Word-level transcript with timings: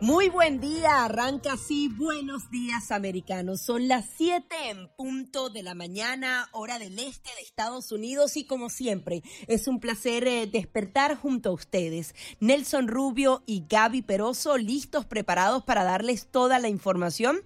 Muy 0.00 0.28
buen 0.28 0.60
día, 0.60 1.04
arranca 1.04 1.54
así, 1.54 1.88
buenos 1.88 2.52
días 2.52 2.92
americanos. 2.92 3.60
Son 3.60 3.88
las 3.88 4.06
7 4.16 4.46
en 4.70 4.88
punto 4.96 5.50
de 5.50 5.64
la 5.64 5.74
mañana, 5.74 6.48
hora 6.52 6.78
del 6.78 6.96
este 7.00 7.30
de 7.34 7.42
Estados 7.42 7.90
Unidos 7.90 8.36
y 8.36 8.44
como 8.44 8.70
siempre, 8.70 9.24
es 9.48 9.66
un 9.66 9.80
placer 9.80 10.28
eh, 10.28 10.46
despertar 10.46 11.16
junto 11.16 11.48
a 11.48 11.52
ustedes. 11.52 12.14
Nelson 12.38 12.86
Rubio 12.86 13.42
y 13.44 13.64
Gaby 13.68 14.02
Peroso 14.02 14.56
listos, 14.56 15.04
preparados 15.04 15.64
para 15.64 15.82
darles 15.82 16.28
toda 16.28 16.60
la 16.60 16.68
información 16.68 17.38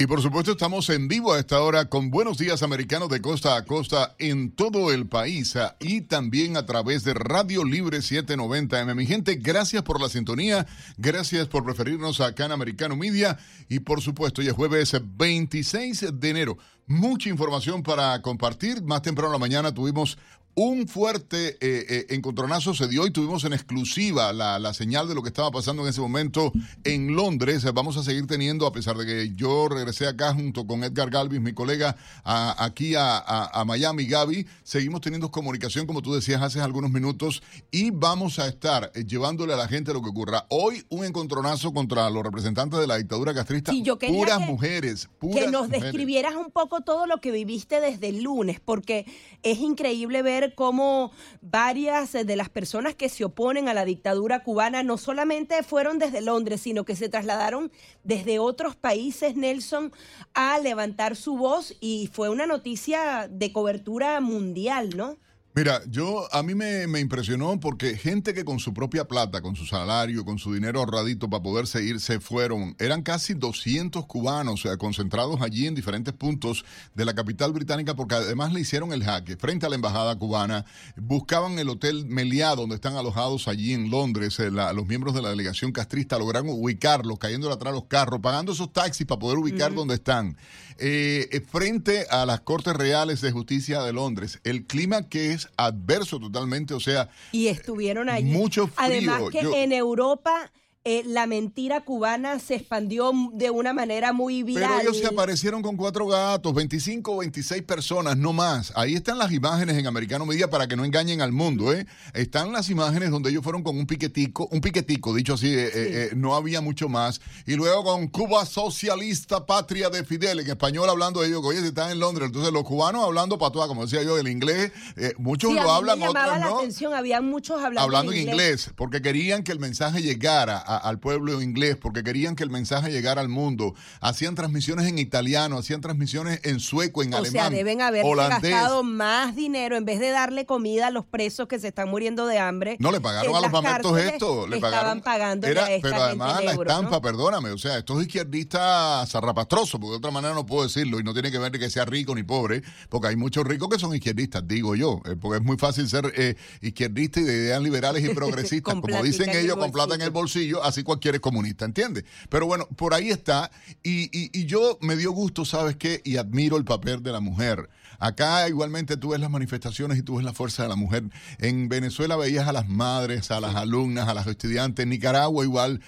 y 0.00 0.06
por 0.06 0.22
supuesto 0.22 0.52
estamos 0.52 0.88
en 0.90 1.08
vivo 1.08 1.32
a 1.32 1.40
esta 1.40 1.60
hora 1.60 1.86
con 1.86 2.10
Buenos 2.10 2.38
Días 2.38 2.62
Americanos 2.62 3.08
de 3.08 3.20
costa 3.20 3.56
a 3.56 3.64
costa 3.64 4.14
en 4.20 4.52
todo 4.52 4.92
el 4.92 5.08
país 5.08 5.56
ah, 5.56 5.76
y 5.80 6.02
también 6.02 6.56
a 6.56 6.64
través 6.66 7.02
de 7.02 7.14
Radio 7.14 7.64
Libre 7.64 7.98
790M. 7.98 8.94
Mi 8.94 9.06
gente, 9.06 9.34
gracias 9.34 9.82
por 9.82 10.00
la 10.00 10.08
sintonía, 10.08 10.68
gracias 10.98 11.48
por 11.48 11.64
preferirnos 11.64 12.20
acá 12.20 12.44
en 12.44 12.52
Americano 12.52 12.94
Media 12.94 13.38
y 13.68 13.80
por 13.80 14.00
supuesto, 14.00 14.40
es 14.40 14.52
jueves 14.52 14.96
26 15.02 16.06
de 16.12 16.30
enero. 16.30 16.58
Mucha 16.86 17.28
información 17.28 17.82
para 17.82 18.22
compartir. 18.22 18.82
Más 18.82 19.02
temprano 19.02 19.28
en 19.28 19.32
la 19.32 19.38
mañana 19.38 19.74
tuvimos 19.74 20.16
un 20.60 20.88
fuerte 20.88 21.50
eh, 21.50 21.56
eh, 21.60 22.06
encontronazo 22.08 22.74
se 22.74 22.88
dio 22.88 23.06
y 23.06 23.12
tuvimos 23.12 23.44
en 23.44 23.52
exclusiva 23.52 24.32
la, 24.32 24.74
señal 24.74 25.06
de 25.06 25.14
lo 25.14 25.22
que 25.22 25.28
estaba 25.28 25.52
pasando 25.52 25.84
en 25.84 25.88
ese 25.88 26.00
momento 26.00 26.52
en 26.82 27.14
Londres. 27.14 27.64
Vamos 27.72 27.96
a 27.96 28.02
seguir 28.02 28.26
teniendo, 28.26 28.66
a 28.66 28.72
pesar 28.72 28.96
de 28.96 29.06
que 29.06 29.32
yo 29.36 29.68
regresé 29.68 30.08
acá 30.08 30.34
junto 30.34 30.66
con 30.66 30.82
Edgar 30.82 31.10
Galvis, 31.10 31.40
mi 31.40 31.52
colega, 31.52 31.96
aquí 32.24 32.94
a, 32.96 33.62
Miami, 33.66 34.06
Gaby, 34.06 34.48
seguimos 34.64 35.00
teniendo 35.00 35.30
comunicación, 35.30 35.86
como 35.86 36.02
tú 36.02 36.12
decías 36.12 36.42
hace 36.42 36.60
algunos 36.60 36.90
minutos, 36.90 37.40
y 37.70 37.92
vamos 37.92 38.40
a 38.40 38.48
estar 38.48 38.90
eh, 38.96 39.04
llevándole 39.04 39.54
a 39.54 39.56
la 39.56 39.68
gente 39.68 39.92
lo 39.92 40.02
que 40.02 40.10
ocurra. 40.10 40.44
Hoy 40.48 40.82
un 40.88 41.04
encontronazo 41.04 41.72
contra 41.72 42.10
los 42.10 42.24
representantes 42.24 42.80
de 42.80 42.88
la 42.88 42.96
dictadura 42.96 43.32
castrista, 43.32 43.72
puras 44.08 44.40
mujeres. 44.40 45.08
que 45.20 45.46
nos 45.46 45.68
describieras 45.68 46.34
un 46.34 46.50
poco 46.50 46.80
todo 46.80 47.06
lo 47.06 47.20
que 47.20 47.30
viviste 47.30 47.80
desde 47.80 48.08
el 48.08 48.24
lunes, 48.24 48.58
porque 48.58 49.06
es 49.44 49.58
increíble 49.58 50.22
ver 50.22 50.47
cómo 50.54 51.12
varias 51.40 52.12
de 52.12 52.36
las 52.36 52.48
personas 52.48 52.94
que 52.94 53.08
se 53.08 53.24
oponen 53.24 53.68
a 53.68 53.74
la 53.74 53.84
dictadura 53.84 54.42
cubana 54.42 54.82
no 54.82 54.98
solamente 54.98 55.62
fueron 55.62 55.98
desde 55.98 56.20
Londres, 56.20 56.60
sino 56.60 56.84
que 56.84 56.96
se 56.96 57.08
trasladaron 57.08 57.70
desde 58.04 58.38
otros 58.38 58.76
países, 58.76 59.36
Nelson, 59.36 59.92
a 60.34 60.58
levantar 60.58 61.16
su 61.16 61.36
voz 61.36 61.76
y 61.80 62.08
fue 62.12 62.28
una 62.28 62.46
noticia 62.46 63.28
de 63.30 63.52
cobertura 63.52 64.20
mundial, 64.20 64.96
¿no? 64.96 65.18
Mira, 65.58 65.82
yo 65.88 66.32
a 66.32 66.44
mí 66.44 66.54
me, 66.54 66.84
impresionó 67.00 67.58
porque 67.58 67.96
gente 67.96 68.32
que 68.32 68.44
con 68.44 68.60
su 68.60 68.72
propia 68.72 69.08
plata, 69.08 69.40
con 69.40 69.56
su 69.56 69.66
salario, 69.66 70.24
con 70.24 70.38
su 70.38 70.54
dinero 70.54 70.78
ahorradito 70.78 71.28
para 71.28 71.42
poderse 71.42 71.82
ir, 71.82 71.98
se 71.98 72.20
fueron. 72.20 72.76
Eran 72.78 73.02
casi 73.02 73.34
200 73.34 74.06
cubanos 74.06 74.62
concentrados 74.78 75.42
allí 75.42 75.66
en 75.66 75.74
diferentes 75.74 76.14
puntos 76.14 76.64
de 76.94 77.04
la 77.04 77.12
capital 77.12 77.52
británica 77.52 77.96
porque 77.96 78.14
además 78.14 78.52
le 78.52 78.60
hicieron 78.60 78.92
el 78.92 79.02
jaque 79.02 79.36
frente 79.36 79.66
a 79.66 79.68
la 79.68 79.74
embajada 79.74 80.16
cubana. 80.16 80.64
Buscaban 80.94 81.58
el 81.58 81.68
hotel 81.70 82.06
Meliá 82.06 82.54
donde 82.54 82.76
están 82.76 82.94
alojados 82.94 83.48
allí 83.48 83.72
en 83.72 83.90
Londres. 83.90 84.38
Eh, 84.38 84.52
los 84.52 84.86
miembros 84.86 85.12
de 85.12 85.22
la 85.22 85.30
delegación 85.30 85.72
castrista 85.72 86.20
lograron 86.20 86.50
ubicarlos, 86.50 87.18
cayendo 87.18 87.50
atrás 87.50 87.74
los 87.74 87.86
carros, 87.86 88.20
pagando 88.20 88.52
esos 88.52 88.72
taxis 88.72 89.08
para 89.08 89.18
poder 89.18 89.38
ubicar 89.38 89.74
donde 89.74 89.94
están. 89.94 90.36
Eh, 90.80 91.28
eh, 91.32 91.40
frente 91.40 92.06
a 92.08 92.24
las 92.24 92.40
Cortes 92.40 92.74
Reales 92.74 93.20
de 93.20 93.32
Justicia 93.32 93.82
de 93.82 93.92
Londres. 93.92 94.38
El 94.44 94.64
clima 94.64 95.08
que 95.08 95.32
es 95.32 95.48
adverso 95.56 96.20
totalmente, 96.20 96.72
o 96.72 96.80
sea... 96.80 97.10
Y 97.32 97.48
estuvieron 97.48 98.08
allí. 98.08 98.30
Mucho 98.30 98.68
frío. 98.68 98.76
Además 98.76 99.22
que 99.32 99.62
en 99.64 99.72
Europa 99.72 100.52
eh, 100.90 101.02
la 101.04 101.26
mentira 101.26 101.82
cubana 101.82 102.38
se 102.38 102.54
expandió 102.54 103.12
de 103.34 103.50
una 103.50 103.74
manera 103.74 104.14
muy 104.14 104.42
viral. 104.42 104.70
Pero 104.78 104.80
ellos 104.80 104.96
se 104.96 105.06
aparecieron 105.06 105.60
con 105.60 105.76
cuatro 105.76 106.06
gatos, 106.06 106.54
25 106.54 107.12
o 107.12 107.18
26 107.18 107.62
personas, 107.64 108.16
no 108.16 108.32
más. 108.32 108.72
Ahí 108.74 108.94
están 108.94 109.18
las 109.18 109.30
imágenes 109.30 109.76
en 109.76 109.86
Americano 109.86 110.24
Media 110.24 110.48
para 110.48 110.66
que 110.66 110.76
no 110.76 110.86
engañen 110.86 111.20
al 111.20 111.30
mundo, 111.30 111.74
¿eh? 111.74 111.86
Están 112.14 112.52
las 112.52 112.70
imágenes 112.70 113.10
donde 113.10 113.28
ellos 113.28 113.44
fueron 113.44 113.62
con 113.62 113.76
un 113.76 113.86
piquetico, 113.86 114.48
un 114.50 114.62
piquetico, 114.62 115.14
dicho 115.14 115.34
así, 115.34 115.48
eh, 115.48 115.70
eh, 115.74 116.10
no 116.16 116.34
había 116.34 116.62
mucho 116.62 116.88
más. 116.88 117.20
Y 117.44 117.56
luego 117.56 117.84
con 117.84 118.08
Cuba 118.08 118.46
Socialista, 118.46 119.44
Patria 119.44 119.90
de 119.90 120.04
Fidel, 120.04 120.40
en 120.40 120.48
español 120.48 120.88
hablando 120.88 121.20
de 121.20 121.28
ellos, 121.28 121.42
que 121.42 121.48
oye, 121.48 121.60
si 121.60 121.66
están 121.66 121.90
en 121.90 122.00
Londres, 122.00 122.28
entonces 122.28 122.50
los 122.50 122.64
cubanos 122.64 123.04
hablando 123.04 123.36
patoa, 123.36 123.68
como 123.68 123.84
decía 123.84 124.02
yo, 124.04 124.16
el 124.16 124.28
inglés, 124.28 124.72
muchos 125.18 125.52
lo 125.52 125.70
hablan, 125.70 126.00
otros 126.00 126.14
no. 126.14 126.38
la 126.38 126.46
atención, 126.46 126.94
había 126.94 127.20
muchos 127.20 127.58
hablando, 127.58 127.82
hablando 127.82 128.12
en 128.12 128.26
inglés, 128.26 128.70
porque 128.74 129.02
querían 129.02 129.42
que 129.42 129.52
el 129.52 129.58
mensaje 129.58 130.00
llegara 130.00 130.56
a 130.56 130.77
al 130.78 130.98
pueblo 130.98 131.42
inglés 131.42 131.76
porque 131.76 132.02
querían 132.02 132.36
que 132.36 132.44
el 132.44 132.50
mensaje 132.50 132.90
llegara 132.90 133.20
al 133.20 133.28
mundo. 133.28 133.74
Hacían 134.00 134.34
transmisiones 134.34 134.86
en 134.86 134.98
italiano, 134.98 135.58
hacían 135.58 135.80
transmisiones 135.80 136.40
en 136.44 136.60
sueco, 136.60 137.02
en 137.02 137.14
alemán. 137.14 137.46
O 137.46 137.48
sea, 137.48 137.50
deben 137.50 137.82
haber 137.82 138.04
gastado 138.04 138.82
más 138.82 139.36
dinero 139.36 139.76
en 139.76 139.84
vez 139.84 140.00
de 140.00 140.10
darle 140.10 140.46
comida 140.46 140.88
a 140.88 140.90
los 140.90 141.04
presos 141.04 141.48
que 141.48 141.58
se 141.58 141.68
están 141.68 141.88
muriendo 141.88 142.26
de 142.26 142.38
hambre. 142.38 142.76
No, 142.78 142.92
le 142.92 143.00
pagaron 143.00 143.34
a 143.34 143.40
los 143.40 143.50
mamertos 143.50 143.98
esto. 143.98 144.46
Le 144.46 144.58
pagaron. 144.58 145.00
pagando 145.00 145.46
Pero 145.46 145.62
además 146.02 146.44
la 146.44 146.52
estampa, 146.52 147.00
perdóname, 147.00 147.50
o 147.50 147.58
sea, 147.58 147.78
estos 147.78 148.02
izquierdistas 148.02 149.10
zarrapastrosos, 149.10 149.80
porque 149.80 149.92
de 149.92 149.96
otra 149.96 150.10
manera 150.10 150.34
no 150.34 150.46
puedo 150.46 150.64
decirlo, 150.64 151.00
y 151.00 151.02
no 151.02 151.12
tiene 151.12 151.30
que 151.30 151.38
ver 151.38 151.52
que 151.52 151.70
sea 151.70 151.84
rico 151.84 152.14
ni 152.14 152.22
pobre, 152.22 152.62
porque 152.88 153.08
hay 153.08 153.16
muchos 153.16 153.46
ricos 153.46 153.68
que 153.68 153.78
son 153.78 153.94
izquierdistas, 153.94 154.46
digo 154.46 154.74
yo, 154.74 155.00
eh, 155.06 155.16
porque 155.20 155.38
es 155.38 155.44
muy 155.44 155.56
fácil 155.56 155.88
ser 155.88 156.12
eh, 156.16 156.36
izquierdista 156.60 157.20
y 157.20 157.24
de 157.24 157.32
ideas 157.32 157.62
liberales 157.62 158.04
y 158.04 158.08
progresistas, 158.14 158.74
como 158.74 159.02
dicen 159.02 159.30
ellos, 159.30 159.56
con 159.56 159.72
plata 159.72 159.94
en 159.94 160.02
el 160.02 160.10
bolsillo, 160.10 160.62
así 160.68 160.82
cualquiera 160.82 161.18
comunista, 161.18 161.64
¿entiendes? 161.64 162.04
Pero 162.28 162.46
bueno, 162.46 162.66
por 162.76 162.94
ahí 162.94 163.10
está. 163.10 163.50
Y, 163.82 164.08
y, 164.12 164.46
yo 164.46 164.78
me 164.80 164.96
dio 164.96 165.12
gusto, 165.12 165.44
¿sabes 165.44 165.76
qué? 165.76 166.00
Y 166.04 166.16
admiro 166.16 166.56
el 166.56 166.64
papel 166.64 167.02
de 167.02 167.12
la 167.12 167.20
mujer. 167.20 167.68
Acá 167.98 168.48
igualmente 168.48 168.96
tú 168.96 169.10
ves 169.10 169.20
las 169.20 169.30
manifestaciones 169.30 169.98
y 169.98 170.02
tú 170.02 170.16
ves 170.16 170.24
la 170.24 170.32
fuerza 170.32 170.62
de 170.62 170.68
la 170.68 170.76
mujer. 170.76 171.04
En 171.38 171.68
Venezuela 171.68 172.16
veías 172.16 172.46
a 172.46 172.52
las 172.52 172.68
madres, 172.68 173.30
a 173.32 173.40
las 173.40 173.56
alumnas, 173.56 174.08
a 174.08 174.14
las 174.14 174.26
estudiantes. 174.26 174.84
En 174.84 174.90
Nicaragua 174.90 175.44
igual. 175.44 175.80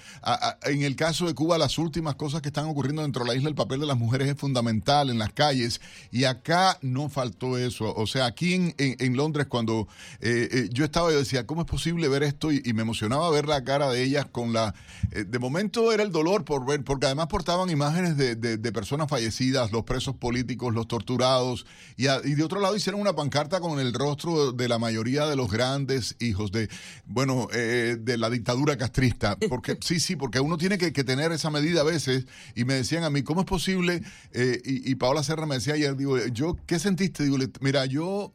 en 0.63 0.83
el 0.83 0.95
caso 0.97 1.27
de 1.27 1.33
Cuba, 1.33 1.57
las 1.57 1.77
últimas 1.77 2.15
cosas 2.15 2.41
que 2.41 2.49
están 2.49 2.65
ocurriendo 2.65 3.01
dentro 3.01 3.23
de 3.23 3.29
la 3.29 3.35
isla, 3.35 3.49
el 3.49 3.55
papel 3.55 3.79
de 3.79 3.85
las 3.85 3.97
mujeres 3.97 4.27
es 4.27 4.35
fundamental 4.35 5.09
en 5.09 5.19
las 5.19 5.31
calles. 5.31 5.79
Y 6.11 6.25
acá 6.25 6.77
no 6.81 7.09
faltó 7.09 7.57
eso. 7.57 7.93
O 7.95 8.07
sea, 8.07 8.25
aquí 8.25 8.55
en, 8.55 8.75
en, 8.77 9.15
Londres, 9.15 9.47
cuando 9.47 9.87
eh, 10.19 10.49
eh, 10.51 10.69
yo 10.71 10.83
estaba, 10.83 11.11
yo 11.11 11.19
decía, 11.19 11.45
¿cómo 11.47 11.61
es 11.61 11.67
posible 11.67 12.09
ver 12.09 12.23
esto? 12.23 12.51
Y, 12.51 12.71
me 12.71 12.83
emocionaba 12.83 13.29
ver 13.29 13.47
la 13.47 13.63
cara 13.63 13.89
de 13.89 14.01
ellas 14.01 14.25
con 14.31 14.53
la... 14.53 14.73
Eh, 15.11 15.25
de 15.25 15.39
momento 15.39 15.91
era 15.91 16.03
el 16.03 16.11
dolor 16.11 16.45
por 16.45 16.65
ver, 16.65 16.83
porque 16.83 17.05
además 17.05 17.27
portaban 17.27 17.69
imágenes 17.69 18.15
de, 18.15 18.35
de, 18.35 18.57
de 18.57 18.71
personas 18.71 19.09
fallecidas, 19.09 19.71
los 19.71 19.83
presos 19.83 20.15
políticos, 20.15 20.73
los 20.73 20.87
torturados 20.87 21.65
y, 22.00 22.00
de 22.07 22.43
otro 22.43 22.59
lado 22.59 22.75
hicieron 22.75 23.01
una 23.01 23.13
pancarta 23.13 23.59
con 23.59 23.79
el 23.79 23.93
rostro 23.93 24.51
de 24.51 24.67
la 24.67 24.79
mayoría 24.79 25.25
de 25.27 25.35
los 25.35 25.51
grandes 25.51 26.15
hijos 26.19 26.51
de, 26.51 26.69
bueno, 27.05 27.47
eh, 27.53 27.97
de 27.99 28.17
la 28.17 28.29
dictadura 28.29 28.77
castrista. 28.77 29.37
Porque 29.49 29.77
sí, 29.81 29.99
sí, 29.99 30.15
porque 30.15 30.39
uno 30.39 30.57
tiene 30.57 30.77
que, 30.77 30.91
tener 31.03 31.31
esa 31.31 31.49
medida 31.49 31.81
a 31.81 31.83
veces. 31.83 32.25
Y 32.55 32.65
me 32.65 32.75
decían 32.75 33.03
a 33.03 33.09
mí, 33.09 33.23
¿cómo 33.23 33.41
es 33.41 33.47
posible? 33.47 34.01
Eh, 34.33 34.61
y, 34.63 34.91
y 34.91 34.95
Paola 34.95 35.23
Serra 35.23 35.45
me 35.45 35.55
decía 35.55 35.73
ayer, 35.73 35.95
digo, 35.95 36.17
yo, 36.27 36.57
¿qué 36.65 36.79
sentiste? 36.79 37.23
Digo, 37.23 37.37
mira, 37.59 37.85
yo 37.85 38.33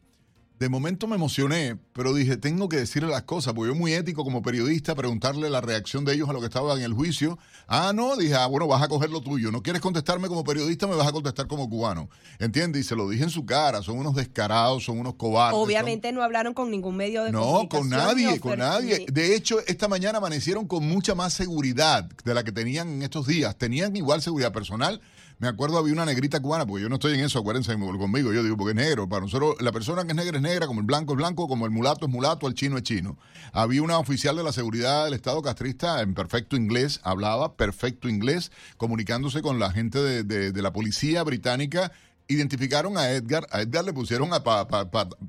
de 0.59 0.69
momento 0.71 1.07
me 1.07 1.17
emocioné, 1.17 1.77
pero 1.93 2.15
dije, 2.15 2.37
tengo 2.37 2.69
que 2.69 2.79
decirle 2.79 3.11
las 3.11 3.25
cosas, 3.25 3.53
porque 3.53 3.73
yo 3.73 3.75
muy 3.75 3.93
ético 3.93 4.25
como 4.25 4.41
periodista, 4.41 4.95
preguntarle 4.95 5.51
la 5.51 5.61
reacción 5.61 6.05
de 6.05 6.15
ellos 6.15 6.29
a 6.31 6.33
lo 6.33 6.41
que 6.41 6.47
estaba 6.47 6.75
en 6.75 6.83
el 6.83 6.95
juicio. 6.95 7.39
Ah, 7.67 7.93
no, 7.95 8.17
dije, 8.17 8.35
ah, 8.35 8.47
bueno, 8.47 8.67
vas 8.67 8.83
a 8.83 8.89
coger 8.89 9.11
lo 9.11 9.21
tuyo. 9.21 9.53
No 9.53 9.63
quieres 9.63 9.83
contestarme 9.83 10.29
como 10.29 10.45
periodista, 10.45 10.87
me 10.87 10.97
vas 10.97 11.09
a 11.09 11.13
contestar 11.13 11.47
como 11.47 11.69
cubano. 11.69 12.09
¿Entiendes? 12.39 12.83
Y 12.83 12.89
se 12.89 12.97
lo 12.97 13.09
dije 13.09 13.25
en 13.25 13.31
su 13.31 13.45
cara, 13.45 13.83
son 13.83 13.99
unos 13.99 14.15
descarados, 14.15 14.85
son 14.85 14.99
unos 14.99 15.15
cobardes. 15.15 15.59
Obviamente 15.59 16.11
no 16.13 16.23
hablaron 16.23 16.55
con 16.55 16.71
ningún 16.71 16.97
medio 16.97 17.25
de 17.25 17.33
No, 17.33 17.69
con 17.69 17.91
nadie, 17.91 18.41
con 18.41 18.59
nadie. 18.59 19.05
De 19.13 19.35
hecho, 19.37 19.59
esta 19.67 19.89
mañana 19.89 20.19
amanecieron 20.19 20.67
con 20.67 20.87
mucha 20.89 21.15
más 21.15 21.35
seguridad 21.35 22.09
de 22.25 22.35
la 22.35 22.45
que 22.45 22.53
tenían 22.53 22.89
en 22.89 23.03
estos 23.03 23.27
días. 23.27 23.57
Tenían 23.57 23.95
igual 23.95 24.23
seguridad 24.23 24.53
personal 24.53 25.03
me 25.39 25.49
acuerdo 25.49 25.77
había 25.77 25.93
una 25.93 26.07
negrita 26.07 26.41
cubana, 26.41 26.67
porque 26.67 26.83
yo 26.83 26.89
no 26.89 26.95
estoy 26.95 27.15
en 27.15 27.21
eso, 27.21 27.39
acuérdense 27.39 27.75
conmigo, 27.79 28.33
yo 28.33 28.43
digo, 28.43 28.57
porque 28.57 28.71
es 28.71 28.77
negro. 28.77 29.09
Para 29.09 29.23
nosotros, 29.23 29.57
la 29.61 29.71
persona 29.71 30.05
que 30.05 30.11
es 30.11 30.17
negra 30.17 30.39
es 30.39 30.43
negra, 30.43 30.67
como 30.67 30.81
el 30.81 30.87
blanco 30.87 31.13
es 31.13 31.19
blanco, 31.19 31.47
como 31.47 31.67
el 31.67 31.71
mulato 31.71 32.07
es 32.07 32.11
mulato, 32.11 32.49
el 32.49 32.55
chino 32.55 32.79
es 32.79 32.85
chino. 32.85 33.19
Había 33.53 33.83
una 33.83 33.99
oficial 33.99 34.37
de 34.37 34.43
la 34.43 34.53
seguridad 34.53 35.05
del 35.05 35.15
Estado 35.15 35.43
castrista 35.43 36.01
en 36.01 36.15
perfecto 36.15 36.57
inglés, 36.57 37.01
hablaba 37.03 37.55
perfecto 37.55 38.09
inglés, 38.09 38.51
comunicándose 38.79 39.43
con 39.43 39.59
la 39.59 39.71
gente 39.71 39.99
de, 39.99 40.25
de 40.25 40.63
la 40.63 40.73
policía 40.73 41.23
británica 41.23 41.93
identificaron 42.29 42.99
a 42.99 43.11
Edgar, 43.11 43.47
a 43.51 43.63
Edgar 43.63 43.85
le 43.85 43.93
pusieron 43.93 44.31
para 44.43 44.67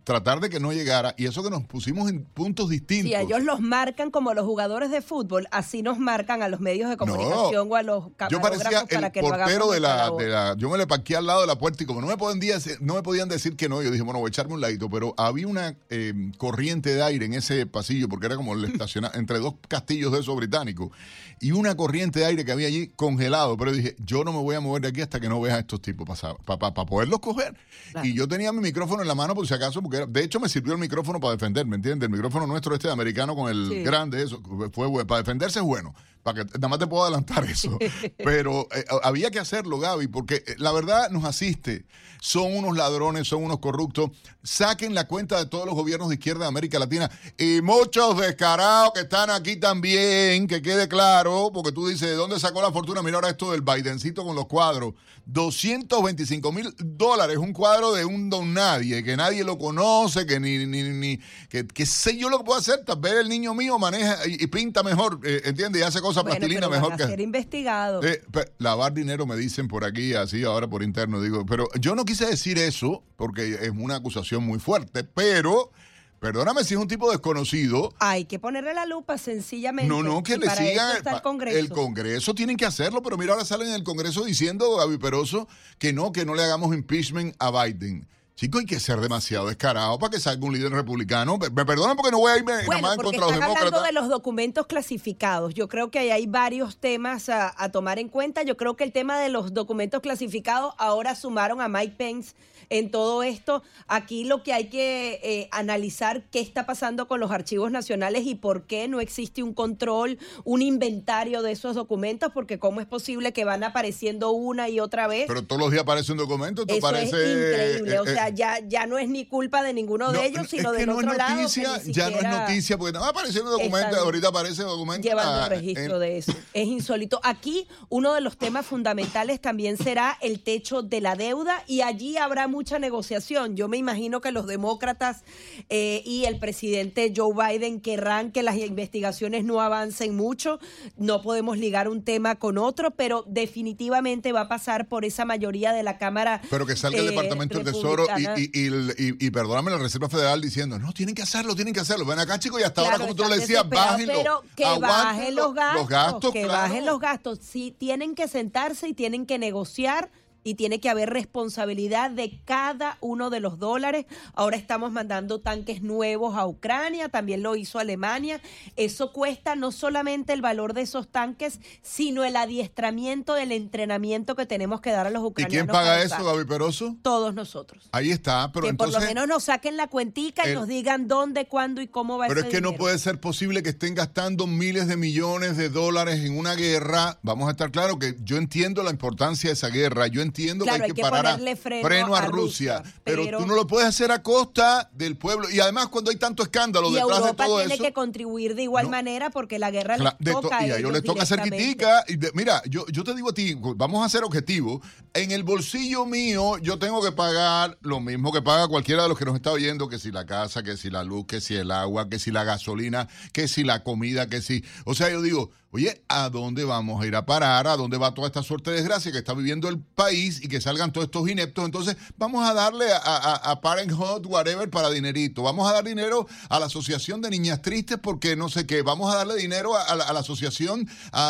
tratar 0.04 0.40
de 0.40 0.50
que 0.50 0.60
no 0.60 0.74
llegara 0.74 1.14
y 1.18 1.26
eso 1.26 1.44
que 1.44 1.50
nos 1.50 1.64
pusimos 1.64 2.10
en 2.10 2.24
puntos 2.26 2.70
distintos. 2.70 3.12
Si 3.12 3.16
ellos 3.16 3.44
los 3.44 3.60
marcan 3.60 4.10
como 4.12 4.34
los 4.34 4.46
jugadores 4.46 4.90
de 4.92 5.02
fútbol, 5.02 5.48
así 5.52 5.84
nos 5.84 6.00
marcan 6.00 6.42
a 6.42 6.48
los 6.48 6.60
medios 6.60 6.90
de 6.90 6.98
comunicación 6.98 7.68
o 7.72 7.76
a 7.76 7.84
los 7.84 8.06
Yo 8.30 8.42
parecía 8.42 8.86
el 8.90 9.12
portero 9.22 9.72
de 9.72 9.80
la, 9.80 10.12
de 10.18 10.28
la, 10.28 10.56
yo 10.58 10.70
me 10.70 10.78
le 10.78 10.88
parqué 10.88 11.16
al 11.16 11.28
lado 11.28 11.42
de 11.42 11.48
la 11.48 11.58
puerta 11.58 11.84
y 11.84 11.86
como 11.86 12.02
no 12.02 12.08
me 12.08 12.18
podían 12.18 12.40
decir, 12.40 12.78
no 12.82 12.96
me 12.96 13.04
podían 13.04 13.30
decir 13.30 13.56
que 13.56 13.70
no, 13.70 13.82
yo 13.82 13.92
dije, 13.92 14.04
bueno, 14.04 14.20
voy 14.20 14.30
a 14.30 14.30
echarme 14.30 14.54
un 14.54 14.62
ladito, 14.62 14.90
pero 14.90 15.14
había 15.18 15.48
una 15.48 15.76
eh, 15.90 16.14
corriente 16.38 16.96
de 16.96 17.04
aire 17.04 17.26
en 17.26 17.34
ese 17.34 17.66
pasillo 17.66 18.10
porque 18.10 18.26
era 18.26 18.36
como 18.36 18.54
el 18.54 18.66
estacionar 18.66 19.12
entre 19.16 19.40
dos 19.40 19.56
castillos 19.68 20.12
de 20.12 20.20
esos 20.20 20.36
británicos 20.36 20.92
y 21.40 21.52
una 21.52 21.76
corriente 21.76 22.20
de 22.20 22.26
aire 22.26 22.46
que 22.46 22.52
había 22.52 22.68
allí 22.68 22.88
congelado, 22.88 23.58
pero 23.58 23.72
dije, 23.72 23.96
yo 24.00 24.24
no 24.24 24.34
me 24.34 24.40
voy 24.40 24.56
a 24.56 24.60
mover 24.60 24.82
de 24.82 24.88
aquí 24.90 25.02
hasta 25.02 25.20
que 25.20 25.30
no 25.30 25.40
vea 25.40 25.56
a 25.56 25.60
estos 25.60 25.82
tipos 25.82 26.08
para 26.46 26.74
poderlos 26.86 27.20
coger. 27.20 27.56
Y 28.04 28.14
yo 28.14 28.28
tenía 28.28 28.52
mi 28.52 28.62
micrófono 28.62 29.02
en 29.02 29.08
la 29.08 29.16
mano 29.16 29.36
por 29.36 29.48
si 29.48 29.54
acaso, 29.54 29.82
porque 29.82 30.06
de 30.08 30.24
hecho 30.24 30.40
me 30.40 30.50
sirvió 30.50 30.74
el 30.74 30.80
micrófono 30.80 31.20
para 31.20 31.34
defender, 31.34 31.66
¿me 31.66 31.76
entiendes? 31.76 32.08
El 32.08 32.14
micrófono 32.14 32.48
nuestro 32.48 32.74
este 32.74 32.88
de 32.88 32.94
americano 32.94 33.36
con 33.36 33.50
el 33.50 33.84
grande, 33.84 34.24
eso, 34.24 34.42
fue 34.74 34.88
bueno. 34.88 35.08
Para 35.08 35.22
defenderse 35.22 35.60
es 35.60 35.66
bueno, 35.66 35.94
para 36.28 36.44
que 36.44 36.52
nada 36.58 36.68
más 36.68 36.80
te 36.80 36.88
puedo 36.88 37.04
adelantar 37.04 37.46
eso. 37.50 37.78
Pero 38.18 38.68
eh, 38.76 38.84
había 39.02 39.32
que 39.32 39.40
hacerlo, 39.40 39.80
Gaby, 39.80 40.08
porque 40.08 40.44
eh, 40.46 40.56
la 40.58 40.74
verdad 40.74 41.10
nos 41.10 41.24
asiste. 41.24 41.86
Son 42.20 42.54
unos 42.54 42.76
ladrones, 42.76 43.28
son 43.28 43.44
unos 43.44 43.60
corruptos. 43.60 44.12
Saquen 44.44 44.94
la 44.94 45.08
cuenta 45.08 45.38
de 45.38 45.46
todos 45.46 45.66
los 45.66 45.76
gobiernos 45.76 46.10
de 46.10 46.16
izquierda 46.16 46.42
de 46.42 46.48
América 46.48 46.80
Latina 46.80 47.10
y 47.38 47.62
muchos 47.62 48.18
descarados 48.18 48.92
que 48.94 49.02
están 49.02 49.30
aquí 49.30 49.56
también, 49.56 50.48
que 50.48 50.62
quede 50.62 50.90
claro, 50.90 51.52
porque 51.54 51.72
tú 51.72 51.88
dices, 51.88 52.10
¿de 52.10 52.16
dónde 52.16 52.40
sacó 52.40 52.62
la 52.62 52.72
fortuna? 52.72 53.02
Mira 53.02 53.18
ahora 53.18 53.30
esto 53.30 53.52
del 53.52 53.62
Bidencito 53.62 54.26
con 54.26 54.36
los 54.36 54.48
cuadros. 54.48 54.96
225 55.28 56.52
mil 56.54 56.74
dólares, 56.78 57.38
un 57.38 57.52
cuadro 57.52 57.94
de 57.94 58.06
un 58.06 58.30
don 58.30 58.54
nadie, 58.54 59.04
que 59.04 59.18
nadie 59.18 59.44
lo 59.44 59.58
conoce, 59.58 60.26
que 60.26 60.40
ni, 60.40 60.66
ni, 60.66 60.84
ni 60.84 61.20
que, 61.50 61.86
sé 61.86 62.18
yo 62.18 62.30
lo 62.30 62.40
que 62.40 62.46
puedo 62.46 62.60
hacer, 62.60 62.86
tal 62.86 63.00
vez 63.00 63.14
el 63.16 63.28
niño 63.28 63.54
mío 63.54 63.78
maneja 63.78 64.20
y, 64.26 64.48
pinta 64.48 64.84
mejor, 64.84 65.20
eh, 65.26 65.42
¿entiendes? 65.44 65.82
Y 65.82 65.84
hace 65.84 66.00
cosas 66.00 66.17
plastilina 66.24 66.70
mejor 66.70 66.96
que... 66.96 67.04
ser 67.06 67.20
investigado. 67.20 68.04
Eh, 68.04 68.22
lavar 68.58 68.94
dinero 68.94 69.26
me 69.26 69.36
dicen 69.36 69.68
por 69.68 69.86
aquí, 69.86 70.14
así 70.14 70.44
ahora 70.44 70.68
por 70.68 70.84
interno, 70.84 71.22
digo, 71.22 71.46
pero 71.46 71.68
yo 71.80 71.96
no 71.96 72.06
quise 72.06 72.26
decir 72.26 72.58
eso, 72.58 73.04
porque 73.16 73.54
es 73.62 73.70
una 73.70 73.96
acusación 73.96 74.46
muy 74.46 74.60
fuerte, 74.60 75.04
pero... 75.04 75.72
Perdóname 76.20 76.64
si 76.64 76.74
es 76.74 76.80
un 76.80 76.88
tipo 76.88 77.12
desconocido. 77.12 77.94
Hay 78.00 78.26
que 78.26 78.40
ponerle 78.40 78.74
la 78.74 78.88
lupa 78.88 79.20
sencillamente. 79.20 79.88
No, 79.88 80.02
no, 80.02 80.24
que 80.24 80.38
le 80.38 80.50
sigan 80.50 80.98
el 81.06 81.22
Congreso. 81.22 81.60
El 81.60 81.70
Congreso 81.70 82.34
tienen 82.34 82.58
que 82.58 82.66
hacerlo, 82.66 83.04
pero 83.04 83.20
mira, 83.20 83.34
ahora 83.34 83.46
salen 83.46 83.68
en 83.68 83.76
el 83.76 83.84
Congreso 83.84 84.26
diciendo, 84.26 84.78
Gaby 84.78 84.98
Peroso, 84.98 85.48
que 85.78 85.94
no, 85.94 86.12
que 86.12 86.26
no 86.26 86.34
le 86.34 86.42
hagamos 86.42 86.74
impeachment 86.74 87.36
a 87.38 87.52
Biden. 87.52 88.08
Chico, 88.38 88.60
hay 88.60 88.68
que 88.68 88.80
ser 88.80 89.00
demasiado 89.00 89.48
descarado 89.48 89.98
para 89.98 90.12
que 90.12 90.20
salga 90.20 90.46
un 90.46 90.54
líder 90.54 90.72
republicano. 90.72 91.40
Me 91.40 91.66
perdonan 91.66 91.98
porque 91.98 92.12
no 92.12 92.20
voy 92.20 92.34
a 92.34 92.38
irme 92.38 92.54
nada 92.54 92.82
más 92.82 92.96
en 92.96 93.02
contra 93.02 93.12
de 93.12 93.18
los 93.18 93.32
demócratas. 93.32 93.66
hablando 93.66 93.82
de 93.82 93.92
los 93.94 94.10
documentos 94.10 94.68
clasificados. 94.68 95.56
Yo 95.56 95.68
creo 95.68 95.90
que 95.90 96.12
hay 96.12 96.28
varios 96.28 96.78
temas 96.78 97.30
a, 97.30 97.52
a, 97.58 97.72
tomar 97.72 97.98
en 97.98 98.10
cuenta. 98.10 98.44
Yo 98.44 98.56
creo 98.56 98.76
que 98.76 98.84
el 98.84 98.92
tema 98.92 99.20
de 99.20 99.30
los 99.30 99.56
documentos 99.56 100.02
clasificados 100.02 100.76
ahora 100.78 101.16
sumaron 101.16 101.62
a 101.62 101.68
Mike 101.68 101.96
Pence 101.98 102.36
en 102.70 102.92
todo 102.92 103.24
esto. 103.24 103.64
Aquí 103.88 104.24
lo 104.24 104.44
que 104.44 104.54
hay 104.54 104.70
que 104.70 105.20
eh, 105.24 105.50
analizar 105.52 106.24
qué 106.30 106.40
está 106.40 106.66
pasando 106.66 107.08
con 107.08 107.20
los 107.20 107.32
archivos 107.32 107.72
nacionales 107.72 108.26
y 108.26 108.36
por 108.36 108.64
qué 108.66 108.88
no 108.88 109.00
existe 109.00 109.44
un 109.44 109.54
control, 109.54 110.18
un 110.44 110.62
inventario 110.62 111.42
de 111.42 111.52
esos 111.52 111.76
documentos, 111.76 112.32
porque 112.34 112.60
cómo 112.60 112.82
es 112.82 112.88
posible 112.88 113.34
que 113.34 113.46
van 113.46 113.64
apareciendo 113.64 114.32
una 114.32 114.70
y 114.70 114.80
otra 114.80 115.08
vez. 115.08 115.26
Pero 115.28 115.44
todos 115.44 115.62
los 115.62 115.72
días 115.72 115.84
aparece 115.84 116.12
un 116.12 116.18
documento, 116.18 116.66
¿te 116.66 116.74
Eso 116.74 116.82
parece? 116.82 117.08
Es 117.08 117.52
increíble, 117.54 117.96
eh, 117.96 118.00
o 118.00 118.06
sea, 118.06 118.30
eh, 118.30 118.34
ya, 118.36 118.60
ya 118.68 118.88
no 118.88 118.98
es 118.98 119.10
ni 119.10 119.26
culpa 119.26 119.64
de 119.64 119.74
ninguno 119.74 120.12
de 120.12 120.26
ellos, 120.26 120.48
sino 120.50 120.72
del 120.72 120.90
otro 120.90 121.14
lado. 121.14 121.48
ya 121.86 122.10
no 122.10 122.18
es 122.18 122.24
noticia, 122.24 122.78
porque 122.78 122.94
no 122.94 123.02
va 123.02 123.10
apareciendo 123.10 123.52
documentos, 123.52 123.98
ahorita 123.98 124.30
aparece 124.30 124.64
documento. 124.64 125.08
Llevando 125.08 125.44
ah, 125.44 125.50
registro 125.50 126.00
de 126.00 126.18
eso. 126.18 126.34
Es 126.54 126.68
insólito. 126.68 127.20
Aquí 127.24 127.68
uno 127.90 128.14
de 128.14 128.22
los 128.22 128.38
temas 128.38 128.66
fundamentales 128.66 129.42
también 129.42 129.78
será 129.78 130.18
el 130.22 130.42
techo 130.42 130.82
de 130.82 131.02
la 131.02 131.16
deuda 131.16 131.64
y 131.68 131.82
allí 131.82 132.18
habrá 132.18 132.48
mucha 132.58 132.80
negociación 132.80 133.56
yo 133.56 133.68
me 133.68 133.78
imagino 133.78 134.20
que 134.20 134.32
los 134.32 134.48
demócratas 134.48 135.24
eh, 135.70 136.02
y 136.06 136.26
el 136.26 136.40
presidente 136.40 137.14
Joe 137.16 137.34
Biden 137.34 137.82
querrán 137.82 138.32
que 138.32 138.42
las 138.42 138.56
investigaciones 138.58 139.44
no 139.44 139.62
avancen 139.62 140.16
mucho. 140.16 140.60
No 140.98 141.22
podemos 141.22 141.60
ligar 141.60 141.88
un 141.88 142.04
tema 142.04 142.36
con 142.36 142.58
otro, 142.58 142.92
pero 142.92 143.24
definitivamente 143.28 144.32
va 144.32 144.42
a 144.42 144.48
pasar 144.48 144.88
por 144.88 145.06
esa 145.06 145.24
mayoría 145.24 145.72
de 145.72 145.84
la 145.84 146.00
Cámara. 146.00 146.42
Pero 146.50 146.66
que 146.66 146.76
salga 146.76 147.00
el 147.00 147.06
eh, 147.06 147.10
Departamento 147.12 147.60
del 147.60 147.74
Tesoro 147.74 148.08
y, 148.18 149.30
perdóname 149.30 149.70
la 149.70 149.78
Reserva 149.78 150.10
Federal 150.10 150.42
diciendo, 150.42 150.80
no, 150.80 150.94
tienen 150.94 151.14
que 151.14 151.22
hacerlo, 151.22 151.56
tienen 151.56 151.76
que 151.76 151.82
hacerlo. 151.82 152.06
Ven 152.06 152.18
acá, 152.18 152.40
chicos, 152.40 152.60
y 152.60 152.64
hasta 152.64 152.82
ahora, 152.82 152.98
como 152.98 153.14
tú 153.14 153.24
le 153.30 153.38
decías, 153.38 153.70
bájenlo. 153.70 154.14
Pero 154.16 154.44
que 154.56 154.80
bajen 154.80 155.36
los 155.36 155.54
gastos. 155.54 156.32
que 156.34 156.48
bajen 156.48 156.86
los 156.88 157.00
gastos. 157.00 157.40
Sí, 157.40 157.76
tienen 157.78 158.16
que 158.16 158.28
sentarse 158.28 158.88
y 158.88 158.94
tienen 158.94 159.28
que 159.28 159.38
negociar 159.38 160.10
y 160.48 160.56
tiene 160.56 160.80
que 160.80 160.90
haber 160.90 161.10
responsabilidad 161.10 162.10
de 162.10 162.40
cada 162.46 162.98
uno 163.02 163.30
de 163.30 163.42
los 163.42 163.60
dólares. 163.60 164.06
Ahora 164.34 164.56
estamos 164.56 164.94
mandando 164.94 165.42
tanques 165.42 165.82
nuevos 165.82 166.38
a 166.38 166.48
Ucrania, 166.48 167.10
también 167.10 167.44
lo 167.44 167.58
hizo 167.58 167.80
Alemania. 167.80 168.40
Eso 168.78 169.12
cuesta 169.12 169.58
no 169.58 169.74
solamente 169.74 170.32
el 170.32 170.42
valor 170.42 170.74
de 170.74 170.84
esos 170.84 171.10
tanques, 171.10 171.60
sino 171.82 172.24
el 172.24 172.38
adiestramiento, 172.38 173.36
el 173.36 173.52
entrenamiento 173.52 174.38
que 174.38 174.46
tenemos 174.46 174.80
que 174.80 174.92
dar 174.92 175.06
a 175.06 175.10
los 175.10 175.22
ucranianos. 175.22 175.54
¿Y 175.54 175.58
quién 175.58 175.68
paga 175.68 176.02
eso, 176.02 176.24
Gaby 176.24 176.46
Peroso? 176.46 176.96
Todos 177.02 177.34
nosotros. 177.34 177.90
Ahí 177.92 178.12
está, 178.12 178.50
pero 178.54 178.68
que 178.68 178.74
por 178.74 178.90
lo 178.90 179.02
menos 179.02 179.28
nos 179.28 179.44
saquen 179.44 179.76
la 179.76 179.88
cuentica 179.88 180.50
y 180.50 180.54
nos 180.54 180.70
digan 180.70 181.10
dónde, 181.10 181.50
cuándo 181.50 181.82
y 181.82 181.90
cómo 181.90 182.18
va 182.18 182.30
Pero 182.30 182.40
es 182.40 182.46
que 182.46 182.62
no 182.62 182.72
puede 182.72 182.98
ser 183.00 183.20
posible 183.20 183.64
que 183.64 183.72
estén 183.72 183.96
gastando 183.96 184.48
miles 184.48 184.88
de 184.88 184.96
millones 184.96 185.58
de 185.58 185.68
dólares 185.68 186.22
en 186.22 186.38
una 186.38 186.56
guerra. 186.56 187.20
Vamos 187.22 187.50
a 187.50 187.52
estar 187.52 187.70
claros 187.70 187.98
que 188.00 188.16
yo 188.22 188.38
entiendo 188.38 188.82
la 188.82 188.92
importancia 188.92 189.50
de 189.50 189.56
esa 189.56 189.68
guerra, 189.68 190.08
yo 190.08 190.22
entiendo 190.22 190.37
entiendo 190.38 190.66
que 190.66 190.72
hay 190.72 190.92
que, 190.92 191.02
parar 191.02 191.40
freno, 191.58 192.16
a, 192.16 192.22
Rusia, 192.22 192.84
pero, 193.04 193.26
tú 193.38 193.46
no 193.46 193.56
lo 193.56 193.66
puedes 193.66 193.88
hacer 193.88 194.12
a 194.12 194.22
costa 194.22 194.90
del 194.94 195.18
pueblo. 195.18 195.50
Y 195.50 195.60
además 195.60 195.88
cuando 195.88 196.12
hay 196.12 196.18
tanto 196.18 196.44
escándalo 196.44 196.92
detrás 196.92 197.26
de 197.26 197.34
todo 197.34 197.60
tiene 197.60 197.78
que 197.78 197.94
contribuir 197.94 198.56
de 198.56 198.64
igual 198.64 198.90
manera 198.90 199.30
porque 199.30 199.60
la 199.60 199.72
guerra 199.72 199.98
les 199.98 200.34
toca 200.34 200.66
Y 200.66 200.72
a 200.72 200.78
ellos 200.78 200.92
les 200.92 201.04
toca 201.04 201.24
hacer 201.24 201.42
critica. 201.42 202.04
Y 202.08 202.18
mira, 202.34 202.62
yo, 202.70 202.86
yo 202.88 203.04
te 203.04 203.16
digo 203.16 203.30
a 203.30 203.34
ti, 203.34 203.56
vamos 203.76 204.06
a 204.06 204.10
ser 204.10 204.24
objetivos. 204.24 204.82
En 205.14 205.32
el 205.32 205.44
bolsillo 205.44 206.06
mío 206.06 206.58
yo 206.60 206.78
tengo 206.78 207.02
que 207.02 207.12
pagar 207.12 207.78
lo 207.82 208.00
mismo 208.00 208.32
que 208.32 208.42
paga 208.42 208.68
cualquiera 208.68 209.04
de 209.04 209.10
los 209.10 209.18
que 209.18 209.26
nos 209.26 209.36
está 209.36 209.52
oyendo, 209.52 209.90
que 209.90 210.00
si 210.00 210.12
la 210.12 210.26
casa, 210.26 210.64
que 210.64 210.78
si 210.78 210.90
la 210.90 211.04
luz, 211.04 211.26
que 211.26 211.42
si 211.42 211.56
el 211.56 211.72
agua, 211.72 212.10
que 212.10 212.20
si 212.20 212.32
la 212.32 212.44
gasolina, 212.44 213.08
que 213.34 213.48
si 213.48 213.64
la 213.64 213.84
comida, 213.84 214.28
que 214.28 214.42
si... 214.42 214.64
O 214.86 214.94
sea, 214.94 215.10
yo 215.10 215.22
digo, 215.22 215.50
Oye, 215.72 216.02
¿a 216.08 216.30
dónde 216.30 216.64
vamos 216.64 217.04
a 217.04 217.06
ir 217.06 217.16
a 217.16 217.26
parar? 217.26 217.68
¿A 217.68 217.76
dónde 217.76 217.98
va 217.98 218.14
toda 218.14 218.28
esta 218.28 218.42
suerte 218.42 218.72
de 218.72 218.78
desgracia 218.78 219.12
que 219.12 219.18
está 219.18 219.34
viviendo 219.34 219.68
el 219.68 219.80
país 219.80 220.27
y 220.28 220.48
que 220.48 220.62
salgan 220.62 220.92
todos 220.92 221.06
estos 221.06 221.30
ineptos? 221.30 221.66
Entonces, 221.66 221.98
vamos 222.18 222.48
a 222.48 222.54
darle 222.54 222.86
a, 222.92 223.34
a, 223.36 223.62
Parenthood, 223.62 224.26
whatever, 224.26 224.70
para 224.70 224.90
dinerito. 224.90 225.44
Vamos 225.44 225.70
a 225.70 225.74
dar 225.74 225.84
dinero 225.84 226.28
a 226.50 226.60
la 226.60 226.68
Asociación 226.68 227.22
de 227.22 227.30
Niñas 227.30 227.62
Tristes 227.62 227.98
porque 228.02 228.36
no 228.36 228.50
sé 228.50 228.66
qué. 228.66 228.82
Vamos 228.82 229.14
a 229.14 229.18
darle 229.18 229.36
dinero 229.36 229.76
a, 229.76 229.96
la, 229.96 230.18
Asociación 230.18 230.86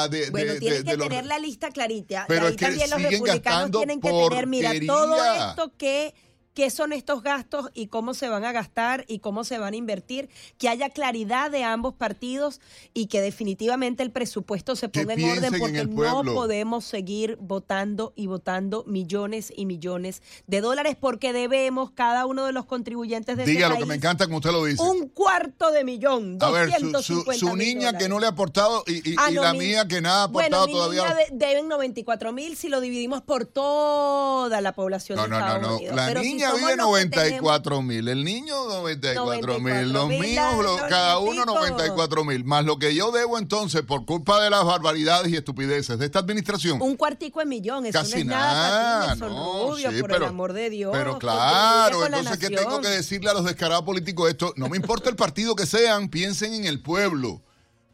de... 0.10 0.30
Bueno, 0.32 0.54
tienen 0.60 0.84
que 0.84 0.98
tener 0.98 1.26
la 1.26 1.40
lista 1.40 1.72
clarita. 1.72 2.26
Pero 2.28 2.56
también 2.56 2.90
los 2.90 3.02
republicanos 3.02 3.72
tienen 3.72 4.02
que 4.02 4.10
tener, 4.10 4.48
mira, 4.48 4.72
todo 4.86 5.16
esto 5.24 5.72
que 5.78 6.14
qué 6.58 6.72
son 6.72 6.92
estos 6.92 7.22
gastos 7.22 7.70
y 7.76 7.86
cómo 7.86 8.16
se 8.16 8.30
van 8.30 8.44
a 8.44 8.52
gastar 8.52 9.06
y 9.08 9.20
cómo 9.20 9.44
se 9.44 9.60
van 9.60 9.76
a 9.76 9.78
invertir, 9.78 10.28
que 10.58 10.70
haya 10.70 10.90
claridad 10.90 11.52
de 11.52 11.64
ambos 11.64 11.94
partidos 11.94 12.62
y 12.96 13.06
que 13.06 13.22
definitivamente 13.22 14.02
el 14.02 14.10
presupuesto 14.10 14.76
se 14.76 14.90
ponga 14.90 15.14
en 15.14 15.24
orden 15.24 15.54
porque 15.60 15.86
no 15.86 16.24
podemos 16.24 16.84
seguir 16.84 17.38
votando 17.40 18.12
y 18.16 18.26
votando 18.26 18.84
millones 18.88 19.54
y 19.56 19.68
millones 19.68 20.24
de 20.48 20.62
dólares 20.62 20.98
porque 21.00 21.32
debemos 21.32 21.92
cada 21.92 22.26
uno 22.26 22.48
de 22.48 22.54
los 22.54 22.66
contribuyentes 22.66 23.38
de 23.38 23.44
este 23.44 23.52
Diga 23.52 23.70
lo 23.70 23.78
que 23.78 23.86
me 23.86 23.94
encanta 23.94 24.26
como 24.26 24.38
usted 24.38 24.50
lo 24.50 24.66
dice. 24.66 24.82
Un 24.82 25.10
cuarto 25.10 25.70
de 25.72 25.84
millón. 25.84 26.40
A 26.42 26.50
ver, 26.50 26.72
su, 27.04 27.56
niña 27.56 27.96
que 28.00 28.10
no 28.10 28.20
le 28.20 28.26
ha 28.26 28.30
aportado 28.30 28.84
y, 28.88 29.16
ah, 29.20 29.30
la 29.30 29.54
mía 29.54 29.88
que 29.88 30.02
nada 30.02 30.22
ha 30.22 30.24
aportado 30.24 30.66
bueno, 30.66 30.76
todavía. 30.76 31.04
Niña 31.04 31.26
deben 31.34 31.68
94 31.68 32.34
mil 32.34 32.58
si 32.58 32.68
lo 32.68 32.82
dividimos 32.82 33.22
por 33.22 33.46
toda 33.46 34.60
la 34.60 34.74
población 34.74 35.20
de 35.20 35.24
Estados 35.26 35.62
no, 35.62 35.80
no. 35.80 35.96
La 35.96 36.16
niña 36.16 36.47
había 36.48 36.76
94 36.76 37.82
mil, 37.82 38.08
el 38.08 38.24
niño 38.24 38.56
94 38.68 39.60
mil, 39.60 39.94
los 39.94 40.08
míos, 40.08 40.82
cada 40.90 41.20
uno 41.20 41.46
94 41.46 42.24
mil, 42.24 42.44
más 42.44 42.66
lo 42.66 42.80
que 42.80 42.94
yo 42.96 43.12
debo 43.12 43.38
entonces 43.38 43.82
por 43.84 44.06
culpa 44.06 44.42
de 44.42 44.50
las 44.50 44.64
barbaridades 44.64 45.32
y 45.32 45.36
estupideces 45.36 46.00
de 46.00 46.06
esta 46.06 46.20
administración. 46.20 46.82
Un 46.82 46.96
cuartico 46.96 47.40
de 47.40 47.46
millón, 47.46 47.86
eso 47.86 47.98
Casi 48.00 48.16
no 48.16 48.20
es 48.20 48.26
nada, 48.26 49.16
no, 49.16 49.76
sí, 49.76 49.84
por 50.02 50.12
pero, 50.12 50.16
el 50.18 50.24
amor 50.24 50.54
de 50.54 50.70
Dios. 50.70 50.92
Pero 50.94 51.20
claro, 51.20 52.06
entonces 52.06 52.38
¿qué 52.38 52.50
tengo 52.50 52.82
que 52.82 52.90
decirle 52.90 53.30
a 53.30 53.34
los 53.34 53.46
descarados 53.46 53.84
políticos 53.84 54.30
esto? 54.30 54.54
No 54.56 54.70
me 54.70 54.78
importa 54.78 55.10
el 55.10 55.16
partido 55.16 55.56
que 55.56 55.66
sean, 55.66 56.10
piensen 56.10 56.54
en 56.54 56.66
el 56.66 56.82
pueblo 56.82 57.42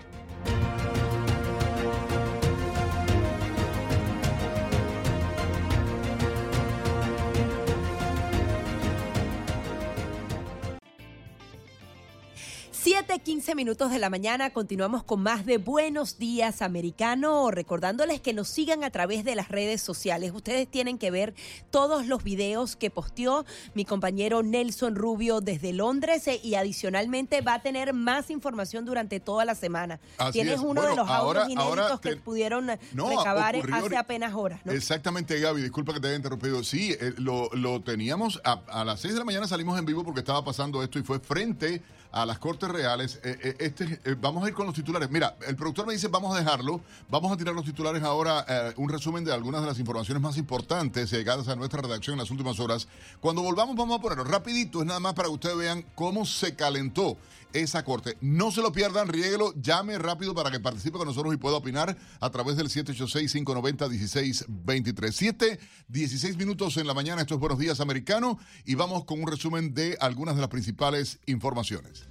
Siete, 12.90 13.20
quince 13.20 13.54
minutos 13.54 13.92
de 13.92 14.00
la 14.00 14.10
mañana, 14.10 14.52
continuamos 14.52 15.04
con 15.04 15.22
más 15.22 15.46
de 15.46 15.58
Buenos 15.58 16.20
Días 16.20 16.62
Americano, 16.62 17.52
recordándoles 17.52 18.22
que 18.22 18.32
nos 18.32 18.48
sigan 18.48 18.86
a 18.86 18.92
través 18.92 19.26
de 19.26 19.36
las 19.36 19.50
redes 19.50 19.82
sociales. 19.82 20.32
Ustedes 20.34 20.70
tienen 20.72 20.98
que 20.98 21.12
ver 21.12 21.34
todos 21.70 22.06
los 22.06 22.24
videos 22.24 22.78
que 22.78 22.90
posteó 22.90 23.46
mi 23.74 23.84
compañero 23.84 24.42
Nelson 24.42 24.96
Rubio 24.96 25.42
desde 25.42 25.74
Londres 25.74 26.26
eh, 26.30 26.40
y 26.42 26.56
adicionalmente 26.56 27.42
va 27.42 27.56
a 27.56 27.62
tener 27.62 27.92
más 27.92 28.30
información 28.30 28.86
durante 28.86 29.20
toda 29.20 29.44
la 29.44 29.54
semana. 29.56 30.00
Así 30.18 30.32
Tienes 30.32 30.54
es. 30.54 30.60
uno 30.62 30.82
de 30.84 30.96
los 30.96 31.00
audios 31.00 31.10
ahora- 31.10 31.44
inéditos 31.52 31.66
ahora 31.66 32.00
que 32.02 32.16
pudieron 32.16 32.70
eh, 32.70 32.80
No, 32.94 33.10
recabar 33.10 33.58
ocurrió 33.58 33.76
hace 33.86 33.98
apenas 33.98 34.34
horas, 34.34 34.62
¿no? 34.64 34.72
Exactamente, 34.72 35.38
Gaby, 35.38 35.62
disculpa 35.62 35.94
que 35.94 36.00
te 36.00 36.08
haya 36.08 36.16
interrumpido. 36.16 36.64
Sí, 36.64 36.94
eh, 36.98 37.14
lo, 37.18 37.50
lo 37.52 37.82
teníamos 37.82 38.40
a, 38.46 38.62
a 38.70 38.86
las 38.86 39.02
6 39.02 39.14
de 39.16 39.20
la 39.20 39.26
mañana 39.26 39.46
salimos 39.46 39.78
en 39.78 39.84
vivo 39.86 40.06
porque 40.06 40.22
estaba 40.22 40.42
pasando 40.46 40.82
esto 40.82 40.98
y 41.00 41.04
fue 41.04 41.20
frente 41.20 41.82
a 42.12 42.26
las 42.26 42.40
Cortes 42.40 42.70
Reales. 42.70 43.20
Eh, 43.24 43.38
eh, 43.42 43.56
este, 43.60 44.00
eh, 44.04 44.16
vamos 44.20 44.44
a 44.44 44.48
ir 44.48 44.54
con 44.54 44.66
los 44.66 44.76
titulares. 44.76 45.10
Mira, 45.10 45.36
el 45.48 45.56
productor 45.56 45.88
me 45.88 45.94
dice, 45.94 46.08
vamos 46.08 46.36
a 46.36 46.40
dejarlo. 46.40 46.82
Vamos 47.10 47.32
a 47.32 47.38
tirar 47.38 47.54
los 47.54 47.66
titulares 47.66 48.04
ahora, 48.04 48.46
un 48.78 48.90
resumen 48.90 49.24
de 49.24 49.34
algunas 49.34 49.62
de 49.62 49.68
las 49.68 49.80
informaciones 49.80 50.22
más 50.22 50.38
importantes 50.38 51.12
llegadas 51.12 51.48
a 51.48 51.56
nuestra 51.56 51.82
redacción 51.82 52.14
en 52.14 52.20
las 52.20 52.32
últimas 52.32 52.60
horas. 52.60 52.88
Cuando 53.20 53.42
volvamos 53.42 53.76
vamos 53.76 53.98
a 53.98 54.02
ponerlo 54.02 54.24
rapidito, 54.24 54.82
es 54.82 54.88
nada 54.88 55.00
más 55.00 55.14
para 55.14 55.28
que 55.28 55.36
ustedes 55.36 55.58
vean 55.58 55.86
cómo 55.96 56.26
se 56.26 56.56
calentó 56.56 57.18
esa 57.60 57.84
corte. 57.84 58.18
No 58.22 58.52
se 58.52 58.62
lo 58.62 58.72
pierdan, 58.72 59.08
riéguelo, 59.08 59.54
llame 59.56 59.98
rápido 59.98 60.36
para 60.36 60.52
que 60.52 60.60
participe 60.60 60.98
con 60.98 61.08
nosotros 61.08 61.34
y 61.34 61.38
pueda 61.38 61.56
opinar 61.58 61.98
a 62.20 62.30
través 62.30 62.58
del 62.58 62.70
786-590-1623. 62.70 65.12
7, 65.12 65.60
16 65.88 66.38
minutos 66.38 66.78
en 66.78 66.86
la 66.88 66.94
mañana, 66.94 67.22
esto 67.22 67.34
es 67.36 67.40
Buenos 67.40 67.60
Días 67.60 67.80
Americano 67.80 68.38
y 68.66 68.76
vamos 68.76 69.06
con 69.06 69.22
un 69.22 69.28
resumen 69.28 69.74
de 69.74 69.98
algunas 70.00 70.36
de 70.36 70.42
las 70.42 70.50
principales 70.50 71.20
informaciones. 71.26 72.06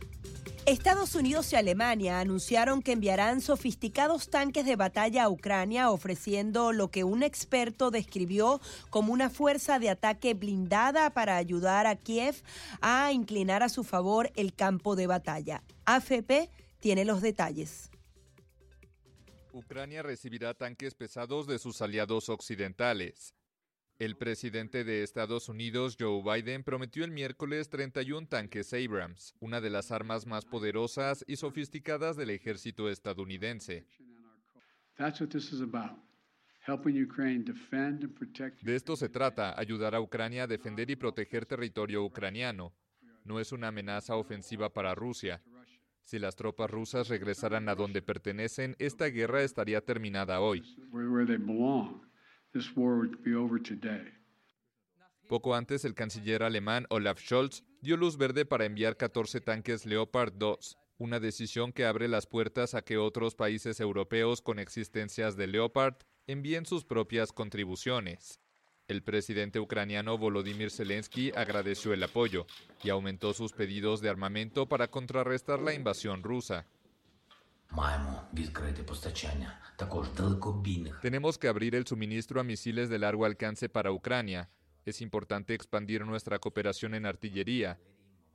Estados 0.66 1.14
Unidos 1.14 1.52
y 1.52 1.56
Alemania 1.56 2.18
anunciaron 2.18 2.82
que 2.82 2.90
enviarán 2.90 3.40
sofisticados 3.40 4.30
tanques 4.30 4.66
de 4.66 4.75
batalla 4.75 5.23
a 5.23 5.30
Ucrania, 5.30 5.90
ofreciendo 5.90 6.73
lo 6.73 6.90
que 6.90 7.04
un 7.04 7.23
experto 7.23 7.92
describió 7.92 8.61
como 8.90 9.12
una 9.12 9.30
fuerza 9.30 9.78
de 9.78 9.90
ataque 9.90 10.35
blindada 10.35 11.11
para 11.11 11.37
ayudar 11.37 11.87
a 11.87 11.94
Kiev 11.94 12.42
a 12.80 13.12
inclinar 13.12 13.62
a 13.62 13.68
su 13.68 13.85
favor 13.85 14.32
el 14.35 14.54
campo 14.54 14.96
de 14.96 15.06
batalla. 15.06 15.62
AFP 15.85 16.50
tiene 16.80 17.04
los 17.04 17.23
detalles. 17.23 17.88
Ucrania 19.52 20.02
recibirá 20.02 20.52
tanques 20.52 20.96
pesados 20.96 21.46
de 21.46 21.61
sus 21.61 21.80
aliados 21.80 22.28
occidentales. 22.28 23.37
El 23.98 24.16
presidente 24.16 24.84
de 24.84 25.02
Estados 25.02 25.48
Unidos, 25.48 25.96
Joe 25.98 26.22
Biden, 26.22 26.62
prometió 26.62 27.02
el 27.02 27.12
miércoles 27.12 27.70
31 27.70 28.28
tanques 28.28 28.74
Abrams, 28.74 29.34
una 29.40 29.62
de 29.62 29.70
las 29.70 29.90
armas 29.90 30.26
más 30.26 30.44
poderosas 30.44 31.24
y 31.26 31.36
sofisticadas 31.36 32.14
del 32.18 32.28
ejército 32.28 32.90
estadounidense. 32.90 33.86
De 38.60 38.76
esto 38.76 38.96
se 38.96 39.08
trata, 39.08 39.58
ayudar 39.58 39.94
a 39.94 40.00
Ucrania 40.02 40.42
a 40.42 40.46
defender 40.46 40.90
y 40.90 40.96
proteger 40.96 41.46
territorio 41.46 42.04
ucraniano. 42.04 42.74
No 43.24 43.40
es 43.40 43.50
una 43.50 43.68
amenaza 43.68 44.16
ofensiva 44.16 44.74
para 44.74 44.94
Rusia. 44.94 45.42
Si 46.02 46.18
las 46.18 46.36
tropas 46.36 46.70
rusas 46.70 47.08
regresaran 47.08 47.68
a 47.70 47.74
donde 47.74 48.02
pertenecen, 48.02 48.76
esta 48.78 49.06
guerra 49.06 49.42
estaría 49.42 49.80
terminada 49.80 50.40
hoy. 50.40 50.62
Poco 55.28 55.54
antes, 55.54 55.84
el 55.84 55.94
canciller 55.94 56.42
alemán 56.42 56.86
Olaf 56.88 57.20
Scholz 57.20 57.64
dio 57.80 57.96
luz 57.96 58.16
verde 58.16 58.44
para 58.46 58.64
enviar 58.64 58.96
14 58.96 59.40
tanques 59.40 59.84
Leopard 59.84 60.32
2, 60.34 60.78
una 60.98 61.18
decisión 61.18 61.72
que 61.72 61.84
abre 61.84 62.06
las 62.06 62.26
puertas 62.26 62.75
a 62.75 62.82
que 62.82 62.96
otros 62.96 63.34
países 63.34 63.80
europeos 63.80 64.40
con 64.40 64.58
existencias 64.58 65.36
de 65.36 65.48
Leopard 65.48 65.96
envíen 66.26 66.64
sus 66.64 66.84
propias 66.84 67.32
contribuciones. 67.32 68.40
El 68.88 69.02
presidente 69.02 69.58
ucraniano 69.58 70.16
Volodymyr 70.16 70.70
Zelensky 70.70 71.32
agradeció 71.34 71.92
el 71.92 72.04
apoyo 72.04 72.46
y 72.84 72.90
aumentó 72.90 73.34
sus 73.34 73.52
pedidos 73.52 74.00
de 74.00 74.08
armamento 74.08 74.68
para 74.68 74.88
contrarrestar 74.88 75.60
la 75.60 75.75
invasión 75.75 76.22
rusa. 76.22 76.66
Tenemos 81.02 81.38
que 81.38 81.49
abrir 81.49 81.75
el 81.75 81.87
suministro 81.87 82.40
a 82.40 82.44
misiles 82.44 82.88
de 82.88 82.99
largo 82.99 83.25
alcance 83.25 83.68
para 83.68 83.92
Ucrania. 83.92 84.49
Es 84.85 85.00
importante 85.00 85.54
expandir 85.54 86.04
nuestra 86.06 86.38
cooperación 86.38 86.94
en 86.94 87.06
artillería 87.06 87.78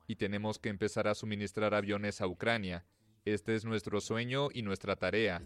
y 0.06 0.16
tenemos 0.16 0.58
que 0.58 0.68
empezar 0.68 1.08
a 1.08 1.14
suministrar 1.14 1.74
aviones 1.74 2.20
a 2.20 2.26
Ucrania. 2.26 2.84
Este 3.24 3.54
es 3.54 3.64
nuestro 3.64 4.00
sueño 4.00 4.48
y 4.52 4.62
nuestra 4.62 4.96
tarea. 4.96 5.42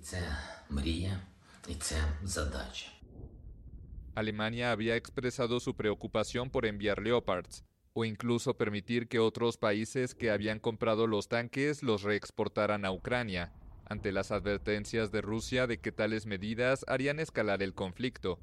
Alemania 4.14 4.72
había 4.72 4.96
expresado 4.96 5.60
su 5.60 5.76
preocupación 5.76 6.50
por 6.50 6.64
enviar 6.64 7.02
Leopards 7.02 7.64
o 7.92 8.04
incluso 8.04 8.56
permitir 8.56 9.08
que 9.08 9.18
otros 9.18 9.58
países 9.58 10.14
que 10.14 10.30
habían 10.30 10.58
comprado 10.58 11.06
los 11.06 11.28
tanques 11.28 11.82
los 11.82 12.02
reexportaran 12.02 12.84
a 12.84 12.92
Ucrania 12.92 13.52
ante 13.86 14.12
las 14.12 14.30
advertencias 14.30 15.10
de 15.10 15.22
Rusia 15.22 15.66
de 15.66 15.78
que 15.78 15.92
tales 15.92 16.26
medidas 16.26 16.84
harían 16.88 17.20
escalar 17.20 17.62
el 17.62 17.74
conflicto. 17.74 18.38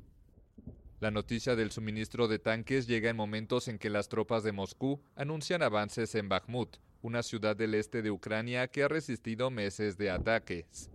La 0.99 1.11
noticia 1.11 1.55
del 1.55 1.71
suministro 1.71 2.27
de 2.27 2.39
tanques 2.39 2.87
llega 2.87 3.09
en 3.09 3.17
momentos 3.17 3.67
en 3.67 3.77
que 3.77 3.89
las 3.89 4.07
tropas 4.07 4.43
de 4.43 4.53
Moscú 4.53 5.01
anuncian 5.15 5.61
avances 5.61 6.15
en 6.15 6.29
Bakhmut, 6.29 6.77
una 7.01 7.23
ciudad 7.23 7.57
del 7.57 7.75
este 7.75 8.01
de 8.01 8.09
Ucrania 8.09 8.69
que 8.69 8.83
ha 8.83 8.87
resistido 8.87 9.51
meses 9.51 9.97
de 9.97 10.09
ataques. 10.09 10.89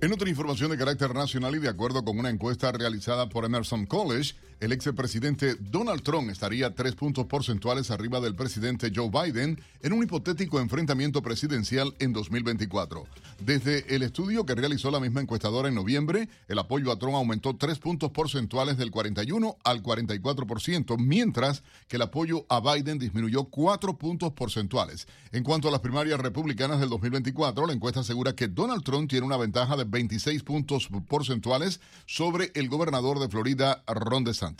En 0.00 0.12
otra 0.12 0.28
información 0.28 0.70
de 0.70 0.76
carácter 0.76 1.14
nacional 1.14 1.56
y 1.56 1.58
de 1.58 1.68
acuerdo 1.68 2.04
con 2.04 2.18
una 2.18 2.30
encuesta 2.30 2.70
realizada 2.72 3.28
por 3.28 3.44
Emerson 3.44 3.86
College, 3.86 4.34
el 4.64 4.72
expresidente 4.72 5.56
Donald 5.60 6.02
Trump 6.02 6.30
estaría 6.30 6.74
tres 6.74 6.94
puntos 6.94 7.26
porcentuales 7.26 7.90
arriba 7.90 8.18
del 8.20 8.34
presidente 8.34 8.90
Joe 8.94 9.10
Biden 9.10 9.60
en 9.82 9.92
un 9.92 10.02
hipotético 10.02 10.58
enfrentamiento 10.58 11.20
presidencial 11.20 11.94
en 11.98 12.14
2024. 12.14 13.04
Desde 13.40 13.94
el 13.94 14.02
estudio 14.02 14.46
que 14.46 14.54
realizó 14.54 14.90
la 14.90 15.00
misma 15.00 15.20
encuestadora 15.20 15.68
en 15.68 15.74
noviembre, 15.74 16.30
el 16.48 16.58
apoyo 16.58 16.90
a 16.90 16.98
Trump 16.98 17.14
aumentó 17.14 17.56
tres 17.56 17.78
puntos 17.78 18.10
porcentuales 18.12 18.78
del 18.78 18.90
41 18.90 19.58
al 19.64 19.82
44%, 19.82 20.96
mientras 20.96 21.62
que 21.86 21.96
el 21.96 22.02
apoyo 22.02 22.46
a 22.48 22.60
Biden 22.60 22.98
disminuyó 22.98 23.44
cuatro 23.44 23.98
puntos 23.98 24.32
porcentuales. 24.32 25.06
En 25.32 25.44
cuanto 25.44 25.68
a 25.68 25.72
las 25.72 25.80
primarias 25.80 26.18
republicanas 26.18 26.80
del 26.80 26.88
2024, 26.88 27.66
la 27.66 27.74
encuesta 27.74 28.00
asegura 28.00 28.34
que 28.34 28.48
Donald 28.48 28.82
Trump 28.82 29.10
tiene 29.10 29.26
una 29.26 29.36
ventaja 29.36 29.76
de 29.76 29.84
26 29.84 30.42
puntos 30.42 30.88
porcentuales 31.06 31.82
sobre 32.06 32.50
el 32.54 32.70
gobernador 32.70 33.18
de 33.18 33.28
Florida, 33.28 33.82
Ron 33.86 34.24
DeSantis. 34.24 34.53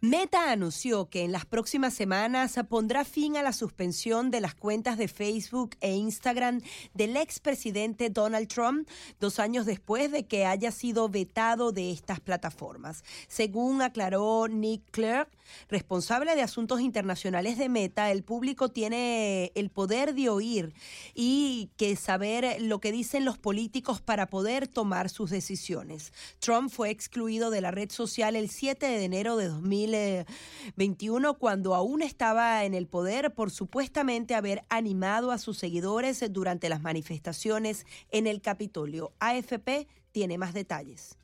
Meta 0.00 0.52
anunció 0.52 1.10
que 1.10 1.24
en 1.24 1.32
las 1.32 1.44
próximas 1.44 1.92
semanas 1.92 2.54
pondrá 2.68 3.04
fin 3.04 3.36
a 3.36 3.42
la 3.42 3.52
suspensión 3.52 4.30
de 4.30 4.40
las 4.40 4.54
cuentas 4.54 4.96
de 4.96 5.08
Facebook 5.08 5.70
e 5.80 5.96
Instagram 5.96 6.60
del 6.94 7.16
expresidente 7.16 8.08
Donald 8.08 8.46
Trump 8.46 8.88
dos 9.18 9.40
años 9.40 9.66
después 9.66 10.12
de 10.12 10.24
que 10.24 10.46
haya 10.46 10.70
sido 10.70 11.08
vetado 11.08 11.72
de 11.72 11.90
estas 11.90 12.20
plataformas. 12.20 13.02
Según 13.26 13.82
aclaró 13.82 14.46
Nick 14.46 14.88
Clerk, 14.92 15.30
responsable 15.68 16.34
de 16.34 16.42
asuntos 16.42 16.80
internacionales 16.80 17.58
de 17.58 17.68
Meta, 17.68 18.10
el 18.10 18.22
público 18.22 18.68
tiene 18.68 19.52
el 19.54 19.70
poder 19.70 20.14
de 20.14 20.28
oír 20.28 20.74
y 21.14 21.70
que 21.76 21.96
saber 21.96 22.60
lo 22.60 22.80
que 22.80 22.92
dicen 22.92 23.24
los 23.24 23.38
políticos 23.38 24.00
para 24.00 24.26
poder 24.26 24.68
tomar 24.68 25.08
sus 25.08 25.30
decisiones. 25.30 26.12
Trump 26.38 26.70
fue 26.70 26.90
excluido 26.90 27.50
de 27.50 27.60
la 27.60 27.70
red 27.70 27.90
social 27.90 28.36
el 28.36 28.50
7 28.50 28.86
de 28.86 29.04
enero 29.04 29.36
de 29.36 29.48
2021 29.48 31.38
cuando 31.38 31.74
aún 31.74 32.02
estaba 32.02 32.64
en 32.64 32.74
el 32.74 32.86
poder 32.86 33.34
por 33.34 33.50
supuestamente 33.50 34.34
haber 34.34 34.64
animado 34.68 35.32
a 35.32 35.38
sus 35.38 35.58
seguidores 35.58 36.24
durante 36.30 36.68
las 36.68 36.82
manifestaciones 36.82 37.86
en 38.10 38.26
el 38.26 38.40
Capitolio. 38.40 39.12
AFP 39.18 39.86
tiene 40.12 40.38
más 40.38 40.54
detalles. 40.54 41.18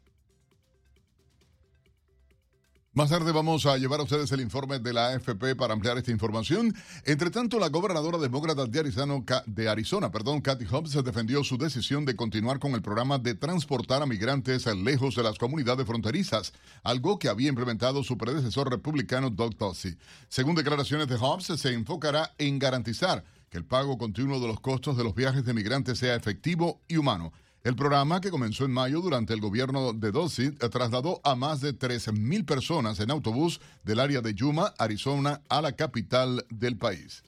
Más 2.95 3.11
tarde 3.11 3.33
vamos 3.33 3.67
a 3.67 3.77
llevar 3.77 3.99
a 3.99 4.05
ustedes 4.05 4.31
el 4.31 4.41
informe 4.41 4.79
de 4.79 4.93
la 4.93 5.09
AFP 5.09 5.57
para 5.57 5.75
ampliar 5.75 5.99
esta 5.99 6.13
información. 6.13 6.73
Entre 7.05 7.29
tanto, 7.29 7.59
la 7.59 7.69
gobernadora 7.69 8.19
demócrata 8.19 8.67
de 8.67 8.79
Arizona, 8.79 9.21
de 9.47 9.69
Arizona 9.69 10.13
perdón, 10.13 10.41
Kathy 10.41 10.65
Hobbs, 10.67 11.03
defendió 11.03 11.43
su 11.43 11.59
decisión 11.59 12.05
de 12.05 12.15
continuar 12.15 12.61
con 12.61 12.71
el 12.75 12.83
programa 12.83 13.19
de 13.19 13.35
transportar 13.35 14.01
a 14.01 14.07
migrantes 14.07 14.67
lejos 14.77 15.17
de 15.17 15.25
las 15.25 15.39
comunidades 15.39 15.85
fronterizas, 15.85 16.53
algo 16.85 17.19
que 17.19 17.29
había 17.29 17.49
implementado 17.49 18.05
su 18.05 18.17
predecesor 18.17 18.71
republicano 18.71 19.29
Doug 19.29 19.57
Ducey. 19.57 19.97
Según 20.29 20.55
declaraciones 20.55 21.09
de 21.09 21.17
Hobbs, 21.17 21.47
se 21.47 21.73
enfocará 21.73 22.33
en 22.39 22.61
garantizar 22.61 23.25
que 23.51 23.59
el 23.59 23.65
pago 23.65 23.99
continuo 23.99 24.39
de 24.39 24.47
los 24.47 24.61
costos 24.61 24.97
de 24.97 25.03
los 25.03 25.17
viajes 25.17 25.45
de 25.45 25.53
migrantes 25.53 25.99
sea 25.99 26.15
efectivo 26.15 26.81
y 26.87 26.97
humano. 26.97 27.33
El 27.65 27.77
programa, 27.77 28.21
que 28.21 28.31
comenzó 28.31 28.67
en 28.67 28.73
mayo 28.73 29.01
durante 29.01 29.33
el 29.33 29.41
gobierno 29.41 29.95
de 29.95 30.13
Dossi, 30.13 30.51
trasladó 30.51 31.23
a 31.25 31.35
más 31.35 31.63
de 31.63 31.73
13.000 31.73 32.45
personas 32.45 33.01
en 33.01 33.11
autobús 33.11 33.59
del 33.85 34.01
área 34.01 34.21
de 34.21 34.35
Yuma, 34.35 34.75
Arizona, 34.79 35.41
a 35.49 35.63
la 35.63 35.73
capital 35.73 36.45
del 36.51 36.77
país. 36.77 37.23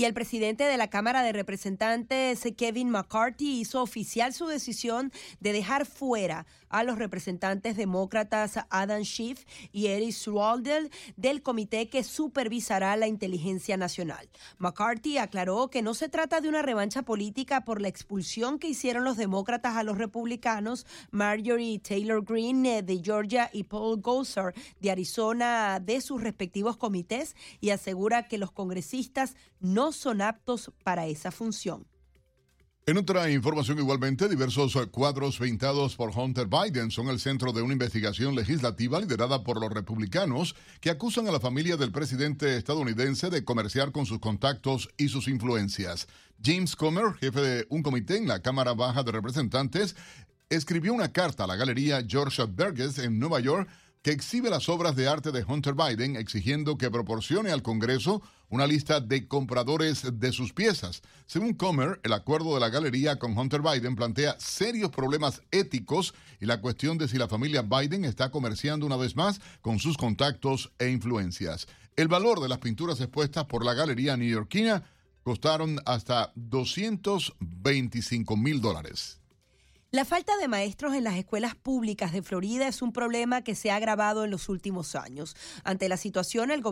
Y 0.00 0.06
el 0.06 0.14
presidente 0.14 0.64
de 0.64 0.78
la 0.78 0.88
Cámara 0.88 1.22
de 1.22 1.34
Representantes, 1.34 2.48
Kevin 2.56 2.88
McCarthy, 2.88 3.60
hizo 3.60 3.82
oficial 3.82 4.32
su 4.32 4.46
decisión 4.46 5.12
de 5.40 5.52
dejar 5.52 5.84
fuera 5.84 6.46
a 6.70 6.84
los 6.84 6.98
representantes 6.98 7.76
demócratas 7.76 8.58
Adam 8.70 9.02
Schiff 9.02 9.44
y 9.72 9.88
Eric 9.88 10.12
Swalwell 10.12 10.90
del 11.16 11.42
comité 11.42 11.90
que 11.90 12.02
supervisará 12.02 12.96
la 12.96 13.08
inteligencia 13.08 13.76
nacional. 13.76 14.30
McCarthy 14.58 15.18
aclaró 15.18 15.68
que 15.68 15.82
no 15.82 15.92
se 15.92 16.08
trata 16.08 16.40
de 16.40 16.48
una 16.48 16.62
revancha 16.62 17.02
política 17.02 17.64
por 17.64 17.82
la 17.82 17.88
expulsión 17.88 18.58
que 18.58 18.68
hicieron 18.68 19.04
los 19.04 19.18
demócratas 19.18 19.76
a 19.76 19.82
los 19.82 19.98
republicanos 19.98 20.86
Marjorie 21.10 21.78
Taylor 21.78 22.24
Greene 22.24 22.82
de 22.82 23.02
Georgia 23.04 23.50
y 23.52 23.64
Paul 23.64 24.00
Gosar 24.00 24.54
de 24.80 24.90
Arizona 24.90 25.78
de 25.80 26.00
sus 26.00 26.22
respectivos 26.22 26.78
comités 26.78 27.36
y 27.60 27.70
asegura 27.70 28.28
que 28.28 28.38
los 28.38 28.52
congresistas 28.52 29.34
no 29.60 29.89
son 29.96 30.22
aptos 30.22 30.70
para 30.84 31.06
esa 31.06 31.30
función. 31.30 31.86
En 32.86 32.96
otra 32.96 33.30
información 33.30 33.78
igualmente, 33.78 34.28
diversos 34.28 34.76
cuadros 34.90 35.38
pintados 35.38 35.94
por 35.94 36.10
Hunter 36.10 36.48
Biden 36.48 36.90
son 36.90 37.08
el 37.08 37.20
centro 37.20 37.52
de 37.52 37.62
una 37.62 37.74
investigación 37.74 38.34
legislativa 38.34 38.98
liderada 38.98 39.44
por 39.44 39.60
los 39.60 39.70
republicanos 39.70 40.56
que 40.80 40.90
acusan 40.90 41.28
a 41.28 41.30
la 41.30 41.38
familia 41.38 41.76
del 41.76 41.92
presidente 41.92 42.56
estadounidense 42.56 43.30
de 43.30 43.44
comerciar 43.44 43.92
con 43.92 44.06
sus 44.06 44.18
contactos 44.18 44.88
y 44.96 45.08
sus 45.08 45.28
influencias. 45.28 46.08
James 46.42 46.74
Comer, 46.74 47.14
jefe 47.20 47.40
de 47.40 47.66
un 47.68 47.82
comité 47.82 48.16
en 48.16 48.26
la 48.26 48.40
Cámara 48.40 48.72
Baja 48.72 49.04
de 49.04 49.12
Representantes, 49.12 49.94
escribió 50.48 50.92
una 50.92 51.12
carta 51.12 51.44
a 51.44 51.46
la 51.46 51.56
galería 51.56 52.02
George 52.04 52.42
Burgess 52.44 52.98
en 52.98 53.20
Nueva 53.20 53.38
York 53.40 53.68
que 54.02 54.10
exhibe 54.10 54.50
las 54.50 54.68
obras 54.68 54.96
de 54.96 55.06
arte 55.06 55.30
de 55.30 55.44
Hunter 55.44 55.74
Biden 55.74 56.16
exigiendo 56.16 56.78
que 56.78 56.90
proporcione 56.90 57.50
al 57.50 57.62
Congreso 57.62 58.22
una 58.50 58.66
lista 58.66 59.00
de 59.00 59.26
compradores 59.26 60.20
de 60.20 60.32
sus 60.32 60.52
piezas. 60.52 61.00
Según 61.26 61.54
Comer, 61.54 62.00
el 62.02 62.12
acuerdo 62.12 62.54
de 62.54 62.60
la 62.60 62.68
galería 62.68 63.18
con 63.18 63.38
Hunter 63.38 63.62
Biden 63.62 63.96
plantea 63.96 64.36
serios 64.38 64.90
problemas 64.90 65.40
éticos 65.50 66.12
y 66.40 66.46
la 66.46 66.60
cuestión 66.60 66.98
de 66.98 67.08
si 67.08 67.16
la 67.16 67.28
familia 67.28 67.62
Biden 67.62 68.04
está 68.04 68.30
comerciando 68.30 68.84
una 68.84 68.96
vez 68.96 69.16
más 69.16 69.40
con 69.62 69.78
sus 69.78 69.96
contactos 69.96 70.72
e 70.78 70.90
influencias. 70.90 71.68
El 71.96 72.08
valor 72.08 72.40
de 72.40 72.48
las 72.48 72.58
pinturas 72.58 73.00
expuestas 73.00 73.46
por 73.46 73.64
la 73.64 73.74
galería 73.74 74.16
neoyorquina 74.16 74.82
costaron 75.22 75.78
hasta 75.86 76.32
225 76.34 78.36
mil 78.36 78.60
dólares. 78.60 79.19
La 79.92 80.04
falta 80.04 80.36
de 80.36 80.46
maestros 80.46 80.94
en 80.94 81.02
las 81.02 81.16
escuelas 81.16 81.56
públicas 81.56 82.12
de 82.12 82.22
Florida 82.22 82.68
es 82.68 82.80
un 82.80 82.92
problema 82.92 83.42
que 83.42 83.56
se 83.56 83.72
ha 83.72 83.74
agravado 83.74 84.24
en 84.24 84.30
los 84.30 84.48
últimos 84.48 84.94
años. 84.94 85.34
Ante 85.64 85.88
la 85.88 85.96
situación, 85.96 86.52
el, 86.52 86.62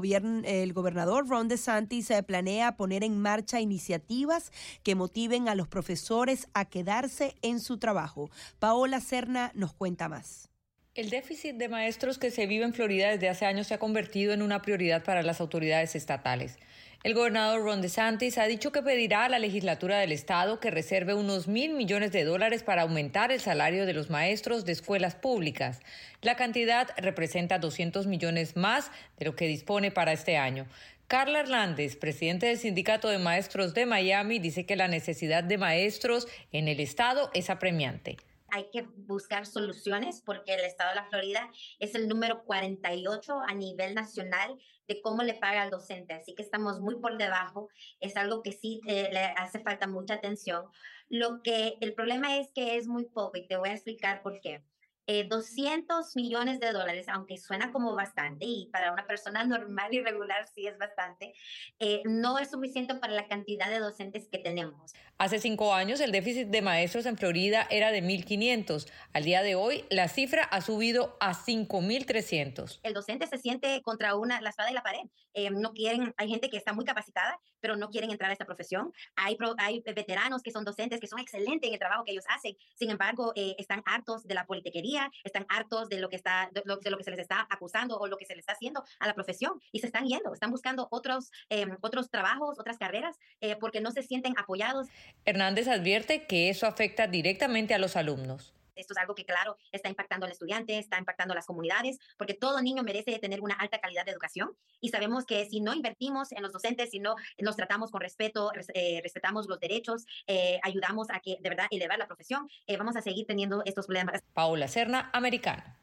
gobernador 0.72 1.28
Ron 1.28 1.48
DeSantis 1.48 2.12
eh, 2.12 2.22
planea 2.22 2.76
poner 2.76 3.02
en 3.02 3.18
marcha 3.18 3.60
iniciativas 3.60 4.52
que 4.84 4.94
motiven 4.94 5.48
a 5.48 5.56
los 5.56 5.66
profesores 5.66 6.46
a 6.54 6.66
quedarse 6.66 7.34
en 7.42 7.58
su 7.58 7.78
trabajo. 7.78 8.30
Paola 8.60 9.00
Serna 9.00 9.50
nos 9.52 9.72
cuenta 9.72 10.08
más. 10.08 10.48
El 10.94 11.10
déficit 11.10 11.56
de 11.56 11.68
maestros 11.68 12.18
que 12.18 12.30
se 12.30 12.46
vive 12.46 12.64
en 12.64 12.72
Florida 12.72 13.10
desde 13.10 13.28
hace 13.28 13.46
años 13.46 13.66
se 13.66 13.74
ha 13.74 13.78
convertido 13.78 14.32
en 14.32 14.42
una 14.42 14.62
prioridad 14.62 15.02
para 15.02 15.24
las 15.24 15.40
autoridades 15.40 15.96
estatales. 15.96 16.56
El 17.04 17.14
gobernador 17.14 17.62
Ron 17.62 17.80
DeSantis 17.80 18.38
ha 18.38 18.48
dicho 18.48 18.72
que 18.72 18.82
pedirá 18.82 19.26
a 19.26 19.28
la 19.28 19.38
legislatura 19.38 20.00
del 20.00 20.10
estado 20.10 20.58
que 20.58 20.72
reserve 20.72 21.14
unos 21.14 21.46
mil 21.46 21.74
millones 21.74 22.10
de 22.10 22.24
dólares 22.24 22.64
para 22.64 22.82
aumentar 22.82 23.30
el 23.30 23.38
salario 23.38 23.86
de 23.86 23.92
los 23.92 24.10
maestros 24.10 24.64
de 24.64 24.72
escuelas 24.72 25.14
públicas. 25.14 25.80
La 26.22 26.34
cantidad 26.34 26.88
representa 26.96 27.60
200 27.60 28.08
millones 28.08 28.56
más 28.56 28.90
de 29.16 29.26
lo 29.26 29.36
que 29.36 29.46
dispone 29.46 29.92
para 29.92 30.12
este 30.12 30.38
año. 30.38 30.66
Carla 31.06 31.38
Hernández, 31.38 31.94
presidente 31.94 32.46
del 32.46 32.58
Sindicato 32.58 33.08
de 33.08 33.18
Maestros 33.18 33.74
de 33.74 33.86
Miami, 33.86 34.40
dice 34.40 34.66
que 34.66 34.74
la 34.74 34.88
necesidad 34.88 35.44
de 35.44 35.56
maestros 35.56 36.26
en 36.50 36.66
el 36.66 36.80
estado 36.80 37.30
es 37.32 37.48
apremiante 37.48 38.16
hay 38.50 38.70
que 38.70 38.82
buscar 38.96 39.46
soluciones 39.46 40.22
porque 40.24 40.54
el 40.54 40.60
estado 40.60 40.90
de 40.90 40.96
la 40.96 41.04
Florida 41.04 41.50
es 41.78 41.94
el 41.94 42.08
número 42.08 42.44
48 42.44 43.40
a 43.46 43.54
nivel 43.54 43.94
nacional 43.94 44.58
de 44.88 45.00
cómo 45.02 45.22
le 45.22 45.34
paga 45.34 45.62
al 45.62 45.70
docente. 45.70 46.14
Así 46.14 46.34
que 46.34 46.42
estamos 46.42 46.80
muy 46.80 46.96
por 46.96 47.16
debajo. 47.18 47.68
Es 48.00 48.16
algo 48.16 48.42
que 48.42 48.52
sí 48.52 48.80
eh, 48.88 49.10
le 49.12 49.20
hace 49.36 49.60
falta 49.60 49.86
mucha 49.86 50.14
atención. 50.14 50.64
Lo 51.08 51.42
que 51.42 51.76
el 51.80 51.94
problema 51.94 52.38
es 52.38 52.50
que 52.52 52.76
es 52.76 52.88
muy 52.88 53.04
poco 53.04 53.38
y 53.38 53.46
te 53.46 53.56
voy 53.56 53.68
a 53.68 53.74
explicar 53.74 54.22
por 54.22 54.40
qué. 54.40 54.64
200 55.08 56.06
eh, 56.06 56.20
millones 56.20 56.60
de 56.60 56.70
dólares, 56.72 57.06
aunque 57.08 57.38
suena 57.38 57.72
como 57.72 57.94
bastante, 57.94 58.44
y 58.44 58.68
para 58.70 58.92
una 58.92 59.06
persona 59.06 59.44
normal 59.44 59.94
y 59.94 60.02
regular 60.02 60.46
sí 60.48 60.66
es 60.66 60.76
bastante, 60.78 61.32
eh, 61.78 62.02
no 62.04 62.38
es 62.38 62.50
suficiente 62.50 62.94
para 62.94 63.14
la 63.14 63.26
cantidad 63.26 63.70
de 63.70 63.78
docentes 63.78 64.28
que 64.30 64.38
tenemos. 64.38 64.92
Hace 65.18 65.40
cinco 65.40 65.74
años 65.74 66.00
el 66.00 66.12
déficit 66.12 66.48
de 66.48 66.62
maestros 66.62 67.04
en 67.04 67.16
Florida 67.16 67.66
era 67.70 67.90
de 67.90 68.02
1.500. 68.02 68.88
Al 69.12 69.24
día 69.24 69.42
de 69.42 69.56
hoy 69.56 69.84
la 69.90 70.08
cifra 70.08 70.44
ha 70.44 70.60
subido 70.60 71.16
a 71.20 71.34
5.300. 71.34 72.80
El 72.82 72.94
docente 72.94 73.26
se 73.26 73.36
siente 73.38 73.82
contra 73.82 74.14
una, 74.14 74.40
la 74.40 74.50
espada 74.50 74.70
y 74.70 74.74
la 74.74 74.82
pared. 74.82 75.00
Eh, 75.34 75.50
no 75.50 75.72
quieren, 75.72 76.14
hay 76.16 76.28
gente 76.28 76.48
que 76.48 76.56
está 76.56 76.72
muy 76.72 76.84
capacitada, 76.84 77.40
pero 77.60 77.76
no 77.76 77.90
quieren 77.90 78.10
entrar 78.10 78.30
a 78.30 78.32
esta 78.32 78.44
profesión. 78.44 78.92
Hay, 79.16 79.36
hay 79.58 79.82
veteranos 79.94 80.42
que 80.42 80.52
son 80.52 80.64
docentes, 80.64 81.00
que 81.00 81.06
son 81.08 81.18
excelentes 81.18 81.66
en 81.66 81.74
el 81.74 81.80
trabajo 81.80 82.04
que 82.04 82.12
ellos 82.12 82.24
hacen. 82.28 82.56
Sin 82.74 82.90
embargo, 82.90 83.32
están 83.34 83.82
hartos 83.86 84.24
de 84.24 84.34
la 84.34 84.46
politiquería 84.46 85.10
están 85.24 85.46
hartos 85.48 85.88
de 85.88 85.98
lo 85.98 86.08
que 86.08 86.16
está 86.16 86.50
de 86.52 86.62
lo, 86.64 86.78
que 86.80 87.04
se 87.04 87.10
les 87.10 87.20
está 87.20 87.46
acusando 87.50 87.98
o 87.98 88.06
lo 88.06 88.16
que 88.16 88.24
se 88.24 88.34
les 88.34 88.42
está 88.42 88.52
haciendo 88.52 88.84
a 88.98 89.06
la 89.06 89.14
profesión 89.14 89.60
y 89.72 89.80
se 89.80 89.86
están 89.86 90.06
yendo, 90.06 90.32
están 90.32 90.50
buscando 90.50 90.88
otros 90.90 91.30
em, 91.48 91.76
otros 91.80 92.10
trabajos, 92.10 92.58
otras 92.58 92.78
carreras 92.78 93.16
eh, 93.40 93.56
porque 93.56 93.80
no 93.80 93.90
se 93.90 94.02
sienten 94.02 94.34
apoyados. 94.38 94.88
Hernández 95.24 95.68
advierte 95.68 96.26
que 96.26 96.48
eso 96.50 96.66
afecta 96.66 97.06
directamente 97.06 97.74
a 97.74 97.78
los 97.78 97.96
alumnos 97.96 98.54
Esto 98.74 98.94
es 98.94 98.98
algo 98.98 99.14
que, 99.14 99.24
claro, 99.24 99.56
está 99.72 99.88
impactando 99.88 100.26
al 100.26 100.32
estudiante, 100.32 100.78
está 100.78 100.98
impactando 100.98 101.32
a 101.32 101.34
las 101.34 101.46
comunidades, 101.46 101.98
porque 102.16 102.34
todo 102.34 102.62
niño 102.62 102.82
merece 102.82 103.18
tener 103.18 103.40
una 103.40 103.54
alta 103.54 103.78
calidad 103.78 104.04
de 104.04 104.12
educación 104.12 104.50
y 104.80 104.90
sabemos 104.90 105.26
que 105.26 105.46
si 105.46 105.60
no 105.60 105.74
invertimos 105.74 106.32
en 106.32 106.42
los 106.42 106.52
docentes, 106.52 106.90
si 106.90 107.00
no 107.00 107.16
nos 107.38 107.56
tratamos 107.56 107.90
con 107.90 108.00
respeto, 108.00 108.52
eh, 108.74 109.00
respetamos 109.02 109.48
los 109.48 109.58
derechos, 109.58 110.06
eh, 110.26 110.60
ayudamos 110.62 111.08
a 111.10 111.20
que 111.20 111.38
de 111.40 111.48
verdad 111.48 111.66
elevar 111.70 111.98
la 111.98 112.06
profesión, 112.06 112.48
eh, 112.66 112.76
vamos 112.76 112.96
a 112.96 113.02
seguir 113.02 113.26
teniendo 113.26 113.62
estos 113.64 113.86
problemas. 113.86 114.22
Paula 114.32 114.68
Serna, 114.68 115.10
Americana. 115.12 115.78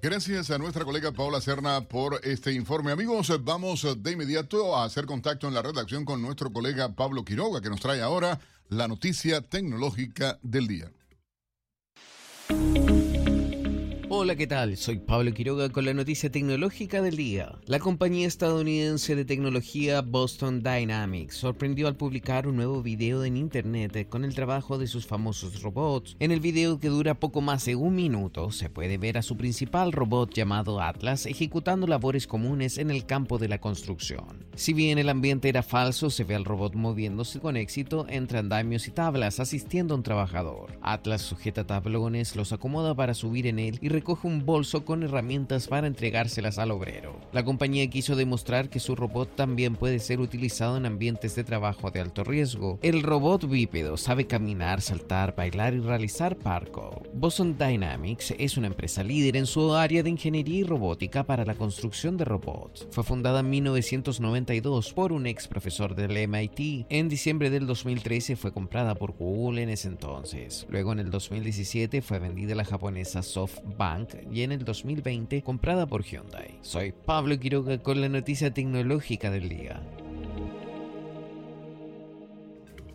Gracias 0.00 0.52
a 0.52 0.58
nuestra 0.58 0.84
colega 0.84 1.10
Paula 1.10 1.40
Serna 1.40 1.80
por 1.80 2.20
este 2.22 2.52
informe. 2.52 2.92
Amigos, 2.92 3.32
vamos 3.42 3.84
de 4.00 4.12
inmediato 4.12 4.76
a 4.76 4.84
hacer 4.84 5.06
contacto 5.06 5.48
en 5.48 5.54
la 5.54 5.60
redacción 5.60 6.04
con 6.04 6.22
nuestro 6.22 6.52
colega 6.52 6.94
Pablo 6.94 7.24
Quiroga, 7.24 7.60
que 7.60 7.68
nos 7.68 7.80
trae 7.80 8.00
ahora 8.00 8.38
la 8.68 8.88
noticia 8.88 9.40
tecnológica 9.40 10.38
del 10.42 10.66
día. 10.68 10.90
Hola, 14.10 14.36
¿qué 14.36 14.46
tal? 14.46 14.78
Soy 14.78 14.96
Pablo 14.96 15.34
Quiroga 15.34 15.68
con 15.68 15.84
la 15.84 15.92
noticia 15.92 16.30
tecnológica 16.30 17.02
del 17.02 17.14
día. 17.14 17.58
La 17.66 17.78
compañía 17.78 18.26
estadounidense 18.26 19.14
de 19.14 19.26
tecnología 19.26 20.00
Boston 20.00 20.62
Dynamics 20.62 21.36
sorprendió 21.36 21.88
al 21.88 21.96
publicar 21.96 22.48
un 22.48 22.56
nuevo 22.56 22.82
video 22.82 23.22
en 23.24 23.36
internet 23.36 24.08
con 24.08 24.24
el 24.24 24.34
trabajo 24.34 24.78
de 24.78 24.86
sus 24.86 25.06
famosos 25.06 25.60
robots. 25.60 26.16
En 26.20 26.32
el 26.32 26.40
video 26.40 26.80
que 26.80 26.88
dura 26.88 27.20
poco 27.20 27.42
más 27.42 27.66
de 27.66 27.76
un 27.76 27.94
minuto 27.96 28.50
se 28.50 28.70
puede 28.70 28.96
ver 28.96 29.18
a 29.18 29.22
su 29.22 29.36
principal 29.36 29.92
robot 29.92 30.32
llamado 30.32 30.80
Atlas 30.80 31.26
ejecutando 31.26 31.86
labores 31.86 32.26
comunes 32.26 32.78
en 32.78 32.90
el 32.90 33.04
campo 33.04 33.36
de 33.36 33.48
la 33.48 33.60
construcción. 33.60 34.46
Si 34.54 34.72
bien 34.72 34.96
el 34.96 35.10
ambiente 35.10 35.50
era 35.50 35.62
falso, 35.62 36.08
se 36.08 36.24
ve 36.24 36.34
al 36.34 36.46
robot 36.46 36.74
moviéndose 36.76 37.40
con 37.40 37.58
éxito 37.58 38.06
entre 38.08 38.38
andamios 38.38 38.88
y 38.88 38.90
tablas 38.90 39.38
asistiendo 39.38 39.92
a 39.92 39.98
un 39.98 40.02
trabajador. 40.02 40.78
Atlas 40.80 41.20
sujeta 41.20 41.66
tablones, 41.66 42.36
los 42.36 42.52
acomoda 42.54 42.94
para 42.94 43.12
subir 43.12 43.46
en 43.46 43.58
él 43.58 43.78
y 43.82 43.97
recoge 43.98 44.28
un 44.28 44.46
bolso 44.46 44.84
con 44.84 45.02
herramientas 45.02 45.66
para 45.66 45.88
entregárselas 45.88 46.60
al 46.60 46.70
obrero. 46.70 47.18
La 47.32 47.44
compañía 47.44 47.90
quiso 47.90 48.14
demostrar 48.14 48.70
que 48.70 48.78
su 48.78 48.94
robot 48.94 49.34
también 49.34 49.74
puede 49.74 49.98
ser 49.98 50.20
utilizado 50.20 50.76
en 50.76 50.86
ambientes 50.86 51.34
de 51.34 51.42
trabajo 51.42 51.90
de 51.90 52.00
alto 52.00 52.22
riesgo. 52.22 52.78
El 52.80 53.02
robot 53.02 53.48
bípedo 53.48 53.96
sabe 53.96 54.28
caminar, 54.28 54.82
saltar, 54.82 55.34
bailar 55.34 55.74
y 55.74 55.80
realizar 55.80 56.36
parkour. 56.36 57.10
Boston 57.12 57.56
Dynamics 57.58 58.34
es 58.38 58.56
una 58.56 58.68
empresa 58.68 59.02
líder 59.02 59.36
en 59.36 59.46
su 59.46 59.74
área 59.74 60.04
de 60.04 60.10
ingeniería 60.10 60.60
y 60.60 60.62
robótica 60.62 61.24
para 61.24 61.44
la 61.44 61.56
construcción 61.56 62.16
de 62.16 62.24
robots. 62.24 62.86
Fue 62.92 63.02
fundada 63.02 63.40
en 63.40 63.50
1992 63.50 64.92
por 64.92 65.10
un 65.10 65.26
ex 65.26 65.48
profesor 65.48 65.96
del 65.96 66.28
MIT. 66.28 66.86
En 66.88 67.08
diciembre 67.08 67.50
del 67.50 67.66
2013 67.66 68.36
fue 68.36 68.52
comprada 68.52 68.94
por 68.94 69.16
Google 69.16 69.60
en 69.60 69.70
ese 69.70 69.88
entonces. 69.88 70.68
Luego 70.70 70.92
en 70.92 71.00
el 71.00 71.10
2017 71.10 72.00
fue 72.00 72.20
vendida 72.20 72.52
a 72.52 72.56
la 72.56 72.64
japonesa 72.64 73.24
SoftBank 73.24 73.87
y 74.30 74.42
en 74.42 74.52
el 74.52 74.64
2020 74.64 75.42
comprada 75.42 75.86
por 75.86 76.02
Hyundai. 76.02 76.58
Soy 76.60 76.92
Pablo 76.92 77.38
Quiroga 77.38 77.78
con 77.78 78.00
la 78.00 78.08
noticia 78.08 78.52
tecnológica 78.52 79.30
del 79.30 79.48
día. 79.48 79.80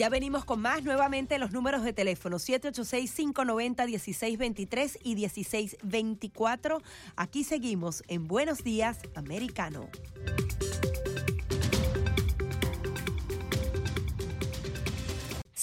Ya 0.00 0.08
venimos 0.08 0.46
con 0.46 0.62
más 0.62 0.82
nuevamente 0.82 1.38
los 1.38 1.52
números 1.52 1.84
de 1.84 1.92
teléfono 1.92 2.38
786-590-1623 2.38 4.98
y 5.04 5.14
1624. 5.14 6.80
Aquí 7.16 7.44
seguimos 7.44 8.02
en 8.08 8.26
Buenos 8.26 8.64
Días 8.64 8.96
Americano. 9.14 9.90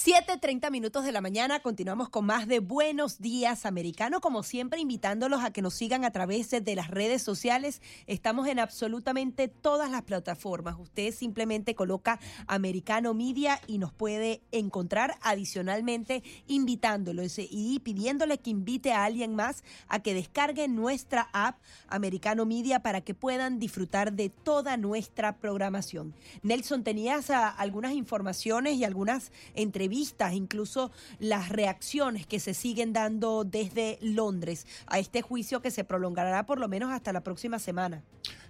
7.30 0.08 0.70
minutos 0.70 1.04
de 1.04 1.12
la 1.12 1.20
mañana, 1.20 1.60
continuamos 1.60 2.08
con 2.08 2.24
más 2.24 2.48
de 2.48 2.60
Buenos 2.60 3.18
Días 3.18 3.66
Americano, 3.66 4.22
como 4.22 4.42
siempre 4.42 4.80
invitándolos 4.80 5.44
a 5.44 5.50
que 5.50 5.60
nos 5.60 5.74
sigan 5.74 6.02
a 6.06 6.12
través 6.12 6.48
de 6.48 6.74
las 6.74 6.88
redes 6.88 7.20
sociales. 7.20 7.82
Estamos 8.06 8.48
en 8.48 8.58
absolutamente 8.58 9.48
todas 9.48 9.90
las 9.90 10.00
plataformas. 10.04 10.76
Usted 10.78 11.12
simplemente 11.12 11.74
coloca 11.74 12.20
Americano 12.46 13.12
Media 13.12 13.60
y 13.66 13.76
nos 13.76 13.92
puede 13.92 14.40
encontrar 14.50 15.18
adicionalmente 15.20 16.22
invitándolo 16.46 17.22
y 17.36 17.78
pidiéndole 17.80 18.38
que 18.38 18.48
invite 18.48 18.92
a 18.94 19.04
alguien 19.04 19.34
más 19.34 19.62
a 19.88 20.00
que 20.00 20.14
descargue 20.14 20.68
nuestra 20.68 21.28
app 21.34 21.58
Americano 21.86 22.46
Media 22.46 22.80
para 22.80 23.02
que 23.02 23.12
puedan 23.12 23.58
disfrutar 23.58 24.14
de 24.14 24.30
toda 24.30 24.78
nuestra 24.78 25.36
programación. 25.36 26.14
Nelson, 26.42 26.82
tenías 26.82 27.28
ah, 27.28 27.50
algunas 27.50 27.92
informaciones 27.92 28.76
y 28.76 28.84
algunas 28.84 29.32
entrevistas 29.54 29.97
incluso 30.32 30.90
las 31.18 31.48
reacciones 31.48 32.26
que 32.26 32.40
se 32.40 32.54
siguen 32.54 32.92
dando 32.92 33.44
desde 33.44 33.98
Londres 34.00 34.66
a 34.86 34.98
este 34.98 35.22
juicio 35.22 35.60
que 35.60 35.70
se 35.70 35.84
prolongará 35.84 36.46
por 36.46 36.58
lo 36.58 36.68
menos 36.68 36.90
hasta 36.92 37.12
la 37.12 37.22
próxima 37.22 37.58
semana. 37.58 38.02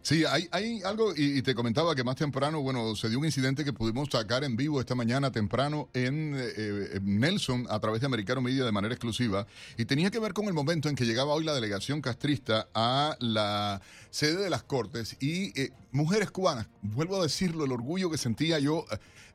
Sí, 0.02 0.24
hay, 0.24 0.80
algo, 0.84 1.12
y, 1.14 1.42
te 1.42 1.54
comentaba 1.54 1.94
que 1.94 2.02
más 2.02 2.16
temprano, 2.16 2.62
bueno, 2.62 2.94
se 2.96 3.10
dio 3.10 3.18
un 3.18 3.26
incidente 3.26 3.64
que 3.64 3.72
pudimos 3.72 4.08
sacar 4.10 4.42
en 4.44 4.56
vivo 4.56 4.80
esta 4.80 4.94
mañana 4.94 5.30
temprano 5.32 5.90
en, 5.92 6.34
eh, 6.34 6.98
Nelson 7.02 7.66
a 7.68 7.78
través 7.78 8.00
de 8.00 8.06
Americano 8.06 8.40
Media 8.40 8.64
de 8.64 8.72
manera 8.72 8.94
exclusiva, 8.94 9.46
y 9.76 9.84
tenía 9.84 10.10
que 10.10 10.18
ver 10.18 10.32
con 10.32 10.46
el 10.46 10.54
momento 10.54 10.88
en 10.88 10.94
que 10.94 11.04
llegaba 11.04 11.34
hoy 11.34 11.44
la 11.44 11.52
delegación 11.52 12.00
castrista 12.00 12.68
a 12.74 13.16
la 13.20 13.82
sede 14.10 14.42
de 14.42 14.50
las 14.50 14.62
Cortes 14.62 15.16
y 15.20 15.60
eh, 15.60 15.72
mujeres 15.92 16.30
cubanas, 16.30 16.68
vuelvo 16.80 17.18
a 17.18 17.24
decirlo, 17.24 17.64
el 17.64 17.72
orgullo 17.72 18.10
que 18.10 18.18
sentía 18.18 18.58
yo 18.58 18.86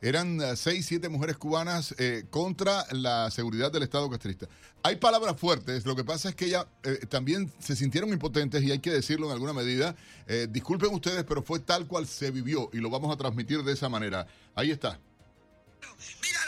eran 0.04 0.42
eh, 0.42 0.58
seis, 0.58 0.86
siete 0.86 1.08
mujeres 1.08 1.38
cubanas 1.38 1.96
eh, 1.98 2.26
contra 2.30 2.86
la 2.92 3.32
seguridad 3.32 3.72
del 3.72 3.84
Estado 3.84 4.10
castrista. 4.10 4.48
Hay 4.84 4.98
palabras 4.98 5.40
fuertes, 5.40 5.86
lo 5.86 5.96
que 5.96 6.04
pasa 6.04 6.28
es 6.28 6.36
que 6.36 6.46
ellas 6.46 6.66
eh, 6.84 7.06
también 7.08 7.50
se 7.60 7.74
sintieron 7.74 8.10
impotentes 8.10 8.62
y 8.64 8.72
hay 8.72 8.80
que 8.80 8.92
decirlo 8.92 9.28
en 9.28 9.32
alguna 9.32 9.54
medida. 9.54 9.96
disculpen 10.50 10.94
ustedes, 10.94 11.24
pero 11.24 11.42
fue 11.42 11.60
tal 11.60 11.88
cual 11.88 12.06
se 12.06 12.32
vivió 12.32 12.70
y 12.74 12.78
lo 12.78 12.90
vamos 12.90 13.14
a 13.14 13.18
transmitir 13.18 13.64
de 13.64 13.72
esa 13.72 13.88
manera. 13.88 14.28
Ahí 14.56 14.72
está. 14.72 15.00
Míralos, 16.22 16.43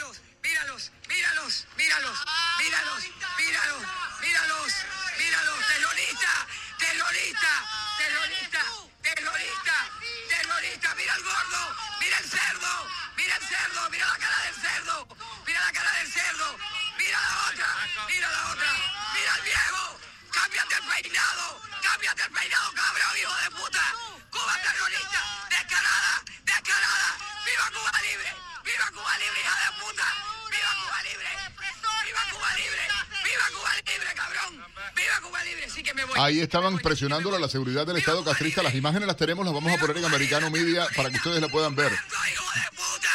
voy. 36.06 36.18
Ahí 36.18 36.40
estaban 36.40 36.78
presionándolo 36.78 37.36
a 37.36 37.40
la 37.40 37.48
seguridad 37.48 37.86
del 37.86 37.96
Estado 37.96 38.24
castrista. 38.24 38.62
Las 38.62 38.74
imágenes 38.74 39.06
las 39.06 39.16
tenemos, 39.16 39.44
las 39.44 39.54
vamos 39.54 39.72
a 39.72 39.78
poner 39.78 39.98
en 39.98 40.04
Americano 40.04 40.50
Media 40.50 40.86
para 40.96 41.10
que 41.10 41.16
ustedes 41.16 41.40
la 41.40 41.48
puedan 41.48 41.74
ver. 41.74 41.92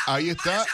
Ahí 0.08 0.30
está. 0.30 0.65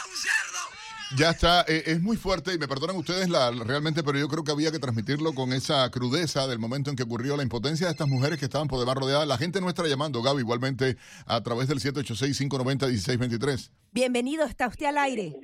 Ya 1.16 1.30
está, 1.30 1.62
eh, 1.62 1.84
es 1.86 2.02
muy 2.02 2.18
fuerte 2.18 2.52
y 2.52 2.58
me 2.58 2.68
perdonan 2.68 2.94
ustedes 2.96 3.30
la, 3.30 3.50
realmente, 3.50 4.02
pero 4.02 4.18
yo 4.18 4.28
creo 4.28 4.44
que 4.44 4.52
había 4.52 4.70
que 4.70 4.78
transmitirlo 4.78 5.32
con 5.32 5.54
esa 5.54 5.90
crudeza 5.90 6.46
del 6.46 6.58
momento 6.58 6.90
en 6.90 6.96
que 6.96 7.04
ocurrió 7.04 7.34
la 7.34 7.42
impotencia 7.42 7.86
de 7.86 7.92
estas 7.92 8.08
mujeres 8.08 8.38
que 8.38 8.44
estaban 8.44 8.68
por 8.68 8.78
demás 8.78 8.94
rodeadas. 8.94 9.26
La 9.26 9.38
gente 9.38 9.62
nuestra 9.62 9.88
llamando, 9.88 10.20
Gaby, 10.20 10.40
igualmente 10.40 10.98
a 11.24 11.42
través 11.42 11.66
del 11.68 11.78
786-590-1623. 11.80 13.70
Bienvenido, 13.90 14.44
está 14.44 14.68
usted 14.68 14.84
al 14.84 14.98
aire. 14.98 15.34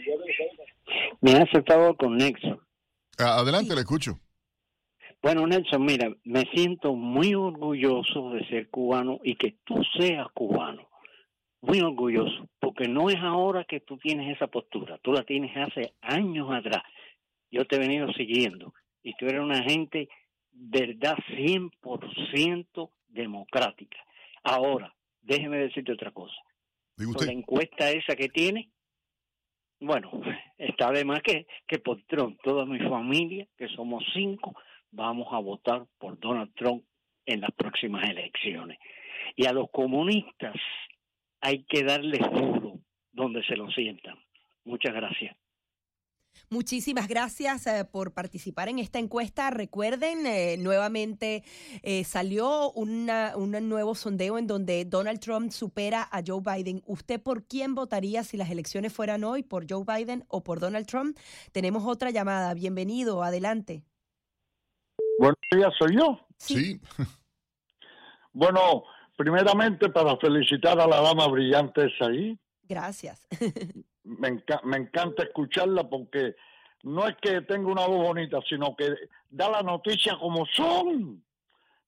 Me 1.22 1.32
ha 1.32 1.42
aceptado 1.44 1.96
con 1.96 2.18
Nexo. 2.18 2.60
adelante, 3.16 3.74
le 3.74 3.80
escucho. 3.80 4.20
Bueno, 5.24 5.46
Nelson, 5.46 5.82
mira, 5.82 6.14
me 6.24 6.42
siento 6.52 6.94
muy 6.94 7.34
orgulloso 7.34 8.28
de 8.32 8.46
ser 8.46 8.68
cubano 8.68 9.20
y 9.24 9.36
que 9.36 9.52
tú 9.64 9.82
seas 9.98 10.26
cubano. 10.34 10.86
Muy 11.62 11.80
orgulloso, 11.80 12.46
porque 12.60 12.88
no 12.88 13.08
es 13.08 13.16
ahora 13.16 13.64
que 13.64 13.80
tú 13.80 13.96
tienes 13.96 14.36
esa 14.36 14.48
postura, 14.48 14.98
tú 14.98 15.14
la 15.14 15.22
tienes 15.22 15.56
hace 15.56 15.94
años 16.02 16.50
atrás. 16.52 16.82
Yo 17.50 17.64
te 17.64 17.76
he 17.76 17.78
venido 17.78 18.12
siguiendo 18.12 18.74
y 19.02 19.14
tú 19.14 19.24
eres 19.24 19.40
una 19.40 19.62
gente, 19.62 20.10
verdad, 20.52 21.16
100% 21.30 22.90
democrática. 23.08 23.96
Ahora, 24.42 24.94
déjeme 25.22 25.56
decirte 25.56 25.92
otra 25.92 26.10
cosa. 26.10 26.36
Con 26.98 27.26
la 27.26 27.32
encuesta 27.32 27.90
esa 27.90 28.14
que 28.14 28.28
tiene, 28.28 28.68
bueno, 29.80 30.10
está 30.58 30.90
de 30.90 31.06
más 31.06 31.22
que, 31.22 31.46
que 31.66 31.78
por 31.78 32.02
Trump, 32.02 32.38
toda 32.42 32.66
mi 32.66 32.78
familia, 32.80 33.48
que 33.56 33.68
somos 33.68 34.04
cinco, 34.12 34.54
vamos 34.94 35.28
a 35.32 35.38
votar 35.38 35.86
por 35.98 36.18
Donald 36.18 36.52
Trump 36.54 36.84
en 37.26 37.40
las 37.40 37.50
próximas 37.52 38.08
elecciones. 38.08 38.78
Y 39.36 39.46
a 39.46 39.52
los 39.52 39.70
comunistas 39.70 40.54
hay 41.40 41.64
que 41.64 41.82
darles 41.82 42.20
duro 42.30 42.78
donde 43.12 43.44
se 43.44 43.56
lo 43.56 43.70
sientan. 43.70 44.16
Muchas 44.64 44.94
gracias. 44.94 45.36
Muchísimas 46.50 47.06
gracias 47.06 47.66
eh, 47.66 47.84
por 47.84 48.12
participar 48.12 48.68
en 48.68 48.78
esta 48.78 48.98
encuesta. 48.98 49.50
Recuerden, 49.50 50.26
eh, 50.26 50.56
nuevamente 50.58 51.44
eh, 51.82 52.02
salió 52.04 52.72
una, 52.72 53.36
un 53.36 53.52
nuevo 53.68 53.94
sondeo 53.94 54.36
en 54.36 54.46
donde 54.46 54.84
Donald 54.84 55.20
Trump 55.20 55.52
supera 55.52 56.08
a 56.10 56.22
Joe 56.26 56.40
Biden. 56.40 56.82
¿Usted 56.86 57.20
por 57.20 57.46
quién 57.46 57.74
votaría 57.74 58.24
si 58.24 58.36
las 58.36 58.50
elecciones 58.50 58.92
fueran 58.92 59.22
hoy? 59.22 59.42
¿Por 59.42 59.66
Joe 59.70 59.84
Biden 59.86 60.24
o 60.28 60.42
por 60.42 60.58
Donald 60.58 60.86
Trump? 60.86 61.16
Tenemos 61.52 61.84
otra 61.86 62.10
llamada. 62.10 62.52
Bienvenido, 62.54 63.22
adelante. 63.22 63.84
Buenos 65.18 65.38
días, 65.50 65.72
soy 65.78 65.96
yo. 65.96 66.20
Sí. 66.38 66.80
bueno, 68.32 68.84
primeramente 69.16 69.88
para 69.88 70.16
felicitar 70.16 70.80
a 70.80 70.86
la 70.86 71.00
dama 71.00 71.28
brillante 71.28 71.86
esa 71.86 72.06
ahí. 72.06 72.38
Gracias. 72.62 73.26
me, 74.04 74.42
me 74.64 74.76
encanta 74.76 75.22
escucharla 75.22 75.88
porque 75.88 76.34
no 76.82 77.06
es 77.06 77.16
que 77.22 77.40
tenga 77.42 77.70
una 77.70 77.86
voz 77.86 78.08
bonita, 78.08 78.40
sino 78.48 78.74
que 78.76 78.94
da 79.30 79.50
la 79.50 79.62
noticia 79.62 80.18
como 80.18 80.44
son. 80.46 81.24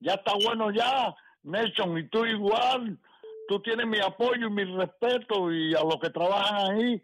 Ya 0.00 0.14
está 0.14 0.34
bueno 0.42 0.70
ya, 0.70 1.14
Nelson, 1.42 1.98
y 1.98 2.08
tú 2.08 2.24
igual. 2.24 2.98
Tú 3.48 3.60
tienes 3.60 3.86
mi 3.86 3.98
apoyo 3.98 4.48
y 4.48 4.50
mi 4.50 4.64
respeto 4.64 5.52
y 5.52 5.74
a 5.74 5.80
los 5.80 6.00
que 6.00 6.10
trabajan 6.10 6.72
ahí, 6.72 7.02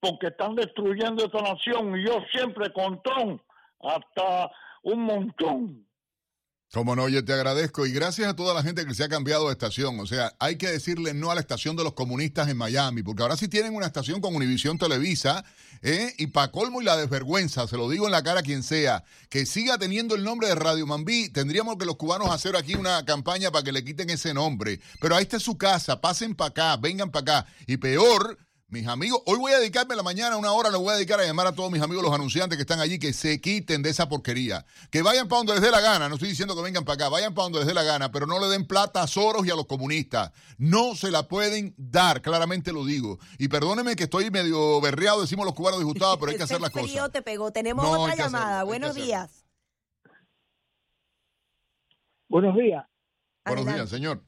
porque 0.00 0.28
están 0.28 0.54
destruyendo 0.54 1.24
esta 1.24 1.42
nación 1.42 1.98
y 1.98 2.04
yo 2.04 2.18
siempre 2.32 2.72
con 2.72 3.02
Tom, 3.02 3.38
hasta 3.80 4.50
un 4.82 5.04
montón. 5.04 5.86
Como 6.72 6.96
no, 6.96 7.06
yo 7.06 7.22
te 7.22 7.34
agradezco 7.34 7.84
y 7.84 7.92
gracias 7.92 8.28
a 8.28 8.34
toda 8.34 8.54
la 8.54 8.62
gente 8.62 8.86
que 8.86 8.94
se 8.94 9.04
ha 9.04 9.08
cambiado 9.10 9.46
de 9.46 9.52
estación. 9.52 10.00
O 10.00 10.06
sea, 10.06 10.34
hay 10.38 10.56
que 10.56 10.68
decirle 10.68 11.12
no 11.12 11.30
a 11.30 11.34
la 11.34 11.42
estación 11.42 11.76
de 11.76 11.84
los 11.84 11.92
comunistas 11.92 12.48
en 12.48 12.56
Miami, 12.56 13.02
porque 13.02 13.22
ahora 13.22 13.36
sí 13.36 13.46
tienen 13.46 13.74
una 13.74 13.84
estación 13.84 14.22
con 14.22 14.34
Univisión 14.34 14.78
Televisa, 14.78 15.44
¿eh? 15.82 16.14
y 16.16 16.28
para 16.28 16.50
colmo 16.50 16.80
y 16.80 16.86
la 16.86 16.96
desvergüenza, 16.96 17.68
se 17.68 17.76
lo 17.76 17.90
digo 17.90 18.06
en 18.06 18.12
la 18.12 18.22
cara 18.22 18.40
a 18.40 18.42
quien 18.42 18.62
sea, 18.62 19.04
que 19.28 19.44
siga 19.44 19.76
teniendo 19.76 20.14
el 20.14 20.24
nombre 20.24 20.48
de 20.48 20.54
Radio 20.54 20.86
Mambí, 20.86 21.28
tendríamos 21.28 21.76
que 21.76 21.84
los 21.84 21.96
cubanos 21.96 22.30
hacer 22.30 22.56
aquí 22.56 22.74
una 22.74 23.04
campaña 23.04 23.50
para 23.50 23.64
que 23.64 23.72
le 23.72 23.84
quiten 23.84 24.08
ese 24.08 24.32
nombre. 24.32 24.80
Pero 24.98 25.14
ahí 25.14 25.24
está 25.24 25.38
su 25.40 25.58
casa, 25.58 26.00
pasen 26.00 26.34
para 26.34 26.48
acá, 26.48 26.76
vengan 26.78 27.10
para 27.10 27.40
acá. 27.42 27.52
Y 27.66 27.76
peor, 27.76 28.38
mis 28.72 28.86
amigos, 28.86 29.22
hoy 29.26 29.38
voy 29.38 29.52
a 29.52 29.58
dedicarme 29.58 29.94
la 29.94 30.02
mañana, 30.02 30.38
una 30.38 30.50
hora, 30.52 30.70
le 30.70 30.78
voy 30.78 30.88
a 30.88 30.94
dedicar 30.94 31.20
a 31.20 31.26
llamar 31.26 31.46
a 31.46 31.54
todos 31.54 31.70
mis 31.70 31.82
amigos, 31.82 32.02
los 32.02 32.12
anunciantes 32.12 32.56
que 32.56 32.62
están 32.62 32.80
allí, 32.80 32.98
que 32.98 33.12
se 33.12 33.38
quiten 33.38 33.82
de 33.82 33.90
esa 33.90 34.08
porquería. 34.08 34.64
Que 34.90 35.02
vayan 35.02 35.28
para 35.28 35.40
donde 35.40 35.52
les 35.52 35.62
dé 35.62 35.70
la 35.70 35.82
gana, 35.82 36.08
no 36.08 36.14
estoy 36.14 36.30
diciendo 36.30 36.56
que 36.56 36.62
vengan 36.62 36.82
para 36.82 36.94
acá, 36.94 37.08
vayan 37.10 37.34
para 37.34 37.44
donde 37.44 37.58
les 37.58 37.68
dé 37.68 37.74
la 37.74 37.82
gana, 37.82 38.10
pero 38.10 38.26
no 38.26 38.40
le 38.40 38.46
den 38.46 38.66
plata 38.66 39.02
a 39.02 39.06
Soros 39.06 39.46
y 39.46 39.50
a 39.50 39.54
los 39.54 39.66
comunistas. 39.66 40.32
No 40.56 40.94
se 40.94 41.10
la 41.10 41.28
pueden 41.28 41.74
dar, 41.76 42.22
claramente 42.22 42.72
lo 42.72 42.86
digo. 42.86 43.18
Y 43.38 43.48
perdóneme 43.48 43.94
que 43.94 44.04
estoy 44.04 44.30
medio 44.30 44.80
berreado, 44.80 45.20
decimos 45.20 45.44
los 45.44 45.54
cubanos 45.54 45.78
disgustados, 45.78 46.16
pero 46.16 46.30
hay 46.30 46.38
que 46.38 46.42
hacer 46.44 46.60
las 46.60 46.72
frío 46.72 46.86
cosas. 46.86 47.12
te 47.12 47.20
pegó. 47.20 47.52
Tenemos 47.52 47.84
otra 47.84 48.16
llamada. 48.16 48.64
Buenos 48.64 48.94
días. 48.94 49.44
Buenos 52.26 52.56
días. 52.56 52.86
Buenos 53.44 53.66
días, 53.66 53.90
señor. 53.90 54.24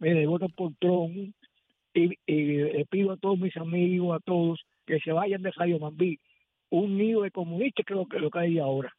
Mire, 0.00 0.26
voto 0.26 0.46
por 0.56 0.72
Trump 0.80 1.34
y, 1.94 2.16
le 2.26 2.84
pido 2.86 3.12
a 3.12 3.16
todos 3.16 3.38
mis 3.38 3.56
amigos, 3.56 4.16
a 4.16 4.20
todos, 4.20 4.60
que 4.86 4.98
se 5.00 5.12
vayan 5.12 5.42
de 5.42 5.50
Radio 5.52 5.78
Mambí, 5.78 6.18
un 6.70 6.96
nido 6.96 7.22
de 7.22 7.30
comunistas 7.30 7.84
que 7.86 7.94
lo 7.94 8.06
que, 8.06 8.18
lo 8.18 8.30
que 8.30 8.38
hay 8.38 8.58
ahora. 8.58 8.92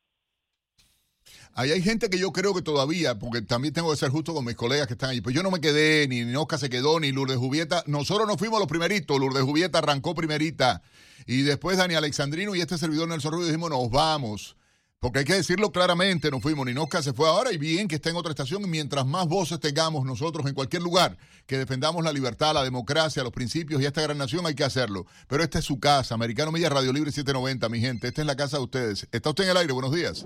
Ahí 1.54 1.72
hay 1.72 1.82
gente 1.82 2.10
que 2.10 2.20
yo 2.20 2.32
creo 2.32 2.54
que 2.54 2.62
todavía, 2.62 3.18
porque 3.18 3.42
también 3.42 3.74
tengo 3.74 3.92
que 3.92 3.98
ser 3.98 4.10
justo 4.10 4.34
con 4.34 4.44
mis 4.44 4.56
colegas 4.56 4.88
que 4.88 4.94
están 4.94 5.12
allí, 5.12 5.22
pues 5.22 5.36
yo 5.36 5.44
no 5.44 5.52
me 5.52 5.62
quedé, 5.62 6.08
ni, 6.08 6.26
ni 6.26 6.34
se 6.58 6.70
quedó, 6.70 7.00
ni 7.00 7.12
Lourdes 7.12 7.38
Jubieta, 7.38 7.84
nosotros 7.88 8.28
no 8.28 8.38
fuimos 8.38 8.60
los 8.60 8.68
primeritos, 8.68 9.20
Lourdes 9.20 9.44
Jubieta 9.44 9.80
arrancó 9.80 10.16
primerita, 10.16 10.82
y 11.26 11.44
después 11.44 11.78
Dani 11.78 11.96
Alexandrino 11.96 12.56
y 12.56 12.62
este 12.62 12.78
servidor 12.78 13.08
Nelson 13.08 13.32
Rubio 13.32 13.46
dijimos, 13.48 13.70
nos 13.70 13.90
vamos. 13.90 14.58
Porque 15.04 15.20
hay 15.20 15.26
que 15.26 15.34
decirlo 15.34 15.70
claramente, 15.70 16.32
no 16.32 16.40
fuimos, 16.40 16.66
ni 16.66 16.74
Nosca 16.74 17.02
se 17.02 17.12
fue 17.12 17.28
ahora 17.28 17.52
y 17.52 17.58
bien 17.58 17.90
que 17.90 17.96
está 17.96 18.10
en 18.10 18.16
otra 18.16 18.30
estación 18.30 18.62
y 18.64 18.68
mientras 18.68 19.06
más 19.06 19.28
voces 19.28 19.60
tengamos 19.60 20.06
nosotros 20.06 20.48
en 20.48 20.54
cualquier 20.54 20.82
lugar 20.82 21.18
que 21.46 21.58
defendamos 21.58 22.06
la 22.06 22.14
libertad, 22.14 22.54
la 22.54 22.64
democracia, 22.64 23.22
los 23.22 23.34
principios 23.34 23.82
y 23.82 23.86
esta 23.86 24.02
gran 24.02 24.18
nación 24.18 24.46
hay 24.46 24.56
que 24.56 24.64
hacerlo. 24.64 25.04
Pero 25.28 25.44
esta 25.44 25.60
es 25.60 25.66
su 25.66 25.78
casa, 25.78 26.16
Americano 26.16 26.54
Media 26.54 26.70
Radio 26.70 26.94
Libre 26.94 27.12
790, 27.12 27.68
mi 27.68 27.82
gente, 27.82 28.08
esta 28.08 28.22
es 28.22 28.28
la 28.28 28.38
casa 28.38 28.56
de 28.56 28.64
ustedes. 28.64 29.10
Está 29.12 29.32
usted 29.32 29.44
en 29.44 29.50
el 29.50 29.58
aire, 29.58 29.74
buenos 29.74 29.94
días. 29.94 30.26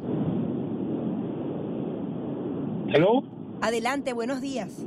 Hello. 2.93 3.23
Adelante, 3.63 4.13
buenos 4.13 4.41
días. 4.41 4.85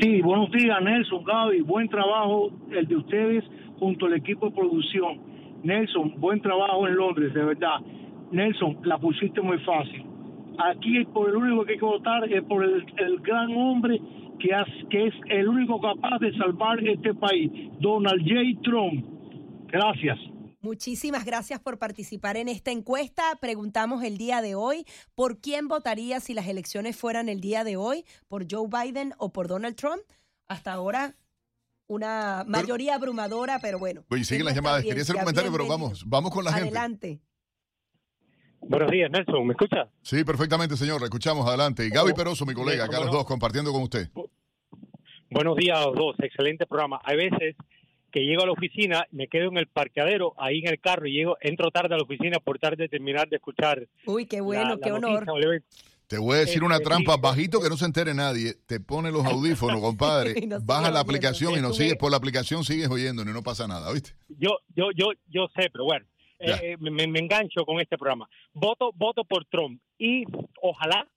Sí, 0.00 0.22
buenos 0.22 0.48
días 0.52 0.80
Nelson, 0.80 1.24
Gaby, 1.24 1.62
buen 1.62 1.88
trabajo 1.88 2.52
el 2.70 2.86
de 2.86 2.94
ustedes 2.94 3.42
junto 3.80 4.06
al 4.06 4.14
equipo 4.14 4.46
de 4.46 4.52
producción. 4.52 5.18
Nelson, 5.64 6.20
buen 6.20 6.40
trabajo 6.40 6.86
en 6.86 6.94
Londres, 6.94 7.34
de 7.34 7.42
verdad 7.42 7.80
Nelson, 8.32 8.78
la 8.84 8.98
pusiste 8.98 9.40
muy 9.40 9.58
fácil. 9.60 10.04
Aquí 10.58 11.04
por 11.06 11.28
el 11.28 11.36
único 11.36 11.64
que 11.64 11.72
hay 11.72 11.78
que 11.78 11.84
votar 11.84 12.32
es 12.32 12.42
por 12.44 12.64
el, 12.64 12.84
gran 13.20 13.56
hombre 13.56 14.00
que, 14.38 14.50
que 14.90 15.06
es 15.06 15.14
el 15.30 15.48
único 15.48 15.80
capaz 15.80 16.18
de 16.18 16.36
salvar 16.36 16.86
este 16.86 17.14
país, 17.14 17.50
Donald 17.80 18.20
J. 18.22 18.60
Trump. 18.62 19.04
Gracias. 19.68 20.18
Muchísimas 20.60 21.24
gracias 21.24 21.60
por 21.60 21.78
participar 21.78 22.36
en 22.36 22.48
esta 22.48 22.72
encuesta. 22.72 23.22
Preguntamos 23.40 24.02
el 24.02 24.18
día 24.18 24.42
de 24.42 24.56
hoy, 24.56 24.84
¿por 25.14 25.38
quién 25.38 25.68
votaría 25.68 26.18
si 26.18 26.34
las 26.34 26.48
elecciones 26.48 26.96
fueran 26.96 27.28
el 27.28 27.40
día 27.40 27.62
de 27.62 27.76
hoy? 27.76 28.04
¿Por 28.26 28.46
Joe 28.50 28.68
Biden 28.68 29.14
o 29.18 29.32
por 29.32 29.46
Donald 29.46 29.76
Trump? 29.76 30.02
Hasta 30.48 30.72
ahora 30.72 31.14
una 31.86 32.44
mayoría 32.46 32.96
abrumadora, 32.96 33.60
pero 33.60 33.78
bueno. 33.78 34.04
Oye, 34.10 34.24
siguen 34.24 34.46
las 34.46 34.54
llamadas. 34.54 34.82
Quería 34.82 35.02
hacer 35.02 35.14
un 35.14 35.20
comentario, 35.20 35.52
pero 35.52 35.68
vamos, 35.68 36.04
vamos 36.06 36.32
con 36.32 36.44
la 36.44 36.52
gente. 36.52 36.68
Adelante. 36.68 37.20
Buenos 38.68 38.90
días, 38.90 39.10
Nelson. 39.10 39.46
¿Me 39.46 39.52
escucha? 39.54 39.88
Sí, 40.02 40.24
perfectamente, 40.24 40.76
señor. 40.76 41.00
Le 41.00 41.06
escuchamos 41.06 41.46
adelante. 41.48 41.86
Y 41.86 41.88
Gaby 41.88 42.12
Peroso, 42.12 42.44
mi 42.44 42.52
colega, 42.52 42.84
acá 42.84 43.00
los 43.00 43.10
dos, 43.10 43.24
compartiendo 43.24 43.72
con 43.72 43.82
usted. 43.82 44.08
Buenos 45.30 45.56
días 45.56 45.78
a 45.78 45.86
los 45.86 45.94
dos. 45.94 46.16
Excelente 46.18 46.66
programa. 46.66 47.00
Hay 47.02 47.16
veces 47.16 47.56
que 48.12 48.20
llego 48.20 48.42
a 48.42 48.46
la 48.46 48.52
oficina, 48.52 49.06
me 49.10 49.28
quedo 49.28 49.48
en 49.48 49.56
el 49.56 49.68
parqueadero, 49.68 50.34
ahí 50.36 50.58
en 50.58 50.68
el 50.68 50.80
carro, 50.80 51.06
y 51.06 51.12
llego, 51.12 51.38
entro 51.40 51.70
tarde 51.70 51.94
a 51.94 51.96
la 51.96 52.02
oficina 52.02 52.40
por 52.40 52.58
tarde 52.58 52.84
de 52.84 52.88
terminar 52.90 53.28
de 53.28 53.36
escuchar. 53.36 53.86
Uy, 54.04 54.26
qué 54.26 54.42
bueno, 54.42 54.78
qué 54.78 54.92
honor. 54.92 55.24
Te 56.06 56.18
voy 56.18 56.36
a 56.36 56.40
decir 56.40 56.62
una 56.62 56.78
trampa, 56.78 57.16
bajito 57.16 57.60
que 57.60 57.70
no 57.70 57.76
se 57.78 57.86
entere 57.86 58.12
nadie. 58.12 58.54
Te 58.66 58.80
pone 58.80 59.10
los 59.10 59.24
audífonos, 59.24 59.80
compadre. 59.80 60.34
baja 60.62 60.90
la 60.90 61.00
aplicación 61.00 61.54
y 61.58 61.62
no 61.62 61.72
sigues 61.72 61.96
por 61.96 62.10
la 62.10 62.18
aplicación, 62.18 62.64
sigues 62.64 62.88
oyendo 62.88 63.22
y 63.22 63.26
no 63.26 63.42
pasa 63.42 63.66
nada, 63.66 63.90
¿viste? 63.92 64.12
Yo, 64.28 64.58
yo, 64.74 64.90
yo, 64.94 65.12
yo 65.26 65.48
sé, 65.54 65.70
pero 65.72 65.84
bueno. 65.84 66.06
Eh, 66.38 66.76
me, 66.78 67.02
engancho 67.02 67.64
con 67.64 67.80
este 67.80 67.98
programa. 67.98 68.28
Voto, 68.52 68.92
voto 68.94 69.24
por 69.24 69.44
Trump 69.46 69.80
y 69.98 70.24
ojalá 70.62 71.08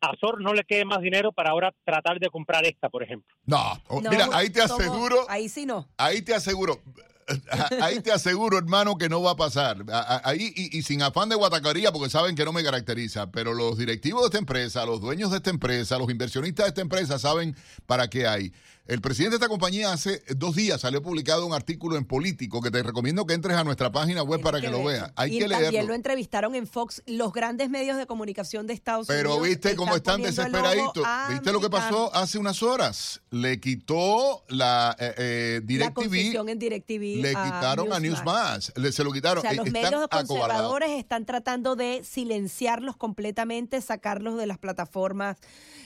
a 0.00 0.16
Sor 0.16 0.40
no 0.40 0.52
le 0.52 0.64
quede 0.64 0.84
más 0.84 1.00
dinero 1.00 1.32
para 1.32 1.50
ahora 1.50 1.72
tratar 1.84 2.18
de 2.18 2.28
comprar 2.28 2.64
esta, 2.66 2.88
por 2.88 3.02
ejemplo. 3.02 3.34
No, 3.46 3.80
mira, 4.10 4.28
ahí 4.32 4.50
te 4.50 4.60
aseguro. 4.60 5.24
ahí 5.28 5.48
sí 5.48 5.64
no. 5.64 5.88
Ahí 5.96 6.22
te 6.22 6.34
aseguro. 6.34 6.80
Ahí 7.80 8.00
te 8.00 8.12
aseguro, 8.12 8.58
hermano, 8.58 8.96
que 8.98 9.08
no 9.08 9.22
va 9.22 9.30
a 9.30 9.36
pasar. 9.36 9.78
Ahí, 10.24 10.52
y, 10.54 10.76
y, 10.76 10.82
sin 10.82 11.02
afán 11.02 11.28
de 11.28 11.36
guatacaría, 11.36 11.90
porque 11.90 12.10
saben 12.10 12.36
que 12.36 12.44
no 12.44 12.52
me 12.52 12.62
caracteriza, 12.62 13.30
pero 13.30 13.54
los 13.54 13.78
directivos 13.78 14.22
de 14.22 14.26
esta 14.26 14.38
empresa, 14.38 14.84
los 14.84 15.00
dueños 15.00 15.30
de 15.30 15.38
esta 15.38 15.48
empresa, 15.50 15.98
los 15.98 16.10
inversionistas 16.10 16.66
de 16.66 16.68
esta 16.68 16.80
empresa 16.82 17.18
saben 17.18 17.56
para 17.86 18.08
qué 18.08 18.26
hay. 18.26 18.52
El 18.86 19.00
presidente 19.00 19.30
de 19.30 19.36
esta 19.36 19.48
compañía 19.48 19.94
hace 19.94 20.22
dos 20.36 20.54
días 20.54 20.82
salió 20.82 21.00
publicado 21.00 21.46
un 21.46 21.54
artículo 21.54 21.96
en 21.96 22.04
Político 22.04 22.60
que 22.60 22.70
te 22.70 22.82
recomiendo 22.82 23.24
que 23.24 23.32
entres 23.32 23.56
a 23.56 23.64
nuestra 23.64 23.90
página 23.90 24.22
web 24.22 24.42
para 24.42 24.60
que, 24.60 24.68
lo 24.68 24.84
veas. 24.84 25.10
Hay 25.16 25.34
y 25.34 25.38
que 25.38 25.48
también 25.48 25.72
leerlo. 25.72 25.88
lo 25.88 25.94
entrevistaron 25.94 26.54
en 26.54 26.66
Fox, 26.66 27.02
los 27.06 27.32
grandes 27.32 27.70
medios 27.70 27.96
de 27.96 28.04
comunicación 28.04 28.66
de 28.66 28.74
Estados 28.74 29.08
Unidos. 29.08 29.22
Pero 29.22 29.40
viste 29.40 29.74
cómo 29.74 29.96
están 29.96 30.20
desesperaditos. 30.20 31.02
a 31.02 31.28
¿Viste 31.30 31.50
lo 31.50 31.62
que 31.62 31.70
pasó 31.70 32.14
hace 32.14 32.36
unas 32.36 32.62
horas? 32.62 33.22
Le 33.30 33.58
quitó 33.58 34.44
la 34.48 34.94
eh, 34.98 35.14
eh, 35.16 35.60
La 35.62 35.66
DirecTV, 35.66 35.94
concesión 35.94 36.48
en 36.50 36.58
DirecTV 36.58 37.22
le 37.22 37.30
quitaron 37.30 37.90
a 37.90 37.98
Newsmax. 38.00 38.74
Le, 38.76 38.92
se 38.92 39.02
lo 39.02 39.12
quitaron. 39.12 39.38
O 39.38 39.40
sea, 39.40 39.52
Eh, 39.52 39.56
los 39.56 39.66
están 39.66 39.82
medios 39.82 40.08
conservadores 40.08 40.90
están 40.90 41.24
tratando 41.24 41.74
de 41.74 42.04
silenciarlos 42.04 42.98
completamente, 42.98 43.80
sacarlos 43.80 44.36
de 44.36 44.44
las 44.44 44.58
plataformas 44.58 45.38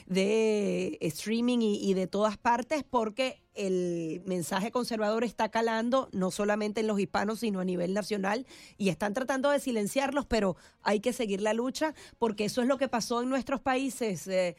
de 0.09 0.97
streaming 1.03 1.59
y, 1.59 1.91
y 1.91 1.95
de 1.95 2.07
todas 2.07 2.39
partes, 2.39 2.83
porque 2.89 3.43
el 3.55 4.23
mensaje 4.25 4.71
conservador 4.71 5.23
está 5.23 5.51
calando 5.51 6.09
no 6.13 6.31
solamente 6.31 6.81
en 6.81 6.87
los 6.87 6.99
hispanos, 6.99 7.41
sino 7.41 7.61
a 7.61 7.65
nivel 7.65 7.93
nacional, 7.93 8.47
y 8.79 8.89
están 8.89 9.13
tratando 9.13 9.51
de 9.51 9.61
silenciarlos, 9.61 10.25
pero 10.27 10.57
hay 10.81 11.01
que 11.01 11.13
seguir 11.13 11.41
la 11.43 11.53
lucha, 11.53 11.95
porque 12.19 12.47
eso 12.47 12.63
es 12.63 12.69
lo 12.69 12.79
que 12.79 12.89
pasó 12.89 13.23
en 13.23 13.29
nuestros 13.29 13.61
países. 13.61 14.27
eh, 14.29 14.57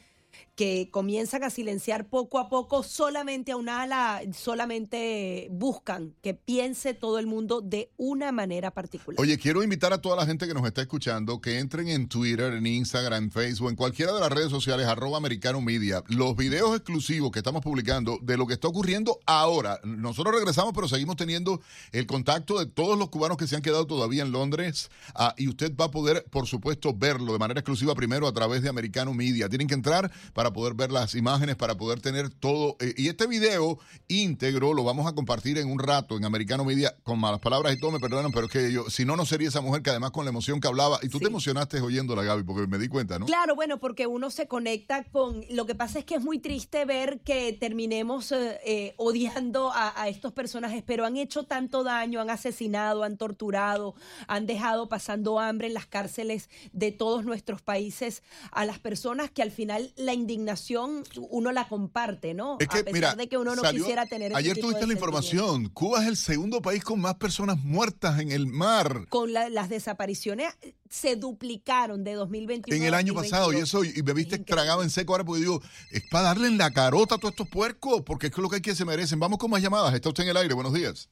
que 0.56 0.89
comienzan 0.92 1.44
a 1.44 1.50
silenciar 1.50 2.10
poco 2.10 2.38
a 2.38 2.50
poco 2.50 2.84
solamente 2.84 3.54
a 3.54 3.56
una 3.56 3.82
ala, 3.82 4.22
solamente 4.34 5.48
buscan 5.52 6.15
que 6.22 6.34
piense 6.34 6.94
todo 6.94 7.18
el 7.18 7.28
mundo 7.28 7.62
de 7.62 7.92
una 7.96 8.32
manera 8.34 8.72
particular. 8.72 9.22
Oye, 9.22 9.38
quiero 9.38 9.63
invitar 9.63 9.94
a 9.94 10.02
toda 10.02 10.18
la 10.18 10.26
gente 10.26 10.48
que 10.48 10.54
nos 10.54 10.65
está 10.65 10.82
escuchando 10.82 11.39
que 11.39 11.60
entren 11.60 11.88
en 11.88 12.10
Twitter, 12.10 12.54
en 12.54 12.65
Instagram, 12.65 13.24
en 13.24 13.32
Facebook, 13.32 13.70
en 13.70 13.78
cualquiera 13.78 14.13
de 14.13 14.20
las 14.20 14.30
redes 14.30 14.50
sociales, 14.50 14.86
arroba 14.86 15.18
americano 15.18 15.62
media, 15.62 16.04
los 16.08 16.36
videos 16.36 16.76
exclusivos 16.76 17.32
que 17.32 17.39
estamos 17.39 17.62
publicando 17.62 18.20
de 18.22 18.36
lo 18.36 18.46
que 18.46 18.54
está 18.54 18.68
ocurriendo 18.68 19.20
ahora. 19.26 19.80
Nosotros 19.86 20.36
regresamos, 20.36 20.74
pero 20.74 20.89
seguimos 20.89 21.15
teniendo 21.15 21.62
el 21.94 22.06
contacto 22.06 22.60
de 22.60 22.65
todos 22.65 22.98
los 23.00 23.10
cubanos 23.10 23.38
que 23.38 23.48
se 23.48 23.56
han 23.56 23.62
quedado 23.62 23.88
todavía 23.88 24.24
en 24.24 24.32
Londres 24.32 24.89
ah, 25.15 25.34
y 25.38 25.48
usted 25.48 25.74
va 25.76 25.86
a 25.86 25.92
poder, 25.92 26.26
por 26.30 26.48
supuesto, 26.48 26.94
verlo 26.94 27.32
de 27.32 27.39
manera 27.39 27.62
exclusiva 27.62 27.96
primero 27.96 28.28
a 28.28 28.34
través 28.34 28.62
de 28.62 28.68
americano 28.68 29.13
media. 29.13 29.48
Tienen 29.48 29.68
que 29.68 29.74
entrar 29.74 30.12
para 30.34 30.52
poder 30.52 30.74
ver 30.74 30.92
las 30.92 31.16
imágenes, 31.16 31.56
para 31.56 31.76
poder 31.76 32.02
tener 32.02 32.30
todo. 32.30 32.76
eh, 32.80 32.94
y 32.98 33.08
este 33.08 33.28
video 33.28 33.80
íntegro 34.08 34.74
lo 34.74 34.84
vamos 34.84 35.08
a 35.08 35.14
compartir 35.14 35.58
en 35.58 35.72
un 35.72 35.80
rato 35.80 36.18
en 36.18 36.26
americano 36.26 36.66
media, 36.66 36.96
con 37.04 37.20
malas 37.20 37.40
palabras 37.40 37.74
y 37.74 37.80
todo, 37.80 37.92
me 37.92 38.00
perdonan, 38.00 38.32
pero 38.32 38.48
es 38.48 38.52
que 38.52 38.72
yo, 38.72 38.90
si 38.90 39.06
no, 39.06 39.16
no 39.16 39.26
sería 39.26 39.48
esa 39.48 39.62
mujer 39.62 39.82
que 39.82 39.90
además 39.90 40.12
con 40.12 40.26
la 40.26 40.30
emoción 40.30 40.60
que 40.60 40.68
hablaba, 40.68 41.00
y 41.02 41.10
tú 41.10 41.20
te 41.20 41.28
emocionaste 41.28 41.80
oyéndola, 41.82 42.24
Gaby, 42.24 42.44
porque 42.44 42.68
me 42.68 42.78
di 42.78 42.88
cuenta, 42.88 43.20
¿no? 43.20 43.26
Claro, 43.26 43.56
bueno, 43.56 43.80
porque 43.80 44.08
uno 44.08 44.30
se 44.30 44.48
conecta 44.48 45.04
con... 45.06 45.44
Lo 45.50 45.66
que 45.66 45.76
pasa 45.76 46.00
es 46.00 46.06
que 46.06 46.16
es 46.16 46.22
muy 46.22 46.40
triste 46.40 46.86
ver 46.86 47.20
que 47.22 47.54
terminemos 47.54 48.32
eh, 48.32 48.60
eh, 48.66 48.94
odiando 48.98 49.72
a, 49.72 50.00
a 50.02 50.08
estos 50.08 50.34
personajes, 50.34 50.84
pero 50.86 51.06
han 51.06 51.18
hecho 51.18 51.44
tanto 51.44 51.84
daño, 51.84 52.22
han 52.22 52.30
asesinado, 52.30 53.04
han 53.04 53.18
torturado, 53.18 53.96
han 54.28 54.46
dejado 54.46 54.90
pasando 54.90 55.40
hambre 55.40 55.68
en 55.68 55.74
las 55.74 55.86
cárceles 55.86 56.50
de 56.74 56.92
todos 56.92 57.26
nuestros 57.26 57.62
países 57.62 58.24
a 58.52 58.66
las 58.66 58.80
personas 58.80 59.32
que 59.32 59.42
al 59.42 59.52
final 59.52 59.94
la 60.10 60.15
indignación 60.15 61.04
uno 61.30 61.52
la 61.52 61.67
comparte, 61.67 62.34
¿no? 62.34 62.58
Es 62.60 62.67
que, 62.67 62.80
a 62.80 62.84
pesar 62.84 62.93
mira, 62.93 63.15
de 63.15 63.30
que 63.30 63.38
uno 63.38 63.56
no 63.56 63.62
salió- 63.62 63.84
quisiera 63.84 64.06
tener... 64.08 64.32
ese 64.32 64.39
Ayer 64.39 64.56
tipo 64.56 64.67
tuviste 64.67 64.82
de 64.82 64.88
la 64.88 64.93
información. 64.93 65.69
Cuba 65.69 66.02
es 66.02 66.08
el 66.08 66.17
segundo 66.17 66.62
país 66.62 66.84
con 66.84 67.00
más 67.00 67.15
personas 67.15 67.58
muertas 67.63 68.19
en 68.19 68.32
el 68.32 68.48
mar 68.48 69.06
Con 69.10 69.34
la- 69.34 69.50
las 69.50 69.69
desapariciones 69.69 70.54
eh, 70.62 70.74
se 70.89 71.15
duplicaron 71.15 72.04
de 72.04 72.13
2021 72.15 72.76
en 72.76 72.88
el 72.88 72.93
año 72.95 73.13
pasado. 73.13 73.54
Y 73.54 73.60
2022. 73.60 73.86
eso, 73.93 74.00
y 74.00 74.04
me 74.04 74.13
viste 74.13 74.39
tragado 74.39 74.82
en 74.82 74.89
seco 74.89 75.13
ahora 75.13 75.24
porque 75.24 75.41
digo, 75.41 75.62
es 75.91 76.02
para 76.10 76.24
darle 76.26 76.48
en 76.48 76.58
la 76.58 76.72
carota 76.72 77.15
a 77.15 77.17
todos 77.19 77.34
estos 77.34 77.48
puercos, 77.50 78.02
porque 78.02 78.28
es 78.28 78.38
lo 78.38 78.50
que 78.50 78.56
hay 78.56 78.62
que 78.62 78.74
se 78.74 78.86
merecen. 78.86 79.19
Vamos 79.19 79.38
con 79.38 79.52
más 79.52 79.62
llamadas. 79.62 79.93
Está 79.93 80.10
usted 80.10 80.24
en 80.24 80.30
el 80.30 80.38
aire. 80.38 80.54
Buenos 80.56 80.74
días. 80.74 81.10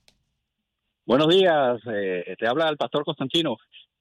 Buenos 1.05 1.27
días, 1.29 1.79
eh, 1.93 2.35
te 2.37 2.47
habla 2.47 2.67
el 2.67 2.75
pastor 2.77 3.05
Constantino. 3.05 3.55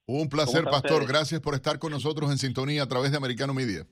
Un 0.07 0.27
placer, 0.27 0.63
¿Cómo 0.63 0.69
están 0.69 0.81
Pastor. 0.81 0.91
ustedes? 1.01 1.07
Gracias 1.07 1.41
por 1.41 1.53
estar 1.55 1.79
con 1.79 1.91
nosotros 1.91 2.31
en 2.31 2.37
sintonía 2.37 2.83
a 2.83 2.87
través 2.87 3.11
de 3.11 3.17
Americano 3.17 3.53
Media. 3.53 3.85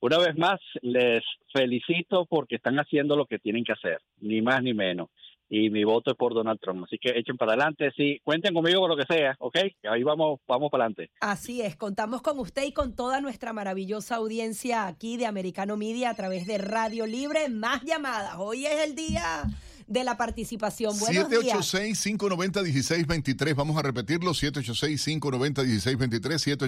Una 0.00 0.18
vez 0.18 0.36
más, 0.36 0.60
les 0.82 1.22
felicito 1.52 2.26
porque 2.26 2.56
están 2.56 2.78
haciendo 2.78 3.16
lo 3.16 3.26
que 3.26 3.38
tienen 3.38 3.64
que 3.64 3.72
hacer, 3.72 3.98
ni 4.20 4.42
más 4.42 4.62
ni 4.62 4.74
menos. 4.74 5.08
Y 5.48 5.70
mi 5.70 5.84
voto 5.84 6.10
es 6.10 6.16
por 6.16 6.34
Donald 6.34 6.58
Trump. 6.60 6.84
Así 6.84 6.98
que 6.98 7.16
echen 7.16 7.36
para 7.36 7.52
adelante. 7.52 7.92
Sí, 7.96 8.20
cuenten 8.24 8.52
conmigo 8.52 8.80
con 8.80 8.90
lo 8.90 8.96
que 8.96 9.06
sea, 9.06 9.36
¿ok? 9.38 9.56
Ahí 9.88 10.02
vamos, 10.02 10.40
vamos 10.46 10.70
para 10.70 10.84
adelante. 10.84 11.10
Así 11.20 11.62
es, 11.62 11.76
contamos 11.76 12.20
con 12.20 12.38
usted 12.40 12.64
y 12.64 12.72
con 12.72 12.96
toda 12.96 13.20
nuestra 13.20 13.52
maravillosa 13.52 14.16
audiencia 14.16 14.86
aquí 14.86 15.16
de 15.16 15.26
Americano 15.26 15.76
Media 15.76 16.10
a 16.10 16.14
través 16.14 16.46
de 16.46 16.58
Radio 16.58 17.06
Libre. 17.06 17.48
Más 17.48 17.82
llamadas. 17.84 18.34
Hoy 18.38 18.66
es 18.66 18.84
el 18.84 18.96
día 18.96 19.44
de 19.86 20.04
la 20.04 20.16
participación. 20.16 20.98
Buenos 20.98 21.28
días. 21.28 21.74
786-590-1623. 21.74 23.54
Vamos 23.54 23.76
a 23.76 23.82
repetirlo. 23.82 24.30
786-590-1623. 24.32 26.58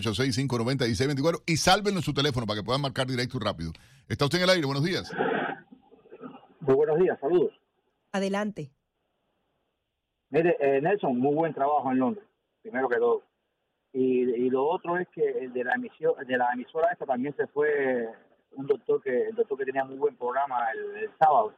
786-590-1624. 0.48 1.42
Y 1.46 1.57
sálvenlo 1.57 1.98
en 1.98 2.04
su 2.04 2.14
teléfono 2.14 2.46
para 2.46 2.61
que 2.61 2.64
puedan 2.64 2.81
marcar 2.81 3.07
directo 3.07 3.38
y 3.38 3.40
rápido. 3.44 3.72
Está 4.09 4.26
usted 4.26 4.38
en 4.38 4.44
el 4.44 4.50
aire. 4.50 4.66
Buenos 4.66 4.85
días. 4.85 5.11
Muy 6.61 6.74
buenos 6.74 6.98
días, 6.98 7.18
saludos. 7.20 7.52
Adelante. 8.12 8.70
Mire, 10.31 10.57
eh, 10.61 10.81
Nelson, 10.83 11.18
muy 11.18 11.35
buen 11.35 11.54
trabajo 11.54 11.90
en 11.90 11.98
Londres, 11.98 12.26
primero 12.61 12.87
que 12.88 12.96
todo. 12.96 13.22
Y, 13.94 14.24
y 14.24 14.50
lo 14.50 14.66
otro 14.66 14.98
es 14.98 15.09
que 15.09 15.26
el 15.26 15.54
de 15.54 15.64
la 15.64 15.72
emisión, 15.74 16.12
de 16.26 16.37
la 16.37 16.50
emisora 16.52 16.92
esta 16.92 17.07
también 17.07 17.35
se 17.37 17.46
fue 17.46 18.07
un 18.52 18.66
doctor 18.66 19.02
que 19.02 19.28
el 19.28 19.35
doctor 19.35 19.57
que 19.57 19.64
tenía 19.64 19.85
muy 19.85 19.96
buen 19.96 20.14
programa 20.16 20.70
el, 20.72 21.04
el 21.04 21.11
sábado 21.18 21.54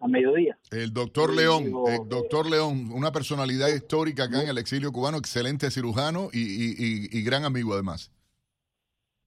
a 0.00 0.06
mediodía. 0.08 0.56
El 0.70 0.92
doctor 0.92 1.34
León, 1.34 1.64
el 1.88 2.08
doctor 2.08 2.48
León, 2.48 2.90
una 2.92 3.10
personalidad 3.10 3.68
histórica 3.68 4.24
acá 4.24 4.42
en 4.42 4.48
el 4.48 4.58
exilio 4.58 4.92
cubano, 4.92 5.16
excelente 5.18 5.70
cirujano 5.70 6.28
y, 6.32 6.38
y- 6.40 6.74
y- 6.78 7.18
y 7.18 7.22
gran 7.24 7.44
amigo 7.44 7.74
además. 7.74 8.12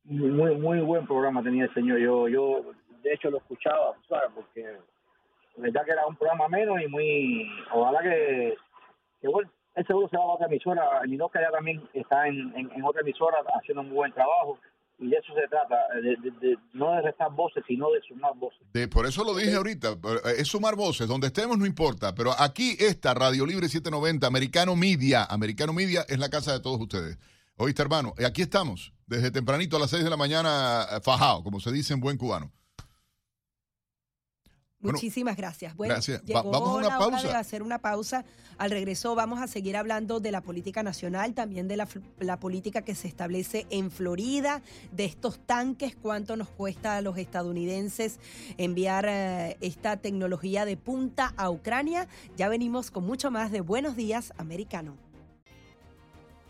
Muy, 0.04 0.56
muy 0.56 0.80
buen 0.82 1.06
programa 1.06 1.44
tenía 1.44 1.66
el 1.66 1.74
señor. 1.74 2.00
Yo 2.00 2.28
yo 2.28 2.66
de 3.04 3.14
hecho 3.14 3.30
lo 3.30 3.38
escuchaba. 3.38 3.96
Porque 4.34 4.62
la 5.58 5.62
verdad 5.64 5.86
que 5.86 5.92
era 5.92 6.06
un 6.08 6.16
programa 6.16 6.48
menos 6.48 6.82
y 6.82 6.88
muy 6.88 7.48
ojalá 7.74 8.02
que, 8.02 8.56
que 9.22 9.28
bueno, 9.28 9.50
él 9.76 9.86
seguro 9.86 10.08
se 10.10 10.18
va 10.18 10.24
a 10.24 10.28
otra 10.28 10.48
emisora. 10.48 11.02
Minoca 11.08 11.40
ya 11.42 11.52
también 11.52 11.82
está 11.94 12.28
en, 12.28 12.54
en, 12.58 12.72
en 12.72 12.84
otra 12.84 13.02
emisora 13.02 13.38
haciendo 13.56 13.82
un 13.82 13.88
muy 13.90 13.96
buen 13.98 14.12
trabajo 14.14 14.58
y 15.02 15.10
de 15.10 15.18
eso 15.18 15.34
se 15.34 15.48
trata, 15.50 15.76
de, 16.02 16.16
de- 16.32 16.48
de- 16.48 16.58
no 16.74 16.92
de 16.94 17.02
restar 17.02 17.32
voces, 17.34 17.64
sino 17.68 17.92
de 17.92 18.00
sumar 18.08 18.34
voces. 18.36 18.60
De, 18.72 18.88
por 18.88 19.06
eso 19.06 19.24
lo 19.24 19.36
dije 19.36 19.56
ahorita, 19.56 19.90
eh, 19.92 20.36
es 20.38 20.48
sumar 20.48 20.76
voces, 20.76 21.08
donde 21.08 21.28
estemos 21.28 21.58
no 21.58 21.66
importa, 21.66 22.16
pero 22.16 22.32
aquí 22.40 22.76
está 22.80 23.14
Radio 23.14 23.46
Libre 23.46 23.68
790, 23.68 24.26
Americano 24.28 24.76
Media, 24.76 25.26
Americano 25.26 25.74
Media 25.74 26.06
es 26.08 26.20
la 26.20 26.30
casa 26.30 26.54
de 26.54 26.60
todos 26.60 26.80
ustedes. 26.80 27.18
Oíste 27.58 27.82
hermano, 27.82 28.14
y 28.18 28.24
aquí 28.24 28.42
estamos, 28.42 28.94
desde 29.08 29.30
tempranito 29.32 29.76
a 29.76 29.80
las 29.80 29.90
6 29.90 30.04
de 30.04 30.10
la 30.10 30.18
mañana, 30.18 30.86
eh, 30.92 31.00
fajado, 31.04 31.44
como 31.44 31.60
se 31.60 31.72
dice 31.72 31.94
en 31.94 32.00
buen 32.00 32.18
cubano. 32.18 32.52
Bueno, 34.82 34.96
Muchísimas 34.96 35.38
gracias. 35.38 35.76
Bueno, 35.76 35.94
gracias. 35.94 36.22
Va- 36.22 36.26
llegó 36.26 36.52
vamos 36.52 36.70
a 36.70 36.74
una 36.74 36.88
la 36.90 37.00
hora 37.00 37.22
de 37.22 37.34
hacer 37.36 37.62
una 37.62 37.80
pausa. 37.80 38.26
Al 38.58 38.72
regreso 38.72 39.14
vamos 39.16 39.40
a 39.42 39.48
seguir 39.48 39.78
hablando 39.78 40.20
de 40.20 40.32
la 40.32 40.42
política 40.42 40.82
nacional, 40.82 41.34
también 41.36 41.68
de 41.68 41.78
la, 41.78 41.88
la 42.20 42.40
política 42.40 42.82
que 42.82 42.96
se 42.96 43.08
establece 43.08 43.68
en 43.70 43.92
Florida, 43.92 44.62
de 44.92 45.06
estos 45.06 45.40
tanques, 45.46 45.96
cuánto 45.96 46.36
nos 46.36 46.50
cuesta 46.50 46.98
a 46.98 47.02
los 47.02 47.18
estadounidenses 47.18 48.20
enviar 48.58 49.06
eh, 49.08 49.58
esta 49.62 49.98
tecnología 49.98 50.66
de 50.66 50.78
punta 50.78 51.34
a 51.38 51.50
Ucrania. 51.52 52.08
Ya 52.36 52.50
venimos 52.50 52.90
con 52.92 53.06
mucho 53.06 53.30
más 53.30 53.52
de 53.52 53.62
Buenos 53.62 53.96
Días, 53.96 54.34
Americano. 54.38 54.98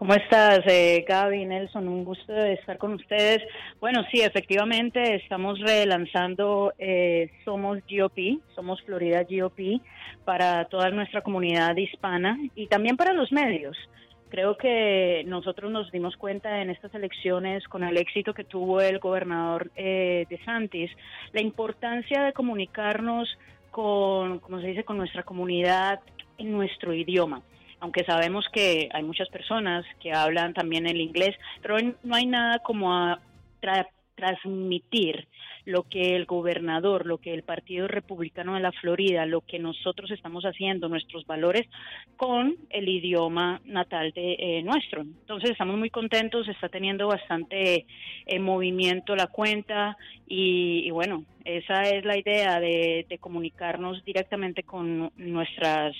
¿Cómo 0.00 0.14
estás, 0.14 0.60
eh, 0.66 1.04
Gaby, 1.06 1.44
Nelson? 1.44 1.86
Un 1.86 2.04
gusto 2.06 2.32
de 2.32 2.54
estar 2.54 2.78
con 2.78 2.94
ustedes. 2.94 3.42
Bueno, 3.80 4.02
sí, 4.10 4.22
efectivamente, 4.22 5.16
estamos 5.16 5.60
relanzando 5.60 6.72
eh, 6.78 7.30
Somos 7.44 7.80
GOP, 7.86 8.40
Somos 8.54 8.80
Florida 8.80 9.26
GOP, 9.28 9.82
para 10.24 10.64
toda 10.64 10.88
nuestra 10.88 11.20
comunidad 11.20 11.76
hispana 11.76 12.38
y 12.54 12.66
también 12.68 12.96
para 12.96 13.12
los 13.12 13.30
medios. 13.30 13.76
Creo 14.30 14.56
que 14.56 15.22
nosotros 15.26 15.70
nos 15.70 15.90
dimos 15.90 16.16
cuenta 16.16 16.62
en 16.62 16.70
estas 16.70 16.94
elecciones, 16.94 17.68
con 17.68 17.84
el 17.84 17.98
éxito 17.98 18.32
que 18.32 18.44
tuvo 18.44 18.80
el 18.80 19.00
gobernador 19.00 19.70
eh, 19.76 20.24
de 20.30 20.38
Santis, 20.44 20.90
la 21.32 21.42
importancia 21.42 22.22
de 22.22 22.32
comunicarnos 22.32 23.28
con, 23.70 24.38
como 24.40 24.60
se 24.60 24.68
dice, 24.68 24.84
con 24.84 24.96
nuestra 24.96 25.22
comunidad 25.22 26.00
en 26.38 26.52
nuestro 26.52 26.92
idioma. 26.94 27.42
Aunque 27.80 28.04
sabemos 28.04 28.44
que 28.52 28.88
hay 28.92 29.02
muchas 29.02 29.28
personas 29.28 29.84
que 30.00 30.12
hablan 30.12 30.52
también 30.52 30.86
el 30.86 31.00
inglés, 31.00 31.34
pero 31.62 31.76
no 32.02 32.14
hay 32.14 32.26
nada 32.26 32.58
como 32.58 32.92
a 32.92 33.20
transmitir 34.14 35.26
lo 35.64 35.84
que 35.84 36.16
el 36.16 36.26
gobernador, 36.26 37.06
lo 37.06 37.18
que 37.18 37.32
el 37.32 37.42
Partido 37.42 37.88
Republicano 37.88 38.54
de 38.54 38.60
la 38.60 38.72
Florida, 38.72 39.26
lo 39.26 39.40
que 39.42 39.58
nosotros 39.58 40.10
estamos 40.10 40.44
haciendo, 40.44 40.88
nuestros 40.88 41.26
valores 41.26 41.66
con 42.16 42.56
el 42.70 42.88
idioma 42.88 43.60
natal 43.64 44.12
de 44.12 44.36
eh, 44.38 44.62
nuestro. 44.62 45.02
Entonces 45.02 45.50
estamos 45.50 45.78
muy 45.78 45.90
contentos, 45.90 46.48
está 46.48 46.68
teniendo 46.68 47.08
bastante 47.08 47.86
eh, 48.26 48.38
movimiento 48.38 49.16
la 49.16 49.26
cuenta 49.26 49.96
y, 50.26 50.90
bueno, 50.90 51.24
esa 51.44 51.82
es 51.82 52.04
la 52.04 52.18
idea 52.18 52.60
de, 52.60 53.06
comunicarnos 53.20 54.04
directamente 54.04 54.62
con 54.62 55.12
nuestras 55.16 55.94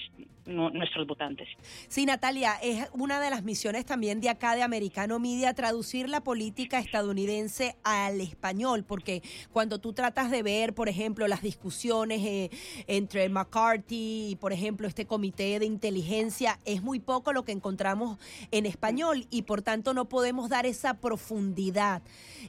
nuestros 0.46 1.06
votantes. 1.06 1.48
Sí, 1.88 2.06
Natalia, 2.06 2.54
es 2.62 2.88
una 2.92 3.20
de 3.20 3.30
las 3.30 3.44
misiones 3.44 3.84
también 3.84 4.20
de 4.20 4.30
acá 4.30 4.54
de 4.56 4.62
Americano 4.62 5.18
Media 5.18 5.54
traducir 5.54 6.08
la 6.08 6.22
política 6.22 6.78
estadounidense 6.78 7.76
al 7.84 8.20
español, 8.20 8.84
porque 8.84 9.22
cuando 9.52 9.78
tú 9.78 9.92
tratas 9.92 10.30
de 10.30 10.42
ver, 10.42 10.74
por 10.74 10.88
ejemplo, 10.88 11.28
las 11.28 11.42
discusiones 11.42 12.24
eh, 12.24 12.50
entre 12.86 13.28
McCarthy 13.28 14.30
y, 14.30 14.36
por 14.36 14.52
ejemplo, 14.52 14.88
este 14.88 15.06
comité 15.06 15.58
de 15.58 15.66
inteligencia, 15.66 16.58
es 16.64 16.82
muy 16.82 17.00
poco 17.00 17.32
lo 17.32 17.44
que 17.44 17.52
encontramos 17.52 18.18
en 18.50 18.66
español 18.66 19.26
y 19.30 19.42
por 19.42 19.62
tanto 19.62 19.94
no 19.94 20.06
podemos 20.06 20.48
dar 20.48 20.66
esa 20.66 20.94
profundidad 20.94 22.02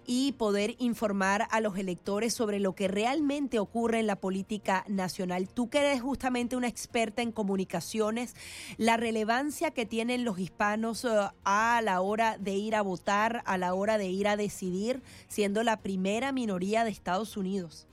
y 0.05 0.33
poder 0.33 0.75
informar 0.79 1.47
a 1.51 1.59
los 1.61 1.77
electores 1.77 2.33
sobre 2.33 2.59
lo 2.59 2.73
que 2.73 2.80
realmente 2.88 3.59
ocurre 3.59 3.99
en 3.99 4.07
la 4.07 4.15
política 4.15 4.84
nacional. 4.88 5.47
Tú 5.53 5.69
que 5.69 5.79
eres 5.79 6.01
justamente 6.01 6.55
una 6.55 6.67
experta 6.67 7.21
en 7.21 7.32
comunicación, 7.32 8.17
la 8.77 8.97
relevancia 8.97 9.71
que 9.71 9.86
tienen 9.86 10.25
los 10.25 10.39
hispanos 10.39 11.05
eh, 11.05 11.09
a 11.43 11.82
la 11.84 12.01
hora 12.01 12.38
de 12.38 12.53
ir 12.53 12.75
a 12.75 12.82
votar, 12.82 13.41
a 13.45 13.57
la 13.57 13.73
hora 13.73 13.97
de 13.97 14.09
ir 14.09 14.27
a 14.27 14.38
decidir, 14.38 15.01
siendo 15.27 15.63
la 15.63 15.82
primera 15.82 16.32
minoría 16.32 16.84
de 16.84 16.91
Estados 16.91 17.38
Unidos. 17.38 17.88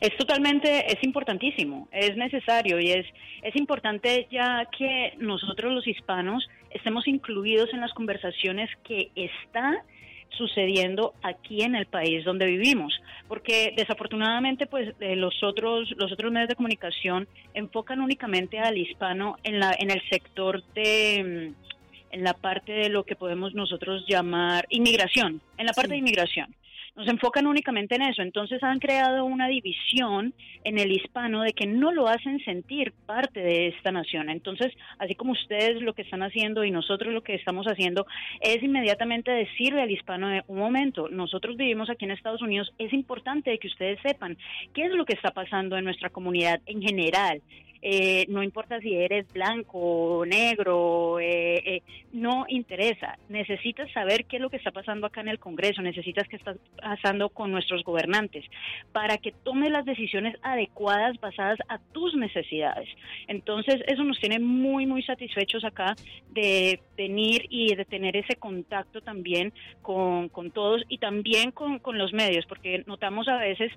Es 0.00 0.14
totalmente, 0.18 0.92
es 0.92 1.02
importantísimo, 1.02 1.88
es 1.90 2.16
necesario 2.16 2.78
y 2.80 2.90
es, 2.90 3.06
es 3.42 3.56
importante 3.56 4.28
ya 4.30 4.68
que 4.76 5.14
nosotros 5.18 5.72
los 5.72 5.86
hispanos 5.86 6.46
estemos 6.70 7.08
incluidos 7.08 7.72
en 7.72 7.80
las 7.80 7.92
conversaciones 7.94 8.68
que 8.84 9.10
está 9.14 9.82
sucediendo 10.30 11.14
aquí 11.22 11.62
en 11.62 11.74
el 11.74 11.86
país 11.86 12.24
donde 12.24 12.46
vivimos, 12.46 13.00
porque 13.26 13.72
desafortunadamente 13.76 14.66
pues 14.66 14.94
eh, 15.00 15.16
los 15.16 15.42
otros 15.42 15.92
los 15.96 16.12
otros 16.12 16.32
medios 16.32 16.48
de 16.48 16.54
comunicación 16.54 17.26
enfocan 17.54 18.00
únicamente 18.00 18.58
al 18.58 18.76
hispano 18.76 19.36
en 19.42 19.58
la 19.58 19.74
en 19.78 19.90
el 19.90 20.02
sector 20.08 20.62
de 20.74 21.54
mm, 21.54 21.68
en 22.10 22.24
la 22.24 22.34
parte 22.34 22.72
de 22.72 22.88
lo 22.88 23.04
que 23.04 23.16
podemos 23.16 23.54
nosotros 23.54 24.04
llamar 24.08 24.64
inmigración, 24.70 25.42
en 25.58 25.66
la 25.66 25.72
parte 25.72 25.92
de 25.92 25.98
inmigración 25.98 26.54
nos 26.98 27.06
enfocan 27.06 27.46
únicamente 27.46 27.94
en 27.94 28.02
eso. 28.02 28.22
Entonces 28.22 28.60
han 28.64 28.80
creado 28.80 29.24
una 29.24 29.46
división 29.46 30.34
en 30.64 30.78
el 30.78 30.90
hispano 30.90 31.42
de 31.42 31.52
que 31.52 31.64
no 31.64 31.92
lo 31.92 32.08
hacen 32.08 32.40
sentir 32.40 32.92
parte 33.06 33.40
de 33.40 33.68
esta 33.68 33.92
nación. 33.92 34.28
Entonces, 34.28 34.74
así 34.98 35.14
como 35.14 35.32
ustedes 35.32 35.80
lo 35.80 35.94
que 35.94 36.02
están 36.02 36.24
haciendo 36.24 36.64
y 36.64 36.72
nosotros 36.72 37.14
lo 37.14 37.22
que 37.22 37.36
estamos 37.36 37.66
haciendo 37.66 38.04
es 38.40 38.60
inmediatamente 38.64 39.30
decirle 39.30 39.82
al 39.82 39.92
hispano 39.92 40.28
de 40.28 40.42
un 40.48 40.58
momento, 40.58 41.08
nosotros 41.08 41.56
vivimos 41.56 41.88
aquí 41.88 42.04
en 42.04 42.10
Estados 42.10 42.42
Unidos, 42.42 42.74
es 42.78 42.92
importante 42.92 43.56
que 43.58 43.68
ustedes 43.68 44.00
sepan 44.02 44.36
qué 44.74 44.86
es 44.86 44.92
lo 44.92 45.04
que 45.04 45.14
está 45.14 45.30
pasando 45.30 45.76
en 45.76 45.84
nuestra 45.84 46.10
comunidad 46.10 46.60
en 46.66 46.82
general 46.82 47.40
eh, 47.82 48.26
no 48.28 48.42
importa 48.42 48.80
si 48.80 48.94
eres 48.94 49.26
blanco 49.32 49.78
o 49.78 50.26
negro, 50.26 51.20
eh, 51.20 51.62
eh, 51.64 51.82
no 52.12 52.44
interesa. 52.48 53.18
Necesitas 53.28 53.90
saber 53.92 54.24
qué 54.24 54.36
es 54.36 54.42
lo 54.42 54.50
que 54.50 54.56
está 54.56 54.70
pasando 54.70 55.06
acá 55.06 55.20
en 55.20 55.28
el 55.28 55.38
Congreso, 55.38 55.82
necesitas 55.82 56.26
qué 56.28 56.36
está 56.36 56.54
pasando 56.80 57.28
con 57.28 57.52
nuestros 57.52 57.84
gobernantes 57.84 58.44
para 58.92 59.18
que 59.18 59.32
tome 59.32 59.70
las 59.70 59.84
decisiones 59.84 60.36
adecuadas 60.42 61.18
basadas 61.20 61.58
a 61.68 61.78
tus 61.92 62.14
necesidades. 62.14 62.88
Entonces, 63.28 63.76
eso 63.86 64.04
nos 64.04 64.18
tiene 64.18 64.38
muy, 64.38 64.86
muy 64.86 65.02
satisfechos 65.02 65.64
acá 65.64 65.94
de 66.30 66.80
venir 66.96 67.46
y 67.48 67.74
de 67.74 67.84
tener 67.84 68.16
ese 68.16 68.36
contacto 68.36 69.00
también 69.00 69.52
con, 69.82 70.28
con 70.28 70.50
todos 70.50 70.82
y 70.88 70.98
también 70.98 71.52
con 71.52 71.80
los 71.98 72.12
medios, 72.12 72.46
porque 72.46 72.82
notamos 72.86 73.28
a 73.28 73.36
veces 73.38 73.72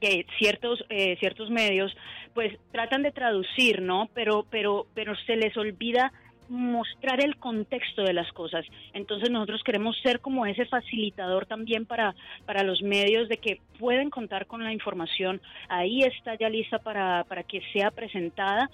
que 0.00 0.26
ciertos 0.38 0.84
eh, 0.88 1.16
ciertos 1.20 1.50
medios 1.50 1.96
pues 2.34 2.58
tratan 2.72 3.02
de 3.02 3.12
traducir 3.12 3.82
no 3.82 4.08
pero 4.14 4.44
pero 4.50 4.86
pero 4.94 5.14
se 5.26 5.36
les 5.36 5.56
olvida 5.56 6.12
mostrar 6.48 7.20
el 7.24 7.36
contexto 7.36 8.02
de 8.02 8.12
las 8.12 8.30
cosas. 8.32 8.64
Entonces 8.92 9.30
nosotros 9.30 9.62
queremos 9.64 9.96
ser 10.02 10.20
como 10.20 10.46
ese 10.46 10.64
facilitador 10.66 11.46
también 11.46 11.86
para, 11.86 12.14
para 12.44 12.62
los 12.62 12.82
medios 12.82 13.28
de 13.28 13.38
que 13.38 13.60
pueden 13.78 14.10
contar 14.10 14.46
con 14.46 14.62
la 14.62 14.72
información. 14.72 15.40
Ahí 15.68 16.02
está 16.02 16.36
ya 16.36 16.48
lista 16.48 16.78
para, 16.78 17.24
para 17.24 17.42
que 17.42 17.62
sea 17.72 17.90
presentada, 17.90 18.70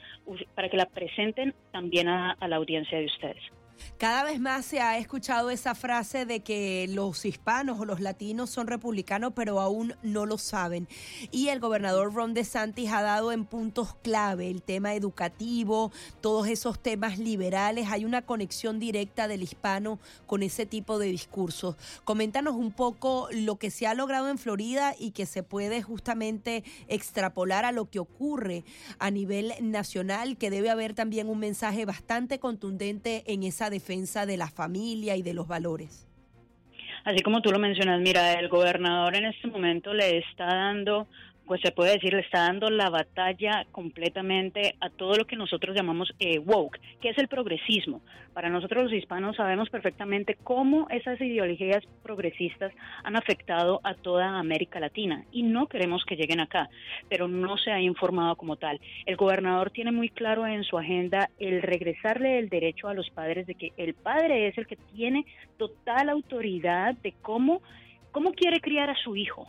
para 0.54 0.68
que 0.68 0.76
la 0.76 0.86
presenten 0.86 1.54
también 1.70 2.08
a 2.08 2.36
la 2.46 2.56
audiencia 2.56 2.98
de 2.98 3.06
ustedes. 3.06 3.61
Cada 3.98 4.24
vez 4.24 4.40
más 4.40 4.64
se 4.64 4.80
ha 4.80 4.98
escuchado 4.98 5.50
esa 5.50 5.74
frase 5.74 6.26
de 6.26 6.40
que 6.40 6.86
los 6.88 7.24
hispanos 7.24 7.78
o 7.80 7.84
los 7.84 8.00
latinos 8.00 8.50
son 8.50 8.66
republicanos, 8.66 9.32
pero 9.34 9.60
aún 9.60 9.94
no 10.02 10.26
lo 10.26 10.38
saben. 10.38 10.88
Y 11.30 11.48
el 11.48 11.60
gobernador 11.60 12.12
Ron 12.12 12.34
DeSantis 12.34 12.90
ha 12.90 13.02
dado 13.02 13.32
en 13.32 13.44
puntos 13.44 13.94
clave 14.02 14.50
el 14.50 14.62
tema 14.62 14.94
educativo, 14.94 15.92
todos 16.20 16.48
esos 16.48 16.80
temas 16.80 17.18
liberales. 17.18 17.88
Hay 17.90 18.04
una 18.04 18.22
conexión 18.22 18.78
directa 18.78 19.28
del 19.28 19.42
hispano 19.42 19.98
con 20.26 20.42
ese 20.42 20.66
tipo 20.66 20.98
de 20.98 21.06
discursos. 21.06 21.76
Coméntanos 22.04 22.54
un 22.54 22.72
poco 22.72 23.28
lo 23.30 23.56
que 23.56 23.70
se 23.70 23.86
ha 23.86 23.94
logrado 23.94 24.28
en 24.28 24.38
Florida 24.38 24.94
y 24.98 25.12
que 25.12 25.26
se 25.26 25.42
puede 25.42 25.82
justamente 25.82 26.64
extrapolar 26.88 27.64
a 27.64 27.72
lo 27.72 27.88
que 27.88 27.98
ocurre 27.98 28.64
a 28.98 29.10
nivel 29.10 29.52
nacional, 29.60 30.36
que 30.36 30.50
debe 30.50 30.70
haber 30.70 30.94
también 30.94 31.28
un 31.28 31.38
mensaje 31.38 31.84
bastante 31.84 32.38
contundente 32.38 33.24
en 33.26 33.42
esa 33.42 33.70
defensa 33.72 34.24
de 34.24 34.36
la 34.36 34.46
familia 34.46 35.16
y 35.16 35.22
de 35.22 35.34
los 35.34 35.48
valores. 35.48 36.06
Así 37.04 37.20
como 37.24 37.42
tú 37.42 37.50
lo 37.50 37.58
mencionas, 37.58 38.00
mira, 38.00 38.34
el 38.34 38.48
gobernador 38.48 39.16
en 39.16 39.24
este 39.24 39.48
momento 39.48 39.92
le 39.92 40.18
está 40.18 40.46
dando 40.46 41.08
pues 41.52 41.60
se 41.60 41.70
puede 41.70 41.92
decir, 41.92 42.14
le 42.14 42.20
está 42.20 42.46
dando 42.46 42.70
la 42.70 42.88
batalla 42.88 43.66
completamente 43.72 44.74
a 44.80 44.88
todo 44.88 45.16
lo 45.16 45.26
que 45.26 45.36
nosotros 45.36 45.76
llamamos 45.76 46.10
eh, 46.18 46.38
woke, 46.38 46.80
que 46.98 47.10
es 47.10 47.18
el 47.18 47.28
progresismo. 47.28 48.00
Para 48.32 48.48
nosotros 48.48 48.84
los 48.84 48.92
hispanos 48.94 49.36
sabemos 49.36 49.68
perfectamente 49.68 50.38
cómo 50.42 50.86
esas 50.88 51.20
ideologías 51.20 51.84
progresistas 52.02 52.72
han 53.04 53.16
afectado 53.16 53.82
a 53.84 53.92
toda 53.92 54.38
América 54.38 54.80
Latina 54.80 55.26
y 55.30 55.42
no 55.42 55.66
queremos 55.66 56.06
que 56.06 56.16
lleguen 56.16 56.40
acá, 56.40 56.70
pero 57.10 57.28
no 57.28 57.58
se 57.58 57.70
ha 57.70 57.82
informado 57.82 58.34
como 58.36 58.56
tal. 58.56 58.80
El 59.04 59.16
gobernador 59.16 59.70
tiene 59.72 59.92
muy 59.92 60.08
claro 60.08 60.46
en 60.46 60.64
su 60.64 60.78
agenda 60.78 61.28
el 61.38 61.60
regresarle 61.60 62.38
el 62.38 62.48
derecho 62.48 62.88
a 62.88 62.94
los 62.94 63.10
padres 63.10 63.46
de 63.46 63.56
que 63.56 63.72
el 63.76 63.92
padre 63.92 64.48
es 64.48 64.56
el 64.56 64.66
que 64.66 64.76
tiene 64.94 65.26
total 65.58 66.08
autoridad 66.08 66.94
de 67.02 67.12
cómo, 67.20 67.60
cómo 68.10 68.32
quiere 68.32 68.58
criar 68.62 68.88
a 68.88 68.96
su 68.96 69.16
hijo 69.16 69.46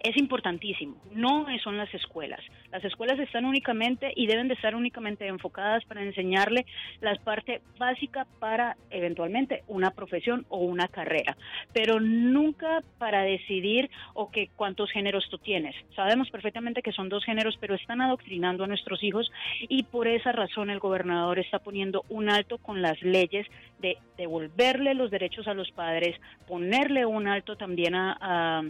es 0.00 0.16
importantísimo. 0.16 0.96
No 1.12 1.46
son 1.62 1.76
las 1.76 1.92
escuelas. 1.94 2.40
Las 2.70 2.84
escuelas 2.84 3.18
están 3.18 3.44
únicamente 3.44 4.12
y 4.14 4.26
deben 4.26 4.48
de 4.48 4.54
estar 4.54 4.74
únicamente 4.74 5.26
enfocadas 5.26 5.84
para 5.84 6.02
enseñarle 6.02 6.66
la 7.00 7.14
parte 7.16 7.62
básica 7.78 8.26
para 8.38 8.76
eventualmente 8.90 9.62
una 9.66 9.90
profesión 9.90 10.46
o 10.48 10.58
una 10.58 10.88
carrera, 10.88 11.36
pero 11.72 12.00
nunca 12.00 12.82
para 12.98 13.22
decidir 13.22 13.90
o 14.14 14.30
que 14.30 14.48
cuántos 14.54 14.90
géneros 14.90 15.26
tú 15.30 15.38
tienes. 15.38 15.74
Sabemos 15.94 16.30
perfectamente 16.30 16.82
que 16.82 16.92
son 16.92 17.08
dos 17.08 17.24
géneros, 17.24 17.56
pero 17.60 17.74
están 17.74 18.00
adoctrinando 18.00 18.64
a 18.64 18.66
nuestros 18.66 19.02
hijos 19.02 19.30
y 19.68 19.84
por 19.84 20.08
esa 20.08 20.32
razón 20.32 20.70
el 20.70 20.78
gobernador 20.78 21.38
está 21.38 21.58
poniendo 21.58 22.04
un 22.08 22.28
alto 22.28 22.58
con 22.58 22.82
las 22.82 23.00
leyes 23.02 23.46
de 23.80 23.98
devolverle 24.16 24.94
los 24.94 25.10
derechos 25.10 25.48
a 25.48 25.54
los 25.54 25.70
padres, 25.72 26.20
ponerle 26.46 27.06
un 27.06 27.26
alto 27.26 27.56
también 27.56 27.94
a 27.94 28.62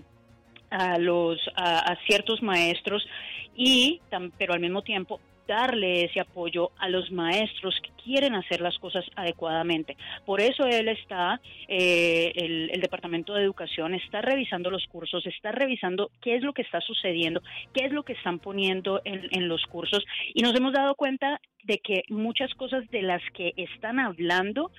los 0.98 1.38
a, 1.56 1.96
ciertos 2.06 2.42
maestros 2.42 3.06
y 3.54 4.00
pero 4.38 4.54
al 4.54 4.60
mismo 4.60 4.82
tiempo 4.82 5.20
darle 5.46 6.04
ese 6.04 6.20
apoyo 6.20 6.70
a 6.78 6.88
los 6.88 7.10
maestros 7.10 7.80
que 7.80 7.90
quieren 8.02 8.34
hacer 8.34 8.60
las 8.60 8.76
cosas 8.78 9.04
adecuadamente. 9.14 9.96
Por 10.24 10.40
eso 10.40 10.64
él 10.66 10.88
está, 10.88 11.40
eh, 11.68 12.32
el, 12.34 12.80
Departamento 12.80 13.34
de 13.34 13.42
Educación 13.42 13.94
está 13.94 14.22
revisando 14.22 14.70
los 14.70 14.86
cursos, 14.86 15.26
está 15.26 15.50
revisando 15.50 16.10
qué 16.20 16.36
es 16.36 16.42
lo 16.42 16.52
que 16.52 16.62
está 16.62 16.80
sucediendo, 16.80 17.42
qué 17.72 17.86
es 17.86 17.92
lo 17.92 18.04
que 18.04 18.12
están 18.12 18.38
poniendo 18.38 19.00
en, 19.04 19.48
los 19.48 19.64
cursos 19.66 20.04
y 20.34 20.42
nos 20.42 20.54
hemos 20.54 20.72
dado 20.72 20.94
cuenta 20.94 21.40
de 21.64 21.78
que 21.78 22.02
muchas 22.08 22.52
cosas 22.54 22.88
de 22.90 23.02
las 23.02 23.22
que 23.32 23.52
están 23.56 23.98
hablando 23.98 24.70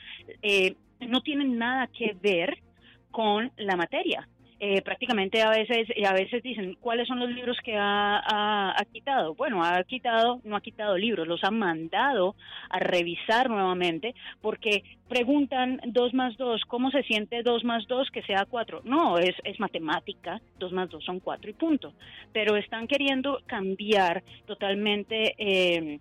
eh, 0.42 0.76
no 1.00 1.22
tienen 1.22 1.58
nada 1.58 1.88
que 1.88 2.16
ver 2.22 2.58
con 3.12 3.52
la 3.58 3.76
materia. 3.76 4.28
Eh, 4.60 4.82
prácticamente 4.82 5.44
a 5.44 5.52
veces 5.52 5.88
a 6.04 6.14
veces 6.14 6.42
dicen 6.42 6.78
cuáles 6.82 7.08
son 7.08 7.20
los 7.20 7.30
libros 7.30 7.58
que 7.64 7.76
ha, 7.78 8.76
quitado 8.92 9.36
bueno 9.36 9.64
ha 9.64 9.84
quitado 9.84 10.42
no 10.46 10.56
ha 10.56 10.62
quitado 10.62 10.98
libros 10.98 11.28
los 11.28 11.44
ha 11.44 11.52
mandado 11.52 12.36
a 12.70 12.80
revisar 12.80 13.52
nuevamente 13.52 14.16
porque 14.42 14.84
preguntan 15.08 15.80
dos 15.86 16.12
más 16.16 16.36
dos 16.38 16.64
cómo 16.66 16.90
se 16.90 17.04
siente 17.04 17.44
dos 17.44 17.64
más 17.64 17.88
dos 17.88 18.10
que 18.10 18.24
sea 18.24 18.46
cuatro 18.50 18.82
no 18.84 19.20
es 19.20 19.36
es 19.44 19.60
matemática 19.60 20.42
dos 20.58 20.72
más 20.72 20.90
dos 20.90 21.04
son 21.04 21.20
cuatro 21.20 21.50
y 21.50 21.54
punto. 21.54 21.94
Pero 22.34 22.56
están 22.56 22.88
queriendo 22.88 23.42
cambiar 23.46 24.24
totalmente 24.46 25.36
eh, 25.38 26.00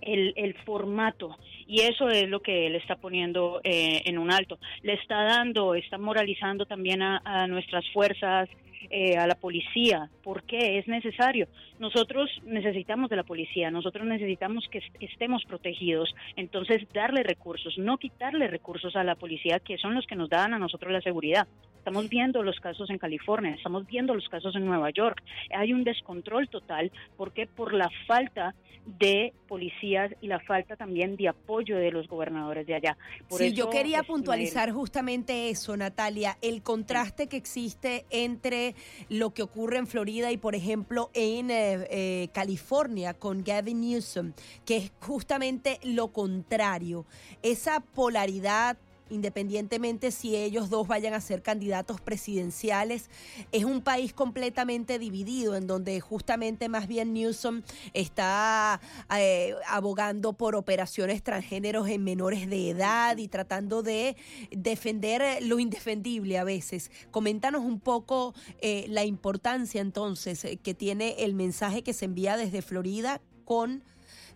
el, 0.00 0.54
formato 0.64 1.36
y 1.66 1.80
eso 1.80 2.08
es 2.08 2.28
lo 2.28 2.40
que 2.40 2.66
él 2.66 2.76
está 2.76 2.96
poniendo 2.96 3.60
eh, 3.64 4.02
en 4.04 4.18
un 4.18 4.30
alto. 4.30 4.58
Le 4.82 4.94
está 4.94 5.24
dando, 5.24 5.74
está 5.74 5.98
moralizando 5.98 6.66
también 6.66 7.02
a, 7.02 7.46
nuestras 7.48 7.84
fuerzas, 7.92 8.48
eh, 8.90 9.16
a 9.16 9.26
la 9.26 9.34
policía. 9.34 10.08
¿Por 10.22 10.44
qué? 10.44 10.78
Es 10.78 10.86
necesario. 10.86 11.48
Nosotros 11.78 12.30
necesitamos 12.44 13.10
de 13.10 13.16
la 13.16 13.22
policía, 13.22 13.70
nosotros 13.70 14.06
necesitamos 14.06 14.66
que 14.70 14.82
estemos 15.00 15.44
protegidos. 15.44 16.14
Entonces, 16.36 16.86
darle 16.92 17.22
recursos, 17.22 17.76
no 17.78 17.98
quitarle 17.98 18.48
recursos 18.48 18.96
a 18.96 19.04
la 19.04 19.14
policía, 19.14 19.58
que 19.60 19.78
son 19.78 19.94
los 19.94 20.06
que 20.06 20.16
nos 20.16 20.30
dan 20.30 20.54
a 20.54 20.58
nosotros 20.58 20.92
la 20.92 21.00
seguridad. 21.00 21.46
Estamos 21.78 22.08
viendo 22.08 22.42
los 22.42 22.58
casos 22.58 22.90
en 22.90 22.98
California, 22.98 23.54
estamos 23.54 23.86
viendo 23.86 24.12
los 24.12 24.28
casos 24.28 24.56
en 24.56 24.66
Nueva 24.66 24.90
York. 24.90 25.22
Hay 25.56 25.72
un 25.72 25.84
descontrol 25.84 26.48
total. 26.48 26.90
¿Por 27.16 27.32
qué? 27.32 27.46
Por 27.46 27.72
la 27.74 27.88
falta 28.08 28.54
de 28.86 29.32
policías 29.48 30.12
y 30.20 30.28
la 30.28 30.40
falta 30.40 30.76
también 30.76 31.16
de 31.16 31.28
apoyo 31.28 31.76
de 31.76 31.90
los 31.90 32.06
gobernadores 32.08 32.66
de 32.66 32.74
allá. 32.74 32.96
sí, 33.30 33.52
yo 33.52 33.68
quería 33.68 34.02
puntualizar 34.04 34.70
justamente 34.70 35.50
eso, 35.50 35.76
Natalia, 35.76 36.38
el 36.40 36.62
contraste 36.62 37.28
que 37.28 37.36
existe 37.36 38.04
entre 38.10 38.74
lo 39.08 39.34
que 39.34 39.42
ocurre 39.42 39.78
en 39.78 39.86
Florida 39.86 40.30
y, 40.30 40.36
por 40.36 40.54
ejemplo, 40.54 41.10
en 41.14 41.50
eh, 41.74 41.88
eh, 41.90 42.28
California 42.32 43.14
con 43.14 43.42
Gavin 43.42 43.80
Newsom, 43.80 44.32
que 44.64 44.76
es 44.76 44.92
justamente 45.00 45.78
lo 45.82 46.08
contrario, 46.08 47.06
esa 47.42 47.80
polaridad 47.80 48.76
independientemente 49.10 50.10
si 50.10 50.36
ellos 50.36 50.70
dos 50.70 50.88
vayan 50.88 51.14
a 51.14 51.20
ser 51.20 51.42
candidatos 51.42 52.00
presidenciales. 52.00 53.10
Es 53.52 53.64
un 53.64 53.82
país 53.82 54.12
completamente 54.12 54.98
dividido, 54.98 55.56
en 55.56 55.66
donde 55.66 56.00
justamente 56.00 56.68
más 56.68 56.86
bien 56.86 57.12
Newsom 57.12 57.62
está 57.94 58.80
eh, 59.16 59.54
abogando 59.68 60.32
por 60.32 60.56
operaciones 60.56 61.22
transgéneros 61.22 61.88
en 61.88 62.04
menores 62.04 62.48
de 62.48 62.70
edad 62.70 63.16
y 63.16 63.28
tratando 63.28 63.82
de 63.82 64.16
defender 64.50 65.42
lo 65.42 65.58
indefendible 65.58 66.38
a 66.38 66.44
veces. 66.44 66.90
Coméntanos 67.10 67.64
un 67.64 67.80
poco 67.80 68.34
eh, 68.60 68.86
la 68.88 69.04
importancia 69.04 69.80
entonces 69.80 70.44
eh, 70.44 70.56
que 70.56 70.74
tiene 70.74 71.16
el 71.18 71.34
mensaje 71.34 71.82
que 71.82 71.92
se 71.92 72.04
envía 72.04 72.36
desde 72.36 72.62
Florida 72.62 73.20
con 73.44 73.84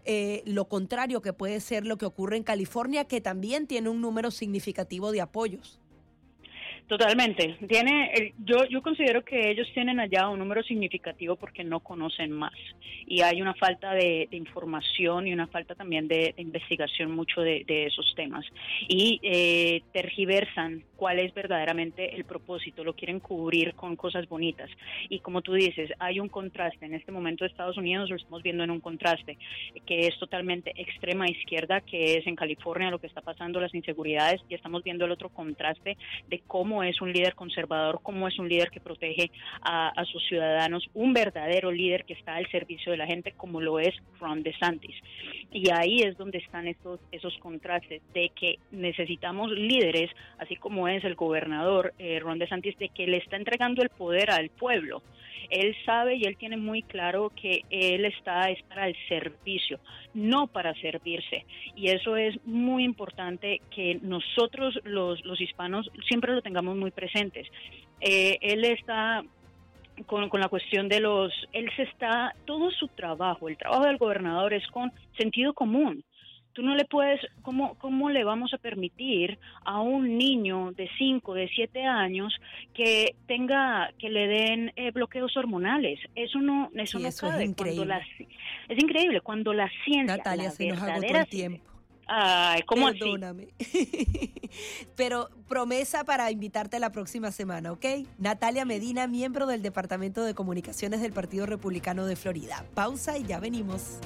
eh, 0.05 0.43
lo 0.47 0.67
contrario 0.67 1.23
que 1.23 1.33
puede 1.33 1.61
ser 1.61 1.87
lo 1.87 1.97
que 1.97 2.07
ocurre 2.07 2.37
en 2.37 2.43
California, 2.43 3.05
que 3.05 3.21
también 3.21 3.67
tiene 3.67 3.89
un 3.89 4.01
número 4.01 4.31
significativo 4.31 5.13
de 5.13 5.21
apoyos. 5.21 5.81
Totalmente. 6.91 7.57
Tiene, 7.69 8.35
yo, 8.45 8.65
yo 8.65 8.83
considero 8.83 9.25
que 9.25 9.51
ellos 9.51 9.69
tienen 9.73 10.01
allá 10.01 10.29
un 10.29 10.41
número 10.41 10.61
significativo 10.65 11.37
porque 11.37 11.63
no 11.63 11.79
conocen 11.79 12.33
más 12.33 12.53
y 13.07 13.23
hay 13.23 13.41
una 13.41 13.55
falta 13.55 13.93
de, 13.93 14.27
información 14.33 15.29
y 15.29 15.33
una 15.33 15.47
falta 15.47 15.77
también 15.77 16.09
de, 16.09 16.35
investigación 16.37 17.13
mucho 17.13 17.43
de, 17.43 17.65
esos 17.69 18.13
temas 18.17 18.45
y 18.89 19.21
eh, 19.23 19.83
tergiversan 19.93 20.83
cuál 21.01 21.19
es 21.19 21.33
verdaderamente 21.33 22.15
el 22.15 22.27
propósito, 22.27 22.85
lo 22.85 22.93
quieren 22.93 23.21
cubrir 23.21 23.73
con 23.73 23.97
cosas 23.97 24.29
bonitas 24.29 24.69
y 25.09 25.21
como 25.21 25.41
tú 25.41 25.55
dices, 25.55 25.91
hay 25.99 26.21
un 26.21 26.29
contraste. 26.29 26.85
En 26.85 26.93
este 26.93 27.11
momento 27.11 27.47
Estados 27.47 27.79
Unidos 27.79 28.11
lo 28.11 28.17
estamos 28.17 28.43
viendo 28.43 28.65
en 28.65 28.71
un 28.71 28.81
contraste 28.81 29.39
que 29.87 30.07
es 30.07 30.19
totalmente 30.19 30.75
extrema 30.77 31.27
izquierda, 31.27 31.81
que 31.81 32.19
es 32.19 32.27
en 32.27 32.37
California 32.37 32.91
lo 32.91 32.99
que 32.99 33.07
está 33.07 33.23
pasando, 33.23 33.63
las 33.63 33.75
inseguridades 33.75 34.43
y 34.51 34.55
estamos 34.55 34.85
viendo 34.85 35.07
el 35.07 35.13
otro 35.13 35.31
contraste 35.31 35.97
de 36.29 36.43
cómo 36.47 36.83
es 36.83 37.01
un 37.01 37.15
líder 37.15 37.35
conservador, 37.35 38.01
cómo 38.03 38.29
es 38.29 38.39
un 38.39 38.51
líder 38.51 38.69
que 38.69 38.81
protege 38.81 39.31
a, 39.63 40.05
sus 40.05 40.23
ciudadanos, 40.29 40.87
un 40.93 41.15
verdadero 41.15 41.71
líder 41.71 42.05
que 42.05 42.13
está 42.13 42.35
al 42.35 42.47
servicio 42.51 42.93
de 42.93 42.99
la 42.99 43.07
gente, 43.07 43.33
como 43.33 43.63
lo 43.63 43.79
es 43.79 43.95
Ron 44.19 44.43
DeSantis. 44.43 44.97
Y 45.51 45.71
ahí 45.71 46.03
es 46.03 46.19
donde 46.19 46.39
están 46.39 46.69
estos, 46.69 47.01
esos 47.11 47.37
contrastes 47.39 48.03
de 48.13 48.31
que 48.35 48.59
necesitamos 48.71 49.51
líderes, 49.51 50.11
así 50.39 50.57
como 50.57 50.90
es 50.95 51.05
el 51.05 51.15
gobernador 51.15 51.95
eh, 51.99 52.19
Ron 52.21 52.39
DeSantis, 52.39 52.79
de 52.79 52.89
que 52.89 53.07
le 53.07 53.19
está 53.19 53.37
entregando 53.37 53.83
el 53.83 53.89
poder 53.91 54.31
al 54.31 54.51
pueblo 54.51 55.03
él 55.51 55.77
sabe 55.85 56.15
y 56.15 56.25
él 56.25 56.37
tiene 56.37 56.57
muy 56.57 56.83
claro 56.83 57.33
que 57.35 57.63
él 57.71 58.05
está 58.05 58.51
es 58.51 58.63
para 58.63 58.87
el 58.87 58.97
servicio, 59.09 59.81
no 60.15 60.47
para 60.47 60.75
servirse. 60.75 61.45
Y 61.75 61.89
eso 61.89 62.17
es 62.17 62.39
muy 62.47 62.85
importante 62.85 63.61
que 63.75 63.99
nosotros 64.01 64.79
los, 64.85 65.25
los 65.25 65.41
hispanos 65.41 65.91
siempre 66.09 66.33
lo 66.33 66.43
tengamos 66.43 66.77
muy 66.77 66.93
presentes. 66.93 67.49
Eh, 68.01 68.39
él 68.41 68.65
está 68.65 69.23
con, 70.07 70.29
con, 70.29 70.41
la 70.41 70.49
cuestión 70.49 70.89
de 70.89 71.01
los, 71.01 71.33
él 71.53 71.69
se 71.77 71.83
está, 71.83 72.35
todo 72.47 72.71
su 72.71 72.89
trabajo, 72.89 73.49
el 73.49 73.59
trabajo 73.59 73.85
del 73.85 73.99
gobernador 73.99 74.55
es 74.55 74.67
con 74.69 74.93
sentido 75.19 75.53
común. 75.53 76.05
Tú 76.53 76.63
no 76.63 76.75
le 76.75 76.85
puedes, 76.85 77.21
¿cómo, 77.43 77.75
¿cómo 77.79 78.11
le 78.11 78.25
vamos 78.25 78.53
a 78.55 78.59
permitir 78.59 79.39
a 79.65 79.81
un 79.81 80.19
niño 80.19 80.73
de 80.73 80.89
5, 80.99 81.35
de 81.35 81.49
7 81.49 81.85
años 81.85 82.35
que 82.75 83.15
tenga, 83.27 83.93
que 83.99 84.09
le 84.09 84.27
den 84.27 84.73
eh, 84.77 84.91
bloqueos 84.91 85.37
hormonales? 85.37 86.01
Eso 86.15 86.41
no, 86.41 86.71
eso 86.75 86.99
no 86.99 87.09
Es 87.09 87.23
increíble. 87.43 87.95
es 88.69 88.83
increíble 88.83 89.21
cuando 89.21 89.53
la 89.53 89.71
ciencia, 89.85 90.17
Natalia, 90.17 90.45
la 90.47 90.51
se 90.51 90.69
nos 90.69 90.83
agotó 90.83 91.17
el 91.17 91.27
tiempo. 91.29 91.71
Ay, 92.13 92.63
¿cómo 92.63 92.89
Perdóname. 92.91 93.51
Pero 94.97 95.31
promesa 95.49 96.03
para 96.03 96.29
invitarte 96.33 96.81
la 96.81 96.91
próxima 96.91 97.31
semana, 97.31 97.71
¿ok? 97.71 97.87
Natalia 98.19 98.65
Medina, 98.65 99.07
miembro 99.07 99.47
del 99.47 99.63
Departamento 99.63 100.25
de 100.25 100.35
Comunicaciones 100.35 101.03
del 101.03 101.13
Partido 101.13 101.47
Republicano 101.47 102.07
de 102.07 102.17
Florida. 102.17 102.65
Pausa 102.75 103.17
y 103.17 103.23
ya 103.23 103.39
venimos. 103.39 104.01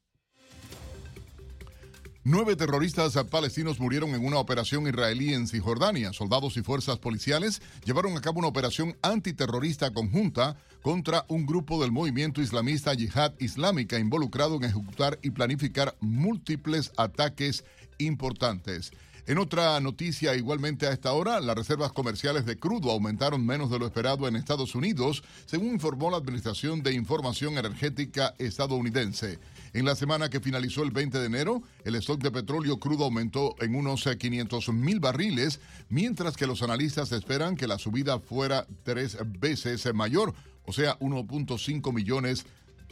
Nueve 2.24 2.56
terroristas 2.56 3.14
palestinos 3.30 3.80
murieron 3.80 4.14
en 4.14 4.24
una 4.24 4.38
operación 4.38 4.86
israelí 4.86 5.34
en 5.34 5.46
Cisjordania. 5.46 6.14
Soldados 6.14 6.56
y 6.56 6.62
fuerzas 6.62 6.98
policiales 6.98 7.60
llevaron 7.84 8.16
a 8.16 8.22
cabo 8.22 8.38
una 8.38 8.48
operación 8.48 8.96
antiterrorista 9.02 9.92
conjunta 9.92 10.56
contra 10.80 11.26
un 11.28 11.44
grupo 11.44 11.82
del 11.82 11.92
movimiento 11.92 12.40
islamista 12.40 12.94
Yihad 12.94 13.34
Islámica 13.40 13.98
involucrado 13.98 14.56
en 14.56 14.64
ejecutar 14.64 15.18
y 15.22 15.30
planificar 15.30 15.96
múltiples 16.00 16.92
ataques 16.96 17.62
importantes. 17.98 18.92
En 19.30 19.38
otra 19.38 19.78
noticia, 19.78 20.34
igualmente 20.34 20.88
a 20.88 20.92
esta 20.92 21.12
hora, 21.12 21.38
las 21.38 21.54
reservas 21.54 21.92
comerciales 21.92 22.44
de 22.46 22.58
crudo 22.58 22.90
aumentaron 22.90 23.46
menos 23.46 23.70
de 23.70 23.78
lo 23.78 23.86
esperado 23.86 24.26
en 24.26 24.34
Estados 24.34 24.74
Unidos, 24.74 25.22
según 25.46 25.68
informó 25.68 26.10
la 26.10 26.16
Administración 26.16 26.82
de 26.82 26.94
Información 26.94 27.56
Energética 27.56 28.34
estadounidense. 28.38 29.38
En 29.72 29.84
la 29.84 29.94
semana 29.94 30.30
que 30.30 30.40
finalizó 30.40 30.82
el 30.82 30.90
20 30.90 31.20
de 31.20 31.26
enero, 31.26 31.62
el 31.84 31.94
stock 31.94 32.20
de 32.20 32.32
petróleo 32.32 32.80
crudo 32.80 33.04
aumentó 33.04 33.54
en 33.60 33.76
unos 33.76 34.02
500 34.02 34.70
mil 34.70 34.98
barriles, 34.98 35.60
mientras 35.88 36.36
que 36.36 36.48
los 36.48 36.62
analistas 36.62 37.12
esperan 37.12 37.54
que 37.54 37.68
la 37.68 37.78
subida 37.78 38.18
fuera 38.18 38.66
tres 38.82 39.16
veces 39.38 39.94
mayor, 39.94 40.34
o 40.66 40.72
sea, 40.72 40.98
1.5 40.98 41.94
millones 41.94 42.46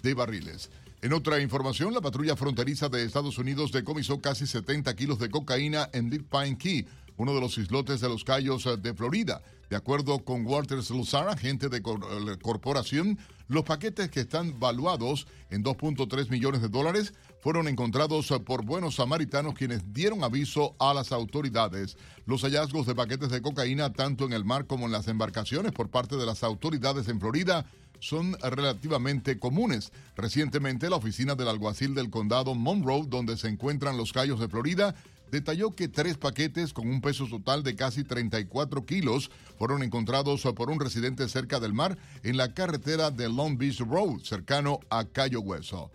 de 0.04 0.14
barriles. 0.14 0.70
En 1.00 1.12
otra 1.12 1.40
información, 1.40 1.94
la 1.94 2.00
patrulla 2.00 2.34
fronteriza 2.34 2.88
de 2.88 3.04
Estados 3.04 3.38
Unidos 3.38 3.70
decomisó 3.70 4.20
casi 4.20 4.48
70 4.48 4.96
kilos 4.96 5.20
de 5.20 5.30
cocaína 5.30 5.88
en 5.92 6.10
Deep 6.10 6.28
Pine 6.28 6.58
Key, 6.58 6.88
uno 7.16 7.34
de 7.34 7.40
los 7.40 7.56
islotes 7.56 8.00
de 8.00 8.08
los 8.08 8.24
Cayos 8.24 8.66
eh, 8.66 8.76
de 8.76 8.92
Florida. 8.94 9.40
De 9.70 9.76
acuerdo 9.76 10.18
con 10.24 10.44
Walters 10.44 10.90
Luzar, 10.90 11.28
agente 11.28 11.68
de 11.68 11.76
eh, 11.76 12.38
corporación, 12.42 13.16
los 13.46 13.62
paquetes 13.62 14.10
que 14.10 14.20
están 14.20 14.58
valuados 14.58 15.28
en 15.50 15.62
2.3 15.62 16.30
millones 16.30 16.62
de 16.62 16.68
dólares 16.68 17.14
fueron 17.40 17.68
encontrados 17.68 18.28
eh, 18.32 18.40
por 18.40 18.64
buenos 18.64 18.96
samaritanos 18.96 19.54
quienes 19.54 19.92
dieron 19.92 20.24
aviso 20.24 20.74
a 20.80 20.94
las 20.94 21.12
autoridades. 21.12 21.96
Los 22.26 22.42
hallazgos 22.42 22.88
de 22.88 22.96
paquetes 22.96 23.30
de 23.30 23.40
cocaína 23.40 23.92
tanto 23.92 24.24
en 24.24 24.32
el 24.32 24.44
mar 24.44 24.66
como 24.66 24.86
en 24.86 24.92
las 24.92 25.06
embarcaciones 25.06 25.70
por 25.70 25.90
parte 25.90 26.16
de 26.16 26.26
las 26.26 26.42
autoridades 26.42 27.06
en 27.06 27.20
Florida 27.20 27.66
son 28.00 28.36
relativamente 28.40 29.38
comunes. 29.38 29.92
Recientemente, 30.16 30.90
la 30.90 30.96
oficina 30.96 31.34
del 31.34 31.48
alguacil 31.48 31.94
del 31.94 32.10
condado 32.10 32.54
Monroe, 32.54 33.06
donde 33.06 33.36
se 33.36 33.48
encuentran 33.48 33.96
los 33.96 34.12
Cayos 34.12 34.40
de 34.40 34.48
Florida, 34.48 34.94
detalló 35.30 35.72
que 35.74 35.88
tres 35.88 36.16
paquetes 36.16 36.72
con 36.72 36.88
un 36.88 37.00
peso 37.00 37.26
total 37.26 37.62
de 37.62 37.76
casi 37.76 38.04
34 38.04 38.84
kilos 38.86 39.30
fueron 39.58 39.82
encontrados 39.82 40.42
por 40.56 40.70
un 40.70 40.80
residente 40.80 41.28
cerca 41.28 41.60
del 41.60 41.74
mar 41.74 41.98
en 42.22 42.36
la 42.36 42.54
carretera 42.54 43.10
de 43.10 43.28
Long 43.28 43.58
Beach 43.58 43.80
Road, 43.80 44.20
cercano 44.22 44.80
a 44.90 45.04
Cayo 45.04 45.40
Hueso. 45.40 45.90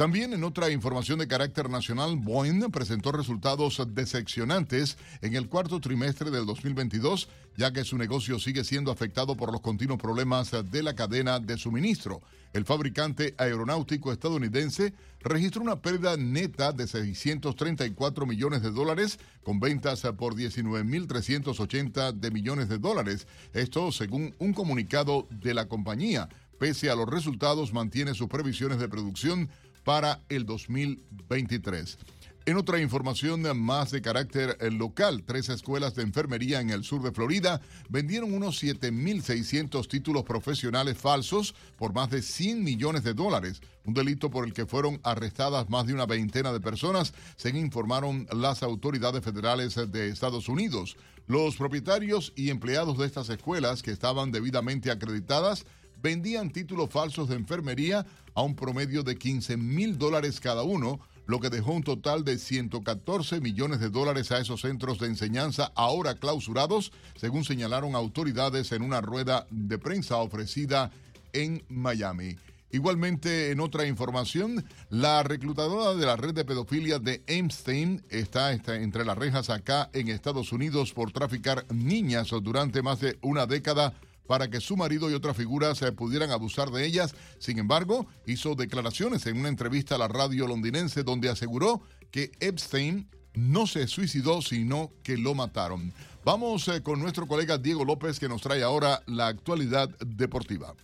También 0.00 0.32
en 0.32 0.44
otra 0.44 0.70
información 0.70 1.18
de 1.18 1.28
carácter 1.28 1.68
nacional, 1.68 2.16
Boeing 2.16 2.70
presentó 2.70 3.12
resultados 3.12 3.82
decepcionantes 3.88 4.96
en 5.20 5.36
el 5.36 5.46
cuarto 5.46 5.78
trimestre 5.78 6.30
del 6.30 6.46
2022, 6.46 7.28
ya 7.60 7.74
que 7.74 7.84
su 7.84 7.98
negocio 7.98 8.38
sigue 8.38 8.64
siendo 8.64 8.90
afectado 8.90 9.36
por 9.36 9.52
los 9.52 9.60
continuos 9.60 9.98
problemas 9.98 10.50
de 10.50 10.82
la 10.82 10.94
cadena 10.94 11.38
de 11.40 11.58
suministro. 11.58 12.22
El 12.54 12.64
fabricante 12.64 13.34
aeronáutico 13.36 14.12
estadounidense 14.12 14.94
registró 15.20 15.60
una 15.60 15.82
pérdida 15.82 16.16
neta 16.16 16.72
de 16.72 16.86
634 16.86 18.24
millones 18.24 18.62
de 18.62 18.70
dólares, 18.70 19.18
con 19.42 19.60
ventas 19.60 20.00
por 20.16 20.36
19.380 20.36 22.14
de 22.14 22.30
millones 22.30 22.70
de 22.70 22.78
dólares. 22.78 23.26
Esto 23.52 23.92
según 23.92 24.34
un 24.38 24.54
comunicado 24.54 25.28
de 25.30 25.52
la 25.52 25.68
compañía. 25.68 26.30
Pese 26.58 26.88
a 26.88 26.94
los 26.94 27.10
resultados, 27.10 27.74
mantiene 27.74 28.14
sus 28.14 28.28
previsiones 28.28 28.78
de 28.78 28.88
producción 28.88 29.50
para 29.84 30.22
el 30.30 30.46
2023. 30.46 31.98
En 32.46 32.56
otra 32.56 32.80
información 32.80 33.42
más 33.60 33.90
de 33.90 34.00
carácter 34.00 34.56
eh, 34.60 34.70
local, 34.70 35.24
tres 35.26 35.50
escuelas 35.50 35.94
de 35.94 36.02
enfermería 36.02 36.62
en 36.62 36.70
el 36.70 36.84
sur 36.84 37.02
de 37.02 37.12
Florida 37.12 37.60
vendieron 37.90 38.32
unos 38.32 38.62
7.600 38.62 39.86
títulos 39.86 40.24
profesionales 40.24 40.96
falsos 40.96 41.54
por 41.76 41.92
más 41.92 42.08
de 42.08 42.22
100 42.22 42.64
millones 42.64 43.04
de 43.04 43.12
dólares, 43.12 43.60
un 43.84 43.92
delito 43.92 44.30
por 44.30 44.46
el 44.46 44.54
que 44.54 44.64
fueron 44.64 45.00
arrestadas 45.04 45.68
más 45.68 45.86
de 45.86 45.92
una 45.92 46.06
veintena 46.06 46.50
de 46.50 46.60
personas, 46.60 47.12
según 47.36 47.60
informaron 47.60 48.26
las 48.32 48.62
autoridades 48.62 49.22
federales 49.22 49.74
de 49.92 50.08
Estados 50.08 50.48
Unidos. 50.48 50.96
Los 51.26 51.56
propietarios 51.56 52.32
y 52.36 52.48
empleados 52.48 52.96
de 52.96 53.06
estas 53.06 53.28
escuelas, 53.28 53.82
que 53.82 53.90
estaban 53.90 54.32
debidamente 54.32 54.90
acreditadas, 54.90 55.66
vendían 56.02 56.50
títulos 56.50 56.88
falsos 56.88 57.28
de 57.28 57.36
enfermería 57.36 58.06
a 58.34 58.42
un 58.42 58.56
promedio 58.56 59.02
de 59.02 59.16
15 59.16 59.58
mil 59.58 59.98
dólares 59.98 60.40
cada 60.40 60.62
uno, 60.62 61.00
lo 61.30 61.38
que 61.38 61.48
dejó 61.48 61.72
un 61.72 61.84
total 61.84 62.24
de 62.24 62.38
114 62.38 63.40
millones 63.40 63.78
de 63.78 63.88
dólares 63.88 64.32
a 64.32 64.40
esos 64.40 64.62
centros 64.62 64.98
de 64.98 65.06
enseñanza 65.06 65.70
ahora 65.76 66.16
clausurados, 66.16 66.90
según 67.14 67.44
señalaron 67.44 67.94
autoridades 67.94 68.72
en 68.72 68.82
una 68.82 69.00
rueda 69.00 69.46
de 69.48 69.78
prensa 69.78 70.16
ofrecida 70.16 70.90
en 71.32 71.62
Miami. 71.68 72.36
Igualmente, 72.72 73.52
en 73.52 73.60
otra 73.60 73.86
información, 73.86 74.64
la 74.90 75.22
reclutadora 75.22 75.94
de 75.94 76.04
la 76.04 76.16
red 76.16 76.34
de 76.34 76.44
pedofilia 76.44 76.98
de 76.98 77.22
Epstein 77.28 78.02
está, 78.10 78.52
está, 78.52 78.74
entre 78.74 79.04
las 79.04 79.16
rejas 79.16 79.50
acá 79.50 79.88
en 79.92 80.08
Estados 80.08 80.50
Unidos 80.50 80.92
por 80.92 81.12
traficar 81.12 81.64
niñas 81.72 82.30
durante 82.42 82.82
más 82.82 82.98
de 82.98 83.18
una 83.22 83.46
década 83.46 83.94
para 84.30 84.48
que 84.48 84.60
su 84.60 84.76
marido 84.76 85.10
y 85.10 85.14
otras 85.14 85.36
figuras 85.36 85.80
pudieran 85.96 86.30
abusar 86.30 86.70
de 86.70 86.86
ellas. 86.86 87.16
Sin 87.40 87.58
embargo, 87.58 88.06
hizo 88.28 88.54
declaraciones 88.54 89.26
en 89.26 89.36
una 89.36 89.48
entrevista 89.48 89.96
a 89.96 89.98
la 89.98 90.06
radio 90.06 90.46
londinense 90.46 91.02
donde 91.02 91.28
aseguró 91.28 91.82
que 92.12 92.30
Epstein 92.38 93.10
no 93.34 93.66
se 93.66 93.88
suicidó, 93.88 94.40
sino 94.40 94.92
que 95.02 95.16
lo 95.16 95.34
mataron. 95.34 95.92
Vamos 96.24 96.68
eh, 96.68 96.80
con 96.80 97.00
nuestro 97.00 97.26
colega 97.26 97.58
Diego 97.58 97.84
López 97.84 98.20
que 98.20 98.28
nos 98.28 98.40
trae 98.40 98.62
ahora 98.62 99.02
la 99.08 99.26
actualidad 99.26 99.88
deportiva. 99.98 100.76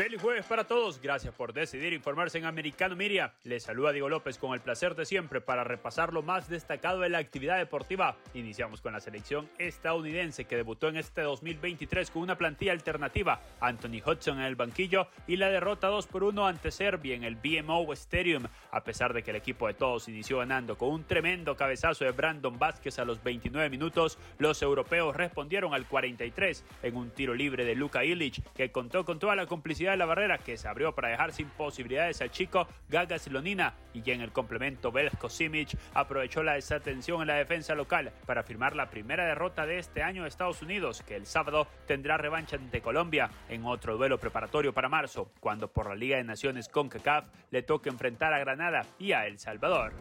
Feliz 0.00 0.22
jueves 0.22 0.46
para 0.46 0.64
todos. 0.64 0.98
Gracias 1.02 1.34
por 1.34 1.52
decidir 1.52 1.92
informarse 1.92 2.38
en 2.38 2.46
Americano 2.46 2.96
Miria. 2.96 3.34
Les 3.44 3.64
saluda 3.64 3.92
Diego 3.92 4.08
López 4.08 4.38
con 4.38 4.54
el 4.54 4.60
placer 4.60 4.94
de 4.94 5.04
siempre 5.04 5.42
para 5.42 5.62
repasar 5.62 6.14
lo 6.14 6.22
más 6.22 6.48
destacado 6.48 7.00
de 7.00 7.10
la 7.10 7.18
actividad 7.18 7.58
deportiva. 7.58 8.16
Iniciamos 8.32 8.80
con 8.80 8.94
la 8.94 9.00
selección 9.00 9.50
estadounidense 9.58 10.46
que 10.46 10.56
debutó 10.56 10.88
en 10.88 10.96
este 10.96 11.20
2023 11.20 12.10
con 12.10 12.22
una 12.22 12.38
plantilla 12.38 12.72
alternativa. 12.72 13.42
Anthony 13.60 14.00
Hudson 14.02 14.38
en 14.38 14.46
el 14.46 14.56
banquillo 14.56 15.06
y 15.26 15.36
la 15.36 15.50
derrota 15.50 15.88
2 15.88 16.06
por 16.06 16.24
1 16.24 16.46
ante 16.46 16.70
Serbia 16.70 17.14
en 17.14 17.24
el 17.24 17.36
BMO 17.36 17.92
Stadium. 17.92 18.44
A 18.70 18.82
pesar 18.82 19.12
de 19.12 19.22
que 19.22 19.32
el 19.32 19.36
equipo 19.36 19.66
de 19.66 19.74
todos 19.74 20.08
inició 20.08 20.38
ganando 20.38 20.78
con 20.78 20.88
un 20.88 21.04
tremendo 21.04 21.56
cabezazo 21.56 22.06
de 22.06 22.12
Brandon 22.12 22.58
Vázquez 22.58 22.98
a 22.98 23.04
los 23.04 23.22
29 23.22 23.68
minutos, 23.68 24.18
los 24.38 24.62
europeos 24.62 25.14
respondieron 25.14 25.74
al 25.74 25.86
43 25.86 26.64
en 26.84 26.96
un 26.96 27.10
tiro 27.10 27.34
libre 27.34 27.66
de 27.66 27.74
Luka 27.74 28.02
Illich 28.02 28.42
que 28.54 28.72
contó 28.72 29.04
con 29.04 29.18
toda 29.18 29.36
la 29.36 29.44
complicidad 29.44 29.89
de 29.90 29.96
la 29.96 30.06
barrera 30.06 30.38
que 30.38 30.56
se 30.56 30.68
abrió 30.68 30.94
para 30.94 31.08
dejar 31.08 31.32
sin 31.32 31.48
posibilidades 31.50 32.20
al 32.20 32.30
chico 32.30 32.66
Gaga 32.88 33.18
Silonina 33.18 33.74
y 33.92 34.02
ya 34.02 34.14
en 34.14 34.20
el 34.20 34.32
complemento 34.32 34.92
Belko 34.92 35.28
Simic 35.28 35.76
aprovechó 35.94 36.42
la 36.42 36.54
desatención 36.54 37.20
en 37.20 37.28
la 37.28 37.34
defensa 37.34 37.74
local 37.74 38.12
para 38.26 38.42
firmar 38.42 38.76
la 38.76 38.90
primera 38.90 39.26
derrota 39.26 39.66
de 39.66 39.78
este 39.78 40.02
año 40.02 40.22
de 40.22 40.28
Estados 40.28 40.62
Unidos 40.62 41.02
que 41.06 41.16
el 41.16 41.26
sábado 41.26 41.66
tendrá 41.86 42.16
revancha 42.16 42.56
ante 42.56 42.80
Colombia 42.80 43.30
en 43.48 43.64
otro 43.64 43.96
duelo 43.96 44.18
preparatorio 44.18 44.72
para 44.72 44.88
marzo 44.88 45.30
cuando 45.40 45.68
por 45.68 45.88
la 45.88 45.94
Liga 45.94 46.16
de 46.16 46.24
Naciones 46.24 46.68
CONCACAF 46.68 47.24
le 47.50 47.62
toca 47.62 47.90
enfrentar 47.90 48.32
a 48.32 48.38
Granada 48.38 48.86
y 48.98 49.12
a 49.12 49.26
El 49.26 49.38
Salvador. 49.38 49.92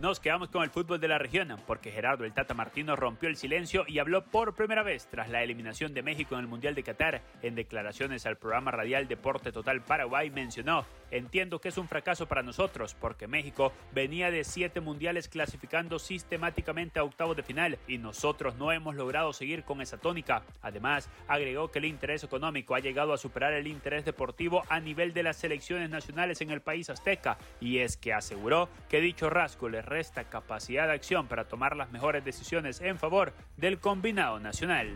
Nos 0.00 0.20
quedamos 0.20 0.50
con 0.50 0.62
el 0.62 0.68
fútbol 0.68 1.00
de 1.00 1.08
la 1.08 1.16
región 1.16 1.56
porque 1.66 1.90
Gerardo 1.90 2.26
el 2.26 2.34
Tata 2.34 2.52
Martino 2.52 2.96
rompió 2.96 3.30
el 3.30 3.36
silencio 3.36 3.86
y 3.88 3.98
habló 3.98 4.26
por 4.26 4.54
primera 4.54 4.82
vez 4.82 5.08
tras 5.10 5.30
la 5.30 5.42
eliminación 5.42 5.94
de 5.94 6.02
México 6.02 6.34
en 6.34 6.42
el 6.42 6.46
Mundial 6.48 6.74
de 6.74 6.82
Qatar. 6.82 7.22
En 7.40 7.54
declaraciones 7.54 8.26
al 8.26 8.36
programa 8.36 8.70
radial 8.70 9.08
Deporte 9.08 9.52
Total 9.52 9.82
Paraguay 9.82 10.28
mencionó 10.28 10.84
entiendo 11.10 11.60
que 11.60 11.68
es 11.68 11.78
un 11.78 11.88
fracaso 11.88 12.26
para 12.26 12.42
nosotros 12.42 12.94
porque 12.94 13.26
México 13.26 13.72
venía 13.92 14.30
de 14.30 14.44
siete 14.44 14.80
mundiales 14.80 15.28
clasificando 15.28 15.98
sistemáticamente 15.98 16.98
a 16.98 17.04
octavos 17.04 17.36
de 17.36 17.42
final 17.42 17.78
y 17.86 17.98
nosotros 17.98 18.56
no 18.56 18.72
hemos 18.72 18.96
logrado 18.96 19.32
seguir 19.32 19.64
con 19.64 19.80
esa 19.80 19.98
tónica. 19.98 20.42
Además, 20.62 21.08
agregó 21.28 21.70
que 21.70 21.78
el 21.78 21.84
interés 21.86 22.24
económico 22.24 22.74
ha 22.74 22.80
llegado 22.80 23.12
a 23.12 23.18
superar 23.18 23.52
el 23.52 23.66
interés 23.66 24.04
deportivo 24.04 24.62
a 24.68 24.80
nivel 24.80 25.12
de 25.12 25.22
las 25.22 25.36
selecciones 25.36 25.90
nacionales 25.90 26.40
en 26.40 26.50
el 26.50 26.60
país 26.60 26.90
azteca 26.90 27.38
y 27.60 27.78
es 27.78 27.96
que 27.96 28.12
aseguró 28.12 28.68
que 28.88 29.00
dicho 29.00 29.30
rasgo 29.30 29.68
le 29.68 29.82
resta 29.86 30.24
capacidad 30.24 30.86
de 30.88 30.94
acción 30.94 31.28
para 31.28 31.48
tomar 31.48 31.76
las 31.76 31.90
mejores 31.90 32.24
decisiones 32.24 32.80
en 32.80 32.98
favor 32.98 33.32
del 33.56 33.78
combinado 33.78 34.38
nacional. 34.38 34.88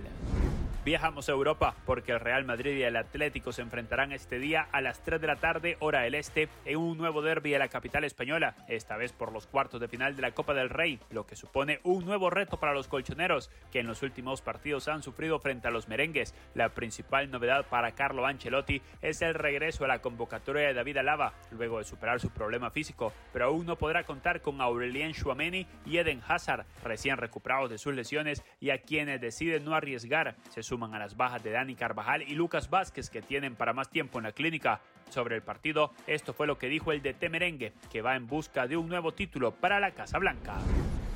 Viajamos 0.83 1.29
a 1.29 1.33
Europa 1.33 1.75
porque 1.85 2.13
el 2.13 2.21
Real 2.21 2.47
Madrid 2.47 2.75
y 2.75 2.85
el 2.85 2.97
Atlético 2.97 3.53
se 3.53 3.61
enfrentarán 3.61 4.13
este 4.13 4.39
día 4.39 4.67
a 4.73 4.81
las 4.81 5.03
3 5.03 5.21
de 5.21 5.27
la 5.27 5.37
tarde 5.37 5.77
hora 5.81 6.01
del 6.01 6.15
este 6.15 6.49
en 6.65 6.79
un 6.79 6.97
nuevo 6.97 7.21
derby 7.21 7.53
en 7.53 7.59
la 7.59 7.69
capital 7.69 8.03
española, 8.05 8.57
esta 8.67 8.97
vez 8.97 9.13
por 9.13 9.31
los 9.31 9.47
cuartos 9.47 9.79
de 9.79 9.89
final 9.89 10.17
de 10.17 10.23
la 10.23 10.33
Copa 10.33 10.55
del 10.55 10.71
Rey, 10.71 10.99
lo 11.11 11.27
que 11.27 11.37
supone 11.37 11.81
un 11.85 12.07
nuevo 12.07 12.31
reto 12.31 12.59
para 12.59 12.73
los 12.73 12.89
colchoneros 12.89 13.51
que 13.71 13.81
en 13.81 13.89
los 13.89 14.03
últimos 14.03 14.41
partidos 14.41 14.89
han 14.89 15.03
sufrido 15.03 15.39
frente 15.39 15.69
a 15.69 15.71
los 15.71 15.87
merengues. 15.87 16.35
La 16.55 16.71
principal 16.71 17.31
novedad 17.31 17.67
para 17.67 17.93
Carlo 17.93 18.25
Ancelotti 18.25 18.81
es 19.03 19.21
el 19.21 19.35
regreso 19.35 19.85
a 19.85 19.89
la 19.89 20.01
convocatoria 20.01 20.69
de 20.69 20.75
David 20.75 20.97
Alaba 20.97 21.35
luego 21.51 21.77
de 21.77 21.85
superar 21.85 22.21
su 22.21 22.31
problema 22.31 22.71
físico, 22.71 23.13
pero 23.35 23.45
aún 23.45 23.67
no 23.67 23.77
podrá 23.77 24.05
contar 24.05 24.41
con 24.41 24.63
Aurelien 24.63 25.13
Chouameni 25.13 25.67
y 25.85 25.99
Eden 25.99 26.23
Hazard, 26.27 26.65
recién 26.83 27.19
recuperados 27.19 27.69
de 27.69 27.77
sus 27.77 27.95
lesiones 27.95 28.43
y 28.61 28.71
a 28.71 28.79
quienes 28.79 29.21
deciden 29.21 29.67
no 29.67 29.75
arriesgar. 29.75 30.37
Se 30.49 30.70
suman 30.71 30.95
a 30.95 31.01
las 31.01 31.17
bajas 31.17 31.43
de 31.43 31.51
Dani 31.51 31.75
Carvajal 31.75 32.23
y 32.23 32.37
Lucas 32.37 32.71
Vázquez 32.71 33.11
que 33.11 33.23
tienen 33.23 33.57
para 33.57 33.73
más 33.73 33.91
tiempo 33.91 34.19
en 34.19 34.25
la 34.25 34.33
clínica. 34.33 34.81
Sobre 35.11 35.35
el 35.35 35.43
partido, 35.43 35.91
esto 36.07 36.33
fue 36.33 36.47
lo 36.47 36.59
que 36.59 36.69
dijo 36.69 36.93
el 36.93 37.03
DT 37.03 37.29
Merengue, 37.29 37.73
que 37.91 38.03
va 38.03 38.15
en 38.15 38.29
busca 38.29 38.69
de 38.69 38.77
un 38.77 38.89
nuevo 38.89 39.11
título 39.13 39.51
para 39.51 39.81
la 39.81 39.91
Casa 39.91 40.19
Blanca. 40.19 40.59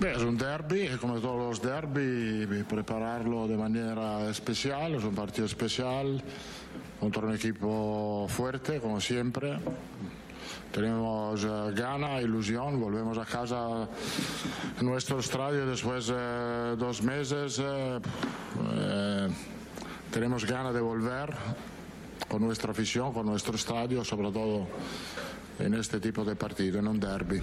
Es 0.04 0.22
un 0.22 0.36
derby, 0.36 0.88
como 1.00 1.20
todos 1.20 1.38
los 1.38 1.62
derby, 1.62 2.64
prepararlo 2.64 3.46
de 3.46 3.56
manera 3.56 4.28
especial, 4.28 4.96
es 4.96 5.04
un 5.04 5.14
partido 5.14 5.46
especial 5.46 6.20
contra 6.98 7.22
un 7.22 7.36
equipo 7.36 8.26
fuerte, 8.28 8.80
como 8.80 9.00
siempre. 9.00 9.56
Tenemos 10.74 11.44
uh, 11.44 11.70
gana, 11.72 12.20
ilusión, 12.20 12.80
volvemos 12.80 13.16
a 13.16 13.24
casa 13.24 13.86
en 14.80 14.84
nuestro 14.84 15.20
estadio 15.20 15.64
después 15.66 16.08
de 16.08 16.74
dos 16.74 17.00
meses. 17.00 17.60
Uh, 17.60 18.00
tenemos 20.10 20.44
ganas 20.44 20.74
de 20.74 20.80
volver 20.80 21.32
con 22.26 22.42
nuestra 22.42 22.72
afición, 22.72 23.12
con 23.12 23.24
nuestro 23.24 23.54
estadio, 23.54 24.02
sobre 24.04 24.32
todo 24.32 24.66
en 25.60 25.74
este 25.74 26.00
tipo 26.00 26.24
de 26.24 26.34
partido, 26.34 26.80
en 26.80 26.88
un 26.88 26.98
derby. 26.98 27.40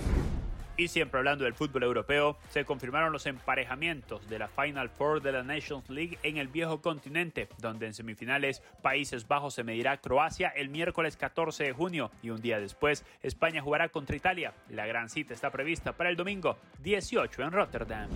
Y 0.82 0.88
siempre 0.88 1.20
hablando 1.20 1.44
del 1.44 1.54
fútbol 1.54 1.84
europeo, 1.84 2.40
se 2.50 2.66
confirmaron 2.66 3.14
los 3.14 3.28
emparejamientos 3.28 4.28
de 4.28 4.40
la 4.40 4.48
Final 4.48 4.90
Four 4.90 5.22
de 5.22 5.32
la 5.32 5.44
Nations 5.44 5.88
League 5.92 6.18
en 6.24 6.38
el 6.38 6.48
viejo 6.48 6.82
continente, 6.82 7.50
donde 7.60 7.86
en 7.86 7.94
semifinales 7.94 8.64
Países 8.82 9.28
Bajos 9.28 9.54
se 9.54 9.64
medirá 9.64 9.98
Croacia 9.98 10.48
el 10.48 10.70
miércoles 10.70 11.18
14 11.18 11.66
de 11.66 11.74
junio 11.74 12.10
y 12.24 12.32
un 12.32 12.42
día 12.42 12.60
después 12.60 13.06
España 13.22 13.62
jugará 13.62 13.90
contra 13.90 14.16
Italia. 14.16 14.56
La 14.72 14.88
gran 14.88 15.08
cita 15.10 15.36
está 15.36 15.52
prevista 15.52 15.94
para 15.94 16.10
el 16.10 16.16
domingo 16.16 16.58
18 16.80 17.44
en 17.44 17.52
Rotterdam. 17.52 18.10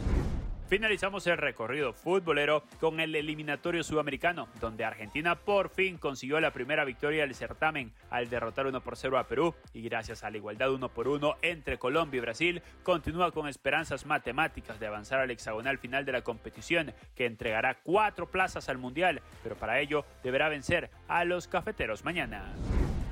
Finalizamos 0.67 1.27
el 1.27 1.37
recorrido 1.37 1.93
futbolero 1.93 2.63
con 2.79 2.99
el 2.99 3.15
eliminatorio 3.15 3.83
sudamericano, 3.83 4.47
donde 4.59 4.83
Argentina 4.83 5.35
por 5.35 5.69
fin 5.69 5.99
consiguió 5.99 6.39
la 6.39 6.53
primera 6.53 6.83
victoria 6.85 7.21
del 7.21 7.35
certamen 7.35 7.93
al 8.09 8.29
derrotar 8.29 8.65
1 8.65 8.81
por 8.81 8.97
0 8.97 9.19
a 9.19 9.27
Perú 9.27 9.53
y 9.73 9.83
gracias 9.83 10.23
a 10.23 10.31
la 10.31 10.37
igualdad 10.37 10.73
1 10.73 10.89
por 10.89 11.07
1 11.07 11.35
entre 11.43 11.77
Colombia 11.77 12.17
y 12.17 12.21
Brasil, 12.21 12.63
continúa 12.81 13.31
con 13.31 13.47
esperanzas 13.47 14.07
matemáticas 14.07 14.79
de 14.79 14.87
avanzar 14.87 15.19
al 15.19 15.29
hexagonal 15.29 15.77
final 15.77 16.03
de 16.03 16.13
la 16.13 16.23
competición, 16.23 16.93
que 17.15 17.27
entregará 17.27 17.77
cuatro 17.83 18.31
plazas 18.31 18.67
al 18.67 18.79
Mundial, 18.79 19.21
pero 19.43 19.55
para 19.55 19.79
ello 19.79 20.03
deberá 20.23 20.49
vencer 20.49 20.89
a 21.07 21.25
los 21.25 21.47
cafeteros 21.47 22.03
mañana. 22.03 22.53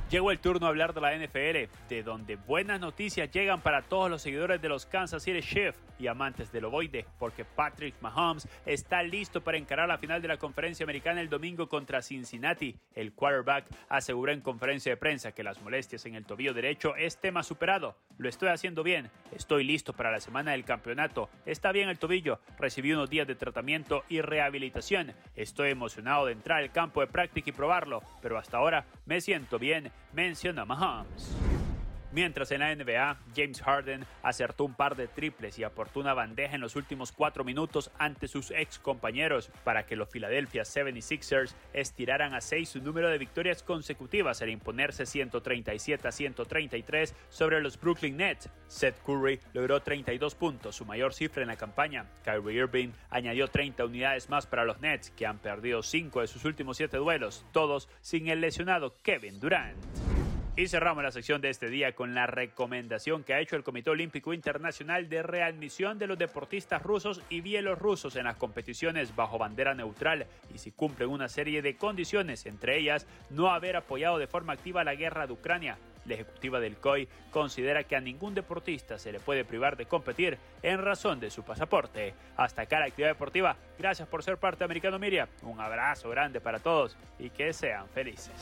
Llegó 0.10 0.30
el 0.30 0.40
turno 0.40 0.68
a 0.68 0.70
hablar 0.70 0.94
de 0.94 1.02
la 1.02 1.16
NFL, 1.16 1.72
de 1.90 2.04
donde 2.04 2.36
buenas 2.36 2.80
noticias 2.80 3.32
llegan 3.32 3.62
para 3.62 3.82
todos 3.82 4.12
los 4.12 4.22
seguidores 4.22 4.62
de 4.62 4.70
los 4.70 4.86
Kansas 4.86 5.24
City 5.24 5.42
Chiefs 5.42 5.80
y 5.98 6.08
amantes 6.08 6.52
del 6.52 6.66
ovoide, 6.66 7.06
porque 7.18 7.46
Patrick 7.46 7.96
Mahomes 8.02 8.48
está 8.66 9.02
listo 9.02 9.42
para 9.42 9.58
encarar 9.58 9.88
la 9.88 9.98
final 9.98 10.22
de 10.22 10.28
la 10.28 10.38
conferencia 10.38 10.84
americana 10.84 11.22
el 11.22 11.30
domingo 11.30 11.68
contra 11.68 12.02
Cincinnati. 12.02 12.76
El 12.94 13.14
quarterback 13.14 13.66
aseguró 13.90 14.32
en 14.32 14.42
conferencia 14.42 14.92
de 14.92 14.98
prensa 14.98 15.32
que 15.32 15.44
las 15.44 15.62
molestias 15.62 16.06
en 16.06 16.16
el 16.16 16.26
tobillo 16.26 16.54
derecho 16.54 16.96
es 16.96 17.20
tema 17.20 17.42
superado. 17.42 17.96
Lo 18.18 18.30
estoy 18.30 18.50
haciendo 18.50 18.84
bien, 18.84 19.10
estoy 19.32 19.64
listo 19.64 19.94
para 19.94 20.12
la 20.12 20.20
semana 20.20 20.52
del 20.52 20.66
campeonato, 20.66 21.30
está 21.46 21.72
bien 21.72 21.90
el 21.90 21.98
tobillo, 21.98 22.40
recibí 22.60 22.94
unos 22.94 23.10
días 23.10 23.28
de 23.28 23.36
tratamiento 23.36 24.04
y 24.10 24.22
rehabilitación. 24.22 25.14
Estoy 25.36 25.72
emocionado 25.72 26.28
de 26.28 26.34
entrar 26.34 26.62
al 26.62 26.72
campo 26.72 27.02
de 27.02 27.08
práctica 27.08 27.50
y 27.50 27.54
probarlo, 27.54 28.04
pero 28.22 28.38
hasta 28.38 28.58
ahora 28.58 28.86
me 29.06 29.22
siento 29.22 29.58
bien 29.58 29.92
menciona 30.14 30.66
Mahomes. 30.66 31.36
Mientras 32.14 32.52
en 32.52 32.60
la 32.60 32.76
NBA, 32.76 33.18
James 33.36 33.60
Harden 33.64 34.06
acertó 34.22 34.66
un 34.66 34.76
par 34.76 34.96
de 34.96 35.08
triples 35.08 35.58
y 35.58 35.64
aportó 35.64 36.00
una 36.00 36.14
bandeja 36.14 36.54
en 36.54 36.62
los 36.62 36.76
últimos 36.76 37.12
cuatro 37.12 37.44
minutos 37.44 37.90
ante 37.98 38.28
sus 38.28 38.52
ex 38.52 38.78
compañeros 38.78 39.50
para 39.64 39.88
que 39.88 39.96
los 39.96 40.10
Philadelphia 40.10 40.62
76ers 40.62 41.56
estiraran 41.74 42.36
a 42.36 42.42
seis 42.42 42.70
su 42.70 42.84
número 42.84 43.10
de 43.10 43.18
victorias 43.18 43.64
consecutivas 43.64 44.44
al 44.44 44.52
imponerse 44.52 45.08
137 45.08 46.08
a 46.08 46.12
133 46.12 47.16
sobre 47.30 47.62
los 47.62 47.80
Brooklyn 47.80 48.18
Nets. 48.18 48.48
Seth 48.68 49.02
Curry 49.04 49.40
logró 49.54 49.82
32 49.82 50.36
puntos, 50.36 50.76
su 50.76 50.86
mayor 50.86 51.16
cifra 51.16 51.42
en 51.42 51.48
la 51.48 51.56
campaña. 51.56 52.06
Kyrie 52.24 52.60
Irving 52.60 52.90
añadió 53.10 53.48
30 53.48 53.86
unidades 53.86 54.30
más 54.30 54.46
para 54.46 54.66
los 54.66 54.80
Nets, 54.82 55.10
que 55.10 55.26
han 55.26 55.40
perdido 55.40 55.82
5 55.82 56.22
de 56.22 56.28
sus 56.28 56.46
últimos 56.46 56.78
7 56.78 56.96
duelos, 56.98 57.44
todos 57.52 57.90
sin 58.02 58.28
el 58.28 58.40
lesionado 58.40 58.96
Kevin 59.02 59.40
Durant. 59.40 60.13
Y 60.56 60.68
cerramos 60.68 61.04
la 61.04 61.12
sección 61.12 61.42
de 61.42 61.50
este 61.50 61.68
día 61.68 61.96
con 61.96 62.14
la 62.14 62.28
recomendación 62.28 63.24
que 63.24 63.34
ha 63.34 63.40
hecho 63.40 63.56
el 63.56 63.64
Comité 63.64 63.90
Olímpico 63.90 64.34
Internacional 64.34 65.10
de 65.10 65.24
readmisión 65.24 65.98
de 65.98 66.06
los 66.06 66.20
deportistas 66.20 66.84
rusos 66.84 67.24
y 67.28 67.42
bielorrusos 67.42 68.16
en 68.18 68.26
las 68.26 68.36
competiciones 68.36 69.16
bajo 69.16 69.40
bandera 69.40 69.74
neutral 69.74 70.28
y 70.54 70.60
si 70.60 70.70
cumplen 70.70 71.10
una 71.10 71.28
serie 71.28 71.64
de 71.64 71.76
condiciones, 71.76 72.46
entre 72.46 72.78
ellas 72.78 73.08
no 73.32 73.50
haber 73.50 73.76
apoyado 73.76 74.20
de 74.20 74.28
forma 74.28 74.54
activa 74.54 74.84
la 74.84 74.94
guerra 74.94 75.26
de 75.26 75.34
Ucrania. 75.34 75.80
La 76.06 76.14
ejecutiva 76.14 76.60
del 76.60 76.78
COI 76.78 77.08
considera 77.32 77.86
que 77.86 77.96
a 77.96 78.02
ningún 78.02 78.36
deportista 78.36 79.00
se 79.00 79.12
le 79.12 79.20
puede 79.20 79.46
privar 79.46 79.76
de 79.76 79.88
competir 79.88 80.38
en 80.62 80.84
razón 80.84 81.20
de 81.20 81.32
su 81.32 81.42
pasaporte. 81.44 82.14
Hasta 82.38 82.64
acá 82.64 82.78
la 82.78 82.86
actividad 82.86 83.10
deportiva. 83.10 83.56
Gracias 83.80 84.08
por 84.08 84.22
ser 84.22 84.38
parte 84.38 84.60
de 84.60 84.66
Americano 84.66 85.00
Miria. 85.00 85.28
Un 85.42 85.60
abrazo 85.60 86.12
grande 86.12 86.42
para 86.42 86.60
todos 86.60 86.96
y 87.18 87.32
que 87.32 87.54
sean 87.54 87.88
felices. 87.90 88.34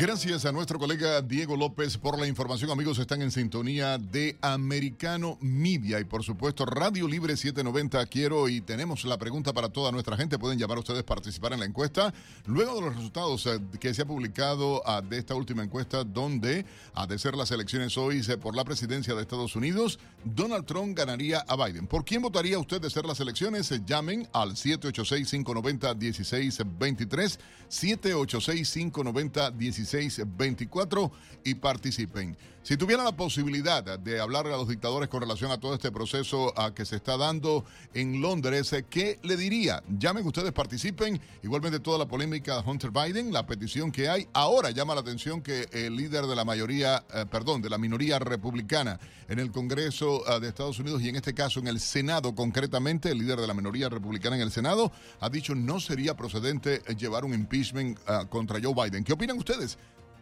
Gracias 0.00 0.46
a 0.46 0.52
nuestro 0.52 0.78
colega 0.78 1.20
Diego 1.20 1.58
López 1.58 1.98
por 1.98 2.18
la 2.18 2.26
información. 2.26 2.70
Amigos, 2.70 2.98
están 2.98 3.20
en 3.20 3.30
sintonía 3.30 3.98
de 3.98 4.38
Americano 4.40 5.36
Media 5.42 6.00
y 6.00 6.04
por 6.04 6.24
supuesto 6.24 6.64
Radio 6.64 7.06
Libre 7.06 7.36
790. 7.36 8.06
Quiero 8.06 8.48
y 8.48 8.62
tenemos 8.62 9.04
la 9.04 9.18
pregunta 9.18 9.52
para 9.52 9.68
toda 9.68 9.92
nuestra 9.92 10.16
gente. 10.16 10.38
Pueden 10.38 10.58
llamar 10.58 10.78
a 10.78 10.80
ustedes 10.80 11.02
participar 11.02 11.52
en 11.52 11.60
la 11.60 11.66
encuesta. 11.66 12.14
Luego 12.46 12.76
de 12.76 12.80
los 12.80 12.96
resultados 12.96 13.44
eh, 13.44 13.60
que 13.78 13.92
se 13.92 14.00
ha 14.00 14.06
publicado 14.06 14.80
ah, 14.86 15.02
de 15.02 15.18
esta 15.18 15.34
última 15.34 15.62
encuesta, 15.62 16.02
donde, 16.02 16.64
a 16.94 17.06
de 17.06 17.18
ser 17.18 17.34
las 17.34 17.50
elecciones 17.50 17.98
hoy 17.98 18.22
por 18.40 18.56
la 18.56 18.64
presidencia 18.64 19.14
de 19.14 19.20
Estados 19.20 19.54
Unidos, 19.54 19.98
Donald 20.24 20.64
Trump 20.64 20.96
ganaría 20.96 21.44
a 21.46 21.62
Biden. 21.62 21.86
¿Por 21.86 22.06
quién 22.06 22.22
votaría 22.22 22.58
usted 22.58 22.80
de 22.80 22.88
ser 22.88 23.04
las 23.04 23.20
elecciones? 23.20 23.70
Llamen 23.84 24.26
al 24.32 24.52
786-590-1623. 24.52 27.38
786-590-1623. 27.68 29.89
624 29.90 31.12
y 31.44 31.54
participen. 31.54 32.36
Si 32.70 32.76
tuviera 32.76 33.02
la 33.02 33.10
posibilidad 33.10 33.98
de 33.98 34.20
hablarle 34.20 34.54
a 34.54 34.56
los 34.56 34.68
dictadores 34.68 35.08
con 35.08 35.20
relación 35.20 35.50
a 35.50 35.58
todo 35.58 35.74
este 35.74 35.90
proceso 35.90 36.56
a 36.56 36.72
que 36.72 36.84
se 36.84 36.94
está 36.94 37.16
dando 37.16 37.64
en 37.94 38.20
Londres, 38.20 38.72
¿qué 38.88 39.18
le 39.24 39.36
diría? 39.36 39.82
Llamen 39.98 40.24
ustedes, 40.24 40.52
participen. 40.52 41.20
Igualmente 41.42 41.80
toda 41.80 41.98
la 41.98 42.06
polémica 42.06 42.62
de 42.62 42.70
Hunter 42.70 42.92
Biden, 42.92 43.32
la 43.32 43.44
petición 43.44 43.90
que 43.90 44.08
hay. 44.08 44.28
Ahora 44.32 44.70
llama 44.70 44.94
la 44.94 45.00
atención 45.00 45.42
que 45.42 45.68
el 45.72 45.96
líder 45.96 46.26
de 46.26 46.36
la 46.36 46.44
mayoría, 46.44 47.04
eh, 47.12 47.26
perdón, 47.28 47.60
de 47.60 47.70
la 47.70 47.76
minoría 47.76 48.20
republicana 48.20 49.00
en 49.28 49.40
el 49.40 49.50
Congreso 49.50 50.22
eh, 50.28 50.38
de 50.38 50.46
Estados 50.46 50.78
Unidos 50.78 51.02
y 51.02 51.08
en 51.08 51.16
este 51.16 51.34
caso 51.34 51.58
en 51.58 51.66
el 51.66 51.80
Senado 51.80 52.36
concretamente, 52.36 53.10
el 53.10 53.18
líder 53.18 53.40
de 53.40 53.48
la 53.48 53.54
minoría 53.54 53.88
republicana 53.88 54.36
en 54.36 54.42
el 54.42 54.52
Senado, 54.52 54.92
ha 55.18 55.28
dicho 55.28 55.56
no 55.56 55.80
sería 55.80 56.16
procedente 56.16 56.82
llevar 56.96 57.24
un 57.24 57.34
impeachment 57.34 57.98
eh, 57.98 58.26
contra 58.28 58.60
Joe 58.62 58.74
Biden. 58.74 59.02
¿Qué 59.02 59.12
opinan 59.12 59.38
ustedes? 59.38 59.76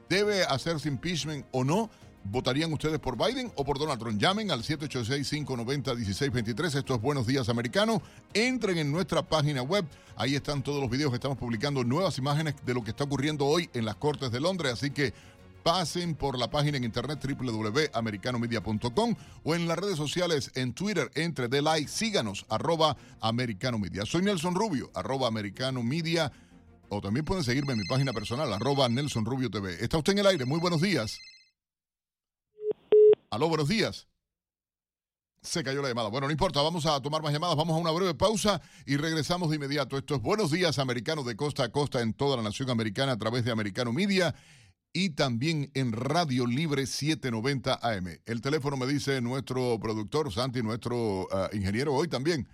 ¿Debe 0.08 0.44
hacerse 0.44 0.88
impeachment 0.88 1.44
o 1.52 1.62
no? 1.62 1.90
¿Votarían 2.24 2.72
ustedes 2.72 2.98
por 2.98 3.16
Biden 3.16 3.52
o 3.56 3.64
por 3.64 3.78
Donald 3.78 4.00
Trump? 4.00 4.20
Llamen 4.20 4.50
al 4.50 4.62
786-590-1623. 4.62 6.74
Esto 6.76 6.94
es 6.94 7.00
Buenos 7.00 7.26
Días 7.26 7.48
Americano. 7.48 8.02
Entren 8.34 8.76
en 8.78 8.92
nuestra 8.92 9.22
página 9.22 9.62
web. 9.62 9.86
Ahí 10.16 10.34
están 10.34 10.62
todos 10.62 10.78
los 10.80 10.90
videos 10.90 11.10
que 11.10 11.16
estamos 11.16 11.38
publicando, 11.38 11.84
nuevas 11.84 12.18
imágenes 12.18 12.54
de 12.66 12.74
lo 12.74 12.84
que 12.84 12.90
está 12.90 13.04
ocurriendo 13.04 13.46
hoy 13.46 13.70
en 13.72 13.86
las 13.86 13.96
Cortes 13.96 14.30
de 14.30 14.40
Londres. 14.40 14.74
Así 14.74 14.90
que 14.90 15.14
pasen 15.62 16.14
por 16.14 16.38
la 16.38 16.50
página 16.50 16.76
en 16.76 16.84
internet 16.84 17.24
www.americanomedia.com 17.24 19.14
o 19.44 19.54
en 19.54 19.68
las 19.68 19.78
redes 19.78 19.96
sociales 19.96 20.50
en 20.54 20.72
Twitter, 20.72 21.10
entre 21.14 21.48
de 21.48 21.86
síganos, 21.88 22.46
arroba 22.48 22.96
Americano 23.20 23.78
Media. 23.78 24.04
Soy 24.06 24.22
Nelson 24.22 24.54
Rubio, 24.54 24.90
arroba 24.94 25.28
Americano 25.28 25.82
Media, 25.82 26.32
o 26.88 27.00
también 27.00 27.24
pueden 27.24 27.44
seguirme 27.44 27.72
en 27.72 27.80
mi 27.80 27.84
página 27.84 28.12
personal, 28.12 28.52
arroba 28.52 28.88
Nelson 28.88 29.24
Rubio 29.24 29.50
TV. 29.50 29.82
Está 29.82 29.98
usted 29.98 30.12
en 30.12 30.20
el 30.20 30.26
aire, 30.26 30.44
muy 30.44 30.58
buenos 30.58 30.80
días. 30.80 31.18
Aló, 33.30 33.48
buenos 33.48 33.68
días. 33.68 34.08
Se 35.42 35.62
cayó 35.62 35.82
la 35.82 35.88
llamada. 35.88 36.08
Bueno, 36.08 36.26
no 36.26 36.32
importa, 36.32 36.62
vamos 36.62 36.86
a 36.86 36.98
tomar 37.02 37.22
más 37.22 37.30
llamadas, 37.32 37.56
vamos 37.56 37.76
a 37.76 37.80
una 37.80 37.90
breve 37.90 38.14
pausa 38.14 38.62
y 38.86 38.96
regresamos 38.96 39.50
de 39.50 39.56
inmediato. 39.56 39.98
Esto 39.98 40.14
es 40.14 40.22
Buenos 40.22 40.50
Días 40.50 40.78
Americanos 40.78 41.26
de 41.26 41.36
costa 41.36 41.64
a 41.64 41.68
costa 41.68 42.00
en 42.00 42.14
toda 42.14 42.38
la 42.38 42.42
nación 42.42 42.70
americana 42.70 43.12
a 43.12 43.18
través 43.18 43.44
de 43.44 43.50
Americano 43.50 43.92
Media 43.92 44.34
y 44.94 45.10
también 45.10 45.70
en 45.74 45.92
Radio 45.92 46.46
Libre 46.46 46.86
790 46.86 47.78
AM. 47.82 48.18
El 48.24 48.40
teléfono 48.40 48.78
me 48.78 48.86
dice 48.86 49.20
nuestro 49.20 49.78
productor, 49.78 50.32
Santi, 50.32 50.62
nuestro 50.62 51.28
ah, 51.30 51.50
ingeniero 51.52 51.92
hoy 51.94 52.08
también. 52.08 52.48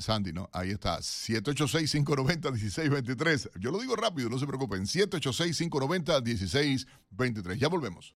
Sandy, 0.00 0.32
¿no? 0.32 0.50
Ahí 0.52 0.70
está, 0.70 0.98
786-590-1623. 0.98 3.50
Yo 3.60 3.70
lo 3.70 3.78
digo 3.78 3.94
rápido, 3.94 4.28
no 4.28 4.38
se 4.38 4.46
preocupen, 4.46 4.86
786-590-1623. 4.86 7.58
Ya 7.58 7.68
volvemos. 7.68 8.12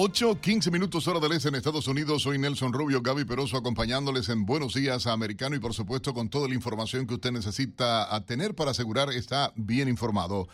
8, 0.00 0.40
15 0.40 0.70
minutos 0.70 1.08
hora 1.08 1.18
del 1.18 1.32
este 1.32 1.48
en 1.48 1.56
Estados 1.56 1.88
Unidos. 1.88 2.22
Soy 2.22 2.38
Nelson 2.38 2.72
Rubio, 2.72 3.02
Gaby 3.02 3.24
Peroso, 3.24 3.56
acompañándoles 3.56 4.28
en 4.28 4.46
Buenos 4.46 4.74
Días 4.74 5.08
Americano 5.08 5.56
y 5.56 5.58
por 5.58 5.74
supuesto 5.74 6.14
con 6.14 6.28
toda 6.28 6.46
la 6.46 6.54
información 6.54 7.04
que 7.04 7.14
usted 7.14 7.32
necesita 7.32 8.08
tener 8.24 8.54
para 8.54 8.70
asegurar 8.70 9.10
está 9.10 9.52
bien 9.56 9.88
informado. 9.88 10.46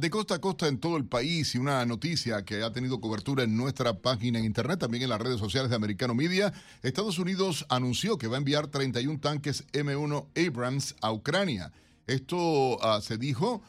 De 0.00 0.10
costa 0.10 0.34
a 0.34 0.40
costa 0.40 0.66
en 0.66 0.80
todo 0.80 0.96
el 0.96 1.04
país 1.04 1.54
y 1.54 1.58
una 1.58 1.86
noticia 1.86 2.44
que 2.44 2.64
ha 2.64 2.72
tenido 2.72 3.00
cobertura 3.00 3.44
en 3.44 3.56
nuestra 3.56 3.94
página 4.00 4.40
en 4.40 4.46
internet, 4.46 4.80
también 4.80 5.04
en 5.04 5.10
las 5.10 5.20
redes 5.20 5.38
sociales 5.38 5.70
de 5.70 5.76
Americano 5.76 6.16
Media. 6.16 6.52
Estados 6.82 7.20
Unidos 7.20 7.66
anunció 7.68 8.18
que 8.18 8.26
va 8.26 8.34
a 8.34 8.38
enviar 8.38 8.66
31 8.66 9.20
tanques 9.20 9.64
M1 9.74 10.26
Abrams 10.44 10.96
a 11.02 11.12
Ucrania. 11.12 11.70
Esto 12.08 12.82
ah, 12.82 13.00
se 13.00 13.16
dijo 13.16 13.62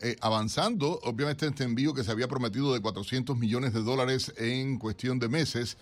eh, 0.00 0.16
avanzando, 0.20 1.00
obviamente, 1.04 1.46
este 1.46 1.64
envío 1.64 1.94
que 1.94 2.04
se 2.04 2.10
había 2.10 2.28
prometido 2.28 2.72
de 2.72 2.80
400 2.80 3.36
millones 3.36 3.72
de 3.72 3.82
dólares 3.82 4.32
en 4.36 4.78
cuestión 4.78 5.18
de 5.18 5.28
meses. 5.28 5.76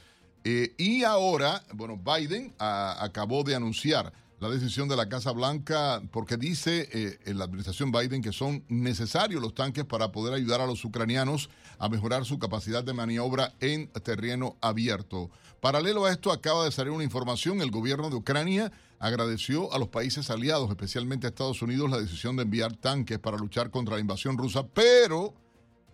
Eh, 0.44 0.74
y 0.78 1.04
ahora, 1.04 1.62
bueno, 1.74 1.96
Biden 1.96 2.54
acabó 2.58 3.42
de 3.42 3.54
anunciar 3.54 4.12
la 4.40 4.48
decisión 4.48 4.88
de 4.88 4.96
la 4.96 5.08
Casa 5.08 5.32
Blanca 5.32 6.00
porque 6.12 6.36
dice 6.36 6.88
eh, 6.92 7.18
en 7.26 7.38
la 7.38 7.44
administración 7.44 7.90
Biden 7.90 8.22
que 8.22 8.32
son 8.32 8.64
necesarios 8.68 9.42
los 9.42 9.54
tanques 9.54 9.84
para 9.84 10.12
poder 10.12 10.32
ayudar 10.32 10.60
a 10.60 10.66
los 10.66 10.84
ucranianos 10.84 11.50
a 11.78 11.88
mejorar 11.88 12.24
su 12.24 12.38
capacidad 12.38 12.84
de 12.84 12.92
maniobra 12.92 13.54
en 13.60 13.88
terreno 13.88 14.56
abierto. 14.60 15.30
Paralelo 15.60 16.04
a 16.04 16.12
esto, 16.12 16.30
acaba 16.30 16.64
de 16.64 16.72
salir 16.72 16.92
una 16.92 17.02
información, 17.02 17.60
el 17.60 17.72
gobierno 17.72 18.10
de 18.10 18.16
Ucrania 18.16 18.72
agradeció 18.98 19.72
a 19.72 19.78
los 19.78 19.88
países 19.88 20.30
aliados, 20.30 20.68
especialmente 20.70 21.26
a 21.26 21.30
Estados 21.30 21.62
Unidos, 21.62 21.90
la 21.90 22.00
decisión 22.00 22.36
de 22.36 22.42
enviar 22.42 22.76
tanques 22.76 23.18
para 23.18 23.36
luchar 23.36 23.70
contra 23.70 23.94
la 23.94 24.00
invasión 24.00 24.36
rusa, 24.36 24.66
pero 24.66 25.34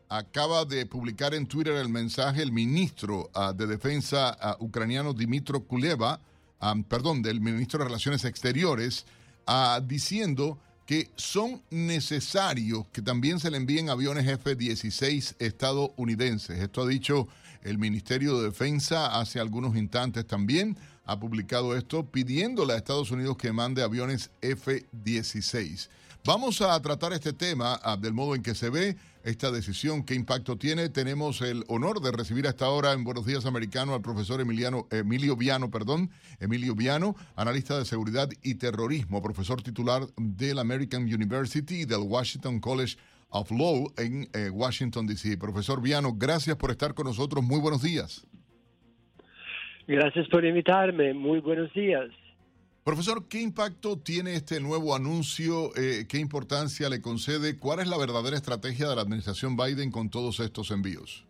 acaba 0.08 0.64
de 0.64 0.86
publicar 0.86 1.34
en 1.34 1.46
Twitter 1.46 1.74
el 1.74 1.88
mensaje 1.88 2.42
el 2.42 2.52
ministro 2.52 3.30
ah, 3.34 3.52
de 3.52 3.66
Defensa 3.66 4.36
ah, 4.40 4.56
ucraniano 4.60 5.12
Dimitro 5.12 5.64
Kuleva, 5.64 6.20
ah, 6.60 6.74
perdón, 6.88 7.22
del 7.22 7.40
ministro 7.40 7.78
de 7.78 7.86
Relaciones 7.86 8.24
Exteriores, 8.24 9.06
diciendo 9.82 10.58
que 10.86 11.10
son 11.16 11.60
necesarios 11.68 12.86
que 12.92 13.02
también 13.02 13.38
se 13.38 13.50
le 13.50 13.58
envíen 13.58 13.90
aviones 13.90 14.26
F-16 14.26 15.36
estadounidenses. 15.38 16.58
Esto 16.58 16.82
ha 16.82 16.86
dicho 16.86 17.28
el 17.62 17.76
Ministerio 17.76 18.38
de 18.38 18.44
Defensa 18.44 19.18
hace 19.18 19.38
algunos 19.38 19.76
instantes 19.76 20.26
también 20.26 20.78
ha 21.04 21.18
publicado 21.18 21.76
esto 21.76 22.06
pidiéndole 22.06 22.72
a 22.72 22.76
Estados 22.76 23.10
Unidos 23.10 23.36
que 23.36 23.52
mande 23.52 23.82
aviones 23.82 24.30
F-16. 24.40 25.88
Vamos 26.26 26.62
a 26.62 26.80
tratar 26.80 27.12
este 27.12 27.34
tema 27.34 27.78
del 27.98 28.14
modo 28.14 28.34
en 28.34 28.42
que 28.42 28.54
se 28.54 28.70
ve 28.70 28.96
esta 29.24 29.50
decisión, 29.50 30.04
qué 30.04 30.14
impacto 30.14 30.56
tiene. 30.56 30.88
Tenemos 30.88 31.42
el 31.42 31.64
honor 31.68 32.00
de 32.00 32.12
recibir 32.12 32.46
hasta 32.46 32.64
ahora 32.64 32.92
en 32.92 33.04
Buenos 33.04 33.26
Días 33.26 33.44
Americano 33.44 33.94
al 33.94 34.00
profesor 34.00 34.40
Emiliano, 34.40 34.86
Emilio 34.90 35.36
Viano, 35.36 35.70
perdón, 35.70 36.10
Emilio 36.40 36.74
Viano, 36.74 37.14
analista 37.36 37.78
de 37.78 37.84
seguridad 37.84 38.30
y 38.42 38.54
terrorismo, 38.54 39.22
profesor 39.22 39.62
titular 39.62 40.06
del 40.16 40.58
American 40.58 41.02
University 41.02 41.82
y 41.82 41.84
del 41.84 42.00
Washington 42.00 42.58
College 42.58 42.96
of 43.28 43.50
Law 43.50 43.92
en 43.96 44.28
eh, 44.32 44.48
Washington, 44.48 45.06
D.C. 45.06 45.36
Profesor 45.36 45.82
Viano, 45.82 46.14
gracias 46.14 46.56
por 46.56 46.70
estar 46.70 46.94
con 46.94 47.06
nosotros. 47.06 47.44
Muy 47.44 47.60
buenos 47.60 47.82
días. 47.82 48.26
Gracias 49.86 50.28
por 50.28 50.44
invitarme. 50.44 51.12
Muy 51.12 51.40
buenos 51.40 51.72
días. 51.74 52.10
Profesor, 52.84 53.28
¿qué 53.28 53.40
impacto 53.40 53.98
tiene 53.98 54.34
este 54.34 54.60
nuevo 54.60 54.94
anuncio? 54.94 55.70
Eh, 55.76 56.06
¿Qué 56.08 56.18
importancia 56.18 56.88
le 56.90 57.00
concede? 57.00 57.58
¿Cuál 57.58 57.80
es 57.80 57.88
la 57.88 57.96
verdadera 57.96 58.36
estrategia 58.36 58.88
de 58.88 58.96
la 58.96 59.02
administración 59.02 59.56
Biden 59.56 59.90
con 59.90 60.10
todos 60.10 60.40
estos 60.40 60.70
envíos? 60.70 61.24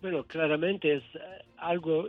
Bueno, 0.00 0.24
claramente 0.24 0.94
es 0.94 1.02
eh, 1.14 1.18
algo 1.56 2.08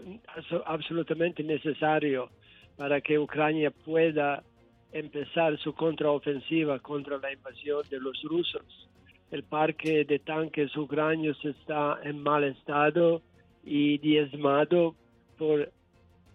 absolutamente 0.65 1.43
necesario 1.43 2.29
para 2.75 3.01
que 3.01 3.17
Ucrania 3.17 3.71
pueda 3.71 4.43
empezar 4.91 5.57
su 5.59 5.73
contraofensiva 5.73 6.79
contra 6.79 7.17
la 7.17 7.33
invasión 7.33 7.81
de 7.89 7.99
los 7.99 8.21
rusos. 8.23 8.89
El 9.31 9.43
parque 9.43 10.05
de 10.05 10.19
tanques 10.19 10.75
ucranios 10.77 11.37
está 11.43 11.99
en 12.03 12.21
mal 12.21 12.43
estado 12.43 13.23
y 13.63 13.97
diezmado 13.97 14.95
por 15.43 15.69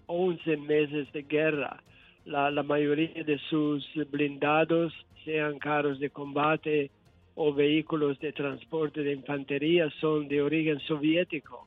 11 0.07 0.57
meses 0.59 1.11
de 1.13 1.23
guerra. 1.23 1.83
La, 2.27 2.51
la 2.51 2.63
mayoría 2.63 3.25
de 3.25 3.39
sus 3.49 3.83
blindados, 4.11 4.93
sean 5.25 5.59
carros 5.59 5.99
de 5.99 6.11
combate 6.11 6.91
o 7.35 7.55
vehículos 7.55 8.19
de 8.19 8.33
transporte 8.33 9.03
de 9.03 9.15
infantería, 9.15 9.89
son 9.99 10.29
de 10.29 10.43
origen 10.43 10.79
soviético 10.81 11.67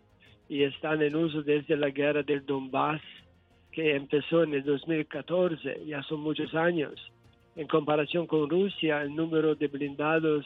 y 0.50 0.62
están 0.64 1.02
en 1.02 1.16
uso 1.16 1.42
desde 1.42 1.76
la 1.78 1.90
guerra 1.90 2.22
del 2.22 2.46
Donbass, 2.46 3.02
que 3.72 3.96
empezó 3.96 4.44
en 4.44 4.54
el 4.54 4.64
2014, 4.64 5.86
ya 5.88 6.04
son 6.04 6.20
muchos 6.20 6.54
años. 6.54 6.94
En 7.56 7.68
comparación 7.68 8.28
con 8.28 8.50
Rusia, 8.50 9.02
el 9.02 9.16
número 9.16 9.56
de 9.56 9.68
blindados 9.68 10.46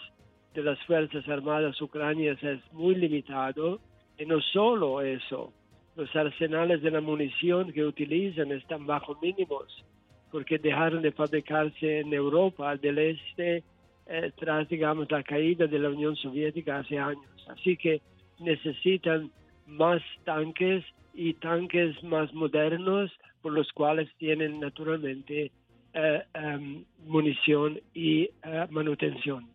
de 0.53 0.63
las 0.63 0.79
Fuerzas 0.85 1.27
Armadas 1.27 1.81
ucranianas 1.81 2.41
es 2.41 2.61
muy 2.71 2.95
limitado. 2.95 3.81
Y 4.17 4.25
no 4.25 4.39
solo 4.39 5.01
eso, 5.01 5.51
los 5.95 6.15
arsenales 6.15 6.81
de 6.81 6.91
la 6.91 7.01
munición 7.01 7.71
que 7.71 7.85
utilizan 7.85 8.51
están 8.51 8.85
bajo 8.85 9.17
mínimos 9.21 9.85
porque 10.31 10.57
dejaron 10.57 11.01
de 11.01 11.13
fabricarse 11.13 11.99
en 11.99 12.13
Europa 12.13 12.75
del 12.75 12.97
Este 12.97 13.63
eh, 14.07 14.31
tras, 14.37 14.67
digamos, 14.67 15.09
la 15.09 15.23
caída 15.23 15.65
de 15.65 15.79
la 15.79 15.89
Unión 15.89 16.15
Soviética 16.15 16.79
hace 16.79 16.99
años. 16.99 17.25
Así 17.47 17.77
que 17.77 18.01
necesitan 18.39 19.31
más 19.65 20.01
tanques 20.25 20.83
y 21.13 21.33
tanques 21.35 22.03
más 22.03 22.33
modernos 22.33 23.11
por 23.41 23.53
los 23.53 23.71
cuales 23.71 24.09
tienen 24.17 24.59
naturalmente 24.59 25.51
eh, 25.93 26.23
em, 26.33 26.83
munición 27.05 27.79
y 27.93 28.23
eh, 28.23 28.67
manutención. 28.69 29.54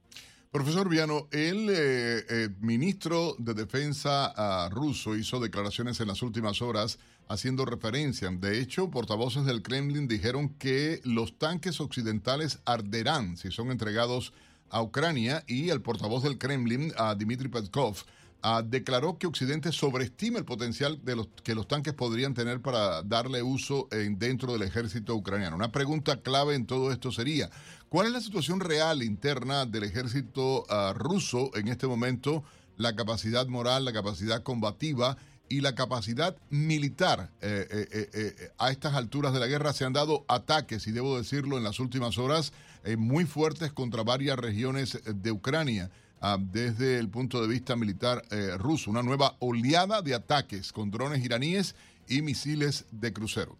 Profesor 0.50 0.88
Viano, 0.88 1.28
el 1.30 1.70
eh, 1.70 2.24
eh, 2.28 2.48
ministro 2.58 3.36
de 3.38 3.54
Defensa 3.54 4.32
ah, 4.36 4.68
ruso 4.68 5.14
hizo 5.14 5.38
declaraciones 5.38 6.00
en 6.00 6.08
las 6.08 6.22
últimas 6.22 6.60
horas 6.60 6.98
haciendo 7.28 7.64
referencia. 7.64 8.28
De 8.32 8.58
hecho, 8.58 8.90
portavoces 8.90 9.44
del 9.44 9.62
Kremlin 9.62 10.08
dijeron 10.08 10.48
que 10.48 11.00
los 11.04 11.38
tanques 11.38 11.80
occidentales 11.80 12.58
arderán 12.64 13.36
si 13.36 13.52
son 13.52 13.70
entregados 13.70 14.32
a 14.70 14.82
Ucrania 14.82 15.44
y 15.46 15.68
el 15.68 15.82
portavoz 15.82 16.24
del 16.24 16.36
Kremlin, 16.36 16.92
a 16.96 17.14
Dmitry 17.14 17.46
Peskov, 17.46 17.98
Ah, 18.42 18.62
declaró 18.64 19.18
que 19.18 19.26
Occidente 19.26 19.70
sobreestima 19.70 20.38
el 20.38 20.46
potencial 20.46 21.04
de 21.04 21.16
los, 21.16 21.28
que 21.42 21.54
los 21.54 21.68
tanques 21.68 21.92
podrían 21.92 22.32
tener 22.32 22.60
para 22.60 23.02
darle 23.02 23.42
uso 23.42 23.88
en, 23.90 24.18
dentro 24.18 24.54
del 24.54 24.62
ejército 24.62 25.14
ucraniano. 25.14 25.56
Una 25.56 25.72
pregunta 25.72 26.22
clave 26.22 26.54
en 26.54 26.66
todo 26.66 26.90
esto 26.90 27.12
sería, 27.12 27.50
¿cuál 27.90 28.06
es 28.06 28.12
la 28.12 28.20
situación 28.20 28.60
real 28.60 29.02
interna 29.02 29.66
del 29.66 29.84
ejército 29.84 30.64
ah, 30.70 30.94
ruso 30.96 31.50
en 31.54 31.68
este 31.68 31.86
momento? 31.86 32.42
La 32.78 32.96
capacidad 32.96 33.46
moral, 33.46 33.84
la 33.84 33.92
capacidad 33.92 34.42
combativa 34.42 35.18
y 35.50 35.60
la 35.60 35.74
capacidad 35.74 36.36
militar. 36.48 37.30
Eh, 37.42 37.66
eh, 37.70 38.10
eh, 38.14 38.52
a 38.56 38.70
estas 38.70 38.94
alturas 38.94 39.34
de 39.34 39.40
la 39.40 39.48
guerra 39.48 39.74
se 39.74 39.84
han 39.84 39.92
dado 39.92 40.24
ataques, 40.28 40.86
y 40.86 40.92
debo 40.92 41.18
decirlo, 41.18 41.58
en 41.58 41.64
las 41.64 41.80
últimas 41.80 42.16
horas 42.16 42.52
muy 42.96 43.26
fuertes 43.26 43.72
contra 43.72 44.02
varias 44.02 44.38
regiones 44.38 44.98
de 45.04 45.30
Ucrania. 45.30 45.90
Ah, 46.22 46.36
desde 46.38 46.98
el 46.98 47.08
punto 47.08 47.40
de 47.40 47.48
vista 47.48 47.76
militar 47.76 48.22
ruso, 48.58 48.90
una 48.90 49.02
nueva 49.02 49.36
oleada 49.40 50.02
de 50.02 50.14
ataques 50.14 50.70
con 50.72 50.90
drones 50.90 51.24
iraníes 51.24 51.74
y 52.08 52.20
misiles 52.20 52.86
de 52.92 53.12
crucero. 53.12 53.56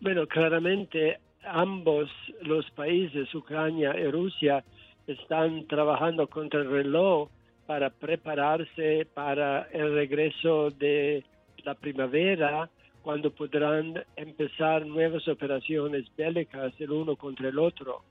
Bueno, 0.00 0.26
claramente 0.26 1.20
ambos 1.44 2.10
los 2.42 2.68
países, 2.72 3.32
Ucrania 3.34 3.94
y 3.96 4.10
Rusia, 4.10 4.64
están 5.06 5.66
trabajando 5.68 6.26
contra 6.26 6.60
el 6.60 6.70
reloj 6.70 7.28
para 7.66 7.90
prepararse 7.90 9.06
para 9.14 9.68
el 9.72 9.94
regreso 9.94 10.70
de 10.70 11.24
la 11.64 11.74
primavera, 11.74 12.68
cuando 13.02 13.30
podrán 13.30 14.04
empezar 14.16 14.84
nuevas 14.84 15.28
operaciones 15.28 16.04
bélicas 16.16 16.72
el 16.80 16.90
uno 16.90 17.14
contra 17.14 17.48
el 17.48 17.58
otro. 17.58 18.02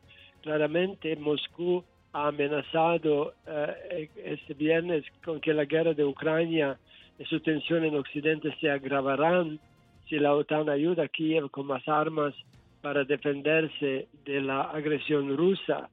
Claramente 0.42 1.16
Moscú 1.18 1.84
ha 2.16 2.30
amenazado 2.30 3.34
eh, 3.46 4.10
este 4.24 4.54
viernes 4.54 5.04
con 5.22 5.42
que 5.42 5.54
la 5.54 5.66
guerra 5.66 5.94
de 5.94 6.06
Ucrania 6.06 6.80
y 7.20 7.26
su 7.26 7.42
tensión 7.42 7.84
en 7.84 7.98
Occidente 7.98 8.56
se 8.62 8.72
agravarán 8.72 9.60
si 10.08 10.18
la 10.18 10.34
OTAN 10.34 10.70
ayuda 10.70 11.04
a 11.04 11.08
Kiev 11.10 11.52
con 11.52 11.68
más 11.68 11.86
armas 11.90 12.34
para 12.82 13.04
defenderse 13.04 14.08
de 14.24 14.42
la 14.42 14.62
agresión 14.62 15.36
rusa. 15.36 15.90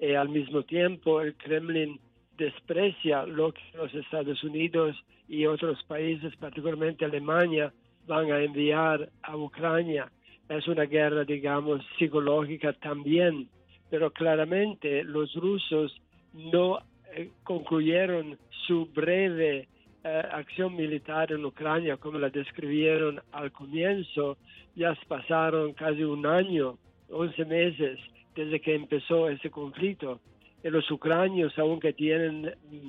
Y 0.00 0.14
al 0.14 0.30
mismo 0.30 0.62
tiempo, 0.62 1.20
el 1.20 1.34
Kremlin 1.34 2.00
desprecia 2.38 3.26
lo 3.26 3.52
que 3.52 3.60
los 3.74 3.92
Estados 3.94 4.42
Unidos 4.44 4.96
y 5.28 5.44
otros 5.44 5.82
países, 5.84 6.34
particularmente 6.36 7.04
Alemania, 7.04 7.70
van 8.06 8.32
a 8.32 8.40
enviar 8.40 9.10
a 9.22 9.36
Ucrania. 9.36 10.10
Es 10.48 10.66
una 10.68 10.84
guerra, 10.84 11.24
digamos, 11.24 11.82
psicológica 11.98 12.72
también, 12.72 13.50
pero 13.90 14.10
claramente 14.10 15.04
los 15.04 15.34
rusos 15.34 16.00
no 16.32 16.78
eh, 17.14 17.30
concluyeron 17.42 18.38
su 18.66 18.86
breve 18.86 19.68
eh, 20.04 20.22
acción 20.32 20.76
militar 20.76 21.32
en 21.32 21.44
Ucrania 21.44 21.96
como 21.96 22.18
la 22.18 22.30
describieron 22.30 23.20
al 23.32 23.52
comienzo. 23.52 24.36
Ya 24.74 24.96
pasaron 25.08 25.72
casi 25.72 26.04
un 26.04 26.26
año, 26.26 26.78
11 27.10 27.44
meses 27.44 27.98
desde 28.34 28.60
que 28.60 28.74
empezó 28.74 29.28
ese 29.28 29.50
conflicto 29.50 30.20
los 30.70 30.90
ucranios, 30.90 31.56
aunque 31.58 31.92
tienen 31.92 32.42
mm, 32.42 32.88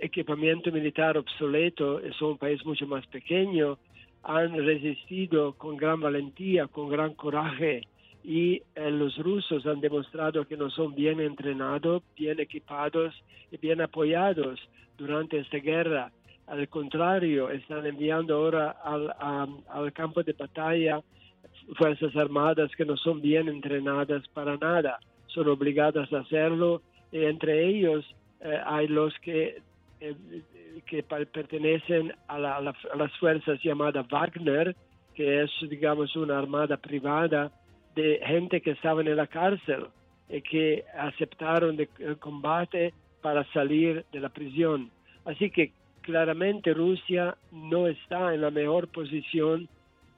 equipamiento 0.00 0.70
militar 0.72 1.16
obsoleto, 1.18 2.00
son 2.18 2.32
un 2.32 2.38
país 2.38 2.64
mucho 2.64 2.86
más 2.86 3.06
pequeño, 3.06 3.78
han 4.22 4.54
resistido 4.64 5.54
con 5.54 5.76
gran 5.76 6.00
valentía, 6.00 6.66
con 6.66 6.88
gran 6.88 7.14
coraje 7.14 7.82
y 8.22 8.62
eh, 8.74 8.90
los 8.90 9.16
rusos 9.18 9.66
han 9.66 9.80
demostrado 9.80 10.46
que 10.46 10.56
no 10.56 10.70
son 10.70 10.94
bien 10.94 11.20
entrenados, 11.20 12.02
bien 12.16 12.40
equipados 12.40 13.14
y 13.50 13.56
bien 13.56 13.80
apoyados 13.80 14.60
durante 14.98 15.38
esta 15.38 15.58
guerra. 15.58 16.12
Al 16.46 16.68
contrario, 16.68 17.50
están 17.50 17.86
enviando 17.86 18.36
ahora 18.36 18.70
al, 18.84 19.14
al 19.68 19.92
campo 19.92 20.22
de 20.22 20.32
batalla 20.32 21.00
fuerzas 21.76 22.14
armadas 22.16 22.70
que 22.76 22.84
no 22.84 22.96
son 22.96 23.20
bien 23.20 23.48
entrenadas 23.48 24.26
para 24.28 24.56
nada, 24.56 24.98
son 25.28 25.48
obligadas 25.48 26.12
a 26.12 26.18
hacerlo 26.18 26.82
entre 27.12 27.66
ellos 27.66 28.04
eh, 28.40 28.58
hay 28.64 28.86
los 28.88 29.12
que, 29.20 29.62
eh, 30.00 30.14
que 30.86 31.02
pertenecen 31.02 32.12
a, 32.28 32.38
las 32.38 33.12
fuerzas 33.18 33.60
llamadas 33.62 34.06
Wagner, 34.08 34.74
que 35.14 35.42
es, 35.42 35.50
digamos, 35.68 36.14
una 36.16 36.38
armada 36.38 36.76
privada 36.76 37.50
de 37.94 38.20
gente 38.24 38.60
que 38.60 38.72
estaba 38.72 39.00
en 39.00 39.16
la 39.16 39.26
cárcel 39.26 39.86
y 40.28 40.40
que 40.42 40.84
aceptaron 40.96 41.78
el 41.98 42.18
combate 42.18 42.94
para 43.20 43.44
salir 43.52 44.04
de 44.12 44.20
la 44.20 44.28
prisión. 44.28 44.90
Así 45.24 45.50
que 45.50 45.72
claramente 46.00 46.72
Rusia 46.72 47.36
no 47.52 47.86
está 47.86 48.34
en 48.34 48.40
la 48.42 48.50
mejor 48.50 48.88
posición 48.88 49.68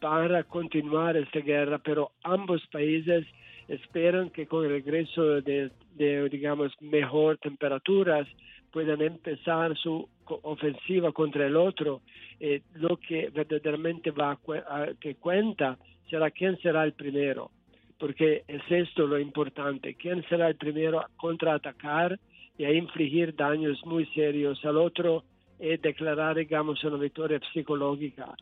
para 0.01 0.45
continuar 0.45 1.17
esta 1.17 1.41
guerra, 1.41 1.79
pero 1.79 2.11
ambos 2.25 2.67
países 2.73 3.27
esperan 3.69 4.31
que 4.31 4.47
con 4.47 4.65
el 4.65 4.71
regreso 4.71 5.41
de, 5.41 5.71
digamos, 6.31 6.73
mejor 6.81 7.39
temperaturas 7.39 8.27
puedan 8.73 9.01
empezar 9.03 9.77
su 9.77 10.09
ofensiva 10.27 11.13
contra 11.13 11.47
el 11.47 11.57
otro. 11.57 12.01
Eh, 12.41 12.63
lo 12.75 12.97
que 12.97 13.31
verdaderamente 13.31 14.11
va 14.11 14.33
a, 14.33 14.89
que 14.99 15.15
cuenta 15.15 15.79
será 16.11 16.31
quién 16.31 16.59
será 16.59 16.85
el 16.85 16.93
primero, 16.93 17.51
porque 18.03 18.43
es 18.49 18.63
esto 18.69 19.07
lo 19.07 19.17
importante, 19.17 19.95
quién 19.95 20.25
será 20.29 20.49
el 20.49 20.57
primero 20.57 20.99
a 20.99 21.09
contraatacar 21.17 22.19
y 22.59 22.65
a 22.65 22.73
infligir 22.73 23.37
daños 23.37 23.81
muy 23.87 24.07
serios 24.07 24.59
al 24.65 24.77
otro 24.79 25.23
y 25.63 25.77
declarar, 25.77 26.37
digamos, 26.37 26.83
una 26.83 26.97
victoria 26.97 27.41
psicológica. 27.53 28.35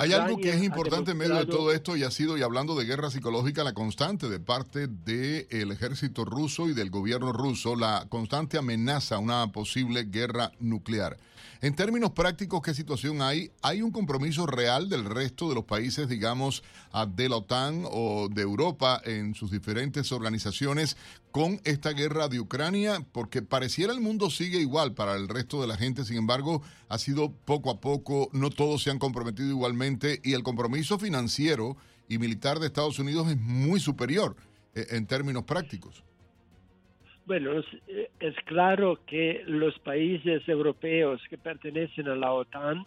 Hay 0.00 0.14
algo 0.14 0.38
que 0.38 0.48
es 0.48 0.62
importante 0.62 1.10
en 1.10 1.18
medio 1.18 1.34
de 1.34 1.44
todo 1.44 1.70
esto 1.70 1.98
y 1.98 2.02
ha 2.02 2.10
sido, 2.10 2.38
y 2.38 2.42
hablando 2.42 2.74
de 2.74 2.86
guerra 2.86 3.10
psicológica, 3.10 3.62
la 3.62 3.74
constante 3.74 4.30
de 4.30 4.40
parte 4.40 4.86
del 4.86 5.70
ejército 5.70 6.24
ruso 6.24 6.70
y 6.70 6.72
del 6.72 6.88
gobierno 6.88 7.30
ruso, 7.30 7.76
la 7.76 8.06
constante 8.08 8.56
amenaza 8.56 9.16
a 9.16 9.18
una 9.18 9.52
posible 9.52 10.04
guerra 10.04 10.50
nuclear. 10.60 11.18
En 11.60 11.76
términos 11.76 12.10
prácticos, 12.10 12.60
¿qué 12.60 12.74
situación 12.74 13.22
hay? 13.22 13.52
¿Hay 13.62 13.82
un 13.82 13.92
compromiso 13.92 14.46
real 14.46 14.88
del 14.88 15.04
resto 15.04 15.48
de 15.48 15.54
los 15.54 15.64
países, 15.64 16.08
digamos, 16.08 16.64
de 17.14 17.28
la 17.28 17.36
OTAN 17.36 17.84
o 17.88 18.28
de 18.28 18.42
Europa 18.42 19.00
en 19.04 19.34
sus 19.36 19.52
diferentes 19.52 20.10
organizaciones 20.10 20.96
con 21.32 21.58
esta 21.64 21.92
guerra 21.92 22.28
de 22.28 22.38
Ucrania? 22.38 22.98
Porque 23.12 23.42
pareciera 23.42 23.92
el 23.92 24.00
mundo 24.00 24.30
sigue 24.30 24.58
igual 24.58 24.94
para 24.94 25.16
el 25.16 25.28
resto 25.28 25.60
de 25.60 25.66
la 25.66 25.76
gente, 25.76 26.04
sin 26.04 26.18
embargo, 26.18 26.62
ha 26.88 26.98
sido 26.98 27.32
poco 27.44 27.70
a 27.70 27.80
poco, 27.80 28.28
no 28.32 28.50
todos 28.50 28.82
se 28.82 28.90
han 28.90 28.98
comprometido 28.98 29.48
igualmente 29.48 30.20
y 30.22 30.34
el 30.34 30.42
compromiso 30.42 30.98
financiero 30.98 31.76
y 32.08 32.18
militar 32.18 32.58
de 32.58 32.66
Estados 32.66 32.98
Unidos 32.98 33.28
es 33.30 33.38
muy 33.38 33.80
superior 33.80 34.36
eh, 34.74 34.86
en 34.90 35.06
términos 35.06 35.44
prácticos. 35.44 36.04
Bueno, 37.24 37.52
es, 37.58 38.34
claro 38.46 38.98
que 39.06 39.42
los 39.46 39.78
países 39.78 40.46
europeos 40.48 41.20
que 41.30 41.38
pertenecen 41.38 42.08
a 42.08 42.16
la 42.16 42.32
OTAN 42.32 42.84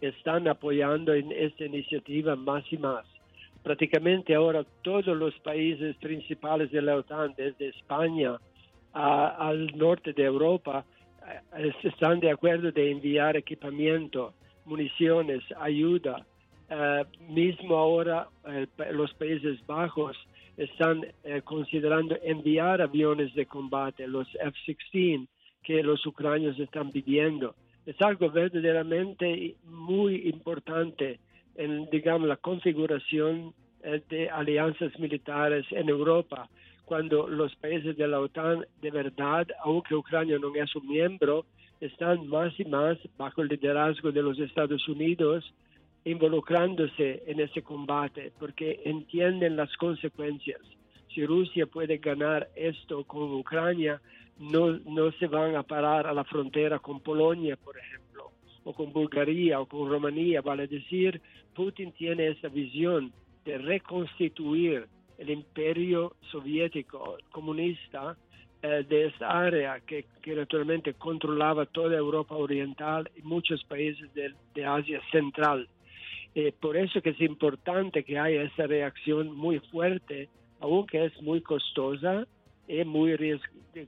están 0.00 0.48
apoyando 0.48 1.12
en 1.14 1.30
esta 1.32 1.66
iniciativa 1.66 2.34
más 2.34 2.64
y 2.70 2.78
más. 2.78 3.04
Prácticamente 3.64 4.34
ahora 4.34 4.62
todos 4.82 5.16
los 5.16 5.34
países 5.40 5.96
principales 5.96 6.70
de 6.70 6.82
la 6.82 6.96
OTAN, 6.96 7.32
desde 7.34 7.68
España 7.68 8.38
al 8.92 9.76
norte 9.78 10.12
de 10.12 10.22
Europa, 10.22 10.84
eh, 11.56 11.72
están 11.82 12.20
de 12.20 12.30
acuerdo 12.30 12.70
de 12.70 12.90
enviar 12.90 13.38
equipamiento, 13.38 14.34
municiones, 14.66 15.42
ayuda. 15.58 16.26
Uh, 16.70 17.32
mismo 17.32 17.76
ahora 17.76 18.28
eh, 18.48 18.66
los 18.92 19.12
Países 19.14 19.64
Bajos 19.66 20.16
están 20.56 21.06
eh, 21.22 21.42
considerando 21.42 22.16
enviar 22.22 22.80
aviones 22.82 23.34
de 23.34 23.46
combate, 23.46 24.06
los 24.06 24.28
F-16, 24.34 25.26
que 25.62 25.82
los 25.82 26.04
ucranianos 26.06 26.58
están 26.58 26.90
pidiendo. 26.90 27.54
Es 27.86 28.00
algo 28.00 28.30
verdaderamente 28.30 29.56
muy 29.64 30.28
importante 30.28 31.18
en, 31.56 31.88
digamos, 31.90 32.28
la 32.28 32.36
configuración 32.36 33.54
eh, 33.82 34.02
de 34.08 34.28
alianzas 34.30 34.98
militares 34.98 35.66
en 35.70 35.88
Europa, 35.88 36.48
cuando 36.84 37.28
los 37.28 37.54
países 37.56 37.96
de 37.96 38.08
la 38.08 38.20
OTAN, 38.20 38.66
de 38.80 38.90
verdad, 38.90 39.46
aunque 39.62 39.94
Ucrania 39.94 40.38
no 40.38 40.54
es 40.54 40.74
un 40.76 40.86
miembro, 40.86 41.46
están 41.80 42.26
más 42.28 42.58
y 42.58 42.64
más 42.64 42.98
bajo 43.16 43.42
el 43.42 43.48
liderazgo 43.48 44.12
de 44.12 44.22
los 44.22 44.38
Estados 44.38 44.86
Unidos 44.88 45.52
involucrándose 46.04 47.22
en 47.26 47.40
ese 47.40 47.62
combate 47.62 48.32
porque 48.38 48.82
entienden 48.84 49.56
las 49.56 49.74
consecuencias. 49.76 50.60
Si 51.14 51.24
Rusia 51.24 51.66
puede 51.66 51.98
ganar 51.98 52.48
esto 52.54 53.04
con 53.04 53.32
Ucrania, 53.34 54.00
no, 54.38 54.72
no 54.84 55.12
se 55.12 55.26
van 55.26 55.56
a 55.56 55.62
parar 55.62 56.06
a 56.06 56.12
la 56.12 56.24
frontera 56.24 56.78
con 56.78 57.00
Polonia, 57.00 57.56
por 57.56 57.78
ejemplo, 57.78 58.03
o 58.64 58.72
con 58.72 58.92
Bulgaria 58.92 59.60
o 59.60 59.66
con 59.66 59.88
Rumanía. 59.88 60.40
Vale 60.40 60.66
decir, 60.66 61.20
Putin 61.54 61.92
tiene 61.92 62.28
esa 62.28 62.48
visión 62.48 63.12
de 63.44 63.58
reconstituir 63.58 64.86
el 65.18 65.30
imperio 65.30 66.16
soviético 66.32 67.18
comunista 67.30 68.16
eh, 68.62 68.84
de 68.88 69.06
esta 69.06 69.28
área 69.28 69.80
que, 69.80 70.06
que, 70.22 70.34
naturalmente 70.34 70.94
controlaba 70.94 71.66
toda 71.66 71.96
Europa 71.96 72.34
Oriental 72.34 73.10
y 73.16 73.22
muchos 73.22 73.62
países 73.64 74.12
de, 74.14 74.34
de 74.54 74.64
Asia 74.64 75.00
Central. 75.12 75.68
Eh, 76.34 76.52
por 76.58 76.76
eso 76.76 77.00
que 77.00 77.10
es 77.10 77.20
importante 77.20 78.02
que 78.02 78.18
haya 78.18 78.42
esa 78.42 78.66
reacción 78.66 79.36
muy 79.36 79.60
fuerte, 79.70 80.28
aunque 80.60 81.04
es 81.04 81.22
muy 81.22 81.42
costosa 81.42 82.26
y 82.66 82.82
muy 82.84 83.16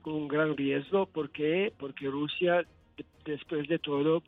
con 0.01 0.13
un 0.13 0.27
gran 0.27 0.55
riesgo, 0.55 1.07
porque 1.07 1.73
porque 1.77 2.07
Rusia 2.07 2.65
después 3.25 3.67
de 3.67 3.79
todo 3.79 4.23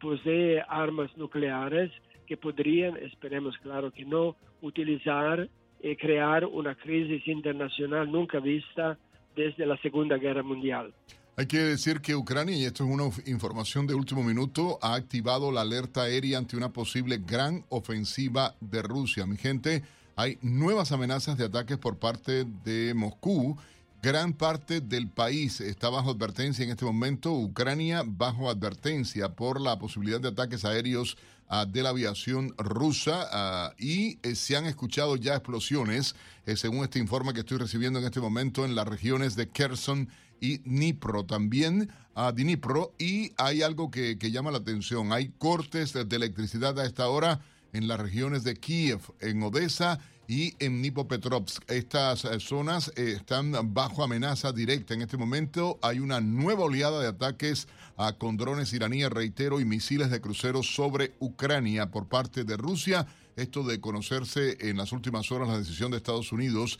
posee 0.00 0.62
armas 0.68 1.10
nucleares 1.16 1.90
que 2.26 2.36
podrían, 2.36 2.96
esperemos 2.96 3.56
claro 3.58 3.90
que 3.92 4.04
no, 4.04 4.36
utilizar 4.60 5.48
y 5.82 5.96
crear 5.96 6.44
una 6.44 6.74
crisis 6.74 7.26
internacional 7.26 8.10
nunca 8.10 8.38
vista 8.38 8.98
desde 9.34 9.66
la 9.66 9.76
Segunda 9.78 10.16
Guerra 10.16 10.42
Mundial. 10.42 10.94
Hay 11.36 11.46
que 11.46 11.58
decir 11.58 12.00
que 12.00 12.14
Ucrania, 12.14 12.54
y 12.54 12.64
esto 12.66 12.84
es 12.84 12.90
una 12.90 13.04
información 13.26 13.86
de 13.86 13.94
último 13.94 14.22
minuto, 14.22 14.78
ha 14.82 14.94
activado 14.94 15.50
la 15.50 15.62
alerta 15.62 16.02
aérea 16.02 16.36
ante 16.36 16.56
una 16.58 16.72
posible 16.72 17.18
gran 17.26 17.64
ofensiva 17.70 18.54
de 18.60 18.82
Rusia. 18.82 19.24
Mi 19.26 19.38
gente, 19.38 19.82
hay 20.14 20.38
nuevas 20.42 20.92
amenazas 20.92 21.38
de 21.38 21.46
ataques 21.46 21.78
por 21.78 21.98
parte 21.98 22.44
de 22.64 22.92
Moscú. 22.94 23.56
Gran 24.02 24.32
parte 24.32 24.80
del 24.80 25.08
país 25.08 25.60
está 25.60 25.88
bajo 25.88 26.10
advertencia 26.10 26.64
en 26.64 26.72
este 26.72 26.84
momento. 26.84 27.32
Ucrania 27.32 28.02
bajo 28.04 28.50
advertencia 28.50 29.28
por 29.36 29.60
la 29.60 29.78
posibilidad 29.78 30.20
de 30.20 30.26
ataques 30.26 30.64
aéreos 30.64 31.16
ah, 31.46 31.66
de 31.66 31.84
la 31.84 31.90
aviación 31.90 32.52
rusa 32.58 33.28
ah, 33.30 33.72
y 33.78 34.18
eh, 34.24 34.34
se 34.34 34.56
han 34.56 34.66
escuchado 34.66 35.14
ya 35.14 35.34
explosiones, 35.36 36.16
eh, 36.46 36.56
según 36.56 36.82
este 36.82 36.98
informe 36.98 37.32
que 37.32 37.40
estoy 37.40 37.58
recibiendo 37.58 38.00
en 38.00 38.04
este 38.04 38.18
momento, 38.18 38.64
en 38.64 38.74
las 38.74 38.88
regiones 38.88 39.36
de 39.36 39.48
Kherson 39.48 40.08
y 40.40 40.58
Dnipro. 40.58 41.24
También 41.24 41.88
a 42.16 42.26
ah, 42.26 42.32
Dnipro 42.32 42.96
y 42.98 43.32
hay 43.36 43.62
algo 43.62 43.92
que, 43.92 44.18
que 44.18 44.32
llama 44.32 44.50
la 44.50 44.58
atención. 44.58 45.12
Hay 45.12 45.28
cortes 45.38 45.92
de 45.92 46.16
electricidad 46.16 46.76
a 46.80 46.86
esta 46.86 47.08
hora 47.08 47.40
en 47.72 47.86
las 47.86 48.00
regiones 48.00 48.42
de 48.42 48.56
Kiev, 48.56 48.98
en 49.20 49.44
Odessa 49.44 50.00
y 50.32 50.54
en 50.60 50.80
Nipopetrovsk. 50.80 51.70
Estas 51.70 52.24
eh, 52.24 52.40
zonas 52.40 52.90
eh, 52.96 53.16
están 53.16 53.52
bajo 53.74 54.02
amenaza 54.02 54.50
directa. 54.50 54.94
En 54.94 55.02
este 55.02 55.18
momento 55.18 55.78
hay 55.82 55.98
una 55.98 56.22
nueva 56.22 56.64
oleada 56.64 57.02
de 57.02 57.08
ataques 57.08 57.68
a, 57.98 58.14
con 58.14 58.38
drones 58.38 58.72
iraníes, 58.72 59.10
reitero, 59.10 59.60
y 59.60 59.66
misiles 59.66 60.10
de 60.10 60.22
cruceros 60.22 60.74
sobre 60.74 61.12
Ucrania 61.18 61.90
por 61.90 62.08
parte 62.08 62.44
de 62.44 62.56
Rusia. 62.56 63.06
Esto 63.36 63.62
de 63.62 63.78
conocerse 63.78 64.56
en 64.70 64.78
las 64.78 64.92
últimas 64.92 65.30
horas 65.30 65.48
la 65.48 65.58
decisión 65.58 65.90
de 65.90 65.98
Estados 65.98 66.32
Unidos 66.32 66.78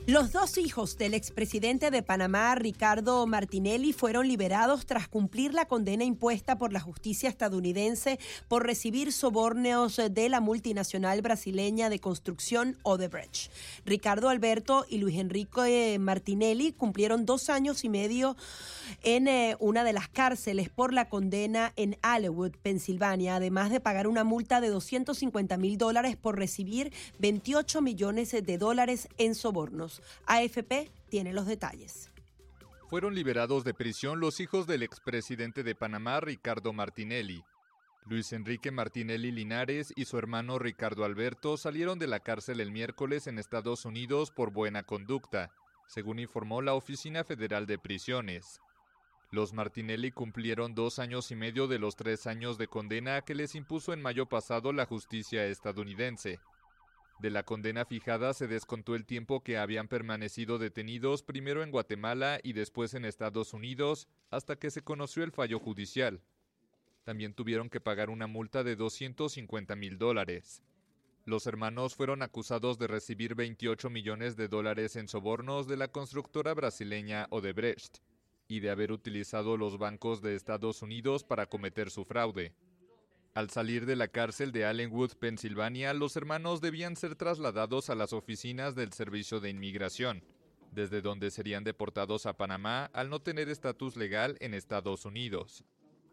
Los 0.06 0.32
dos 0.32 0.58
hijos 0.58 0.98
del 0.98 1.14
expresidente 1.14 1.90
de 1.90 2.02
Panamá, 2.02 2.54
Ricardo 2.56 3.26
Martinelli, 3.26 3.94
fueron 3.94 4.28
liberados 4.28 4.84
tras 4.84 5.08
cumplir 5.08 5.54
la 5.54 5.64
condena 5.64 6.04
impuesta 6.04 6.58
por 6.58 6.74
la 6.74 6.80
justicia 6.80 7.30
estadounidense 7.30 8.18
por 8.46 8.66
recibir 8.66 9.14
soborneos 9.14 9.98
de 10.10 10.28
la 10.28 10.40
multinacional 10.40 11.22
brasileña 11.22 11.88
de 11.88 12.00
construcción 12.00 12.76
Odebrecht. 12.82 13.50
Ricardo 13.86 14.28
Alberto 14.28 14.84
y 14.90 14.98
Luis 14.98 15.16
Enrique 15.18 15.96
Martinelli 15.98 16.72
cumplieron 16.72 17.24
dos 17.24 17.48
años 17.48 17.82
y 17.82 17.88
medio 17.88 18.36
en 19.04 19.26
eh, 19.26 19.56
una 19.58 19.84
de 19.84 19.94
las 19.94 20.08
cárceles 20.10 20.68
por 20.68 20.92
la 20.92 21.08
condena 21.08 21.72
en 21.76 21.96
Allewood, 22.02 22.52
Pensilvania, 22.62 23.36
además 23.36 23.70
de 23.70 23.80
pagar 23.80 24.06
una 24.06 24.22
multa 24.22 24.60
de 24.60 24.68
250 24.68 25.56
mil 25.56 25.78
dólares 25.78 26.18
por 26.18 26.36
recibir 26.36 26.92
28 27.20 27.80
millones 27.80 28.32
de 28.32 28.58
dólares 28.58 29.08
en 29.16 29.34
sobornos. 29.34 29.93
AFP 30.26 30.90
tiene 31.08 31.32
los 31.32 31.46
detalles. 31.46 32.10
Fueron 32.88 33.14
liberados 33.14 33.64
de 33.64 33.74
prisión 33.74 34.20
los 34.20 34.40
hijos 34.40 34.66
del 34.66 34.82
expresidente 34.82 35.62
de 35.62 35.74
Panamá, 35.74 36.20
Ricardo 36.20 36.72
Martinelli. 36.72 37.42
Luis 38.06 38.32
Enrique 38.34 38.70
Martinelli 38.70 39.32
Linares 39.32 39.92
y 39.96 40.04
su 40.04 40.18
hermano 40.18 40.58
Ricardo 40.58 41.04
Alberto 41.04 41.56
salieron 41.56 41.98
de 41.98 42.06
la 42.06 42.20
cárcel 42.20 42.60
el 42.60 42.70
miércoles 42.70 43.26
en 43.26 43.38
Estados 43.38 43.86
Unidos 43.86 44.30
por 44.30 44.52
buena 44.52 44.82
conducta, 44.82 45.50
según 45.86 46.18
informó 46.18 46.60
la 46.60 46.74
Oficina 46.74 47.24
Federal 47.24 47.66
de 47.66 47.78
Prisiones. 47.78 48.60
Los 49.30 49.54
Martinelli 49.54 50.12
cumplieron 50.12 50.74
dos 50.74 50.98
años 50.98 51.30
y 51.30 51.34
medio 51.34 51.66
de 51.66 51.78
los 51.78 51.96
tres 51.96 52.26
años 52.26 52.58
de 52.58 52.68
condena 52.68 53.22
que 53.22 53.34
les 53.34 53.54
impuso 53.54 53.92
en 53.92 54.02
mayo 54.02 54.26
pasado 54.26 54.72
la 54.72 54.86
justicia 54.86 55.46
estadounidense. 55.46 56.38
De 57.24 57.30
la 57.30 57.42
condena 57.42 57.86
fijada 57.86 58.34
se 58.34 58.48
descontó 58.48 58.94
el 58.94 59.06
tiempo 59.06 59.42
que 59.42 59.56
habían 59.56 59.88
permanecido 59.88 60.58
detenidos 60.58 61.22
primero 61.22 61.62
en 61.62 61.70
Guatemala 61.70 62.38
y 62.42 62.52
después 62.52 62.92
en 62.92 63.06
Estados 63.06 63.54
Unidos 63.54 64.08
hasta 64.30 64.56
que 64.56 64.70
se 64.70 64.82
conoció 64.82 65.24
el 65.24 65.32
fallo 65.32 65.58
judicial. 65.58 66.20
También 67.02 67.32
tuvieron 67.32 67.70
que 67.70 67.80
pagar 67.80 68.10
una 68.10 68.26
multa 68.26 68.62
de 68.62 68.76
250 68.76 69.74
mil 69.74 69.96
dólares. 69.96 70.62
Los 71.24 71.46
hermanos 71.46 71.94
fueron 71.94 72.20
acusados 72.20 72.78
de 72.78 72.88
recibir 72.88 73.34
28 73.34 73.88
millones 73.88 74.36
de 74.36 74.48
dólares 74.48 74.94
en 74.94 75.08
sobornos 75.08 75.66
de 75.66 75.78
la 75.78 75.88
constructora 75.88 76.52
brasileña 76.52 77.26
Odebrecht 77.30 78.00
y 78.48 78.60
de 78.60 78.68
haber 78.68 78.92
utilizado 78.92 79.56
los 79.56 79.78
bancos 79.78 80.20
de 80.20 80.34
Estados 80.34 80.82
Unidos 80.82 81.24
para 81.24 81.46
cometer 81.46 81.90
su 81.90 82.04
fraude. 82.04 82.52
Al 83.34 83.50
salir 83.50 83.84
de 83.84 83.96
la 83.96 84.06
cárcel 84.06 84.52
de 84.52 84.64
Allenwood, 84.64 85.14
Pensilvania, 85.18 85.92
los 85.92 86.14
hermanos 86.14 86.60
debían 86.60 86.94
ser 86.94 87.16
trasladados 87.16 87.90
a 87.90 87.96
las 87.96 88.12
oficinas 88.12 88.76
del 88.76 88.92
Servicio 88.92 89.40
de 89.40 89.50
Inmigración, 89.50 90.22
desde 90.70 91.02
donde 91.02 91.32
serían 91.32 91.64
deportados 91.64 92.26
a 92.26 92.36
Panamá 92.36 92.92
al 92.92 93.10
no 93.10 93.20
tener 93.20 93.48
estatus 93.48 93.96
legal 93.96 94.36
en 94.38 94.54
Estados 94.54 95.04
Unidos. 95.04 95.64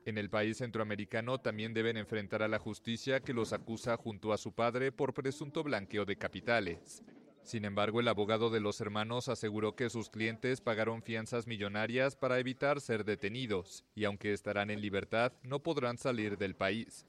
En 0.04 0.18
el 0.18 0.32
país 0.32 0.58
centroamericano 0.58 1.40
también 1.40 1.76
deben 1.76 1.96
enfrentar 1.96 2.42
a 2.42 2.48
la 2.48 2.58
justicia 2.58 3.20
que 3.20 3.36
los 3.36 3.54
acusa 3.54 3.98
junto 3.98 4.34
a 4.34 4.40
su 4.40 4.54
padre 4.56 4.92
por 4.92 5.14
presunto 5.14 5.62
blanqueo 5.62 6.06
de 6.06 6.16
capitales. 6.16 7.04
Sin 7.44 7.66
embargo, 7.66 8.00
el 8.00 8.08
abogado 8.08 8.50
de 8.50 8.62
los 8.62 8.82
hermanos 8.82 9.28
aseguró 9.28 9.76
que 9.76 9.92
sus 9.92 10.10
clientes 10.10 10.60
pagaron 10.60 11.04
fianzas 11.04 11.46
millonarias 11.46 12.16
para 12.16 12.40
evitar 12.40 12.82
ser 12.82 13.06
detenidos 13.06 13.84
y 13.94 14.06
aunque 14.06 14.34
estarán 14.34 14.72
en 14.72 14.82
libertad, 14.82 15.34
no 15.44 15.62
podrán 15.62 16.00
salir 16.00 16.40
del 16.40 16.56
país. 16.56 17.06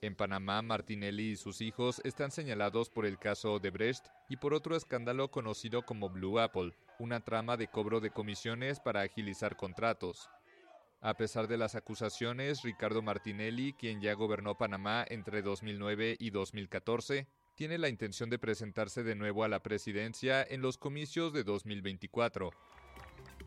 En 0.00 0.14
Panamá, 0.14 0.62
Martinelli 0.62 1.32
y 1.32 1.36
sus 1.36 1.60
hijos 1.60 2.00
están 2.04 2.30
señalados 2.30 2.88
por 2.88 3.04
el 3.04 3.18
caso 3.18 3.58
de 3.58 3.70
Brecht 3.70 4.06
y 4.28 4.36
por 4.36 4.54
otro 4.54 4.76
escándalo 4.76 5.32
conocido 5.32 5.82
como 5.82 6.08
Blue 6.08 6.38
Apple, 6.38 6.72
una 7.00 7.18
trama 7.18 7.56
de 7.56 7.66
cobro 7.66 7.98
de 7.98 8.10
comisiones 8.10 8.78
para 8.78 9.00
agilizar 9.00 9.56
contratos. 9.56 10.30
A 11.00 11.14
pesar 11.14 11.48
de 11.48 11.56
las 11.56 11.74
acusaciones, 11.74 12.62
Ricardo 12.62 13.02
Martinelli, 13.02 13.72
quien 13.72 14.00
ya 14.00 14.14
gobernó 14.14 14.56
Panamá 14.56 15.04
entre 15.08 15.42
2009 15.42 16.16
y 16.20 16.30
2014, 16.30 17.26
tiene 17.56 17.76
la 17.76 17.88
intención 17.88 18.30
de 18.30 18.38
presentarse 18.38 19.02
de 19.02 19.16
nuevo 19.16 19.42
a 19.42 19.48
la 19.48 19.64
presidencia 19.64 20.44
en 20.48 20.62
los 20.62 20.78
comicios 20.78 21.32
de 21.32 21.42
2024. 21.42 22.52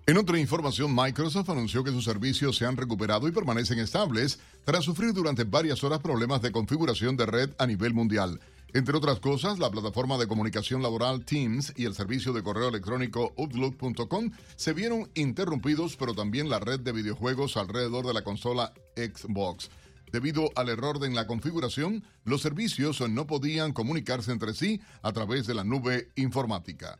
En 0.08 0.18
otra 0.18 0.39
información, 0.39 0.95
Microsoft 0.95 1.49
anunció 1.52 1.84
que 1.84 1.91
sus 1.91 2.04
servicios 2.04 2.58
se 2.58 2.66
han 2.66 2.76
recuperado 2.76 3.28
y 3.28 3.32
permanecen 3.32 3.78
estables 3.78 4.39
tras 4.66 4.84
sufrir 4.84 5.14
durante 5.14 5.43
varias 5.43 5.84
horas 5.84 5.99
problemas 5.99 6.41
de 6.41 6.52
configuración 6.52 7.16
de 7.16 7.28
red 7.28 7.52
a 7.60 7.68
nivel 7.68 7.93
mundial. 7.93 8.39
Entre 8.74 8.97
otras 8.97 9.20
cosas, 9.20 9.60
la 9.60 9.70
plataforma 9.70 10.18
de 10.18 10.28
comunicación 10.28 10.82
laboral 10.82 11.24
Teams 11.24 11.74
y 11.76 11.86
el 11.86 11.93
servicio 11.93 12.34
de 12.34 12.41
correo 12.41 12.70
electrónico 12.70 13.32
Outlook.com 13.38 14.32
se 14.56 14.74
vieron 14.74 15.08
interrumpidos, 15.14 15.95
pero 15.98 16.15
también 16.15 16.49
la 16.49 16.60
red 16.60 16.80
de 16.80 16.94
videojuegos 16.94 17.56
alrededor 17.56 18.07
de 18.07 18.14
la 18.14 18.23
consola 18.23 18.73
Xbox. 18.95 19.69
Debido 20.11 20.49
al 20.56 20.69
error 20.69 20.98
en 21.06 21.14
la 21.14 21.28
configuración, 21.28 22.03
los 22.26 22.41
servicios 22.41 23.02
no 23.07 23.28
podían 23.28 23.72
comunicarse 23.72 24.32
entre 24.32 24.56
sí 24.56 24.82
a 25.03 25.14
través 25.14 25.45
de 25.45 25.53
la 25.53 25.64
nube 25.64 26.10
informática. 26.15 26.98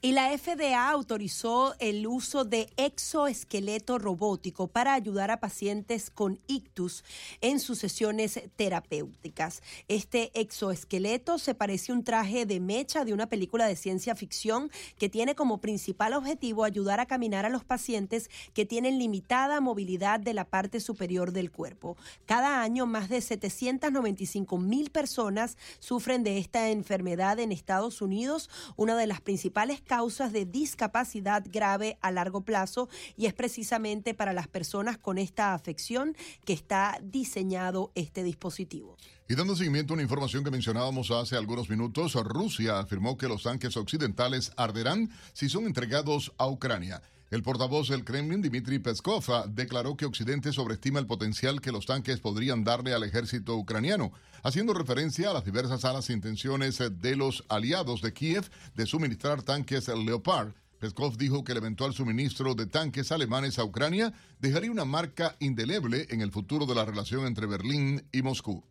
Y 0.00 0.12
la 0.12 0.36
FDA 0.36 0.90
autorizó 0.90 1.74
el 1.78 2.06
uso 2.06 2.44
de 2.44 2.70
exoesqueleto 2.76 3.98
robótico 3.98 4.68
para 4.68 4.94
ayudar 4.94 5.30
a 5.30 5.40
pacientes 5.40 6.10
con 6.10 6.38
ictus 6.46 7.04
en 7.40 7.60
sus 7.60 7.78
sesiones 7.78 8.40
terapéuticas. 8.56 9.62
Este 9.88 10.30
exoesqueleto 10.38 11.38
se 11.38 11.54
parece 11.54 11.92
a 11.92 11.94
un 11.94 12.04
traje 12.04 12.46
de 12.46 12.60
mecha 12.60 13.04
de 13.04 13.12
una 13.12 13.28
película 13.28 13.66
de 13.66 13.76
ciencia 13.76 14.14
ficción 14.14 14.70
que 14.98 15.08
tiene 15.08 15.34
como 15.34 15.58
principal 15.58 16.14
objetivo 16.14 16.64
ayudar 16.64 17.00
a 17.00 17.06
caminar 17.06 17.46
a 17.46 17.50
los 17.50 17.64
pacientes 17.64 18.30
que 18.52 18.66
tienen 18.66 18.98
limitada 18.98 19.60
movilidad 19.60 20.20
de 20.20 20.34
la 20.34 20.44
parte 20.44 20.80
superior 20.80 21.32
del 21.32 21.50
cuerpo. 21.50 21.96
Cada 22.26 22.62
año 22.62 22.86
más 22.86 23.08
de 23.08 23.20
795 23.20 24.58
mil 24.58 24.90
personas 24.90 25.56
sufren 25.78 26.24
de 26.24 26.38
esta 26.38 26.70
enfermedad 26.70 27.38
en 27.38 27.52
Estados 27.52 28.02
Unidos, 28.02 28.50
una 28.76 28.96
de 28.96 29.06
las 29.06 29.20
principales 29.20 29.80
causas 29.84 30.32
de 30.32 30.44
discapacidad 30.44 31.44
grave 31.50 31.98
a 32.00 32.10
largo 32.10 32.40
plazo 32.40 32.88
y 33.16 33.26
es 33.26 33.34
precisamente 33.34 34.14
para 34.14 34.32
las 34.32 34.48
personas 34.48 34.98
con 34.98 35.18
esta 35.18 35.54
afección 35.54 36.16
que 36.44 36.52
está 36.52 36.98
diseñado 37.02 37.92
este 37.94 38.22
dispositivo. 38.22 38.96
Y 39.28 39.36
dando 39.36 39.56
seguimiento 39.56 39.92
a 39.92 39.94
una 39.94 40.02
información 40.02 40.44
que 40.44 40.50
mencionábamos 40.50 41.10
hace 41.10 41.36
algunos 41.36 41.70
minutos, 41.70 42.14
Rusia 42.14 42.78
afirmó 42.78 43.16
que 43.16 43.28
los 43.28 43.44
tanques 43.44 43.76
occidentales 43.76 44.52
arderán 44.56 45.10
si 45.32 45.48
son 45.48 45.64
entregados 45.64 46.32
a 46.36 46.46
Ucrania. 46.46 47.00
El 47.30 47.42
portavoz 47.42 47.88
del 47.88 48.04
Kremlin, 48.04 48.42
Dmitry 48.42 48.78
Peskov, 48.78 49.24
declaró 49.48 49.96
que 49.96 50.04
Occidente 50.04 50.52
sobreestima 50.52 51.00
el 51.00 51.06
potencial 51.06 51.60
que 51.60 51.72
los 51.72 51.86
tanques 51.86 52.20
podrían 52.20 52.64
darle 52.64 52.92
al 52.92 53.02
ejército 53.02 53.56
ucraniano, 53.56 54.12
haciendo 54.42 54.74
referencia 54.74 55.30
a 55.30 55.32
las 55.32 55.44
diversas 55.44 55.84
alas 55.84 56.10
e 56.10 56.12
intenciones 56.12 56.78
de 56.78 57.16
los 57.16 57.44
aliados 57.48 58.02
de 58.02 58.12
Kiev 58.12 58.50
de 58.74 58.86
suministrar 58.86 59.42
tanques 59.42 59.88
Leopard. 59.88 60.52
Peskov 60.78 61.16
dijo 61.16 61.44
que 61.44 61.52
el 61.52 61.58
eventual 61.58 61.94
suministro 61.94 62.54
de 62.54 62.66
tanques 62.66 63.10
alemanes 63.10 63.58
a 63.58 63.64
Ucrania 63.64 64.12
dejaría 64.38 64.70
una 64.70 64.84
marca 64.84 65.34
indeleble 65.40 66.06
en 66.10 66.20
el 66.20 66.30
futuro 66.30 66.66
de 66.66 66.74
la 66.74 66.84
relación 66.84 67.26
entre 67.26 67.46
Berlín 67.46 68.06
y 68.12 68.20
Moscú. 68.20 68.62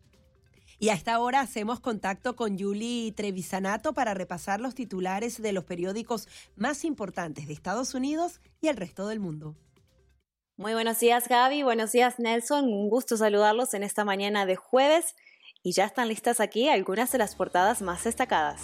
Y 0.84 0.90
a 0.90 0.92
esta 0.92 1.18
hora 1.18 1.40
hacemos 1.40 1.80
contacto 1.80 2.36
con 2.36 2.58
Julie 2.58 3.10
Trevisanato 3.12 3.94
para 3.94 4.12
repasar 4.12 4.60
los 4.60 4.74
titulares 4.74 5.40
de 5.40 5.54
los 5.54 5.64
periódicos 5.64 6.28
más 6.56 6.84
importantes 6.84 7.46
de 7.46 7.54
Estados 7.54 7.94
Unidos 7.94 8.42
y 8.60 8.68
el 8.68 8.76
resto 8.76 9.08
del 9.08 9.18
mundo. 9.18 9.56
Muy 10.58 10.74
buenos 10.74 11.00
días 11.00 11.26
Gaby, 11.26 11.62
buenos 11.62 11.92
días 11.92 12.18
Nelson, 12.18 12.66
un 12.66 12.90
gusto 12.90 13.16
saludarlos 13.16 13.72
en 13.72 13.82
esta 13.82 14.04
mañana 14.04 14.44
de 14.44 14.56
jueves 14.56 15.16
y 15.62 15.72
ya 15.72 15.86
están 15.86 16.08
listas 16.08 16.38
aquí 16.38 16.68
algunas 16.68 17.10
de 17.12 17.16
las 17.16 17.34
portadas 17.34 17.80
más 17.80 18.04
destacadas. 18.04 18.60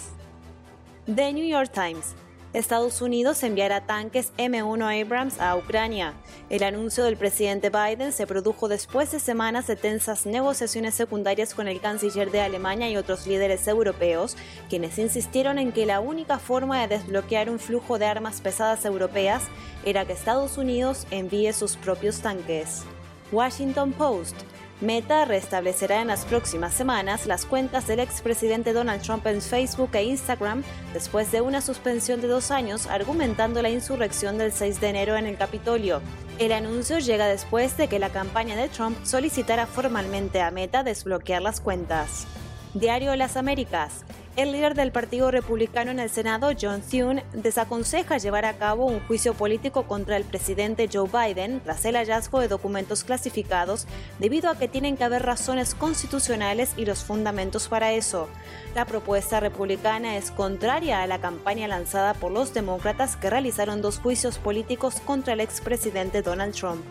The 1.07 1.33
New 1.33 1.47
York 1.47 1.71
Times. 1.73 2.13
Estados 2.53 3.01
Unidos 3.01 3.43
enviará 3.43 3.85
tanques 3.85 4.33
M1 4.37 5.01
Abrams 5.01 5.39
a 5.39 5.55
Ucrania. 5.55 6.13
El 6.49 6.63
anuncio 6.63 7.05
del 7.05 7.15
presidente 7.15 7.69
Biden 7.69 8.11
se 8.11 8.27
produjo 8.27 8.67
después 8.67 9.09
de 9.11 9.21
semanas 9.21 9.67
de 9.67 9.77
tensas 9.77 10.25
negociaciones 10.25 10.93
secundarias 10.93 11.53
con 11.53 11.69
el 11.69 11.79
canciller 11.79 12.29
de 12.29 12.41
Alemania 12.41 12.89
y 12.89 12.97
otros 12.97 13.25
líderes 13.25 13.65
europeos, 13.69 14.35
quienes 14.69 14.99
insistieron 14.99 15.59
en 15.59 15.71
que 15.71 15.85
la 15.85 16.01
única 16.01 16.39
forma 16.39 16.81
de 16.81 16.97
desbloquear 16.97 17.49
un 17.49 17.57
flujo 17.57 17.97
de 17.97 18.07
armas 18.07 18.41
pesadas 18.41 18.83
europeas 18.83 19.43
era 19.85 20.03
que 20.05 20.11
Estados 20.11 20.57
Unidos 20.57 21.07
envíe 21.09 21.53
sus 21.53 21.77
propios 21.77 22.19
tanques. 22.19 22.83
Washington 23.31 23.93
Post. 23.93 24.35
Meta 24.81 25.25
restablecerá 25.25 26.01
en 26.01 26.07
las 26.07 26.25
próximas 26.25 26.73
semanas 26.73 27.27
las 27.27 27.45
cuentas 27.45 27.85
del 27.85 27.99
expresidente 27.99 28.73
Donald 28.73 29.03
Trump 29.03 29.27
en 29.27 29.39
Facebook 29.39 29.91
e 29.93 30.03
Instagram 30.05 30.63
después 30.91 31.31
de 31.31 31.41
una 31.41 31.61
suspensión 31.61 32.19
de 32.19 32.27
dos 32.27 32.49
años 32.49 32.87
argumentando 32.87 33.61
la 33.61 33.69
insurrección 33.69 34.39
del 34.39 34.51
6 34.51 34.81
de 34.81 34.89
enero 34.89 35.17
en 35.17 35.27
el 35.27 35.37
Capitolio. 35.37 36.01
El 36.39 36.51
anuncio 36.51 36.97
llega 36.97 37.27
después 37.27 37.77
de 37.77 37.89
que 37.89 37.99
la 37.99 38.09
campaña 38.09 38.55
de 38.55 38.69
Trump 38.69 38.97
solicitara 39.03 39.67
formalmente 39.67 40.41
a 40.41 40.49
Meta 40.49 40.83
desbloquear 40.83 41.43
las 41.43 41.61
cuentas. 41.61 42.25
Diario 42.73 43.15
Las 43.15 43.37
Américas. 43.37 44.03
El 44.37 44.53
líder 44.53 44.75
del 44.75 44.93
Partido 44.93 45.29
Republicano 45.29 45.91
en 45.91 45.99
el 45.99 46.09
Senado, 46.09 46.51
John 46.59 46.81
Thune, 46.81 47.25
desaconseja 47.33 48.17
llevar 48.17 48.45
a 48.45 48.53
cabo 48.53 48.85
un 48.85 49.01
juicio 49.01 49.33
político 49.33 49.83
contra 49.83 50.15
el 50.15 50.23
presidente 50.23 50.89
Joe 50.91 51.09
Biden 51.09 51.59
tras 51.59 51.83
el 51.83 51.97
hallazgo 51.97 52.39
de 52.39 52.47
documentos 52.47 53.03
clasificados 53.03 53.87
debido 54.19 54.49
a 54.49 54.57
que 54.57 54.69
tienen 54.69 54.95
que 54.95 55.03
haber 55.03 55.23
razones 55.23 55.75
constitucionales 55.75 56.71
y 56.77 56.85
los 56.85 57.03
fundamentos 57.03 57.67
para 57.67 57.91
eso. 57.91 58.29
La 58.73 58.85
propuesta 58.85 59.41
republicana 59.41 60.15
es 60.15 60.31
contraria 60.31 61.03
a 61.03 61.07
la 61.07 61.19
campaña 61.19 61.67
lanzada 61.67 62.13
por 62.13 62.31
los 62.31 62.53
demócratas 62.53 63.17
que 63.17 63.29
realizaron 63.29 63.81
dos 63.81 63.99
juicios 63.99 64.37
políticos 64.37 65.01
contra 65.05 65.33
el 65.33 65.41
expresidente 65.41 66.21
Donald 66.21 66.55
Trump. 66.55 66.81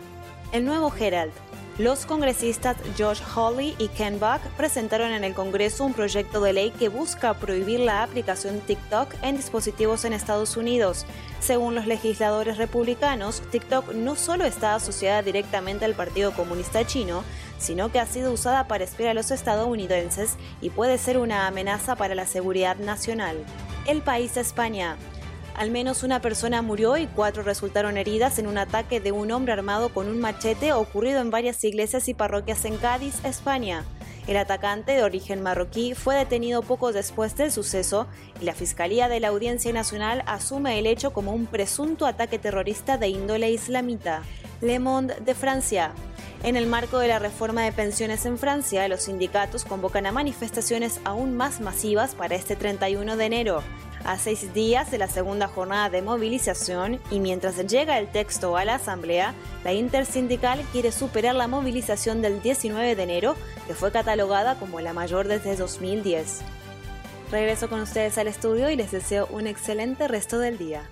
El 0.53 0.67
nuevo 0.67 0.93
Herald 0.95 1.33
los 1.81 2.05
congresistas 2.05 2.77
Josh 2.98 3.23
Hawley 3.35 3.74
y 3.78 3.89
Ken 3.89 4.20
Buck 4.20 4.43
presentaron 4.59 5.12
en 5.12 5.24
el 5.24 5.32
Congreso 5.32 5.86
un 5.86 5.94
proyecto 5.94 6.43
de 6.43 6.52
ley 6.52 6.73
que 6.73 6.90
busca 6.90 7.32
prohibir 7.32 7.81
la 7.81 8.02
aplicación 8.02 8.61
TikTok 8.61 9.15
en 9.23 9.39
dispositivos 9.39 10.05
en 10.05 10.12
Estados 10.12 10.59
Unidos. 10.59 11.07
Según 11.40 11.74
los 11.74 11.86
legisladores 11.86 12.59
republicanos, 12.59 13.40
TikTok 13.51 13.94
no 13.94 14.15
solo 14.15 14.44
está 14.44 14.74
asociada 14.74 15.23
directamente 15.23 15.86
al 15.86 15.94
Partido 15.94 16.32
Comunista 16.32 16.86
Chino, 16.86 17.24
sino 17.59 17.90
que 17.90 17.98
ha 17.98 18.07
sido 18.07 18.31
usada 18.31 18.69
para 18.69 18.85
espiar 18.85 19.11
a 19.11 19.15
los 19.15 19.31
estadounidenses 19.31 20.36
y 20.61 20.69
puede 20.69 20.98
ser 20.98 21.16
una 21.16 21.47
amenaza 21.47 21.97
para 21.97 22.15
la 22.15 22.27
seguridad 22.27 22.77
nacional. 22.77 23.39
El 23.86 24.02
país 24.02 24.35
de 24.35 24.43
España. 24.43 24.98
Al 25.57 25.71
menos 25.71 26.03
una 26.03 26.21
persona 26.21 26.63
murió 26.63 26.97
y 26.97 27.07
cuatro 27.07 27.43
resultaron 27.43 27.97
heridas 27.97 28.39
en 28.39 28.47
un 28.47 28.59
ataque 28.59 29.01
de 29.01 29.13
un 29.13 29.31
hombre 29.31 29.53
armado 29.53 29.93
con 29.93 30.09
un 30.09 30.19
machete 30.19 30.73
ocurrido 30.73 31.21
en 31.21 31.31
varias 31.31 31.63
iglesias 31.65 32.09
y 32.09 32.15
parroquias 32.15 32.65
en 32.65 32.77
Cádiz, 32.79 33.25
España. 33.25 33.85
El 34.27 34.37
atacante 34.37 34.93
de 34.93 35.03
origen 35.03 35.43
marroquí 35.43 35.95
fue 35.95 36.15
detenido 36.15 36.63
poco 36.63 36.93
después 36.93 37.37
del 37.37 37.51
suceso 37.51 38.07
y 38.41 38.45
la 38.45 38.55
Fiscalía 38.55 39.09
de 39.09 39.19
la 39.19 39.29
Audiencia 39.29 39.73
Nacional 39.73 40.23
asume 40.27 40.79
el 40.79 40.87
hecho 40.87 41.13
como 41.13 41.33
un 41.33 41.47
presunto 41.47 42.07
ataque 42.07 42.39
terrorista 42.39 42.97
de 42.97 43.09
índole 43.09 43.51
islamita. 43.51 44.23
Le 44.61 44.79
Monde 44.79 45.17
de 45.21 45.35
Francia. 45.35 45.93
En 46.43 46.57
el 46.57 46.67
marco 46.67 46.99
de 46.99 47.09
la 47.09 47.19
reforma 47.19 47.65
de 47.65 47.73
pensiones 47.73 48.25
en 48.25 48.39
Francia, 48.39 48.87
los 48.89 49.03
sindicatos 49.03 49.65
convocan 49.65 50.07
a 50.07 50.13
manifestaciones 50.13 51.01
aún 51.05 51.37
más 51.37 51.61
masivas 51.61 52.15
para 52.15 52.35
este 52.35 52.57
31 52.57 53.17
de 53.17 53.25
enero 53.25 53.63
a 54.05 54.19
seis 54.19 54.53
días 54.55 54.91
de 54.91 54.99
la 54.99 55.09
segunda 55.09 55.49
jornada 55.49 55.91
de 55.91 56.03
movilización 56.03 57.01
y 57.11 57.21
mientras 57.21 57.57
llega 57.67 57.99
el 57.99 58.09
texto 58.09 58.57
a 58.57 58.65
la 58.65 58.77
Asamblea, 58.77 59.35
la 59.65 59.73
intersindical 59.73 60.61
quiere 60.73 60.93
superar 60.93 61.35
la 61.35 61.49
movilización 61.49 62.23
del 62.23 62.43
19 62.43 62.97
de 62.97 63.03
enero, 63.03 63.37
que 63.67 63.75
fue 63.75 63.93
catalogada 63.93 64.57
como 64.59 64.81
la 64.81 64.93
mayor 64.93 65.29
desde 65.29 65.57
2010. 65.57 66.41
Regreso 67.31 67.69
con 67.69 67.81
ustedes 67.81 68.19
al 68.19 68.27
estudio 68.27 68.71
y 68.71 68.77
les 68.77 68.91
deseo 68.91 69.29
un 69.31 69.47
excelente 69.47 70.09
resto 70.09 70.39
del 70.39 70.59
día. 70.59 70.83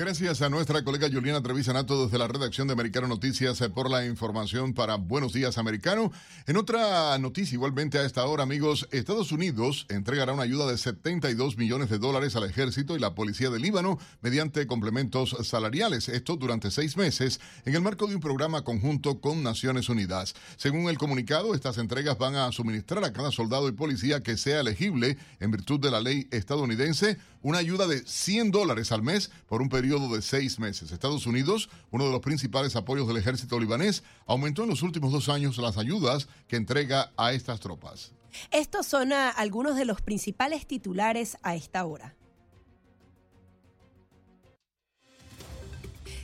Gracias 0.00 0.40
a 0.40 0.48
nuestra 0.48 0.82
colega 0.82 1.10
Juliana 1.12 1.42
Trevisanato 1.42 2.06
desde 2.06 2.16
la 2.16 2.26
redacción 2.26 2.66
de 2.66 2.72
Americano 2.72 3.06
Noticias 3.06 3.60
eh, 3.60 3.68
por 3.68 3.90
la 3.90 4.06
información 4.06 4.72
para 4.72 4.94
Buenos 4.94 5.34
Días 5.34 5.58
Americano. 5.58 6.10
En 6.46 6.56
otra 6.56 7.18
noticia, 7.18 7.56
igualmente 7.56 7.98
a 7.98 8.06
esta 8.06 8.24
hora, 8.24 8.42
amigos, 8.42 8.88
Estados 8.92 9.30
Unidos 9.30 9.84
entregará 9.90 10.32
una 10.32 10.44
ayuda 10.44 10.66
de 10.66 10.78
72 10.78 11.58
millones 11.58 11.90
de 11.90 11.98
dólares 11.98 12.34
al 12.34 12.44
ejército 12.44 12.96
y 12.96 12.98
la 12.98 13.14
policía 13.14 13.50
de 13.50 13.60
Líbano 13.60 13.98
mediante 14.22 14.66
complementos 14.66 15.36
salariales. 15.42 16.08
Esto 16.08 16.36
durante 16.36 16.70
seis 16.70 16.96
meses 16.96 17.38
en 17.66 17.74
el 17.74 17.82
marco 17.82 18.06
de 18.06 18.14
un 18.14 18.22
programa 18.22 18.64
conjunto 18.64 19.20
con 19.20 19.42
Naciones 19.42 19.90
Unidas. 19.90 20.34
Según 20.56 20.88
el 20.88 20.96
comunicado, 20.96 21.54
estas 21.54 21.76
entregas 21.76 22.16
van 22.16 22.36
a 22.36 22.50
suministrar 22.52 23.04
a 23.04 23.12
cada 23.12 23.30
soldado 23.30 23.68
y 23.68 23.72
policía 23.72 24.22
que 24.22 24.38
sea 24.38 24.60
elegible 24.60 25.18
en 25.40 25.50
virtud 25.50 25.78
de 25.78 25.90
la 25.90 26.00
ley 26.00 26.26
estadounidense 26.30 27.18
una 27.42 27.58
ayuda 27.58 27.86
de 27.86 28.02
100 28.06 28.50
dólares 28.50 28.92
al 28.92 29.02
mes 29.02 29.30
por 29.48 29.62
un 29.62 29.68
periodo 29.70 29.89
de 29.98 30.22
seis 30.22 30.58
meses. 30.60 30.92
Estados 30.92 31.26
Unidos, 31.26 31.68
uno 31.90 32.04
de 32.04 32.12
los 32.12 32.20
principales 32.20 32.76
apoyos 32.76 33.08
del 33.08 33.16
ejército 33.16 33.58
libanés, 33.58 34.04
aumentó 34.26 34.62
en 34.62 34.70
los 34.70 34.82
últimos 34.82 35.10
dos 35.10 35.28
años 35.28 35.58
las 35.58 35.78
ayudas 35.78 36.28
que 36.46 36.56
entrega 36.56 37.12
a 37.16 37.32
estas 37.32 37.58
tropas. 37.58 38.12
Estos 38.52 38.86
son 38.86 39.12
ah, 39.12 39.30
algunos 39.30 39.74
de 39.76 39.84
los 39.84 40.00
principales 40.00 40.66
titulares 40.66 41.36
a 41.42 41.56
esta 41.56 41.84
hora. 41.84 42.14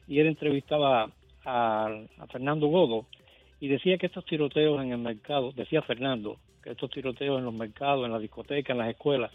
y 0.06 0.20
él 0.20 0.28
entrevistaba 0.28 1.10
a, 1.46 1.88
a 2.18 2.28
Fernando 2.28 2.68
Godo 2.68 3.06
y 3.62 3.70
decía 3.70 3.98
que 3.98 4.08
estos 4.08 4.26
tiroteos 4.26 4.84
en 4.84 4.92
el 4.92 4.98
mercado, 4.98 5.54
decía 5.54 5.82
Fernando, 5.82 6.36
que 6.62 6.72
estos 6.72 6.92
tiroteos 6.92 7.40
en 7.40 7.46
los 7.46 7.54
mercados, 7.54 8.06
en 8.06 8.12
la 8.12 8.20
discoteca, 8.20 8.74
en 8.74 8.80
las 8.80 8.90
escuelas, 8.90 9.32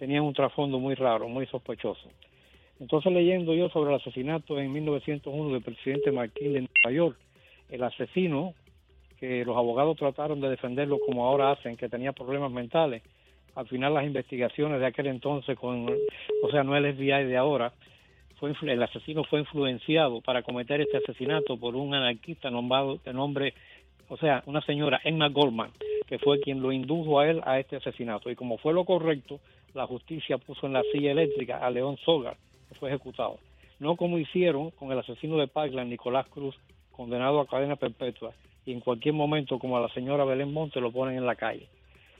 tenían 0.00 0.24
un 0.24 0.34
trasfondo 0.34 0.80
muy 0.80 0.96
raro, 0.96 1.28
muy 1.28 1.46
sospechoso. 1.46 2.08
Entonces 2.80 3.12
leyendo 3.12 3.54
yo 3.54 3.68
sobre 3.70 3.90
el 3.90 3.96
asesinato 3.96 4.58
en 4.58 4.72
1901 4.72 5.52
del 5.52 5.62
presidente 5.62 6.12
Marquín 6.12 6.52
de 6.52 6.60
Nueva 6.60 6.96
York, 6.96 7.18
el 7.70 7.82
asesino, 7.82 8.54
que 9.18 9.44
los 9.44 9.56
abogados 9.56 9.96
trataron 9.96 10.40
de 10.40 10.48
defenderlo 10.48 10.98
como 11.04 11.26
ahora 11.26 11.50
hacen, 11.50 11.76
que 11.76 11.88
tenía 11.88 12.12
problemas 12.12 12.52
mentales, 12.52 13.02
al 13.56 13.66
final 13.66 13.94
las 13.94 14.04
investigaciones 14.04 14.78
de 14.78 14.86
aquel 14.86 15.08
entonces, 15.08 15.58
con, 15.58 15.88
o 15.88 16.50
sea, 16.50 16.62
no 16.62 16.76
el 16.76 16.94
FBI 16.94 17.24
de 17.24 17.36
ahora, 17.36 17.72
fue, 18.38 18.54
el 18.62 18.82
asesino 18.82 19.24
fue 19.24 19.40
influenciado 19.40 20.20
para 20.20 20.42
cometer 20.42 20.80
este 20.80 20.98
asesinato 20.98 21.56
por 21.56 21.74
un 21.74 21.92
anarquista 21.92 22.50
nombrado 22.50 22.98
de 23.04 23.12
nombre, 23.12 23.54
o 24.08 24.16
sea, 24.16 24.44
una 24.46 24.60
señora, 24.62 25.00
Emma 25.02 25.28
Goldman, 25.28 25.72
que 26.06 26.20
fue 26.20 26.38
quien 26.38 26.62
lo 26.62 26.70
indujo 26.70 27.18
a 27.18 27.28
él 27.28 27.40
a 27.44 27.58
este 27.58 27.76
asesinato. 27.76 28.30
Y 28.30 28.36
como 28.36 28.58
fue 28.58 28.72
lo 28.72 28.84
correcto, 28.84 29.40
la 29.74 29.86
justicia 29.86 30.38
puso 30.38 30.66
en 30.66 30.74
la 30.74 30.82
silla 30.92 31.10
eléctrica 31.10 31.58
a 31.58 31.68
León 31.70 31.96
Sogar, 32.04 32.36
fue 32.74 32.90
ejecutado. 32.90 33.38
No 33.78 33.96
como 33.96 34.18
hicieron 34.18 34.70
con 34.72 34.90
el 34.92 34.98
asesino 34.98 35.36
de 35.36 35.48
Parkland, 35.48 35.90
Nicolás 35.90 36.26
Cruz, 36.28 36.56
condenado 36.90 37.40
a 37.40 37.46
cadena 37.46 37.76
perpetua, 37.76 38.32
y 38.66 38.72
en 38.72 38.80
cualquier 38.80 39.14
momento, 39.14 39.58
como 39.58 39.76
a 39.76 39.80
la 39.80 39.88
señora 39.94 40.24
Belén 40.24 40.52
Monte, 40.52 40.80
lo 40.80 40.92
ponen 40.92 41.16
en 41.16 41.26
la 41.26 41.36
calle. 41.36 41.68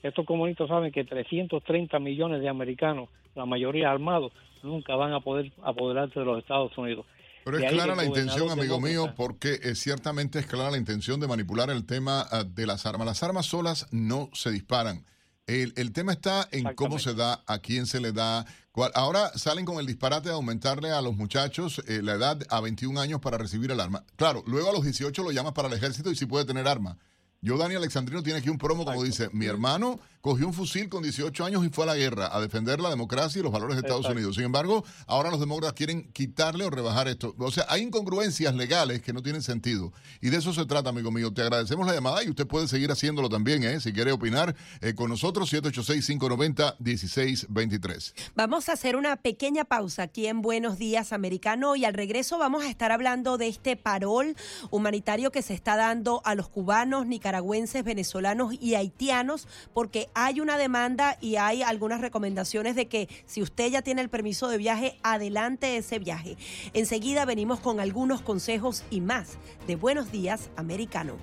Estos 0.02 0.24
comunistas 0.24 0.68
saben 0.68 0.92
que 0.92 1.04
330 1.04 1.98
millones 1.98 2.40
de 2.40 2.48
americanos, 2.48 3.08
la 3.34 3.44
mayoría 3.44 3.90
armados, 3.90 4.32
nunca 4.62 4.94
van 4.94 5.12
a 5.12 5.20
poder 5.20 5.52
apoderarse 5.62 6.20
de 6.20 6.24
los 6.26 6.38
Estados 6.38 6.76
Unidos. 6.78 7.04
Pero 7.44 7.58
es 7.58 7.72
clara 7.72 7.94
la 7.94 8.04
intención, 8.04 8.50
amigo 8.50 8.80
mío, 8.80 9.14
porque 9.16 9.54
eh, 9.62 9.74
ciertamente 9.74 10.38
es 10.38 10.46
clara 10.46 10.70
la 10.70 10.76
intención 10.76 11.18
de 11.18 11.26
manipular 11.26 11.70
el 11.70 11.86
tema 11.86 12.26
ah, 12.30 12.44
de 12.44 12.66
las 12.66 12.84
armas. 12.86 13.06
Las 13.06 13.22
armas 13.22 13.46
solas 13.46 13.86
no 13.90 14.28
se 14.32 14.50
disparan. 14.50 15.04
El, 15.48 15.72
el 15.76 15.92
tema 15.92 16.12
está 16.12 16.46
en 16.52 16.74
cómo 16.76 17.00
se 17.00 17.14
da, 17.14 17.42
a 17.46 17.58
quién 17.58 17.86
se 17.86 18.00
le 18.00 18.12
da, 18.12 18.46
Ahora 18.94 19.36
salen 19.36 19.64
con 19.64 19.78
el 19.78 19.86
disparate 19.86 20.28
de 20.28 20.34
aumentarle 20.34 20.92
a 20.92 21.02
los 21.02 21.16
muchachos 21.16 21.82
eh, 21.88 22.00
la 22.02 22.14
edad 22.14 22.38
a 22.48 22.60
21 22.60 23.00
años 23.00 23.20
para 23.20 23.36
recibir 23.36 23.70
el 23.70 23.80
arma. 23.80 24.04
Claro, 24.16 24.44
luego 24.46 24.70
a 24.70 24.72
los 24.72 24.84
18 24.84 25.22
lo 25.22 25.32
llamas 25.32 25.52
para 25.52 25.68
el 25.68 25.74
ejército 25.74 26.10
y 26.10 26.16
sí 26.16 26.26
puede 26.26 26.44
tener 26.44 26.68
arma. 26.68 26.96
Yo, 27.40 27.56
Dani 27.56 27.74
Alexandrino, 27.76 28.22
tiene 28.22 28.40
aquí 28.40 28.50
un 28.50 28.58
promo 28.58 28.84
como 28.84 29.02
dice, 29.02 29.30
mi 29.32 29.46
hermano 29.46 30.00
cogió 30.20 30.46
un 30.46 30.54
fusil 30.54 30.88
con 30.88 31.02
18 31.02 31.44
años 31.44 31.64
y 31.64 31.68
fue 31.68 31.84
a 31.84 31.88
la 31.88 31.96
guerra 31.96 32.34
a 32.34 32.40
defender 32.40 32.80
la 32.80 32.88
democracia 32.90 33.40
y 33.40 33.42
los 33.42 33.52
valores 33.52 33.76
de 33.76 33.82
Estados 33.82 34.06
Unidos. 34.06 34.36
Sin 34.36 34.44
embargo, 34.44 34.84
ahora 35.06 35.30
los 35.30 35.40
demócratas 35.40 35.74
quieren 35.74 36.10
quitarle 36.12 36.64
o 36.64 36.70
rebajar 36.70 37.08
esto. 37.08 37.34
O 37.38 37.50
sea, 37.50 37.66
hay 37.68 37.82
incongruencias 37.82 38.54
legales 38.54 39.02
que 39.02 39.12
no 39.12 39.22
tienen 39.22 39.42
sentido. 39.42 39.92
Y 40.20 40.30
de 40.30 40.38
eso 40.38 40.52
se 40.52 40.66
trata, 40.66 40.90
amigo 40.90 41.10
mío. 41.10 41.32
Te 41.32 41.42
agradecemos 41.42 41.84
la 41.86 41.94
llamada 41.94 42.22
y 42.24 42.30
usted 42.30 42.46
puede 42.46 42.68
seguir 42.68 42.90
haciéndolo 42.90 43.28
también, 43.28 43.62
¿eh? 43.64 43.80
si 43.80 43.92
quiere 43.92 44.12
opinar 44.12 44.54
eh, 44.80 44.94
con 44.94 45.10
nosotros, 45.10 45.52
786-590-1623. 45.52 48.14
Vamos 48.34 48.68
a 48.68 48.72
hacer 48.72 48.96
una 48.96 49.16
pequeña 49.16 49.64
pausa 49.64 50.04
aquí 50.04 50.26
en 50.26 50.42
Buenos 50.42 50.78
Días 50.78 51.12
Americano 51.12 51.76
y 51.76 51.84
al 51.84 51.94
regreso 51.94 52.38
vamos 52.38 52.64
a 52.64 52.68
estar 52.68 52.92
hablando 52.92 53.38
de 53.38 53.48
este 53.48 53.76
parol 53.76 54.36
humanitario 54.70 55.30
que 55.30 55.42
se 55.42 55.54
está 55.54 55.76
dando 55.76 56.22
a 56.24 56.34
los 56.34 56.48
cubanos, 56.48 57.06
nicaragüenses, 57.06 57.84
venezolanos 57.84 58.54
y 58.60 58.74
haitianos 58.74 59.46
porque 59.74 60.07
hay 60.14 60.40
una 60.40 60.58
demanda 60.58 61.16
y 61.20 61.36
hay 61.36 61.62
algunas 61.62 62.00
recomendaciones 62.00 62.76
de 62.76 62.88
que 62.88 63.08
si 63.26 63.42
usted 63.42 63.70
ya 63.70 63.82
tiene 63.82 64.02
el 64.02 64.08
permiso 64.08 64.48
de 64.48 64.58
viaje, 64.58 64.98
adelante 65.02 65.76
ese 65.76 65.98
viaje. 65.98 66.36
Enseguida 66.72 67.24
venimos 67.24 67.60
con 67.60 67.80
algunos 67.80 68.22
consejos 68.22 68.84
y 68.90 69.00
más 69.00 69.38
de 69.66 69.76
Buenos 69.76 70.12
Días 70.12 70.50
Americano. 70.56 71.16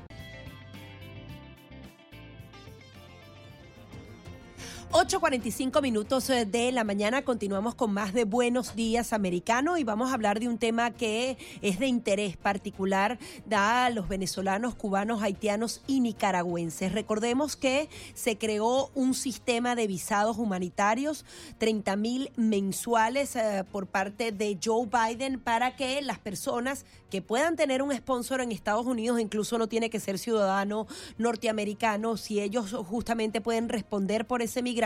8.45 4.95 5.81
minutos 5.81 6.29
eh, 6.29 6.45
de 6.45 6.71
la 6.71 6.85
mañana 6.85 7.23
continuamos 7.23 7.75
con 7.75 7.91
más 7.91 8.13
de 8.13 8.23
Buenos 8.23 8.77
Días 8.77 9.11
Americano 9.11 9.77
y 9.77 9.83
vamos 9.83 10.09
a 10.09 10.13
hablar 10.13 10.39
de 10.39 10.47
un 10.47 10.57
tema 10.57 10.91
que 10.91 11.37
es 11.61 11.79
de 11.79 11.87
interés 11.87 12.37
particular 12.37 13.19
a 13.51 13.89
los 13.89 14.07
venezolanos, 14.07 14.73
cubanos, 14.73 15.21
haitianos 15.21 15.81
y 15.85 15.99
nicaragüenses. 15.99 16.93
Recordemos 16.93 17.57
que 17.57 17.89
se 18.13 18.37
creó 18.37 18.89
un 18.95 19.15
sistema 19.15 19.75
de 19.75 19.85
visados 19.85 20.37
humanitarios, 20.37 21.25
30 21.57 21.97
mil 21.97 22.31
mensuales 22.37 23.35
eh, 23.35 23.65
por 23.69 23.87
parte 23.87 24.31
de 24.31 24.57
Joe 24.63 24.87
Biden 24.87 25.41
para 25.41 25.75
que 25.75 26.01
las 26.03 26.19
personas 26.19 26.85
que 27.09 27.21
puedan 27.21 27.57
tener 27.57 27.81
un 27.81 27.93
sponsor 27.93 28.39
en 28.39 28.53
Estados 28.53 28.85
Unidos, 28.85 29.19
incluso 29.19 29.57
no 29.57 29.67
tiene 29.67 29.89
que 29.89 29.99
ser 29.99 30.19
ciudadano 30.19 30.87
norteamericano, 31.17 32.15
si 32.15 32.39
ellos 32.39 32.71
justamente 32.87 33.41
pueden 33.41 33.67
responder 33.67 34.25
por 34.25 34.41
ese 34.41 34.61
migrante, 34.61 34.84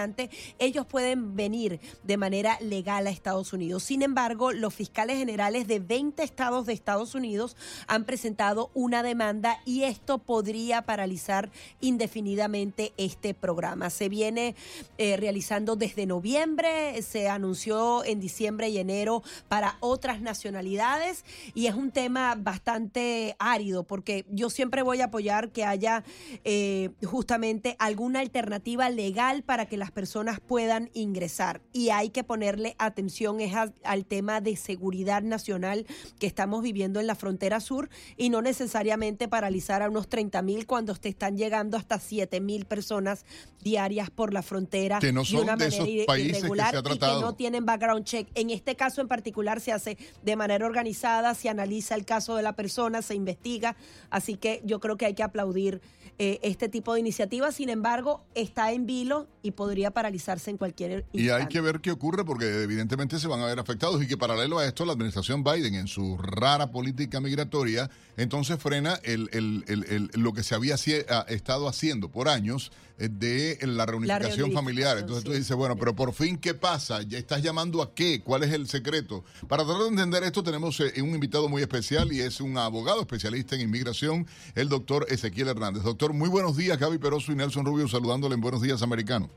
ellos 0.60 0.86
pueden 0.86 1.36
venir 1.36 1.80
de 2.04 2.18
manera 2.18 2.58
legal 2.62 3.08
a 3.08 3.10
Estados 3.10 3.54
Unidos. 3.54 3.84
Sin 3.84 4.02
embargo, 4.02 4.52
los 4.52 4.74
fiscales 4.74 5.18
generales 5.18 5.68
de 5.68 5.80
20 5.80 6.24
estados 6.24 6.66
de 6.66 6.74
Estados 6.74 7.16
Unidos 7.16 7.56
han 7.88 8.06
presentado 8.06 8.72
una 8.74 9.04
demanda 9.04 9.60
y 9.66 9.84
esto 9.84 10.20
podría 10.20 10.84
paralizar 10.84 11.52
indefinidamente 11.82 12.94
este 12.98 13.34
programa. 13.34 13.90
Se 13.90 14.10
viene 14.10 14.56
eh, 14.98 15.18
realizando 15.18 15.76
desde 15.76 16.06
noviembre, 16.06 17.02
se 17.02 17.30
anunció 17.30 18.04
en 18.04 18.20
diciembre 18.20 18.70
y 18.70 18.78
enero 18.78 19.24
para 19.48 19.78
otras 19.80 20.22
nacionalidades 20.22 21.26
y 21.54 21.68
es 21.68 21.76
un 21.76 21.92
tema 21.92 22.36
bastante 22.36 23.36
árido, 23.40 23.84
porque 23.84 24.26
yo 24.30 24.50
siempre 24.50 24.82
voy 24.82 25.02
a 25.02 25.06
apoyar 25.06 25.50
que 25.50 25.66
haya 25.66 26.04
eh, 26.44 26.92
justamente 27.04 27.76
alguna 27.80 28.20
alternativa 28.20 28.90
legal 28.90 29.44
para 29.44 29.66
que 29.66 29.78
las 29.80 29.92
personas 29.92 30.40
puedan 30.40 30.90
ingresar. 30.94 31.62
Y 31.74 31.90
hay 31.90 32.10
que 32.10 32.24
ponerle 32.24 32.76
atención 32.78 33.40
es 33.40 33.54
al 33.56 34.06
tema 34.06 34.42
de 34.42 34.56
seguridad 34.56 35.22
nacional 35.24 35.88
que 36.20 36.28
estamos 36.28 36.62
viviendo 36.62 37.00
en 37.00 37.08
la 37.08 37.16
frontera 37.16 37.60
sur 37.60 37.90
y 38.18 38.30
no 38.30 38.42
necesariamente 38.42 39.28
paralizar 39.28 39.82
a 39.82 39.90
unos 39.90 40.08
30 40.10 40.42
mil 40.42 40.66
cuando 40.68 40.94
te 40.96 41.10
están 41.10 41.38
llegando 41.38 41.78
hasta 41.78 42.00
7 42.00 42.40
mil 42.42 42.66
personas 42.66 43.26
diarias 43.64 44.10
por 44.10 44.34
la 44.34 44.42
frontera 44.42 45.00
que 45.00 45.12
no 45.12 45.26
son 45.26 45.38
de 45.38 45.44
una 45.44 45.56
de 45.56 45.66
manera 45.66 45.84
esos 45.84 46.06
países 46.06 46.32
que 46.32 46.40
irregular 46.40 46.72
se 46.72 46.78
ha 46.78 46.94
y 46.94 47.00
que 47.00 47.22
no 47.22 47.34
tienen 47.36 47.66
background 47.66 48.06
check. 48.06 48.28
En 48.36 48.50
este 48.50 48.76
caso 48.76 49.02
en 49.02 49.08
particular 49.08 49.60
se 49.62 49.72
hace 49.72 49.98
de 50.24 50.36
manera 50.36 50.66
organizada, 50.66 51.34
se 51.34 51.50
analiza 51.50 51.96
el 51.96 52.06
caso 52.06 52.36
de 52.36 52.44
la 52.44 52.54
persona, 52.54 53.02
se 53.02 53.16
investiga, 53.16 53.76
así 54.10 54.36
que 54.36 54.62
yo 54.66 54.80
creo 54.80 54.98
que 54.98 55.06
hay 55.06 55.14
que 55.14 55.24
aplaudir 55.24 55.82
eh, 56.20 56.40
este 56.44 56.68
tipo 56.68 56.94
de 56.94 57.00
iniciativas. 57.00 57.56
Sin 57.56 57.70
embargo, 57.70 58.26
está 58.36 58.74
en 58.74 58.86
vilo 58.86 59.28
y 59.42 59.52
podría 59.52 59.92
paralizarse 59.92 60.52
en 60.52 60.58
cualquier 60.58 61.06
Y 61.14 61.20
hay 61.20 61.24
instante. 61.24 61.48
que 61.48 61.62
ver 61.62 61.80
qué 61.80 61.92
ocurre 61.92 62.26
porque 62.26 62.64
evidentemente 62.64 63.20
se 63.20 63.28
van 63.30 63.40
a 63.42 63.46
ver 63.46 63.58
afectados 63.58 64.04
y 64.04 64.08
que 64.08 64.18
paralelo 64.18 64.60
a 64.60 64.66
esto 64.66 64.86
la 64.86 64.92
administración 64.92 65.44
Biden 65.46 65.76
en 65.76 65.88
su 65.88 66.18
rara 66.18 66.72
política 66.72 67.22
migratoria 67.22 67.90
entonces 68.22 68.62
frena 68.62 69.00
el, 69.04 69.30
el- 69.32 69.64
el- 69.68 69.84
el- 69.86 70.22
lo 70.22 70.34
que 70.34 70.44
se 70.44 70.54
había 70.56 70.76
ha 70.76 71.22
estado 71.30 71.68
haciendo 71.68 72.10
por 72.12 72.28
años 72.30 72.72
eh, 73.00 73.08
de 73.10 73.58
la 73.66 73.86
reunificación 73.86 74.52
familiar. 74.52 74.98
Entonces 74.98 75.24
tú 75.24 75.32
dices, 75.32 75.56
bueno, 75.56 75.76
pero 75.78 75.96
por 75.96 76.14
fin, 76.14 76.38
¿qué 76.38 76.54
pasa? 76.54 77.02
¿Ya 77.02 77.18
estás 77.18 77.42
llamando 77.42 77.82
a 77.82 77.94
qué? 77.96 78.22
¿Cuál 78.22 78.44
es 78.44 78.52
el 78.52 78.68
secreto? 78.68 79.24
Para 79.48 79.64
tratar 79.64 79.84
de 79.84 79.90
entender 79.90 80.24
esto 80.24 80.44
tenemos 80.44 80.80
eh, 80.82 81.02
un 81.02 81.10
invitado 81.10 81.48
muy 81.48 81.62
especial 81.62 82.12
y 82.12 82.20
es 82.20 82.42
un 82.42 82.58
abogado 82.58 83.00
especialista 83.02 83.56
en 83.56 83.62
inmigración, 83.62 84.28
el 84.56 84.68
doctor 84.70 85.06
Ezequiel 85.10 85.48
Hernández. 85.48 85.84
Doctor, 85.84 86.14
muy 86.14 86.28
buenos 86.30 86.58
días, 86.58 86.78
Gaby 86.78 86.98
Peroso 86.98 87.32
y 87.32 87.36
Nelson 87.36 87.66
Rubio 87.66 87.88
saludándole 87.88 88.36
en 88.36 88.42
Buenos 88.42 88.62
Días 88.62 88.82
Americano. 88.82 89.30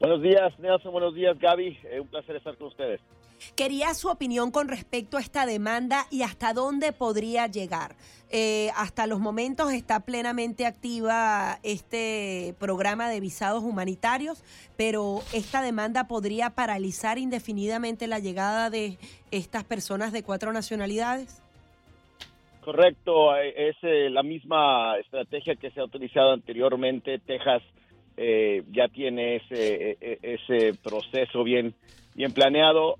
Buenos 0.00 0.22
días, 0.22 0.58
Nelson. 0.58 0.92
Buenos 0.92 1.14
días, 1.14 1.38
Gaby. 1.38 1.78
Eh, 1.84 2.00
un 2.00 2.08
placer 2.08 2.34
estar 2.36 2.56
con 2.56 2.68
ustedes. 2.68 3.00
Quería 3.56 3.94
su 3.94 4.08
opinión 4.08 4.50
con 4.50 4.68
respecto 4.68 5.16
a 5.16 5.20
esta 5.20 5.46
demanda 5.46 6.06
y 6.10 6.22
hasta 6.22 6.52
dónde 6.52 6.92
podría 6.92 7.46
llegar. 7.46 7.96
Eh, 8.32 8.70
hasta 8.76 9.08
los 9.08 9.18
momentos 9.18 9.72
está 9.72 10.00
plenamente 10.00 10.64
activa 10.64 11.58
este 11.64 12.54
programa 12.60 13.08
de 13.08 13.18
visados 13.18 13.64
humanitarios, 13.64 14.44
pero 14.76 15.20
esta 15.32 15.62
demanda 15.62 16.06
podría 16.06 16.50
paralizar 16.50 17.18
indefinidamente 17.18 18.06
la 18.06 18.20
llegada 18.20 18.70
de 18.70 18.98
estas 19.32 19.64
personas 19.64 20.12
de 20.12 20.22
cuatro 20.22 20.52
nacionalidades. 20.52 21.42
Correcto, 22.60 23.34
eh, 23.36 23.70
es 23.70 23.76
eh, 23.82 24.10
la 24.10 24.22
misma 24.22 24.96
estrategia 24.98 25.56
que 25.56 25.70
se 25.70 25.80
ha 25.80 25.84
utilizado 25.84 26.32
anteriormente. 26.32 27.18
Texas 27.18 27.62
eh, 28.22 28.62
ya 28.70 28.86
tiene 28.88 29.36
ese, 29.36 29.92
eh, 29.98 30.18
ese 30.20 30.74
proceso 30.82 31.42
bien, 31.42 31.74
bien 32.14 32.34
planeado. 32.34 32.96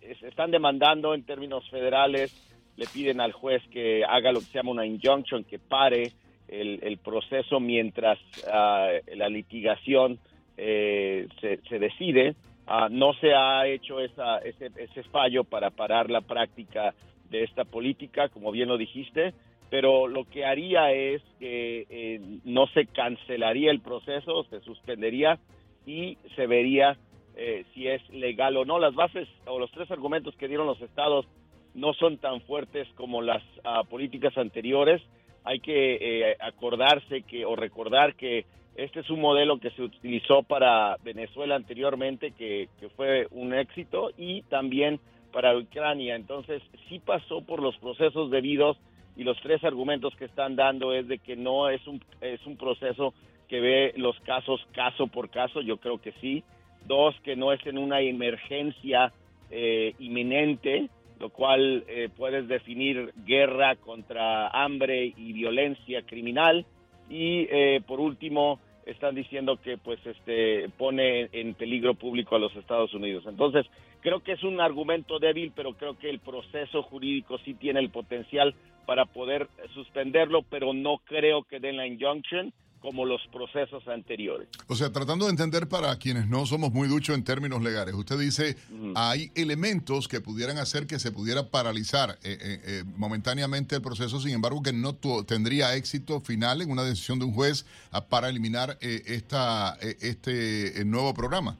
Es- 0.00 0.22
están 0.22 0.52
demandando 0.52 1.14
en 1.14 1.24
términos 1.24 1.68
federales, 1.68 2.30
le 2.76 2.86
piden 2.86 3.20
al 3.20 3.32
juez 3.32 3.60
que 3.72 4.04
haga 4.04 4.30
lo 4.30 4.40
que 4.42 4.46
se 4.46 4.58
llama 4.58 4.70
una 4.70 4.86
injunction, 4.86 5.42
que 5.42 5.58
pare 5.58 6.12
el, 6.46 6.78
el 6.84 6.98
proceso 6.98 7.58
mientras 7.58 8.20
ah, 8.46 8.88
la 9.16 9.28
litigación 9.28 10.20
eh, 10.56 11.26
se, 11.40 11.58
se 11.68 11.80
decide. 11.80 12.36
Ah, 12.68 12.86
no 12.88 13.14
se 13.14 13.34
ha 13.34 13.66
hecho 13.66 13.98
esa, 13.98 14.38
ese, 14.38 14.70
ese 14.76 15.02
fallo 15.10 15.42
para 15.42 15.70
parar 15.70 16.08
la 16.08 16.20
práctica 16.20 16.94
de 17.24 17.42
esta 17.42 17.64
política, 17.64 18.28
como 18.28 18.52
bien 18.52 18.68
lo 18.68 18.78
dijiste, 18.78 19.34
pero 19.70 20.06
lo 20.06 20.24
que 20.24 20.44
haría 20.44 20.92
es 20.92 21.22
que 21.38 21.86
eh, 21.90 22.20
no 22.44 22.66
se 22.68 22.86
cancelaría 22.86 23.70
el 23.70 23.80
proceso, 23.80 24.44
se 24.44 24.60
suspendería 24.60 25.38
y 25.86 26.18
se 26.34 26.46
vería 26.46 26.96
eh, 27.36 27.64
si 27.74 27.88
es 27.88 28.08
legal 28.10 28.56
o 28.56 28.64
no. 28.64 28.78
Las 28.78 28.94
bases 28.94 29.28
o 29.46 29.58
los 29.58 29.70
tres 29.72 29.90
argumentos 29.90 30.34
que 30.36 30.48
dieron 30.48 30.66
los 30.66 30.80
estados 30.80 31.26
no 31.74 31.92
son 31.94 32.18
tan 32.18 32.40
fuertes 32.42 32.88
como 32.94 33.22
las 33.22 33.42
ah, 33.64 33.82
políticas 33.88 34.36
anteriores. 34.38 35.02
Hay 35.44 35.60
que 35.60 35.98
eh, 36.00 36.36
acordarse 36.40 37.22
que 37.22 37.44
o 37.44 37.54
recordar 37.56 38.14
que 38.14 38.46
este 38.76 39.00
es 39.00 39.10
un 39.10 39.20
modelo 39.20 39.58
que 39.58 39.70
se 39.70 39.82
utilizó 39.82 40.42
para 40.42 40.96
Venezuela 41.02 41.54
anteriormente, 41.56 42.32
que, 42.32 42.68
que 42.78 42.88
fue 42.90 43.26
un 43.30 43.54
éxito, 43.54 44.10
y 44.18 44.42
también 44.42 45.00
para 45.32 45.56
Ucrania. 45.56 46.14
Entonces, 46.14 46.62
sí 46.88 46.98
pasó 46.98 47.42
por 47.42 47.62
los 47.62 47.76
procesos 47.78 48.30
debidos 48.30 48.76
y 49.16 49.24
los 49.24 49.40
tres 49.40 49.64
argumentos 49.64 50.14
que 50.16 50.26
están 50.26 50.56
dando 50.56 50.92
es 50.92 51.08
de 51.08 51.18
que 51.18 51.36
no 51.36 51.68
es 51.68 51.86
un, 51.86 52.02
es 52.20 52.44
un 52.46 52.56
proceso 52.56 53.14
que 53.48 53.60
ve 53.60 53.92
los 53.96 54.18
casos 54.20 54.60
caso 54.72 55.06
por 55.06 55.30
caso, 55.30 55.60
yo 55.62 55.78
creo 55.78 55.98
que 55.98 56.12
sí. 56.20 56.44
Dos, 56.86 57.14
que 57.24 57.34
no 57.34 57.52
es 57.52 57.64
en 57.66 57.78
una 57.78 58.00
emergencia 58.00 59.12
eh, 59.50 59.94
inminente, 59.98 60.88
lo 61.18 61.30
cual 61.30 61.84
eh, 61.88 62.08
puedes 62.14 62.46
definir 62.46 63.12
guerra 63.24 63.76
contra 63.76 64.48
hambre 64.48 65.12
y 65.16 65.32
violencia 65.32 66.02
criminal. 66.02 66.64
Y 67.08 67.46
eh, 67.50 67.80
por 67.86 68.00
último, 68.00 68.60
están 68.84 69.14
diciendo 69.14 69.58
que 69.60 69.78
pues 69.78 69.98
este 70.06 70.68
pone 70.76 71.28
en 71.32 71.54
peligro 71.54 71.94
público 71.94 72.36
a 72.36 72.38
los 72.38 72.54
Estados 72.54 72.94
Unidos. 72.94 73.24
Entonces, 73.26 73.66
creo 74.00 74.20
que 74.20 74.32
es 74.32 74.42
un 74.44 74.60
argumento 74.60 75.18
débil, 75.18 75.52
pero 75.54 75.74
creo 75.74 75.98
que 75.98 76.08
el 76.08 76.20
proceso 76.20 76.82
jurídico 76.84 77.38
sí 77.38 77.54
tiene 77.54 77.80
el 77.80 77.90
potencial 77.90 78.54
para 78.86 79.04
poder 79.04 79.48
suspenderlo, 79.74 80.42
pero 80.48 80.72
no 80.72 80.98
creo 81.04 81.42
que 81.42 81.58
den 81.60 81.76
la 81.76 81.86
injunction 81.86 82.52
como 82.80 83.04
los 83.04 83.20
procesos 83.32 83.88
anteriores. 83.88 84.46
O 84.68 84.76
sea, 84.76 84.92
tratando 84.92 85.24
de 85.24 85.32
entender 85.32 85.66
para 85.66 85.96
quienes 85.98 86.28
no 86.28 86.46
somos 86.46 86.72
muy 86.72 86.86
duchos 86.86 87.16
en 87.16 87.24
términos 87.24 87.60
legales, 87.60 87.94
usted 87.94 88.16
dice, 88.16 88.54
hay 88.94 89.30
elementos 89.34 90.06
que 90.06 90.20
pudieran 90.20 90.58
hacer 90.58 90.86
que 90.86 91.00
se 91.00 91.10
pudiera 91.10 91.50
paralizar 91.50 92.10
eh, 92.22 92.38
eh, 92.40 92.60
eh, 92.64 92.84
momentáneamente 92.96 93.74
el 93.74 93.82
proceso, 93.82 94.20
sin 94.20 94.34
embargo, 94.34 94.62
que 94.62 94.72
no 94.72 94.94
tu- 94.94 95.24
tendría 95.24 95.74
éxito 95.74 96.20
final 96.20 96.62
en 96.62 96.70
una 96.70 96.84
decisión 96.84 97.18
de 97.18 97.24
un 97.24 97.32
juez 97.32 97.66
ah, 97.90 98.06
para 98.06 98.28
eliminar 98.28 98.78
eh, 98.80 99.02
esta, 99.06 99.76
eh, 99.82 99.96
este 100.02 100.84
nuevo 100.84 101.12
programa. 101.12 101.58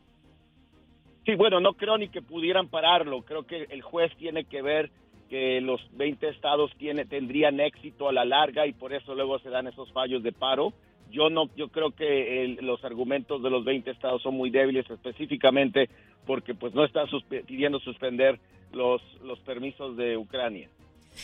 Sí, 1.24 1.34
bueno, 1.34 1.58
no 1.58 1.72
creo 1.72 1.98
ni 1.98 2.08
que 2.08 2.22
pudieran 2.22 2.68
pararlo. 2.68 3.22
Creo 3.22 3.44
que 3.44 3.64
el 3.70 3.82
juez 3.82 4.12
tiene 4.16 4.44
que 4.44 4.62
ver 4.62 4.92
que 5.28 5.60
los 5.60 5.80
20 5.96 6.28
estados 6.28 6.70
tiene, 6.78 7.04
tendrían 7.04 7.60
éxito 7.60 8.08
a 8.08 8.12
la 8.12 8.24
larga 8.24 8.66
y 8.66 8.72
por 8.72 8.92
eso 8.92 9.14
luego 9.14 9.38
se 9.40 9.50
dan 9.50 9.66
esos 9.66 9.90
fallos 9.92 10.22
de 10.22 10.32
paro. 10.32 10.72
Yo 11.10 11.30
no, 11.30 11.48
yo 11.56 11.68
creo 11.68 11.90
que 11.92 12.44
el- 12.44 12.58
los 12.62 12.84
argumentos 12.84 13.42
de 13.42 13.50
los 13.50 13.64
20 13.64 13.90
estados 13.90 14.22
son 14.22 14.34
muy 14.36 14.50
débiles, 14.50 14.88
específicamente 14.90 15.88
porque 16.26 16.54
pues 16.54 16.74
no 16.74 16.84
están 16.84 17.06
suspe- 17.06 17.44
pidiendo 17.44 17.78
suspender 17.80 18.38
los 18.72 19.00
los 19.22 19.38
permisos 19.40 19.96
de 19.96 20.16
Ucrania. 20.16 20.68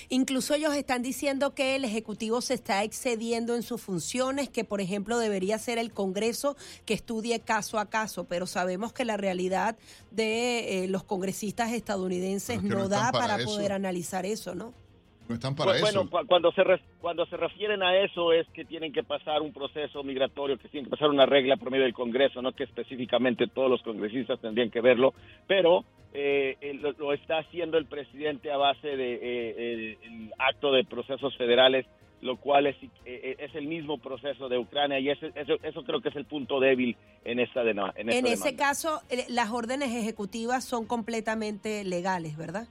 Incluso 0.09 0.55
ellos 0.55 0.75
están 0.75 1.03
diciendo 1.03 1.55
que 1.55 1.75
el 1.77 1.85
Ejecutivo 1.85 2.41
se 2.41 2.55
está 2.55 2.85
excediendo 2.85 3.57
en 3.57 3.63
sus 3.63 3.81
funciones, 3.81 4.49
que 4.49 4.65
por 4.65 4.81
ejemplo 4.81 5.19
debería 5.19 5.59
ser 5.59 5.79
el 5.79 5.93
Congreso 5.93 6.57
que 6.85 6.95
estudie 6.95 7.41
caso 7.41 7.79
a 7.79 7.87
caso, 7.87 8.25
pero 8.25 8.47
sabemos 8.47 8.93
que 8.93 9.05
la 9.05 9.17
realidad 9.17 9.77
de 10.11 10.85
eh, 10.85 10.89
los 10.89 11.03
congresistas 11.03 11.73
estadounidenses 11.73 12.63
no 12.63 12.89
da 12.89 13.11
para 13.11 13.23
para 13.33 13.45
poder 13.45 13.73
analizar 13.73 14.27
eso, 14.27 14.55
¿no? 14.55 14.75
No 15.29 15.35
están 15.37 15.55
Bu- 15.55 15.81
bueno, 15.81 16.11
cu- 16.11 16.27
cuando 16.27 16.53
se 16.53 16.65
re- 16.65 16.81
cuando 17.01 17.25
se 17.27 17.37
refieren 17.37 17.83
a 17.83 17.97
eso 17.97 18.33
es 18.33 18.47
que 18.49 18.65
tienen 18.65 18.93
que 18.93 19.03
pasar 19.03 19.41
un 19.41 19.53
proceso 19.53 20.03
migratorio, 20.03 20.59
que 20.59 20.69
tienen 20.69 20.87
que 20.87 20.91
pasar 20.91 21.09
una 21.11 21.27
regla 21.27 21.57
por 21.57 21.71
medio 21.71 21.85
del 21.85 21.95
Congreso, 21.95 22.43
no 22.43 22.53
que 22.53 22.65
específicamente 22.65 23.47
todos 23.47 23.71
los 23.71 23.83
congresistas 23.83 24.41
tendrían 24.41 24.71
que 24.71 24.81
verlo, 24.81 25.15
pero 25.47 25.85
eh, 26.13 26.57
eh, 26.61 26.75
lo, 26.75 26.93
lo 26.93 27.13
está 27.15 27.39
haciendo 27.39 27.79
el 27.79 27.87
presidente 27.87 28.51
a 28.53 28.57
base 28.59 28.89
de 28.97 29.15
eh, 29.15 29.97
el, 30.03 30.13
el 30.13 30.33
acto 30.39 30.71
de 30.73 30.85
procesos 30.85 31.35
federales, 31.39 31.87
lo 32.21 32.37
cual 32.37 32.67
es, 32.67 32.77
eh, 33.07 33.37
es 33.39 33.55
el 33.55 33.67
mismo 33.67 33.99
proceso 33.99 34.49
de 34.49 34.59
Ucrania 34.59 34.99
y 35.01 35.09
ese- 35.09 35.33
eso, 35.35 35.55
eso 35.63 35.83
creo 35.85 36.01
que 36.03 36.11
es 36.11 36.17
el 36.17 36.25
punto 36.27 36.61
débil 36.61 36.97
en 37.25 37.41
esta 37.41 37.65
de 37.65 37.71
en, 37.71 37.79
esta 37.79 38.01
En 38.01 38.27
ese 38.27 38.45
demanda. 38.51 38.57
caso, 38.57 39.01
eh, 39.09 39.25
las 39.29 39.51
órdenes 39.51 39.91
ejecutivas 39.95 40.65
son 40.65 40.85
completamente 40.87 41.83
legales, 41.85 42.37
¿verdad? 42.37 42.67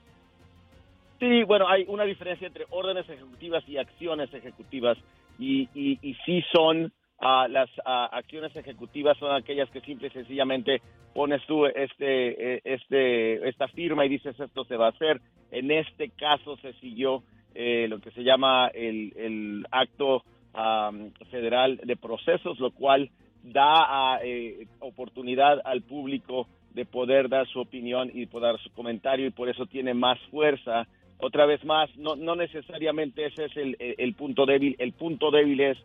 Sí, 1.22 1.43
bueno, 1.43 1.69
hay 1.69 1.85
una 1.88 2.03
diferencia 2.03 2.48
entre 2.48 2.65
órdenes 2.72 3.07
ejecutivas 3.07 3.64
y 3.69 3.77
acciones 3.77 4.34
ejecutivas 4.34 4.98
y, 5.38 5.69
y, 5.76 5.99
y 6.02 6.15
sí 6.26 6.43
son 6.52 6.91
ah, 7.19 7.45
las 7.48 7.69
ah, 7.85 8.10
acciones 8.11 8.56
ejecutivas 8.56 9.19
son 9.19 9.35
aquellas 9.35 9.69
que 9.69 9.81
simple 9.81 10.07
y 10.07 10.10
sencillamente 10.10 10.81
pones 11.14 11.45
tú 11.45 11.68
este 11.68 12.56
eh, 12.56 12.61
este 12.64 13.48
esta 13.48 13.68
firma 13.68 14.03
y 14.03 14.10
dices 14.10 14.39
esto 14.39 14.64
se 14.65 14.76
va 14.76 14.88
a 14.88 14.89
hacer. 14.89 15.22
En 15.52 15.69
este 15.69 16.10
caso 16.10 16.57
se 16.57 16.73
siguió 16.80 17.22
eh, 17.53 17.85
lo 17.88 17.99
que 17.99 18.10
se 18.10 18.23
llama 18.23 18.72
el, 18.73 19.14
el 19.15 19.68
acto 19.69 20.23
am, 20.56 21.11
federal 21.30 21.80
de 21.84 21.98
procesos, 21.98 22.60
lo 22.60 22.72
cual 22.72 23.11
da 23.43 24.14
ah, 24.15 24.19
eh, 24.23 24.65
oportunidad 24.80 25.61
al 25.65 25.84
público 25.84 26.48
de 26.73 26.85
poder 26.85 27.30
dar 27.30 27.48
su 27.48 27.60
opinión 27.60 28.10
y 28.11 28.26
poder 28.26 28.53
dar 28.53 28.61
su 28.61 28.72
comentario 28.72 29.27
y 29.27 29.31
por 29.31 29.49
eso 29.49 29.68
tiene 29.68 29.93
más 29.93 30.19
fuerza. 30.31 30.88
Otra 31.22 31.45
vez 31.45 31.64
más, 31.64 31.95
no, 31.98 32.15
no 32.15 32.35
necesariamente 32.35 33.26
ese 33.27 33.45
es 33.45 33.57
el, 33.57 33.76
el- 33.80 33.95
punto 34.15 34.45
débil. 34.45 34.76
El 34.80 34.93
punto 34.93 35.30
débil 35.31 35.61
es 35.61 35.77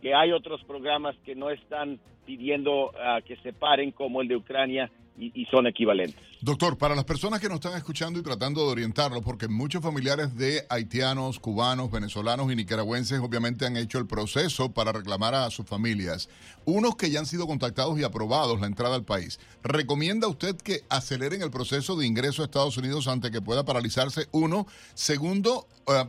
que 0.00 0.14
hay 0.14 0.32
otros 0.32 0.62
programas 0.64 1.16
que 1.24 1.34
no 1.34 1.50
están 1.50 1.98
pidiendo 2.26 2.92
ah, 2.98 3.20
que 3.26 3.36
se 3.38 3.52
paren 3.52 3.92
como 3.92 4.22
el 4.22 4.28
de 4.28 4.36
Ucrania 4.36 4.90
y, 5.20 5.44
son 5.46 5.66
equivalentes. 5.66 6.18
Doctor, 6.40 6.78
para 6.78 6.94
las 6.94 7.04
personas 7.04 7.40
que 7.40 7.48
nos 7.48 7.56
están 7.56 7.76
escuchando 7.76 8.18
y 8.18 8.22
tratando 8.22 8.64
de 8.64 8.72
orientarlo, 8.72 9.20
porque 9.20 9.48
muchos 9.48 9.82
familiares 9.82 10.34
de 10.36 10.64
haitianos, 10.70 11.38
cubanos, 11.38 11.90
venezolanos 11.90 12.50
y 12.50 12.56
nicaragüenses 12.56 13.20
obviamente 13.20 13.66
han 13.66 13.76
hecho 13.76 13.98
el 13.98 14.06
proceso 14.06 14.72
para 14.72 14.92
reclamar 14.92 15.34
a 15.34 15.50
sus 15.50 15.66
familias, 15.66 16.30
unos 16.64 16.96
que 16.96 17.10
ya 17.10 17.18
han 17.18 17.26
sido 17.26 17.46
contactados 17.46 17.98
y 17.98 18.04
aprobados 18.04 18.60
la 18.60 18.66
entrada 18.66 18.94
al 18.94 19.04
país, 19.04 19.38
¿recomienda 19.62 20.28
usted 20.28 20.56
que 20.56 20.80
aceleren 20.88 21.42
el 21.42 21.50
proceso 21.50 21.96
de 21.96 22.06
ingreso 22.06 22.40
a 22.40 22.46
Estados 22.46 22.78
Unidos 22.78 23.06
antes 23.06 23.30
que 23.30 23.42
pueda 23.42 23.64
paralizarse? 23.64 24.26
Uno. 24.32 24.66
Segundo, 24.94 25.66
eh, 25.86 26.04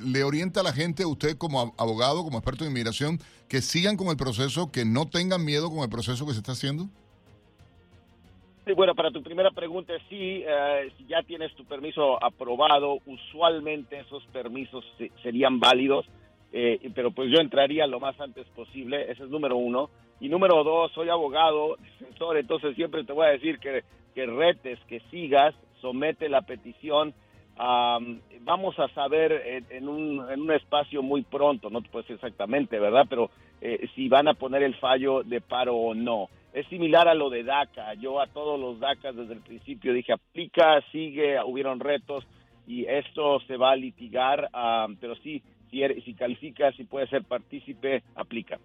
le 0.00 0.24
orienta 0.24 0.60
a 0.60 0.62
la 0.62 0.72
gente, 0.72 1.04
usted 1.04 1.36
como 1.36 1.74
abogado, 1.78 2.24
como 2.24 2.38
experto 2.38 2.64
en 2.64 2.70
inmigración, 2.70 3.18
que 3.48 3.60
sigan 3.60 3.96
con 3.96 4.08
el 4.08 4.16
proceso, 4.16 4.70
que 4.72 4.84
no 4.84 5.08
tengan 5.08 5.44
miedo 5.44 5.70
con 5.70 5.80
el 5.80 5.88
proceso 5.88 6.26
que 6.26 6.32
se 6.32 6.38
está 6.38 6.52
haciendo? 6.52 6.84
Sí, 8.66 8.72
bueno, 8.74 8.94
para 8.94 9.10
tu 9.10 9.22
primera 9.22 9.50
pregunta, 9.50 9.94
sí, 10.08 10.44
eh, 10.46 10.92
si 10.96 11.06
ya 11.06 11.22
tienes 11.22 11.54
tu 11.54 11.64
permiso 11.64 12.22
aprobado, 12.22 12.98
usualmente 13.06 13.98
esos 13.98 14.24
permisos 14.26 14.84
serían 15.22 15.58
válidos, 15.58 16.06
eh, 16.52 16.90
pero 16.94 17.10
pues 17.10 17.30
yo 17.30 17.40
entraría 17.40 17.86
lo 17.86 18.00
más 18.00 18.20
antes 18.20 18.46
posible, 18.48 19.10
ese 19.10 19.24
es 19.24 19.30
número 19.30 19.56
uno. 19.56 19.90
Y 20.20 20.28
número 20.28 20.62
dos, 20.62 20.92
soy 20.92 21.08
abogado, 21.08 21.76
defensor, 22.00 22.36
entonces 22.36 22.76
siempre 22.76 23.04
te 23.04 23.12
voy 23.12 23.26
a 23.26 23.30
decir 23.30 23.58
que, 23.58 23.82
que 24.14 24.26
retes, 24.26 24.78
que 24.86 25.00
sigas, 25.10 25.54
somete 25.80 26.28
la 26.28 26.42
petición. 26.42 27.14
Vamos 28.40 28.78
a 28.78 28.88
saber 28.94 29.66
en, 29.70 29.88
un, 29.88 30.30
en 30.30 30.40
un 30.40 30.52
espacio 30.52 31.02
muy 31.02 31.22
pronto, 31.22 31.70
no 31.70 31.82
te 31.82 31.88
puedo 31.88 32.02
decir 32.02 32.16
exactamente, 32.16 32.78
¿verdad? 32.78 33.06
Pero 33.08 33.30
eh, 33.60 33.88
si 33.94 34.08
van 34.08 34.28
a 34.28 34.34
poner 34.34 34.62
el 34.62 34.74
fallo 34.76 35.22
de 35.22 35.40
paro 35.40 35.76
o 35.76 35.94
no 35.94 36.28
es 36.52 36.66
similar 36.68 37.08
a 37.08 37.14
lo 37.14 37.30
de 37.30 37.44
DACA. 37.44 37.94
Yo 37.94 38.20
a 38.20 38.26
todos 38.26 38.58
los 38.58 38.80
DACA 38.80 39.12
desde 39.12 39.34
el 39.34 39.40
principio 39.40 39.92
dije, 39.92 40.12
aplica, 40.12 40.80
sigue, 40.90 41.36
hubieron 41.44 41.80
retos 41.80 42.24
y 42.66 42.86
esto 42.86 43.40
se 43.46 43.56
va 43.56 43.72
a 43.72 43.76
litigar, 43.76 44.50
pero 45.00 45.14
sí, 45.16 45.42
si, 45.70 45.82
si 46.04 46.14
califica, 46.14 46.72
si 46.72 46.84
puede 46.84 47.08
ser 47.08 47.24
partícipe, 47.24 48.02
aplica. 48.14 48.58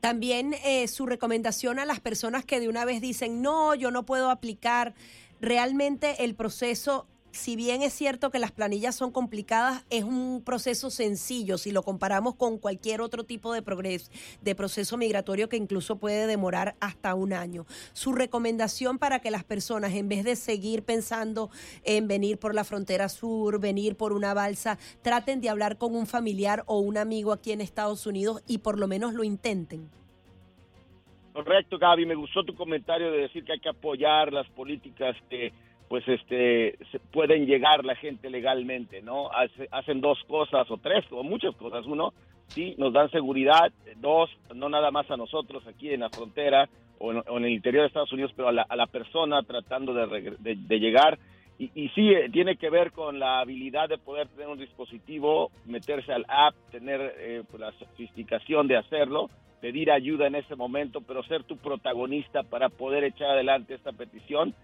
También 0.00 0.54
eh, 0.64 0.86
su 0.86 1.06
recomendación 1.06 1.78
a 1.78 1.84
las 1.84 2.00
personas 2.00 2.44
que 2.44 2.60
de 2.60 2.68
una 2.68 2.84
vez 2.84 3.00
dicen, 3.00 3.42
no, 3.42 3.74
yo 3.74 3.90
no 3.90 4.04
puedo 4.04 4.30
aplicar, 4.30 4.94
realmente 5.40 6.24
el 6.24 6.34
proceso 6.34 7.06
si 7.38 7.54
bien 7.54 7.82
es 7.82 7.92
cierto 7.92 8.30
que 8.30 8.40
las 8.40 8.50
planillas 8.50 8.96
son 8.96 9.12
complicadas, 9.12 9.86
es 9.90 10.02
un 10.02 10.42
proceso 10.44 10.90
sencillo 10.90 11.56
si 11.56 11.70
lo 11.70 11.82
comparamos 11.84 12.34
con 12.34 12.58
cualquier 12.58 13.00
otro 13.00 13.22
tipo 13.22 13.52
de, 13.52 13.62
de 14.42 14.54
proceso 14.56 14.96
migratorio 14.96 15.48
que 15.48 15.56
incluso 15.56 15.98
puede 15.98 16.26
demorar 16.26 16.74
hasta 16.80 17.14
un 17.14 17.32
año. 17.32 17.64
Su 17.92 18.12
recomendación 18.12 18.98
para 18.98 19.20
que 19.20 19.30
las 19.30 19.44
personas, 19.44 19.94
en 19.94 20.08
vez 20.08 20.24
de 20.24 20.34
seguir 20.34 20.82
pensando 20.82 21.50
en 21.84 22.08
venir 22.08 22.38
por 22.38 22.56
la 22.56 22.64
frontera 22.64 23.08
sur, 23.08 23.60
venir 23.60 23.96
por 23.96 24.12
una 24.12 24.34
balsa, 24.34 24.76
traten 25.02 25.40
de 25.40 25.48
hablar 25.48 25.78
con 25.78 25.94
un 25.94 26.08
familiar 26.08 26.64
o 26.66 26.80
un 26.80 26.98
amigo 26.98 27.32
aquí 27.32 27.52
en 27.52 27.60
Estados 27.60 28.06
Unidos 28.06 28.42
y 28.48 28.58
por 28.58 28.80
lo 28.80 28.88
menos 28.88 29.14
lo 29.14 29.22
intenten. 29.22 29.88
Correcto, 31.32 31.78
Gaby. 31.78 32.04
Me 32.04 32.16
gustó 32.16 32.42
tu 32.42 32.56
comentario 32.56 33.12
de 33.12 33.18
decir 33.18 33.44
que 33.44 33.52
hay 33.52 33.60
que 33.60 33.68
apoyar 33.68 34.32
las 34.32 34.48
políticas 34.48 35.14
de 35.30 35.52
pues 35.88 36.06
este 36.06 36.78
pueden 37.12 37.46
llegar 37.46 37.84
la 37.84 37.96
gente 37.96 38.28
legalmente, 38.30 39.00
¿no? 39.02 39.30
hacen 39.70 40.00
dos 40.00 40.18
cosas 40.28 40.70
o 40.70 40.76
tres 40.76 41.04
o 41.10 41.22
muchas 41.22 41.56
cosas. 41.56 41.86
Uno, 41.86 42.12
sí, 42.48 42.74
nos 42.78 42.92
dan 42.92 43.10
seguridad. 43.10 43.72
Dos, 43.96 44.30
no 44.54 44.68
nada 44.68 44.90
más 44.90 45.10
a 45.10 45.16
nosotros 45.16 45.66
aquí 45.66 45.90
en 45.90 46.00
la 46.00 46.10
frontera 46.10 46.68
o 46.98 47.12
en, 47.12 47.44
el 47.44 47.52
interior 47.52 47.82
de 47.82 47.88
Estados 47.88 48.12
Unidos, 48.12 48.32
pero 48.36 48.48
a 48.48 48.52
la, 48.52 48.86
persona 48.86 49.42
tratando 49.42 49.94
de, 49.94 50.78
llegar. 50.78 51.18
Y, 51.58 51.70
y, 51.74 51.88
sí, 51.90 52.10
eh, 52.10 52.28
tiene 52.30 52.56
que 52.56 52.70
ver 52.70 52.92
con 52.92 53.18
la 53.18 53.40
habilidad 53.40 53.88
de 53.88 53.98
poder 53.98 54.28
tener 54.28 54.48
un 54.48 54.58
dispositivo, 54.58 55.50
meterse 55.64 56.12
al 56.12 56.24
app, 56.28 56.54
tener 56.70 57.14
eh, 57.18 57.42
pues, 57.50 57.60
la 57.60 57.72
sofisticación 57.72 58.68
de 58.68 58.76
hacerlo, 58.76 59.28
pedir 59.60 59.90
ayuda 59.90 60.28
en 60.28 60.36
ese 60.36 60.54
momento, 60.54 61.00
pero 61.00 61.22
ser 61.24 61.42
tu 61.44 61.56
protagonista 61.56 62.44
para 62.44 62.68
poder 62.68 63.04
echar 63.04 63.30
adelante 63.30 63.74
esta 63.74 63.92
petición 63.92 64.54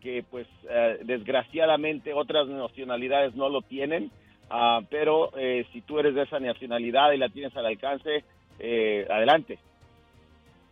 que 0.00 0.24
pues 0.30 0.46
eh, 0.68 0.98
desgraciadamente 1.04 2.12
otras 2.12 2.48
nacionalidades 2.48 3.34
no 3.34 3.48
lo 3.48 3.62
tienen, 3.62 4.10
ah, 4.50 4.80
pero 4.90 5.36
eh, 5.36 5.66
si 5.72 5.80
tú 5.82 5.98
eres 5.98 6.14
de 6.14 6.22
esa 6.22 6.38
nacionalidad 6.38 7.12
y 7.12 7.18
la 7.18 7.28
tienes 7.28 7.56
al 7.56 7.66
alcance, 7.66 8.24
eh, 8.58 9.06
adelante. 9.10 9.58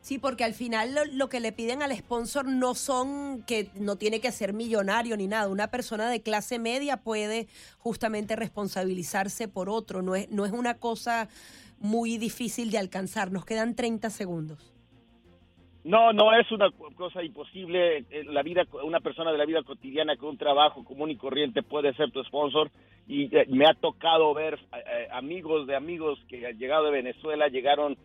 Sí, 0.00 0.18
porque 0.18 0.44
al 0.44 0.54
final 0.54 0.94
lo, 1.14 1.28
que 1.28 1.40
le 1.40 1.50
piden 1.50 1.82
al 1.82 1.96
sponsor 1.96 2.46
no 2.46 2.76
son 2.76 3.42
que 3.42 3.70
no 3.74 3.96
tiene 3.96 4.20
que 4.20 4.30
ser 4.30 4.52
millonario 4.52 5.16
ni 5.16 5.26
nada. 5.26 5.48
Una 5.48 5.68
persona 5.68 6.08
de 6.08 6.22
clase 6.22 6.60
media 6.60 6.98
puede 6.98 7.48
justamente 7.78 8.36
responsabilizarse 8.36 9.48
por 9.48 9.68
otro. 9.68 10.02
No 10.02 10.14
es, 10.14 10.30
no 10.30 10.46
es 10.46 10.52
una 10.52 10.74
cosa 10.74 11.28
muy 11.80 12.18
difícil 12.18 12.70
de 12.70 12.78
alcanzar. 12.78 13.32
Nos 13.32 13.44
quedan 13.44 13.74
30 13.74 14.10
segundos. 14.10 14.75
No, 15.86 16.12
no 16.12 16.32
es 16.36 16.50
una 16.50 16.68
cosa 16.96 17.22
imposible. 17.22 17.98
Eh, 18.10 18.24
la 18.24 18.42
vida, 18.42 18.64
una 18.82 18.98
persona 18.98 19.30
de 19.30 19.38
la 19.38 19.44
vida 19.44 19.62
cotidiana 19.62 20.16
con 20.16 20.30
un 20.30 20.36
trabajo 20.36 20.84
común 20.84 21.12
y 21.12 21.16
corriente 21.16 21.62
puede 21.62 21.94
ser 21.94 22.10
tu 22.10 22.24
sponsor. 22.24 22.72
Y 23.06 23.32
eh, 23.36 23.46
me 23.50 23.66
ha 23.66 23.74
tocado 23.74 24.34
ver 24.34 24.54
eh, 24.54 25.06
amigos 25.12 25.68
de 25.68 25.76
amigos 25.76 26.18
que 26.28 26.44
han 26.44 26.58
llegado 26.58 26.86
de 26.86 26.90
Venezuela, 26.90 27.46
llegaron 27.46 27.96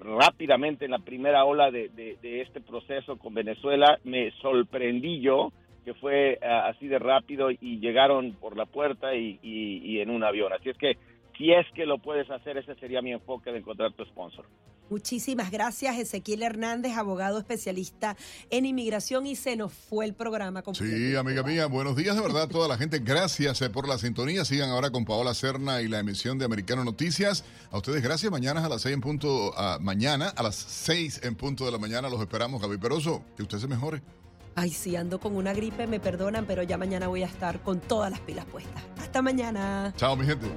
rápidamente 0.00 0.86
en 0.86 0.90
la 0.90 0.98
primera 0.98 1.44
ola 1.44 1.70
de, 1.70 2.18
este 2.20 2.60
proceso 2.60 3.16
con 3.18 3.34
Venezuela. 3.34 4.00
Me 4.02 4.32
sorprendí 4.42 5.20
yo 5.20 5.52
que 5.84 5.94
fue 5.94 6.40
así 6.42 6.88
de 6.88 6.98
rápido 6.98 7.52
y 7.52 7.78
llegaron 7.78 8.32
por 8.32 8.56
la 8.56 8.66
puerta 8.66 9.14
y, 9.14 9.38
y 9.40 10.00
en 10.00 10.10
un 10.10 10.24
avión. 10.24 10.52
Así 10.52 10.70
es 10.70 10.76
que 10.76 10.98
si 11.36 11.52
es 11.52 11.66
que 11.72 11.86
lo 11.86 11.98
puedes 11.98 12.28
hacer, 12.32 12.58
ese 12.58 12.74
sería 12.74 13.00
mi 13.00 13.12
enfoque 13.12 13.52
de 13.52 13.58
encontrar 13.58 13.92
tu 13.92 14.04
sponsor. 14.06 14.44
Muchísimas 14.90 15.50
gracias, 15.50 15.98
Ezequiel 15.98 16.42
Hernández, 16.42 16.96
abogado 16.96 17.38
especialista 17.38 18.16
en 18.50 18.66
inmigración 18.66 19.26
y 19.26 19.36
se 19.36 19.56
nos 19.56 19.72
fue 19.72 20.04
el 20.04 20.14
programa. 20.14 20.62
Sí, 20.72 21.14
amiga 21.14 21.42
mía, 21.42 21.66
buenos 21.66 21.96
días 21.96 22.16
de 22.16 22.22
verdad 22.22 22.42
a 22.42 22.48
toda 22.48 22.68
la 22.68 22.78
gente. 22.78 22.98
Gracias 22.98 23.60
eh, 23.62 23.70
por 23.70 23.86
la 23.86 23.98
sintonía. 23.98 24.44
Sigan 24.44 24.70
ahora 24.70 24.90
con 24.90 25.04
Paola 25.04 25.34
Cerna 25.34 25.82
y 25.82 25.88
la 25.88 25.98
emisión 25.98 26.38
de 26.38 26.44
Americano 26.44 26.84
Noticias. 26.84 27.44
A 27.70 27.78
ustedes 27.78 28.02
gracias. 28.02 28.32
Mañana 28.32 28.64
a 28.64 28.68
las 28.68 28.82
seis 28.82 28.94
en 28.94 29.00
punto, 29.00 29.54
mañana 29.80 30.28
a 30.28 30.42
las 30.42 30.56
seis 30.56 31.20
en 31.22 31.34
punto 31.34 31.64
de 31.64 31.72
la 31.72 31.78
mañana 31.78 32.08
los 32.08 32.20
esperamos. 32.20 32.60
Gaby 32.62 32.78
Peroso, 32.78 33.22
que 33.36 33.42
usted 33.42 33.58
se 33.58 33.68
mejore. 33.68 34.02
Ay, 34.54 34.70
sí, 34.70 34.96
ando 34.96 35.20
con 35.20 35.36
una 35.36 35.52
gripe, 35.52 35.86
me 35.86 36.00
perdonan, 36.00 36.44
pero 36.44 36.64
ya 36.64 36.76
mañana 36.76 37.06
voy 37.06 37.22
a 37.22 37.26
estar 37.26 37.62
con 37.62 37.78
todas 37.78 38.10
las 38.10 38.20
pilas 38.20 38.44
puestas. 38.46 38.82
Hasta 38.98 39.22
mañana. 39.22 39.94
Chao, 39.96 40.16
mi 40.16 40.26
gente. 40.26 40.48